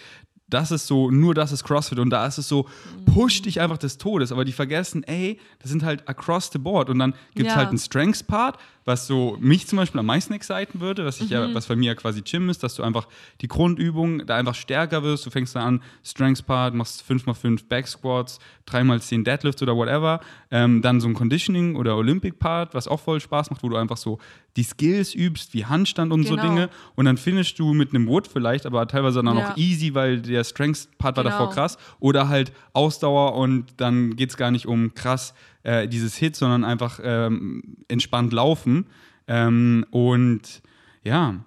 das 0.49 0.71
ist 0.71 0.87
so, 0.87 1.11
nur 1.11 1.35
das 1.35 1.53
ist 1.53 1.65
CrossFit 1.65 1.99
und 1.99 2.11
da 2.11 2.27
ist 2.27 2.39
es 2.39 2.49
so, 2.49 2.69
push 3.07 3.43
dich 3.43 3.61
einfach 3.61 3.79
des 3.79 3.99
Todes, 3.99 4.31
aber 4.33 4.45
die 4.45 4.53
vergessen, 4.53 5.03
ey, 5.05 5.39
das 5.59 5.71
sind 5.71 5.83
halt 5.83 6.09
across 6.09 6.51
the 6.53 6.59
board 6.59 6.89
und 6.91 6.99
dann 6.99 7.15
gibt 7.35 7.49
es 7.49 7.55
Ja. 7.55 7.57
halt 7.61 7.69
einen 7.71 7.79
Strengths-Part, 7.79 8.59
was 8.85 9.07
so 9.07 9.37
mich 9.41 9.67
zum 9.67 9.77
Beispiel 9.79 9.99
am 10.01 10.07
meisten 10.07 10.33
exciten 10.35 10.81
würde, 10.81 11.05
was 11.05 11.21
ich 11.21 11.31
ja, 11.31 11.49
Mhm. 11.49 11.55
was 11.55 11.67
bei 11.67 11.77
mir 11.77 11.87
ja 11.87 11.95
quasi 11.95 12.21
Gym 12.23 12.49
ist, 12.51 12.63
dass 12.63 12.75
du 12.75 12.83
einfach 12.83 13.09
die 13.41 13.49
Grundübungen 13.49 14.27
da 14.27 14.37
einfach 14.37 14.55
stärker 14.55 15.03
wirst, 15.03 15.25
du 15.27 15.31
fängst 15.31 15.57
dann 15.57 15.63
an, 15.63 15.83
Strengths-Part, 16.05 16.75
machst 16.75 17.03
5x5 17.03 17.67
Back 17.69 17.89
Squats, 17.89 18.39
3x10 18.69 19.25
Deadlifts 19.25 19.63
oder 19.63 19.75
whatever, 19.77 20.21
ähm, 20.51 20.83
dann 20.83 21.01
so 21.01 21.09
ein 21.09 21.15
Conditioning 21.15 21.77
oder 21.77 21.97
Olympic-Part, 21.97 22.75
was 22.75 22.87
auch 22.89 23.01
voll 23.01 23.21
Spaß 23.21 23.51
macht, 23.51 23.63
wo 23.63 23.69
du 23.69 23.77
einfach 23.77 23.97
so 23.97 24.19
die 24.57 24.63
Skills 24.63 25.15
übst, 25.15 25.53
wie 25.55 25.65
Handstand 25.65 26.13
und 26.13 26.25
so 26.25 26.37
Genau. 26.37 26.47
Dinge 26.47 26.71
und 26.95 27.07
dann 27.07 27.17
finishst 27.17 27.59
du 27.59 27.73
mit 27.75 27.91
einem 27.95 28.07
Wood 28.07 28.27
vielleicht, 28.29 28.67
aber 28.67 28.87
teilweise 28.87 29.23
dann 29.23 29.37
Ja. 29.37 29.51
auch 29.53 29.57
easy, 29.57 29.95
weil 29.95 30.21
der 30.21 30.45
Strengths-Part 30.45 31.17
war 31.17 31.25
Genau. 31.25 31.31
davor 31.37 31.51
krass 31.51 31.77
oder 32.01 32.29
halt 32.29 32.53
Ausdauer 32.73 33.35
und 33.35 33.67
dann 33.79 34.15
geht 34.15 34.31
es 34.31 34.37
gar 34.37 34.51
nicht 34.51 34.67
um 34.67 34.95
krass 34.95 35.35
äh, 35.65 35.89
dieses 35.89 36.17
Hit, 36.17 36.37
sondern 36.37 36.65
einfach 36.65 37.01
ähm, 37.03 37.79
entspannt 37.89 38.33
laufen. 38.33 38.87
Ähm, 39.27 39.85
und 39.91 40.63
ja, 41.03 41.45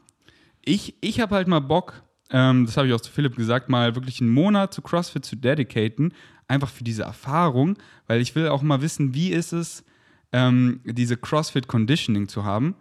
ich, 0.65 0.95
ich 0.99 1.20
habe 1.20 1.36
halt 1.36 1.47
mal 1.47 1.61
Bock, 1.61 2.03
ähm, 2.30 2.65
das 2.65 2.76
habe 2.76 2.88
ich 2.88 2.93
auch 2.93 3.01
zu 3.01 3.11
Philipp 3.11 3.36
gesagt, 3.36 3.70
mal 3.70 3.95
wirklich 3.95 4.20
einen 4.20 4.32
Monat 4.32 4.74
zu 4.74 4.82
CrossFit 4.82 5.24
zu 5.24 5.38
dedicaten, 5.38 6.13
einfach 6.47 6.70
für 6.70 6.84
diese 6.84 7.03
Erfahrung, 7.03 7.78
weil 8.07 8.22
ich 8.22 8.36
will 8.36 8.49
auch 8.49 8.61
mal 8.61 8.82
wissen, 8.82 9.13
wie 9.13 9.30
ist 9.30 9.53
es, 9.53 9.86
ähm, 10.34 10.82
diese 10.84 11.15
CrossFit 11.15 11.68
Conditioning 11.68 12.28
zu 12.28 12.43
haben. 12.43 12.76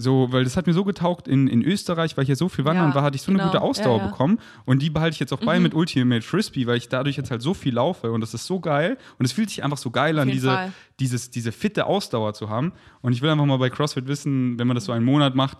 So, 0.00 0.28
weil 0.30 0.44
das 0.44 0.56
hat 0.56 0.68
mir 0.68 0.74
so 0.74 0.84
getaugt 0.84 1.26
in, 1.26 1.48
in 1.48 1.60
Österreich, 1.60 2.16
weil 2.16 2.22
ich 2.22 2.28
ja 2.28 2.36
so 2.36 2.48
viel 2.48 2.64
wandern 2.64 2.90
Ja, 2.90 2.94
war, 2.94 3.02
hatte 3.02 3.16
ich 3.16 3.22
so 3.22 3.32
eine 3.32 3.38
genau. 3.38 3.50
gute 3.50 3.62
Ausdauer 3.62 3.96
Ja, 3.98 4.04
ja. 4.04 4.10
bekommen. 4.10 4.38
Und 4.64 4.80
die 4.80 4.90
behalte 4.90 5.14
ich 5.14 5.18
jetzt 5.20 5.32
auch 5.32 5.40
bei 5.40 5.58
mit 5.58 5.74
Ultimate 5.74 6.22
Frisbee, 6.22 6.68
weil 6.68 6.76
ich 6.76 6.88
dadurch 6.88 7.16
jetzt 7.16 7.32
halt 7.32 7.42
so 7.42 7.52
viel 7.52 7.74
laufe 7.74 8.12
und 8.12 8.20
das 8.20 8.32
ist 8.32 8.46
so 8.46 8.60
geil. 8.60 8.96
Und 9.18 9.24
es 9.24 9.32
fühlt 9.32 9.48
sich 9.50 9.64
einfach 9.64 9.76
so 9.76 9.90
geil 9.90 10.16
an, 10.20 10.28
diese, 10.28 10.48
Fall. 10.52 10.72
dieses, 11.00 11.30
diese 11.30 11.50
fitte 11.50 11.86
Ausdauer 11.86 12.32
zu 12.34 12.48
haben. 12.48 12.72
Und 13.02 13.12
ich 13.12 13.22
will 13.22 13.30
einfach 13.30 13.44
mal 13.44 13.56
bei 13.58 13.70
CrossFit 13.70 14.06
wissen, 14.06 14.56
wenn 14.58 14.68
man 14.68 14.76
das 14.76 14.84
so 14.84 14.92
einen 14.92 15.04
Monat 15.04 15.34
macht, 15.34 15.58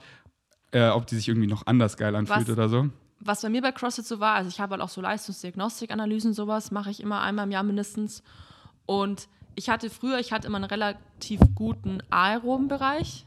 äh, 0.71 0.89
ob 0.89 1.09
die 1.09 1.17
sich 1.17 1.27
irgendwie 1.29 1.49
noch 1.49 1.67
anders 1.67 1.97
geil 1.97 2.15
anfühlt 2.15 2.47
Was- 2.47 2.51
oder 2.53 2.69
so. 2.69 2.89
was 3.19 3.43
bei 3.43 3.49
mir 3.49 3.61
bei 3.63 3.73
CrossFit 3.73 4.07
so 4.07 4.21
war, 4.21 4.35
also 4.35 4.49
ich 4.49 4.61
habe 4.61 4.73
halt 4.75 4.83
auch 4.83 4.89
so 4.89 5.01
Leistungsdiagnostikanalysen, 5.01 6.33
sowas 6.33 6.71
mache 6.71 6.91
ich 6.91 7.01
immer 7.03 7.23
einmal 7.23 7.47
im 7.47 7.51
Jahr 7.51 7.63
mindestens. 7.65 8.23
Und 8.87 9.29
ich 9.55 9.69
hatte 9.69 9.91
früher, 9.91 10.19
ich 10.21 10.33
hatte 10.33 10.47
immer 10.47 10.57
einen 10.59 10.67
relativ 10.67 11.41
guten 11.55 11.99
aeroben 12.11 12.69
Bereich, 12.69 13.25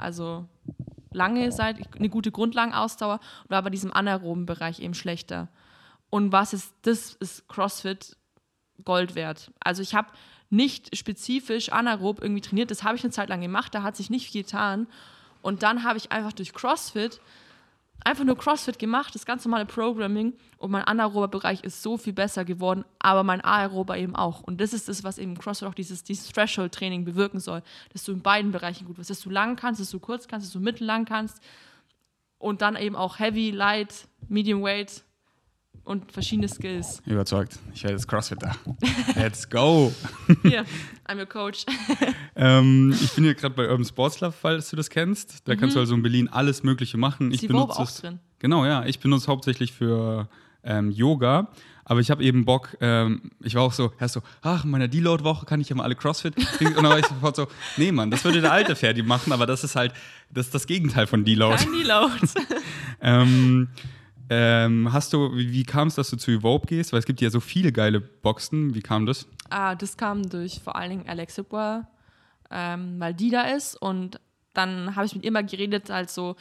also 0.00 0.48
lange 1.12 1.50
Zeit, 1.50 1.78
eine 1.96 2.08
gute 2.08 2.30
Grundlagenausdauer 2.30 3.20
und 3.44 3.50
war 3.50 3.62
bei 3.62 3.70
diesem 3.70 3.92
anaeroben 3.92 4.46
Bereich 4.46 4.80
eben 4.80 4.94
schlechter. 4.94 5.48
Und 6.08 6.32
was 6.32 6.52
ist, 6.52 6.74
das 6.82 7.14
ist 7.14 7.48
CrossFit 7.48 8.16
Gold 8.84 9.14
wert. 9.14 9.52
Also 9.60 9.82
ich 9.82 9.94
habe 9.94 10.08
nicht 10.48 10.96
spezifisch 10.96 11.70
anaerob 11.70 12.22
irgendwie 12.22 12.40
trainiert, 12.40 12.70
das 12.70 12.82
habe 12.82 12.96
ich 12.96 13.04
eine 13.04 13.12
Zeit 13.12 13.28
lang 13.28 13.40
gemacht, 13.40 13.74
da 13.74 13.82
hat 13.82 13.96
sich 13.96 14.10
nicht 14.10 14.30
viel 14.30 14.42
getan. 14.42 14.86
Und 15.42 15.62
dann 15.62 15.84
habe 15.84 15.96
ich 15.96 16.12
einfach 16.12 16.32
durch 16.32 16.52
CrossFit 16.52 17.20
einfach 18.04 18.24
nur 18.24 18.36
CrossFit 18.36 18.78
gemacht, 18.78 19.14
das 19.14 19.26
ganz 19.26 19.44
normale 19.44 19.66
Programming. 19.66 20.34
Und 20.58 20.70
mein 20.70 20.84
anaerober 20.84 21.28
Bereich 21.28 21.64
ist 21.64 21.82
so 21.82 21.96
viel 21.96 22.12
besser 22.12 22.44
geworden, 22.44 22.84
aber 22.98 23.24
mein 23.24 23.40
aerober 23.40 23.96
eben 23.98 24.16
auch. 24.16 24.42
Und 24.42 24.60
das 24.60 24.72
ist 24.72 24.88
das, 24.88 25.04
was 25.04 25.18
eben 25.18 25.36
CrossFit 25.36 25.68
auch 25.68 25.74
dieses, 25.74 26.04
dieses 26.04 26.28
Threshold-Training 26.28 27.04
bewirken 27.04 27.40
soll, 27.40 27.62
dass 27.92 28.04
du 28.04 28.12
in 28.12 28.22
beiden 28.22 28.52
Bereichen 28.52 28.86
gut 28.86 28.98
wirst, 28.98 29.10
dass 29.10 29.20
du 29.20 29.30
lang 29.30 29.56
kannst, 29.56 29.80
dass 29.80 29.90
du 29.90 30.00
kurz 30.00 30.28
kannst, 30.28 30.46
dass 30.46 30.52
du 30.52 30.60
mittellang 30.60 31.04
kannst. 31.04 31.42
Und 32.38 32.62
dann 32.62 32.76
eben 32.76 32.96
auch 32.96 33.18
Heavy, 33.18 33.50
Light, 33.50 34.08
Medium 34.28 34.62
Weight 34.62 35.02
und 35.84 36.10
verschiedene 36.12 36.48
Skills. 36.48 37.02
Überzeugt. 37.06 37.58
Ich 37.74 37.82
werde 37.82 37.96
jetzt 37.96 38.06
CrossFitter. 38.08 38.54
Let's 39.16 39.48
go. 39.48 39.92
Hier, 40.42 40.64
I'm 41.08 41.18
your 41.18 41.26
coach. 41.26 41.66
ähm, 42.36 42.94
ich 43.00 43.12
bin 43.12 43.24
hier 43.24 43.34
gerade 43.34 43.54
bei 43.54 43.68
Urban 43.68 43.84
Sports 43.84 44.20
Lab, 44.20 44.34
falls 44.34 44.70
du 44.70 44.76
das 44.76 44.90
kennst. 44.90 45.48
Da 45.48 45.56
kannst 45.56 45.76
du 45.76 45.80
also 45.80 45.94
in 45.94 46.02
Berlin 46.02 46.28
alles 46.28 46.62
Mögliche 46.62 46.96
machen. 46.96 47.32
Ich 47.32 47.40
Sie 47.40 47.48
benutze 47.48 47.78
auch 47.78 47.88
es. 47.88 47.96
drin. 47.96 48.20
Genau, 48.38 48.64
ja. 48.64 48.84
Ich 48.84 49.00
benutze 49.00 49.26
hauptsächlich 49.26 49.72
für 49.72 50.28
ähm, 50.62 50.90
Yoga. 50.90 51.48
Aber 51.84 51.98
ich 51.98 52.10
habe 52.12 52.22
eben 52.22 52.44
Bock, 52.44 52.76
ähm, 52.80 53.32
ich 53.42 53.56
war 53.56 53.62
auch 53.62 53.72
so, 53.72 53.92
erst 53.98 54.14
so, 54.14 54.22
ach, 54.42 54.62
in 54.64 54.70
meiner 54.70 54.86
Deload-Woche 54.86 55.44
kann 55.44 55.60
ich 55.60 55.70
ja 55.70 55.74
mal 55.74 55.82
alle 55.82 55.96
CrossFit. 55.96 56.36
Und 56.60 56.76
dann 56.76 56.84
war 56.84 57.00
ich 57.00 57.06
sofort 57.06 57.34
so, 57.34 57.48
nee, 57.78 57.90
Mann, 57.90 58.12
das 58.12 58.22
würde 58.22 58.40
der 58.40 58.52
alte 58.52 58.76
Ferdi 58.76 59.02
machen, 59.02 59.32
aber 59.32 59.44
das 59.44 59.64
ist 59.64 59.74
halt, 59.74 59.92
das 60.30 60.46
ist 60.46 60.54
das 60.54 60.68
Gegenteil 60.68 61.08
von 61.08 61.24
Deload. 61.24 61.56
Kein 61.56 61.72
Deload. 61.72 62.12
Ähm, 63.00 63.68
ähm, 64.30 64.92
hast 64.92 65.12
du, 65.12 65.36
wie, 65.36 65.52
wie 65.52 65.64
kam 65.64 65.88
es, 65.88 65.96
dass 65.96 66.08
du 66.08 66.16
zu 66.16 66.30
Evope 66.30 66.66
gehst? 66.68 66.92
Weil 66.92 67.00
es 67.00 67.06
gibt 67.06 67.20
ja 67.20 67.30
so 67.30 67.40
viele 67.40 67.72
geile 67.72 68.00
Boxen. 68.00 68.74
Wie 68.74 68.80
kam 68.80 69.04
das? 69.04 69.26
ah, 69.50 69.74
das 69.74 69.96
kam 69.96 70.28
durch 70.28 70.60
vor 70.60 70.76
allen 70.76 70.90
Dingen 70.90 71.08
Alex 71.08 71.34
Hipwell. 71.34 71.84
ähm, 72.50 72.94
weil 72.98 73.14
die 73.14 73.30
da 73.30 73.42
ist. 73.42 73.74
Und 73.74 74.20
dann 74.54 74.96
habe 74.96 75.06
ich 75.06 75.14
mit 75.14 75.24
ihr 75.24 75.32
mal 75.32 75.44
geredet, 75.44 75.90
halt 75.90 76.10
so, 76.10 76.36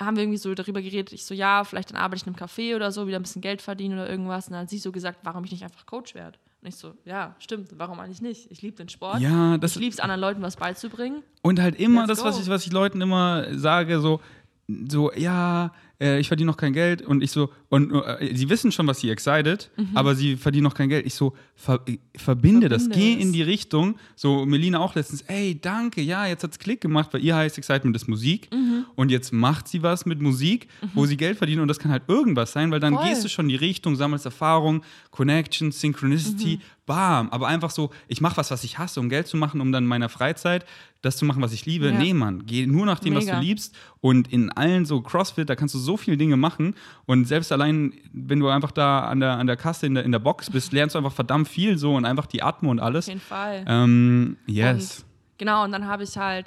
haben 0.00 0.16
wir 0.16 0.22
irgendwie 0.22 0.38
so 0.38 0.54
darüber 0.54 0.82
geredet. 0.82 1.12
Ich 1.12 1.24
so, 1.24 1.34
ja, 1.34 1.64
vielleicht 1.64 1.90
dann 1.90 1.96
arbeite 1.96 2.22
ich 2.22 2.26
in 2.26 2.34
einem 2.34 2.42
Café 2.42 2.76
oder 2.76 2.92
so, 2.92 3.06
wieder 3.06 3.18
ein 3.18 3.22
bisschen 3.22 3.42
Geld 3.42 3.62
verdienen 3.62 3.94
oder 3.94 4.08
irgendwas. 4.08 4.46
Und 4.46 4.54
dann 4.54 4.62
hat 4.62 4.70
sie 4.70 4.78
so 4.78 4.92
gesagt, 4.92 5.20
warum 5.22 5.44
ich 5.44 5.52
nicht 5.52 5.64
einfach 5.64 5.86
Coach 5.86 6.14
werde. 6.14 6.38
Und 6.60 6.68
ich 6.68 6.76
so, 6.76 6.94
ja, 7.04 7.36
stimmt, 7.38 7.70
warum 7.76 8.00
eigentlich 8.00 8.20
nicht? 8.20 8.50
Ich 8.50 8.62
liebe 8.62 8.76
den 8.76 8.88
Sport. 8.88 9.20
Ja, 9.20 9.58
das 9.58 9.72
ich 9.72 9.80
liebe 9.80 9.92
es, 9.92 10.00
anderen 10.00 10.20
Leuten 10.20 10.42
was 10.42 10.56
beizubringen. 10.56 11.22
Und 11.42 11.60
halt 11.60 11.76
immer 11.76 12.06
Let's 12.06 12.20
das, 12.20 12.24
was 12.24 12.40
ich, 12.40 12.48
was 12.48 12.66
ich 12.66 12.72
Leuten 12.72 13.00
immer 13.00 13.46
sage, 13.56 14.00
so, 14.00 14.20
so, 14.66 15.12
ja, 15.14 15.72
äh, 16.00 16.20
ich 16.20 16.28
verdiene 16.28 16.50
noch 16.50 16.56
kein 16.56 16.72
Geld 16.72 17.02
und 17.02 17.22
ich 17.22 17.30
so, 17.30 17.50
und 17.68 17.92
äh, 17.92 18.34
sie 18.34 18.48
wissen 18.48 18.70
schon, 18.72 18.86
was 18.86 19.00
sie 19.00 19.10
excited, 19.10 19.70
aber 19.94 20.14
sie 20.14 20.36
verdienen 20.36 20.64
noch 20.64 20.74
kein 20.74 20.88
Geld. 20.88 21.06
Ich 21.06 21.14
so, 21.14 21.34
ver, 21.54 21.80
äh, 21.86 21.98
verbinde, 22.16 22.68
das, 22.68 22.84
Verbinde 22.84 23.04
geh 23.04 23.14
es. 23.14 23.22
in 23.22 23.32
die 23.32 23.42
Richtung. 23.42 23.96
So, 24.14 24.46
Melina 24.46 24.78
auch 24.78 24.94
letztens, 24.94 25.22
ey, 25.22 25.58
danke, 25.60 26.00
ja, 26.00 26.26
jetzt 26.26 26.44
hat's 26.44 26.58
Klick 26.58 26.80
gemacht, 26.80 27.12
weil 27.12 27.24
ihr 27.24 27.36
heißt 27.36 27.58
Excitement 27.58 27.96
ist 27.96 28.08
Musik 28.08 28.48
und 28.94 29.10
jetzt 29.10 29.32
macht 29.32 29.68
sie 29.68 29.82
was 29.82 30.06
mit 30.06 30.20
Musik, 30.20 30.68
wo 30.94 31.06
sie 31.06 31.16
Geld 31.16 31.38
verdient 31.38 31.60
und 31.60 31.68
das 31.68 31.78
kann 31.78 31.90
halt 31.90 32.04
irgendwas 32.08 32.52
sein, 32.52 32.70
weil 32.70 32.80
dann 32.80 32.94
Voll. 32.94 33.08
gehst 33.08 33.24
du 33.24 33.28
schon 33.28 33.46
in 33.46 33.50
die 33.50 33.56
Richtung, 33.56 33.96
sammelst 33.96 34.24
Erfahrung, 34.24 34.82
Connection, 35.10 35.72
Synchronicity, 35.72 36.60
bam. 36.88 37.30
Aber 37.30 37.46
einfach 37.46 37.70
so, 37.70 37.90
ich 38.08 38.20
mache 38.20 38.36
was, 38.36 38.50
was 38.50 38.64
ich 38.64 38.78
hasse, 38.78 38.98
um 38.98 39.08
Geld 39.08 39.28
zu 39.28 39.36
machen, 39.36 39.60
um 39.60 39.70
dann 39.70 39.84
in 39.84 39.88
meiner 39.88 40.08
Freizeit 40.08 40.64
das 41.02 41.16
zu 41.16 41.24
machen, 41.24 41.40
was 41.40 41.52
ich 41.52 41.64
liebe. 41.64 41.86
Ja. 41.86 41.92
Nee, 41.92 42.12
Mann, 42.12 42.44
geh 42.44 42.66
nur 42.66 42.84
nach 42.84 42.98
dem, 42.98 43.14
was 43.14 43.26
Mega. 43.26 43.38
du 43.38 43.46
liebst. 43.46 43.74
Und 44.00 44.32
in 44.32 44.50
allen 44.50 44.84
so 44.84 45.00
CrossFit, 45.00 45.48
da 45.48 45.54
kannst 45.54 45.74
du 45.76 45.78
so 45.78 45.87
viele 45.96 46.16
Dinge 46.16 46.36
machen. 46.36 46.74
Und 47.06 47.26
selbst 47.26 47.52
allein, 47.52 47.92
wenn 48.12 48.40
du 48.40 48.48
einfach 48.48 48.72
da 48.72 49.00
an 49.00 49.20
der, 49.20 49.32
an 49.32 49.46
der 49.46 49.56
Kasse 49.56 49.86
in 49.86 49.94
der, 49.94 50.04
in 50.04 50.12
der 50.12 50.18
Box 50.18 50.50
bist, 50.50 50.72
lernst 50.72 50.94
du 50.94 50.98
einfach 50.98 51.12
verdammt 51.12 51.48
viel 51.48 51.78
so 51.78 51.94
und 51.94 52.04
einfach 52.04 52.26
die 52.26 52.42
Atmo 52.42 52.70
und 52.70 52.80
Auf 52.80 52.86
alles. 52.86 53.06
jeden 53.06 53.20
Fall. 53.20 53.64
Ähm, 53.66 54.36
yes. 54.46 55.00
Und, 55.00 55.38
genau, 55.38 55.64
und 55.64 55.72
dann 55.72 55.86
habe 55.86 56.04
ich 56.04 56.16
halt 56.16 56.46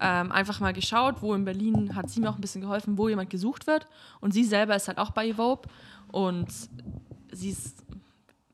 ähm, 0.00 0.32
einfach 0.32 0.60
mal 0.60 0.72
geschaut, 0.72 1.16
wo 1.20 1.34
in 1.34 1.44
Berlin 1.44 1.94
hat 1.94 2.10
sie 2.10 2.20
mir 2.20 2.30
auch 2.30 2.36
ein 2.36 2.40
bisschen 2.40 2.60
geholfen, 2.60 2.98
wo 2.98 3.08
jemand 3.08 3.30
gesucht 3.30 3.66
wird. 3.66 3.86
Und 4.20 4.32
sie 4.32 4.44
selber 4.44 4.76
ist 4.76 4.88
halt 4.88 4.98
auch 4.98 5.10
bei 5.10 5.28
Evope. 5.28 5.68
Und 6.10 6.48
sie 7.32 7.50
ist, 7.50 7.84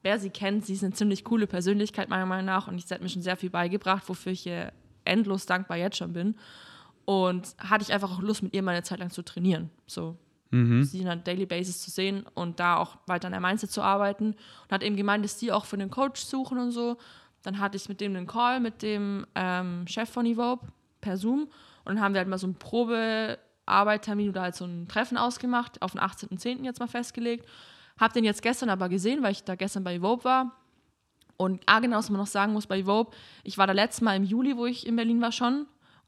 wer 0.03 0.19
sie 0.19 0.31
kennt, 0.31 0.67
sie 0.67 0.75
ist 0.75 0.85
eine 0.85 0.93
ziemlich 0.93 1.25
coole 1.25 1.47
Persönlichkeit, 1.47 2.09
meiner 2.09 2.27
Meinung 2.27 2.47
nach. 2.47 2.69
Und 2.69 2.81
sie 2.81 2.95
hat 2.95 3.03
mir 3.03 3.09
schon 3.09 3.23
sehr 3.23 3.37
viel 3.37 3.51
beigebracht, 3.51 4.05
wofür 4.09 4.33
ich 4.33 4.47
ihr 4.47 4.73
endlos 5.05 5.47
dankbar 5.47 5.77
jetzt 5.77 5.97
schon 5.97 6.13
bin. 6.13 6.35
Und 7.05 7.55
hatte 7.59 7.83
ich 7.83 7.93
einfach 7.93 8.13
auch 8.13 8.23
Lust, 8.23 8.43
mit 8.43 8.55
ihr 8.55 8.63
mal 8.63 8.73
eine 8.73 8.83
Zeit 8.83 8.99
lang 8.99 9.11
zu 9.11 9.23
trainieren. 9.23 9.71
So, 9.87 10.17
sie 10.85 11.01
in 11.01 11.09
einer 11.09 11.21
Daily 11.21 11.47
Basis 11.47 11.83
zu 11.83 11.91
sehen 11.91 12.25
und 12.35 12.61
da 12.61 12.77
auch 12.77 12.97
weiter 13.07 13.27
an 13.27 13.33
der 13.33 13.41
Mindset 13.41 13.71
zu 13.71 13.83
arbeiten. 13.83 14.35
Und 14.65 14.71
hat 14.71 14.83
eben 14.83 14.97
gemeint, 14.97 15.25
dass 15.25 15.37
die 15.37 15.53
auch 15.53 15.65
für 15.65 15.77
einen 15.77 15.91
Coach 15.91 16.23
suchen 16.23 16.59
und 16.59 16.71
so. 16.71 16.97
Dann 17.43 17.59
hatte 17.59 17.77
ich 17.77 17.89
mit 17.89 18.01
dem 18.01 18.17
einen 18.17 18.27
Call 18.27 18.61
mit 18.61 18.83
dem 18.83 19.27
ähm, 19.35 19.87
Chef 19.87 20.09
von 20.09 20.27
Evope 20.27 20.67
per 21.01 21.17
Zoom 21.17 21.49
und 21.85 21.97
dann 21.97 22.01
haben 22.01 22.15
wir 22.15 22.21
halt 22.21 22.29
mal 22.29 22.39
so 22.39 22.47
einen 22.47 22.57
Probearbeittermin 22.57 24.31
oder 24.31 24.43
halt 24.43 24.55
so 24.55 24.65
ein 24.65 24.89
Treffen 24.89 25.17
ausgemacht, 25.17 25.83
auf 25.83 25.93
den 25.93 26.01
18.10. 26.01 26.65
jetzt 26.65 26.81
mal 26.81 26.89
festgelegt. 26.89 27.47
Hab 27.99 28.13
den 28.13 28.25
jetzt 28.25 28.43
gestern 28.43 28.71
aber 28.71 28.89
gesehen, 28.89 29.23
weil 29.23 29.33
ich 29.33 29.45
da 29.45 29.55
gestern 29.55 29.85
bei 29.85 29.95
Evope 29.95 30.25
war. 30.25 30.57
Und 31.37 31.63
ah, 31.67 31.81
genau, 31.81 31.99
was 31.99 32.11
man 32.11 32.21
noch 32.21 32.27
sagen 32.27 32.53
muss 32.53 32.67
bei 32.67 32.79
Evope, 32.79 33.15
ich 33.43 33.59
war 33.59 33.67
da 33.67 33.73
letztes 33.73 34.01
Mal 34.01 34.17
im 34.17 34.25
Juli, 34.25 34.57
wo 34.57 34.67
ich 34.67 34.87
in 34.87 34.97
Berlin 34.97 35.21
war 35.21 35.33
schon. 35.33 35.67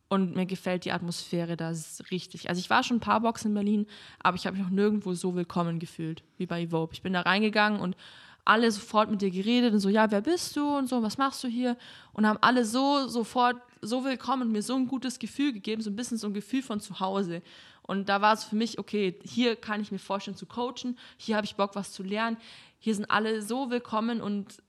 Und 0.09 0.37
mir 0.37 0.47
gefällt 0.47 0.85
die 0.85 0.93
Atmosphäre 0.93 1.57
da 1.57 1.73
richtig. 2.11 2.49
Also 2.49 2.61
ich 2.61 2.71
war 2.71 2.85
schon 2.85 2.99
ein 2.99 3.01
paar 3.01 3.21
Boxen 3.21 3.49
in 3.49 3.55
Berlin, 3.55 3.87
aber 4.21 4.37
ich 4.37 4.47
habe 4.47 4.57
mich 4.57 4.65
noch 4.65 4.71
nirgendwo 4.71 5.15
so 5.15 5.35
willkommen 5.35 5.81
gefühlt 5.81 6.23
wie 6.37 6.47
bei 6.47 6.63
Evope. 6.63 6.95
Ich 6.95 7.03
bin 7.03 7.13
da 7.13 7.23
reingegangen 7.23 7.81
und 7.81 7.97
alle 8.45 8.71
sofort 8.71 9.11
mit 9.11 9.21
dir 9.21 9.31
geredet 9.31 9.75
und 9.75 9.81
so, 9.81 9.89
ja, 9.89 10.09
wer 10.13 10.21
bist 10.21 10.57
du 10.57 10.77
und 10.77 10.89
so, 10.89 11.03
was 11.03 11.19
machst 11.19 11.43
du 11.43 11.49
hier? 11.49 11.77
Und 12.13 12.27
haben 12.27 12.39
alle 12.41 12.65
so 12.65 13.09
sofort 13.09 13.57
so 13.83 14.05
willkommen 14.05 14.43
und 14.43 14.53
mir 14.53 14.63
so 14.63 14.77
ein 14.77 14.87
gutes 14.87 15.19
Gefühl 15.19 15.53
gegeben, 15.53 15.83
so 15.83 15.91
ein 15.91 15.97
bisschen 15.97 16.17
so 16.17 16.29
ein 16.29 16.35
Gefühl 16.35 16.63
von 16.63 16.81
zu 16.81 17.01
Hause. 17.01 17.43
Und 17.83 18.09
da 18.09 18.21
war 18.21 18.35
es 18.35 18.45
für 18.45 18.55
mich, 18.55 18.79
okay, 18.79 19.19
hier 19.25 19.57
kann 19.57 19.81
ich 19.81 19.91
mir 19.91 19.99
vorstellen 19.99 20.37
zu 20.37 20.47
coachen, 20.47 20.97
hier 21.17 21.37
habe 21.37 21.45
ich 21.45 21.57
Bock, 21.57 21.75
was 21.75 21.93
zu 21.93 22.05
lernen. 22.05 22.37
Hier 22.79 22.95
sind 22.95 23.11
alle 23.11 23.43
so 23.43 23.71
willkommen 23.71 24.21
und 24.21 24.63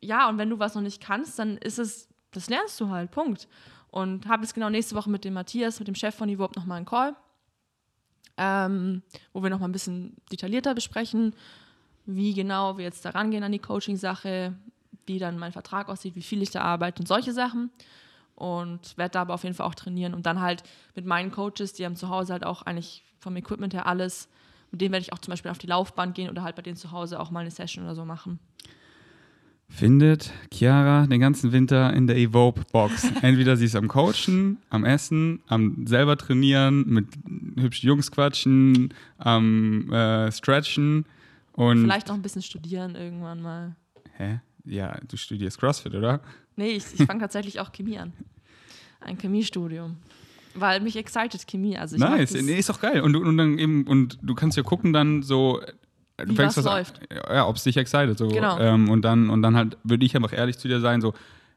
ja, 0.00 0.28
und 0.28 0.38
wenn 0.38 0.50
du 0.50 0.58
was 0.58 0.74
noch 0.74 0.82
nicht 0.82 1.00
kannst, 1.00 1.38
dann 1.38 1.58
ist 1.58 1.78
es, 1.78 2.08
das 2.32 2.48
lernst 2.48 2.80
du 2.80 2.88
halt, 2.88 3.12
Punkt. 3.12 3.46
Und 3.90 4.28
habe 4.28 4.42
jetzt 4.42 4.54
genau 4.54 4.70
nächste 4.70 4.94
Woche 4.94 5.10
mit 5.10 5.24
dem 5.24 5.34
Matthias, 5.34 5.78
mit 5.78 5.88
dem 5.88 5.94
Chef 5.94 6.14
von 6.14 6.28
Evope, 6.28 6.58
nochmal 6.58 6.76
einen 6.76 6.86
Call, 6.86 7.16
ähm, 8.36 9.02
wo 9.32 9.42
wir 9.42 9.50
nochmal 9.50 9.68
ein 9.68 9.72
bisschen 9.72 10.16
detaillierter 10.30 10.74
besprechen, 10.74 11.34
wie 12.06 12.32
genau 12.32 12.78
wir 12.78 12.84
jetzt 12.84 13.04
da 13.04 13.10
rangehen 13.10 13.42
an 13.42 13.52
die 13.52 13.58
Coaching-Sache, 13.58 14.54
wie 15.06 15.18
dann 15.18 15.38
mein 15.38 15.52
Vertrag 15.52 15.88
aussieht, 15.88 16.14
wie 16.14 16.22
viel 16.22 16.40
ich 16.40 16.50
da 16.50 16.62
arbeite 16.62 17.00
und 17.02 17.06
solche 17.06 17.32
Sachen. 17.32 17.70
Und 18.36 18.96
werde 18.96 19.12
da 19.12 19.22
aber 19.22 19.34
auf 19.34 19.42
jeden 19.42 19.54
Fall 19.54 19.66
auch 19.66 19.74
trainieren 19.74 20.14
und 20.14 20.24
dann 20.24 20.40
halt 20.40 20.62
mit 20.94 21.04
meinen 21.04 21.30
Coaches, 21.30 21.74
die 21.74 21.84
haben 21.84 21.96
zu 21.96 22.08
Hause 22.08 22.32
halt 22.32 22.46
auch 22.46 22.62
eigentlich 22.62 23.04
vom 23.18 23.36
Equipment 23.36 23.74
her 23.74 23.86
alles, 23.86 24.28
mit 24.70 24.80
denen 24.80 24.92
werde 24.92 25.02
ich 25.02 25.12
auch 25.12 25.18
zum 25.18 25.32
Beispiel 25.32 25.50
auf 25.50 25.58
die 25.58 25.66
Laufbahn 25.66 26.14
gehen 26.14 26.30
oder 26.30 26.42
halt 26.42 26.56
bei 26.56 26.62
denen 26.62 26.76
zu 26.76 26.90
Hause 26.90 27.20
auch 27.20 27.30
mal 27.30 27.40
eine 27.40 27.50
Session 27.50 27.84
oder 27.84 27.94
so 27.94 28.04
machen. 28.04 28.38
Findet 29.70 30.32
Chiara 30.52 31.06
den 31.06 31.20
ganzen 31.20 31.52
Winter 31.52 31.92
in 31.94 32.06
der 32.06 32.16
Evope-Box. 32.16 33.12
Entweder 33.22 33.56
sie 33.56 33.64
ist 33.64 33.76
am 33.76 33.88
Coachen, 33.88 34.58
am 34.68 34.84
Essen, 34.84 35.40
am 35.46 35.86
selber 35.86 36.16
trainieren, 36.18 36.84
mit 36.86 37.06
hübschen 37.56 37.88
Jungs 37.88 38.10
quatschen, 38.10 38.92
am 39.16 39.90
äh, 39.90 40.30
Stretchen 40.32 41.06
und. 41.52 41.82
Vielleicht 41.82 42.08
noch 42.08 42.16
ein 42.16 42.22
bisschen 42.22 42.42
studieren 42.42 42.94
irgendwann 42.96 43.40
mal. 43.40 43.76
Hä? 44.16 44.40
Ja, 44.64 44.98
du 45.08 45.16
studierst 45.16 45.58
CrossFit, 45.58 45.94
oder? 45.94 46.20
Nee, 46.56 46.72
ich, 46.72 46.84
ich 46.98 47.06
fange 47.06 47.20
tatsächlich 47.20 47.60
auch 47.60 47.72
Chemie 47.72 47.96
an. 47.96 48.12
Ein 49.00 49.16
Chemiestudium. 49.16 49.96
Weil 50.54 50.80
mich 50.80 50.96
excited 50.96 51.46
Chemie. 51.46 51.78
Also 51.78 51.96
nice, 51.96 52.32
nee, 52.32 52.58
ist 52.58 52.68
doch 52.68 52.80
geil. 52.80 53.00
Und, 53.00 53.14
und 53.16 53.36
dann 53.36 53.58
eben, 53.58 53.86
und 53.86 54.18
du 54.20 54.34
kannst 54.34 54.56
ja 54.56 54.62
gucken 54.62 54.92
dann 54.92 55.22
so. 55.22 55.60
Du 56.24 56.32
Wie 56.32 56.36
fängst 56.36 56.56
was 56.56 56.64
was 56.64 56.72
läuft. 56.74 57.00
Ja, 57.28 57.46
ob 57.46 57.56
es 57.56 57.64
dich 57.64 57.76
excited. 57.76 58.16
So. 58.18 58.28
Genau. 58.28 58.58
Ähm, 58.58 58.88
und 58.88 59.02
dann, 59.02 59.30
und 59.30 59.42
dann 59.42 59.56
halt 59.56 59.76
würde 59.84 60.04
ich 60.04 60.14
einfach 60.16 60.32
ehrlich 60.32 60.58
zu 60.58 60.68
dir 60.68 60.80
sein, 60.80 61.00
so, 61.00 61.14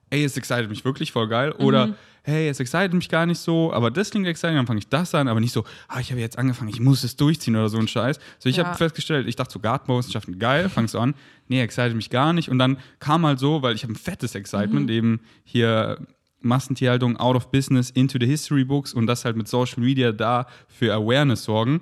ey, 0.10 0.24
es 0.24 0.38
excited 0.38 0.70
mich 0.70 0.86
wirklich 0.86 1.12
voll 1.12 1.28
geil. 1.28 1.52
Oder 1.54 1.88
Mhm. 1.88 1.96
hey, 2.24 2.48
es 2.48 2.60
excited 2.60 2.94
mich 2.94 3.10
gar 3.10 3.26
nicht 3.26 3.40
so, 3.40 3.74
aber 3.74 3.90
das 3.92 4.12
klingt 4.12 4.28
exciting, 4.28 4.56
dann 4.58 4.68
fange 4.68 4.80
ich 4.80 4.88
das 4.88 5.14
an, 5.16 5.28
aber 5.28 5.40
nicht 5.40 5.52
so, 5.54 5.64
ah, 5.88 6.00
ich 6.00 6.12
habe 6.12 6.22
jetzt 6.22 6.38
angefangen, 6.38 6.70
ich 6.70 6.80
muss 6.80 7.04
es 7.04 7.16
durchziehen 7.16 7.56
oder 7.56 7.68
so 7.70 7.78
ein 7.80 7.88
Scheiß. 7.88 8.20
So, 8.40 8.48
ich 8.48 8.58
Ja. 8.58 8.66
habe 8.66 8.78
festgestellt, 8.78 9.28
ich 9.28 9.36
dachte 9.36 9.52
so, 9.54 9.60
Gartenbauwissenschaften 9.60 10.38
geil, 10.40 10.70
fangst 10.70 10.94
du 10.94 11.00
an. 11.00 11.16
Nee, 11.48 11.62
excited 11.62 11.96
mich 11.96 12.10
gar 12.10 12.32
nicht. 12.32 12.50
Und 12.50 12.60
dann 12.60 12.78
kam 13.00 13.26
halt 13.26 13.40
so, 13.40 13.62
weil 13.64 13.74
ich 13.76 13.84
habe 13.84 13.94
ein 13.94 13.98
fettes 13.98 14.36
Excitement, 14.36 14.86
Mhm. 14.88 14.96
eben 14.96 15.20
hier 15.44 15.98
Massentierhaltung 16.42 17.18
out 17.18 17.36
of 17.36 17.50
business 17.52 17.90
into 17.90 18.18
the 18.20 18.26
history 18.28 18.66
books 18.66 18.94
und 18.94 19.08
das 19.08 19.24
halt 19.26 19.36
mit 19.38 19.48
Social 19.48 19.82
Media 19.82 20.12
da 20.12 20.46
für 20.68 20.94
Awareness 20.94 21.44
sorgen. 21.46 21.82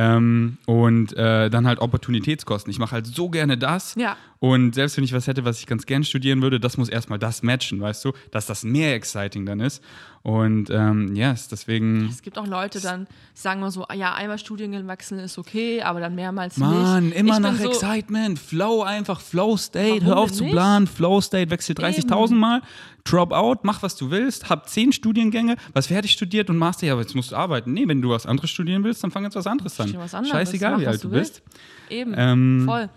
Ähm, 0.00 0.58
und 0.64 1.12
äh, 1.16 1.50
dann 1.50 1.66
halt 1.66 1.80
Opportunitätskosten. 1.80 2.70
Ich 2.70 2.78
mache 2.78 2.92
halt 2.92 3.06
so 3.06 3.28
gerne 3.30 3.58
das. 3.58 3.96
Ja. 3.96 4.16
Und 4.38 4.76
selbst 4.76 4.96
wenn 4.96 5.02
ich 5.02 5.12
was 5.12 5.26
hätte, 5.26 5.44
was 5.44 5.58
ich 5.58 5.66
ganz 5.66 5.86
gern 5.86 6.04
studieren 6.04 6.40
würde, 6.40 6.60
das 6.60 6.76
muss 6.76 6.88
erstmal 6.88 7.18
das 7.18 7.42
matchen, 7.42 7.80
weißt 7.80 8.04
du, 8.04 8.12
dass 8.30 8.46
das 8.46 8.62
mehr 8.62 8.94
exciting 8.94 9.44
dann 9.44 9.58
ist. 9.58 9.82
Und 10.22 10.68
ähm, 10.70 11.14
yes, 11.14 11.48
deswegen. 11.48 12.08
Es 12.08 12.22
gibt 12.22 12.38
auch 12.38 12.46
Leute 12.46 12.80
dann, 12.80 13.06
die 13.34 13.40
sagen 13.40 13.60
mal 13.60 13.70
so, 13.70 13.86
ah 13.88 13.94
ja, 13.94 14.14
einmal 14.14 14.38
Studiengang 14.38 14.86
wechseln 14.88 15.20
ist 15.20 15.38
okay, 15.38 15.80
aber 15.82 16.00
dann 16.00 16.14
mehrmals 16.14 16.56
Mann, 16.56 17.06
nicht. 17.06 17.16
immer 17.16 17.34
Ich 17.36 17.40
nach 17.40 17.56
so, 17.56 17.70
Excitement. 17.70 18.38
Flow 18.38 18.82
einfach, 18.82 19.20
Flow 19.20 19.56
State. 19.56 20.00
Warum 20.02 20.06
Hör 20.06 20.16
auf 20.18 20.32
zu 20.32 20.44
planen. 20.44 20.86
Flow 20.86 21.20
State, 21.20 21.50
wechsel 21.50 21.74
30.000 21.74 22.34
Mal. 22.34 22.62
Drop 23.04 23.32
out, 23.32 23.64
mach 23.64 23.82
was 23.82 23.96
du 23.96 24.10
willst. 24.10 24.50
Hab 24.50 24.68
zehn 24.68 24.92
Studiengänge, 24.92 25.56
was 25.72 25.86
fertig 25.86 26.10
studiert 26.10 26.50
und 26.50 26.58
Master. 26.58 26.86
Ja, 26.86 26.92
aber 26.94 27.02
jetzt 27.02 27.14
musst 27.14 27.32
du 27.32 27.36
arbeiten. 27.36 27.72
Nee, 27.72 27.86
wenn 27.86 28.02
du 28.02 28.10
was 28.10 28.26
anderes 28.26 28.50
studieren 28.50 28.84
willst, 28.84 29.02
dann 29.02 29.10
fang 29.10 29.24
jetzt 29.24 29.36
was 29.36 29.46
anderes 29.46 29.80
an. 29.80 29.94
Was 29.96 30.14
anderes, 30.14 30.32
Scheißegal, 30.36 30.72
mach, 30.72 30.80
wie 30.80 30.86
alt 30.88 31.04
du 31.04 31.08
du 31.08 31.14
bist. 31.14 31.42
Eben, 31.88 32.14
Ähm, 32.16 32.62
voll. 32.66 32.90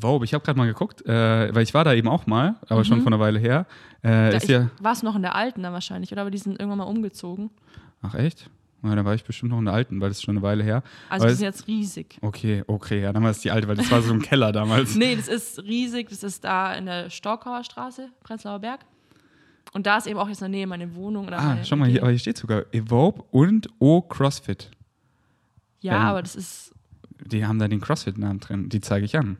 Wow, 0.00 0.22
ich 0.22 0.34
habe 0.34 0.44
gerade 0.44 0.58
mal 0.58 0.66
geguckt, 0.66 1.04
äh, 1.06 1.54
weil 1.54 1.62
ich 1.62 1.74
war 1.74 1.84
da 1.84 1.94
eben 1.94 2.06
auch 2.08 2.26
mal, 2.26 2.56
aber 2.68 2.84
schon 2.84 3.00
von 3.02 3.12
einer 3.12 3.20
Weile 3.20 3.38
her. 3.38 3.66
Äh, 4.02 4.28
Mhm. 4.30 4.36
Ist 4.36 4.48
ja. 4.48 4.70
War 4.80 4.92
es 4.92 5.02
noch 5.02 5.16
in 5.16 5.22
der 5.22 5.34
alten 5.34 5.62
dann 5.62 5.72
wahrscheinlich, 5.72 6.12
oder? 6.12 6.22
Aber 6.22 6.30
die 6.30 6.38
sind 6.38 6.58
irgendwann 6.60 6.78
mal 6.78 6.84
umgezogen. 6.84 7.50
Ach 8.02 8.14
echt? 8.14 8.48
Ja, 8.82 8.94
da 8.94 9.04
war 9.04 9.14
ich 9.14 9.24
bestimmt 9.24 9.50
noch 9.50 9.58
in 9.58 9.66
der 9.66 9.74
alten, 9.74 10.00
weil 10.00 10.08
das 10.08 10.18
ist 10.18 10.22
schon 10.24 10.36
eine 10.36 10.42
Weile 10.42 10.62
her. 10.64 10.82
Also 11.10 11.24
Aber 11.24 11.32
die 11.32 11.36
sind 11.36 11.44
jetzt 11.46 11.66
riesig. 11.66 12.18
Okay, 12.22 12.62
okay, 12.66 13.02
ja, 13.02 13.12
dann 13.12 13.22
war 13.22 13.30
es 13.30 13.40
die 13.40 13.50
alte, 13.50 13.68
weil 13.68 13.76
das 13.76 13.90
war 13.90 14.00
so 14.00 14.12
ein 14.12 14.22
Keller 14.22 14.52
damals. 14.52 14.94
Nee, 14.96 15.16
das 15.16 15.28
ist 15.28 15.58
riesig. 15.64 16.08
Das 16.08 16.22
ist 16.22 16.44
da 16.44 16.72
in 16.74 16.86
der 16.86 17.10
Storkauer 17.10 17.62
Straße, 17.64 18.08
Prenzlauer 18.22 18.58
Berg. 18.60 18.80
Und 19.72 19.86
da 19.86 19.98
ist 19.98 20.06
eben 20.06 20.18
auch 20.18 20.28
jetzt 20.28 20.40
in 20.40 20.50
der 20.50 20.58
Nähe 20.60 20.66
meine 20.66 20.94
Wohnung. 20.94 21.26
Oder 21.26 21.38
Ah, 21.38 21.58
schau 21.62 21.76
mal, 21.76 21.88
hier, 21.88 22.00
aber 22.02 22.10
hier 22.10 22.18
steht 22.18 22.38
sogar 22.38 22.64
Evope 22.72 23.22
und 23.30 23.68
O 23.78 24.00
CrossFit. 24.00 24.70
Ja, 25.80 25.96
ähm, 25.96 26.02
aber 26.02 26.22
das 26.22 26.34
ist, 26.36 26.74
Die 27.26 27.44
haben 27.44 27.58
da 27.58 27.68
den 27.68 27.80
CrossFit-Namen 27.80 28.40
drin. 28.40 28.68
Die 28.70 28.80
zeige 28.80 29.04
ich 29.04 29.16
an. 29.18 29.36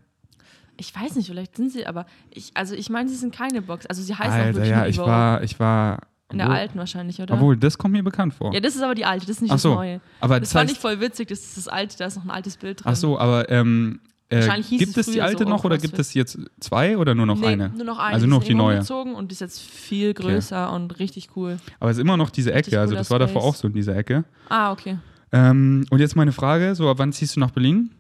Ich 0.81 0.95
weiß 0.95 1.15
nicht, 1.17 1.29
vielleicht 1.29 1.57
sind 1.57 1.71
sie, 1.73 1.87
aber 1.87 2.07
ich, 2.31 2.51
also 2.55 2.75
ich 2.75 2.89
meine, 2.91 3.09
sie 3.09 3.15
sind 3.17 3.35
keine 3.35 3.63
Box. 3.63 3.87
Also 3.87 4.03
sie 4.03 4.15
heißen 4.15 4.33
auch 4.33 4.37
Alter, 4.47 4.55
wirklich 4.55 4.71
ja, 4.71 4.87
ich 4.87 4.99
war, 4.99 5.43
ich 5.43 5.61
war. 5.61 5.99
In 6.33 6.39
der 6.39 6.49
alten 6.49 6.79
wahrscheinlich, 6.79 7.21
oder? 7.21 7.35
Obwohl, 7.35 7.57
das 7.57 7.77
kommt 7.77 7.93
mir 7.93 8.05
bekannt 8.05 8.35
vor. 8.35 8.55
ja, 8.55 8.61
das 8.61 8.77
ist 8.77 8.83
aber 8.83 8.95
die 8.95 9.05
alte, 9.05 9.27
das 9.27 9.37
ist 9.37 9.43
nicht 9.43 9.51
Ach 9.51 9.57
das 9.57 9.63
so, 9.63 9.75
neue. 9.75 10.01
aber 10.21 10.39
Das 10.41 10.51
das 10.51 10.53
fand 10.61 10.71
ich 10.71 10.79
voll 10.79 11.01
witzig, 11.01 11.29
das 11.29 11.41
ist 11.41 11.57
das 11.57 11.67
alte, 11.69 11.99
da 11.99 12.07
ist 12.07 12.17
noch 12.17 12.25
ein 12.25 12.31
altes 12.31 12.57
Bild 12.57 12.85
drin. 12.85 12.93
Ach 12.93 12.97
so, 12.97 13.19
aber 13.19 13.51
ähm, 13.51 14.01
Äh, 14.29 14.49
gibt 14.79 14.97
es 14.97 15.07
die 15.07 15.21
alte 15.23 15.43
so 15.43 15.51
noch 15.51 15.65
oder 15.65 15.77
gibt 15.77 15.99
es 15.99 16.15
jetzt 16.15 16.39
zwei 16.61 16.97
oder 16.97 17.17
nur 17.17 17.27
noch 17.27 17.41
nee, 17.41 17.49
eine? 17.49 17.71
Nur 17.71 17.85
noch 17.85 17.99
eine. 17.99 18.15
Also 18.15 18.27
Die 18.27 18.31
nur 18.31 18.39
noch 18.39 18.47
die 18.47 18.55
neue. 18.55 18.75
umgezogen 18.77 19.15
und 19.17 19.31
die 19.31 19.33
ist 19.33 19.41
jetzt 19.41 19.61
viel 19.61 20.15
größer 20.15 20.73
und 20.73 21.01
richtig 21.01 21.31
cool. 21.35 21.57
Aber 21.81 21.91
es 21.91 21.97
ist 21.97 22.01
immer 22.01 22.17
noch 22.17 22.31
diese 22.31 22.53
Ecke, 22.53 22.79
also 22.79 22.95
das 22.95 23.11
war 23.11 23.19
davor 23.19 23.43
Space. 23.43 23.49
auch 23.51 23.55
so 23.57 23.67
in 23.67 23.75
dieser 23.75 23.97
Ecke. 23.97 24.23
Ah, 24.49 24.71
okay. 24.71 24.99
Ähm, 25.33 25.85
und 25.91 25.99
jetzt 25.99 26.15
meine 26.15 26.31
Frage, 26.33 26.77
so 26.77 26.89
ab 26.89 26.99
wann 27.01 27.13
ziehst 27.13 27.35
du 27.35 27.41
nach 27.41 27.51
Berlin? 27.51 27.91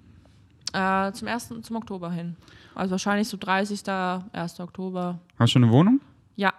Äh, 0.73 1.13
zum 1.13 1.29
1. 1.29 1.53
zum 1.63 1.77
Oktober 1.77 2.11
hin. 2.13 2.37
Also 2.75 2.93
wahrscheinlich 2.93 3.29
so 3.29 3.37
30. 3.37 3.83
1. 3.89 4.61
Oktober. 4.61 5.21
Hast 5.39 5.51
du 5.51 5.53
schon 5.55 5.65
eine 5.65 5.73
Wohnung? 5.73 6.01
Ja, 6.37 6.53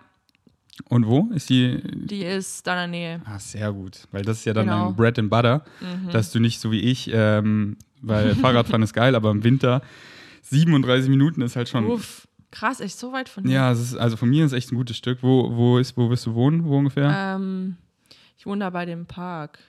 Und 0.89 1.05
wo 1.07 1.29
ist 1.33 1.49
die? 1.49 1.79
die 2.07 2.23
ist 2.23 2.65
da 2.67 2.73
in 2.85 2.91
der 2.91 2.99
Nähe. 2.99 3.21
Ah, 3.25 3.39
sehr 3.39 3.71
gut, 3.71 4.07
weil 4.11 4.23
das 4.23 4.39
ist 4.39 4.45
ja 4.45 4.53
dann 4.53 4.65
Genau. 4.67 4.87
dein 4.87 4.95
Bread 4.95 5.19
and 5.19 5.29
Butter, 5.29 5.63
Mhm. 5.79 6.09
dass 6.11 6.31
du 6.31 6.39
nicht 6.39 6.59
so 6.59 6.71
wie 6.71 6.79
ich, 6.81 7.09
ähm, 7.13 7.77
weil 8.01 8.35
Fahrradfahren 8.35 8.81
ist 8.83 8.93
geil, 8.93 9.15
aber 9.15 9.31
im 9.31 9.43
Winter 9.43 9.81
37 10.43 11.09
Minuten 11.09 11.41
ist 11.41 11.55
halt 11.55 11.69
schon. 11.69 11.85
Uff, 11.85 12.27
krass, 12.51 12.79
echt 12.81 12.97
so 12.97 13.11
weit 13.13 13.29
von 13.29 13.43
hier. 13.43 13.53
Ja, 13.53 13.71
ist, 13.71 13.95
also 13.95 14.17
von 14.17 14.29
mir 14.29 14.43
ist 14.45 14.53
echt 14.53 14.71
ein 14.71 14.75
gutes 14.75 14.97
Stück. 14.97 15.19
Wo, 15.21 15.55
wo, 15.55 15.77
ist, 15.77 15.95
wo 15.97 16.09
wirst 16.09 16.25
du 16.25 16.33
wohnen? 16.33 16.65
Wo 16.65 16.77
ungefähr? 16.77 17.13
Ähm, 17.35 17.77
ich 18.37 18.45
wohne 18.45 18.59
da 18.61 18.69
bei 18.71 18.85
dem 18.85 19.05
Park. 19.05 19.59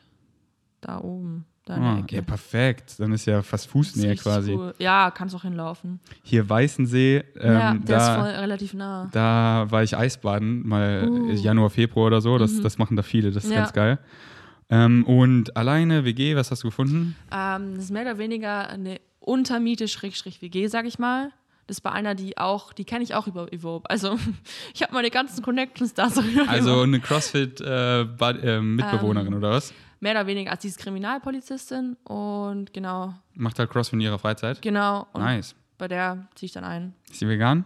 Da 0.80 0.99
oben, 1.01 1.45
da 1.65 1.77
in 1.77 1.83
der 1.83 1.91
ah, 1.91 1.99
Ecke. 2.01 2.17
ja, 2.17 2.23
perfekt. 2.23 2.95
Dann 2.99 3.13
ist 3.13 3.27
ja 3.27 3.43
fast 3.43 3.67
Ist 3.67 3.71
Fußnähe 3.73 4.17
quasi. 4.17 4.55
Cool. 4.55 4.75
Ja, 4.79 5.11
kannst 5.11 5.35
auch 5.35 5.43
hinlaufen. 5.43 6.01
Hier 6.23 6.49
Weißensee, 6.49 7.23
ähm, 7.39 7.53
ja, 7.53 7.75
der 7.75 7.97
ist 7.99 8.07
da, 8.07 8.15
voll 8.21 8.31
relativ 8.31 8.75
nah. 8.75 9.09
da 9.13 9.67
war 9.71 9.83
ich 9.83 9.97
Eisbaden, 9.97 10.67
mal 10.67 11.09
Uh. 11.09 11.31
Januar, 11.33 11.71
Februar 11.71 12.07
oder 12.09 12.21
so. 12.21 12.39
Das, 12.39 12.53
Mhm. 12.53 12.63
das 12.63 12.79
machen 12.79 12.97
da 12.97 13.03
viele, 13.03 13.31
das 13.31 13.45
ist 13.45 13.51
Ja. 13.51 13.59
ganz 13.59 13.73
geil. 13.73 13.99
Ähm, 14.71 15.05
und 15.05 15.57
alleine, 15.57 16.05
WG, 16.05 16.35
was 16.35 16.51
hast 16.51 16.63
du 16.65 16.69
gefunden? 16.69 17.15
Ähm, 17.31 17.75
das 17.77 17.85
ist 17.85 17.91
mehr 17.91 18.03
oder 18.03 18.19
weniger 18.19 18.69
eine 18.69 19.01
Untermiete 19.21 19.87
Schrägstrich 19.87 20.43
WG, 20.43 20.67
sag 20.67 20.85
ich 20.87 20.99
mal. 20.99 21.31
Das 21.69 21.77
ist 21.77 21.81
bei 21.83 21.93
einer, 21.93 22.17
die 22.17 22.39
auch, 22.39 22.73
die 22.73 22.85
kenne 22.85 23.05
ich 23.05 23.15
auch 23.15 23.29
über 23.29 23.53
Evope. 23.53 23.89
Also 23.89 24.19
ich 24.75 24.83
habe 24.83 24.93
meine 24.95 25.11
ganzen 25.11 25.43
Connections 25.45 25.95
da 25.95 26.11
so 26.11 26.23
Also 26.49 26.81
eine 26.83 26.99
CrossFit-Mitbewohnerin 27.01 29.27
Ähm, 29.29 29.35
oder 29.39 29.51
was? 29.51 29.73
Mehr 30.03 30.12
oder 30.12 30.26
weniger 30.26 30.50
als 30.50 30.61
die 30.62 30.68
ist 30.68 30.78
Kriminalpolizistin 30.78 31.96
und 32.05 32.72
genau, 32.74 33.14
Macht 33.34 33.59
halt 33.59 33.70
CrossFit 33.70 33.94
in 33.94 34.00
ihrer 34.03 34.18
Freizeit? 34.18 34.61
genau. 34.61 35.07
Und 35.12 35.22
Nice. 35.22 35.55
bei 35.78 35.88
der 35.88 36.26
ziehe 36.34 36.46
ich 36.48 36.53
dann 36.53 36.64
ein. 36.64 36.94
Ist 37.11 37.20
sie 37.20 37.28
vegan? 37.28 37.64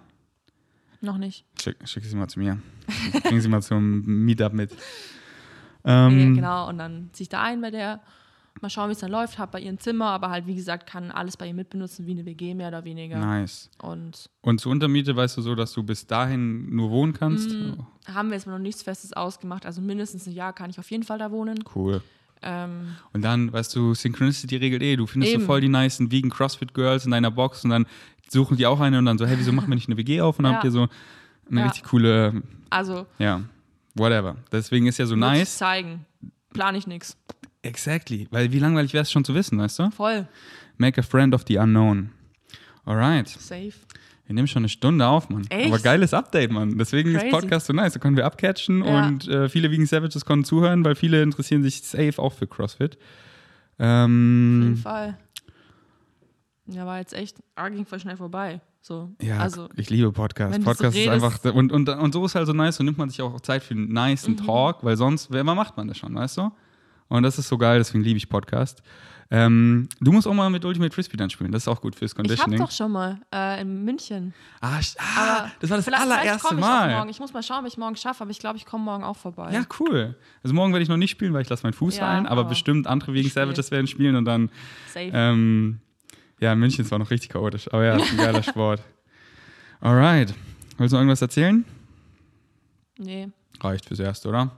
Noch 1.00 1.18
nicht. 1.18 1.44
Schick, 1.60 1.76
schick 1.84 2.04
sie 2.04 2.16
mal 2.16 2.28
zu 2.28 2.38
mir. 2.38 2.58
Bring 3.24 3.40
sie 3.40 3.48
mal 3.48 3.62
zum 3.62 4.02
Meetup 4.04 4.52
mit. 4.52 4.70
Nee, 5.88 5.92
Ähm, 5.92 6.34
genau, 6.34 6.68
und 6.68 6.78
dann 6.78 7.10
ziehe 7.12 7.22
ich 7.24 7.28
da 7.28 7.42
ein 7.42 7.60
bei 7.60 7.70
der. 7.70 8.00
Mal 8.60 8.70
schauen, 8.70 8.88
wie 8.88 8.92
es 8.94 8.98
dann 8.98 9.10
läuft. 9.12 9.38
Hab 9.38 9.52
bei 9.52 9.60
ihr 9.60 9.68
ein 9.70 9.78
Zimmer, 9.78 10.06
aber 10.06 10.30
halt, 10.30 10.48
wie 10.48 10.56
gesagt, 10.56 10.88
kann 10.90 11.12
alles 11.12 11.36
bei 11.36 11.46
ihr 11.46 11.54
mitbenutzen, 11.54 12.06
wie 12.08 12.10
eine 12.10 12.24
WG 12.24 12.54
mehr 12.54 12.66
oder 12.68 12.82
weniger. 12.84 13.18
Nice. 13.18 13.70
Und 13.80 14.28
Und 14.40 14.60
zur 14.60 14.72
Untermiete 14.72 15.14
weißt 15.14 15.36
du 15.36 15.42
so, 15.42 15.54
dass 15.54 15.72
du 15.74 15.84
bis 15.84 16.04
dahin 16.08 16.74
nur 16.74 16.90
wohnen 16.90 17.12
kannst? 17.12 17.50
Mm. 17.50 17.74
haben 18.12 18.30
wir 18.30 18.34
jetzt 18.34 18.46
mal 18.48 18.54
noch 18.54 18.58
nichts 18.58 18.82
Festes 18.82 19.12
ausgemacht. 19.12 19.64
Also 19.64 19.80
mindestens 19.80 20.26
ein 20.26 20.32
Jahr 20.32 20.52
kann 20.54 20.70
ich 20.70 20.78
auf 20.80 20.90
jeden 20.90 21.04
Fall 21.04 21.18
da 21.18 21.30
wohnen. 21.30 21.62
Cool. 21.72 22.02
Ähm, 22.42 22.94
Und 23.12 23.22
dann, 23.22 23.52
weißt 23.52 23.74
du, 23.74 23.94
Synchronicity 23.94 24.56
regelt 24.56 24.82
eh. 24.82 24.96
Du 24.96 25.06
findest 25.06 25.32
Eben. 25.32 25.42
so 25.42 25.46
voll 25.46 25.60
die 25.60 25.68
nicen 25.68 26.10
vegan 26.12 26.30
CrossFit-Girls 26.30 27.04
in 27.06 27.10
deiner 27.10 27.30
Box 27.30 27.64
und 27.64 27.70
dann 27.70 27.86
suchen 28.28 28.56
die 28.56 28.66
auch 28.66 28.80
eine 28.80 28.98
und 28.98 29.06
dann 29.06 29.18
so, 29.18 29.26
hey, 29.26 29.36
wieso 29.38 29.52
machen 29.52 29.68
wir 29.68 29.74
nicht 29.74 29.88
eine 29.88 29.96
WG 29.96 30.20
auf? 30.20 30.38
Und 30.38 30.44
dann 30.44 30.52
Ja. 30.52 30.56
habt 30.56 30.64
ihr 30.64 30.70
so 30.70 30.88
eine 31.50 31.60
Ja. 31.60 31.66
richtig 31.66 31.84
coole, 31.84 32.42
also, 32.70 33.06
ja, 33.18 33.40
whatever. 33.94 34.36
Deswegen 34.52 34.86
ist 34.86 34.98
ja 34.98 35.06
so 35.06 35.16
muss 35.16 35.32
ich 35.32 35.38
nice. 35.38 35.56
zeigen. 35.58 36.04
Plan 36.52 36.74
ich 36.74 36.86
nichts. 36.86 37.16
Exactly. 37.62 38.28
Weil 38.30 38.52
wie 38.52 38.58
langweilig 38.58 38.92
wäre 38.92 39.02
es 39.02 39.10
schon 39.10 39.24
zu 39.24 39.34
wissen, 39.34 39.58
weißt 39.58 39.78
du? 39.78 39.90
Voll. 39.90 40.28
Make 40.78 41.00
a 41.00 41.02
friend 41.02 41.34
of 41.34 41.44
the 41.48 41.56
unknown. 41.58 42.10
Alright. 42.84 43.28
Safe. 43.28 43.72
Wir 44.26 44.34
nehmen 44.34 44.48
schon 44.48 44.60
eine 44.60 44.68
Stunde 44.68 45.06
auf, 45.06 45.28
Mann. 45.30 45.46
Echt? 45.50 45.66
Aber 45.72 45.78
geiles 45.78 46.12
Update, 46.12 46.50
Mann. 46.50 46.76
Deswegen 46.78 47.10
ist 47.14 47.20
Crazy. 47.20 47.30
Podcast 47.30 47.66
so 47.66 47.72
nice. 47.72 47.92
Da 47.92 47.98
können 48.00 48.16
wir 48.16 48.26
abcatchen 48.26 48.84
Ja. 48.84 49.06
und 49.06 49.28
äh, 49.28 49.48
viele 49.48 49.70
Vegan 49.70 49.86
Savages 49.86 50.24
konnten 50.24 50.44
zuhören, 50.44 50.84
weil 50.84 50.94
viele 50.96 51.22
interessieren 51.22 51.62
sich 51.62 51.82
safe 51.82 52.14
auch 52.18 52.32
für 52.32 52.46
CrossFit. 52.46 52.96
Auf 52.96 53.00
jeden 53.78 54.72
Ähm, 54.72 54.80
Fall. 54.82 55.16
Ja, 56.68 56.84
war 56.86 56.98
jetzt 56.98 57.12
echt, 57.12 57.36
ah, 57.54 57.68
ging 57.68 57.86
voll 57.86 58.00
schnell 58.00 58.16
vorbei. 58.16 58.60
So. 58.80 59.10
ja, 59.20 59.38
also, 59.38 59.68
ich 59.76 59.90
liebe 59.90 60.12
Podcasts. 60.12 60.56
du 60.56 60.62
so 60.62 60.68
Podcast 60.70 60.96
ist 60.96 61.08
einfach. 61.08 61.44
Und, 61.54 61.72
und, 61.72 61.88
und 61.88 62.12
so 62.12 62.24
ist 62.24 62.34
halt 62.36 62.46
so 62.46 62.52
nice. 62.52 62.76
So 62.76 62.84
nimmt 62.84 62.98
man 62.98 63.08
sich 63.08 63.20
auch 63.20 63.40
Zeit 63.40 63.62
für 63.62 63.74
einen 63.74 63.92
nice 63.92 64.26
Mhm. 64.28 64.36
Talk, 64.38 64.82
weil 64.84 64.96
sonst, 64.96 65.30
wer 65.30 65.44
wann 65.46 65.56
macht 65.56 65.76
man 65.76 65.88
das 65.88 65.98
schon, 65.98 66.14
weißt 66.14 66.38
du? 66.38 66.50
Und 67.08 67.22
das 67.22 67.38
ist 67.38 67.48
so 67.48 67.58
geil, 67.58 67.78
deswegen 67.78 68.02
liebe 68.02 68.16
ich 68.16 68.28
Podcast. 68.28 68.82
Ähm, 69.30 69.88
du 70.00 70.12
musst 70.12 70.26
auch 70.28 70.34
mal 70.34 70.48
mit 70.50 70.64
Ultimate 70.64 70.94
Frisbee 70.94 71.16
dann 71.16 71.30
spielen. 71.30 71.50
Das 71.50 71.64
ist 71.64 71.68
auch 71.68 71.80
gut 71.80 71.96
fürs 71.96 72.12
ich 72.12 72.18
hab 72.18 72.24
Conditioning. 72.24 72.58
doch 72.60 72.70
schon 72.70 72.92
mal 72.92 73.18
äh, 73.34 73.60
in 73.60 73.84
München. 73.84 74.34
ah, 74.60 74.78
ah, 74.98 75.50
das 75.60 75.70
war 75.70 75.76
das 75.78 75.88
allererste 75.88 76.54
ich 76.54 76.60
Mal. 76.60 76.94
Morgen. 76.94 77.10
Ich 77.10 77.18
muss 77.18 77.32
mal 77.32 77.42
schauen, 77.42 77.60
ob 77.60 77.66
ich 77.66 77.76
morgen 77.76 77.96
schaffe, 77.96 78.22
aber 78.22 78.30
ich 78.30 78.38
glaube, 78.38 78.56
ich 78.56 78.66
komme 78.66 78.84
morgen 78.84 79.02
auch 79.02 79.16
vorbei. 79.16 79.52
Ja, 79.52 79.64
cool. 79.80 80.14
Also 80.44 80.54
morgen 80.54 80.72
werde 80.72 80.84
ich 80.84 80.88
noch 80.88 80.96
nicht 80.96 81.10
spielen, 81.10 81.32
weil 81.32 81.42
ich 81.42 81.48
lasse 81.48 81.64
meinen 81.64 81.72
Fuß 81.72 81.96
Ja, 81.96 82.04
fallen, 82.06 82.26
aber, 82.26 82.42
aber 82.42 82.50
bestimmt 82.50 82.86
andere 82.86 83.14
wegen. 83.14 83.28
Savages 83.28 83.70
werden 83.72 83.88
spielen 83.88 84.14
und 84.14 84.26
dann, 84.26 84.48
Safe. 84.86 85.10
ähm, 85.12 85.80
ja, 86.38 86.54
München 86.54 86.82
ist 86.82 86.88
zwar 86.90 86.98
noch 87.00 87.10
richtig 87.10 87.30
chaotisch, 87.30 87.66
aber 87.72 87.84
ja, 87.84 87.96
ist 87.96 88.10
ein 88.12 88.18
geiler 88.18 88.42
Sport. 88.44 88.80
Alright. 89.80 90.34
Willst 90.78 90.92
du 90.92 90.96
noch 90.96 91.00
irgendwas 91.00 91.22
erzählen? 91.22 91.64
Nee. 92.98 93.28
Reicht 93.60 93.86
fürs 93.86 94.00
Erste, 94.00 94.28
oder? 94.28 94.52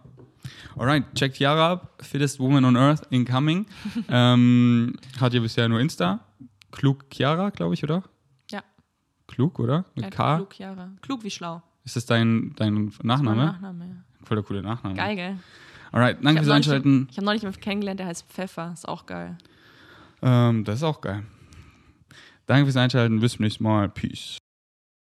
Alright, 0.79 1.13
checkt 1.15 1.39
Yara 1.39 1.73
ab. 1.73 2.03
Fittest 2.03 2.39
Woman 2.39 2.65
on 2.65 2.77
Earth 2.77 3.03
incoming. 3.11 3.67
ähm, 4.09 4.95
hat 5.21 5.35
ihr 5.35 5.41
bisher 5.41 5.69
nur 5.69 5.81
Insta. 5.81 6.21
Klug 6.71 7.07
Chiara, 7.11 7.51
glaube 7.51 7.75
ich, 7.75 7.83
oder? 7.83 8.05
Ja. 8.51 8.63
Klug, 9.27 9.59
oder? 9.59 9.85
Mit 9.95 10.05
ja, 10.05 10.11
K. 10.11 10.37
Klug, 10.37 10.59
Jahre. 10.59 10.91
Klug 11.01 11.25
wie 11.25 11.31
schlau. 11.31 11.63
Ist 11.85 11.97
das 11.97 12.07
dein, 12.07 12.53
dein 12.57 12.93
Nachname? 13.03 13.47
Nachname. 13.47 13.85
ja. 13.87 14.25
Voll 14.25 14.37
der 14.37 14.45
coole 14.45 14.63
Nachname. 14.63 14.95
Geil, 14.95 15.17
gell? 15.17 15.39
Alright, 15.91 16.19
danke 16.23 16.43
fürs 16.43 16.49
habe 16.49 16.57
Einschalten. 16.57 17.09
ich 17.11 17.17
hab 17.17 17.25
neulich 17.25 17.43
jemanden 17.43 17.61
kennengelernt, 17.61 18.01
der 18.01 18.07
heißt 18.07 18.27
Pfeffer. 18.29 18.73
Ist 18.73 18.87
auch 18.87 19.07
geil. 19.07 19.37
Ähm, 20.23 20.65
das 20.65 20.77
ist 20.77 20.83
auch 20.83 21.01
geil. 21.01 21.25
Danke 22.47 22.67
fürs 22.67 22.77
Einschalten. 22.77 23.21
Bis 23.21 23.33
zum 23.33 23.45
nächsten 23.45 23.65
Mal. 23.65 23.89
Peace. 23.89 24.38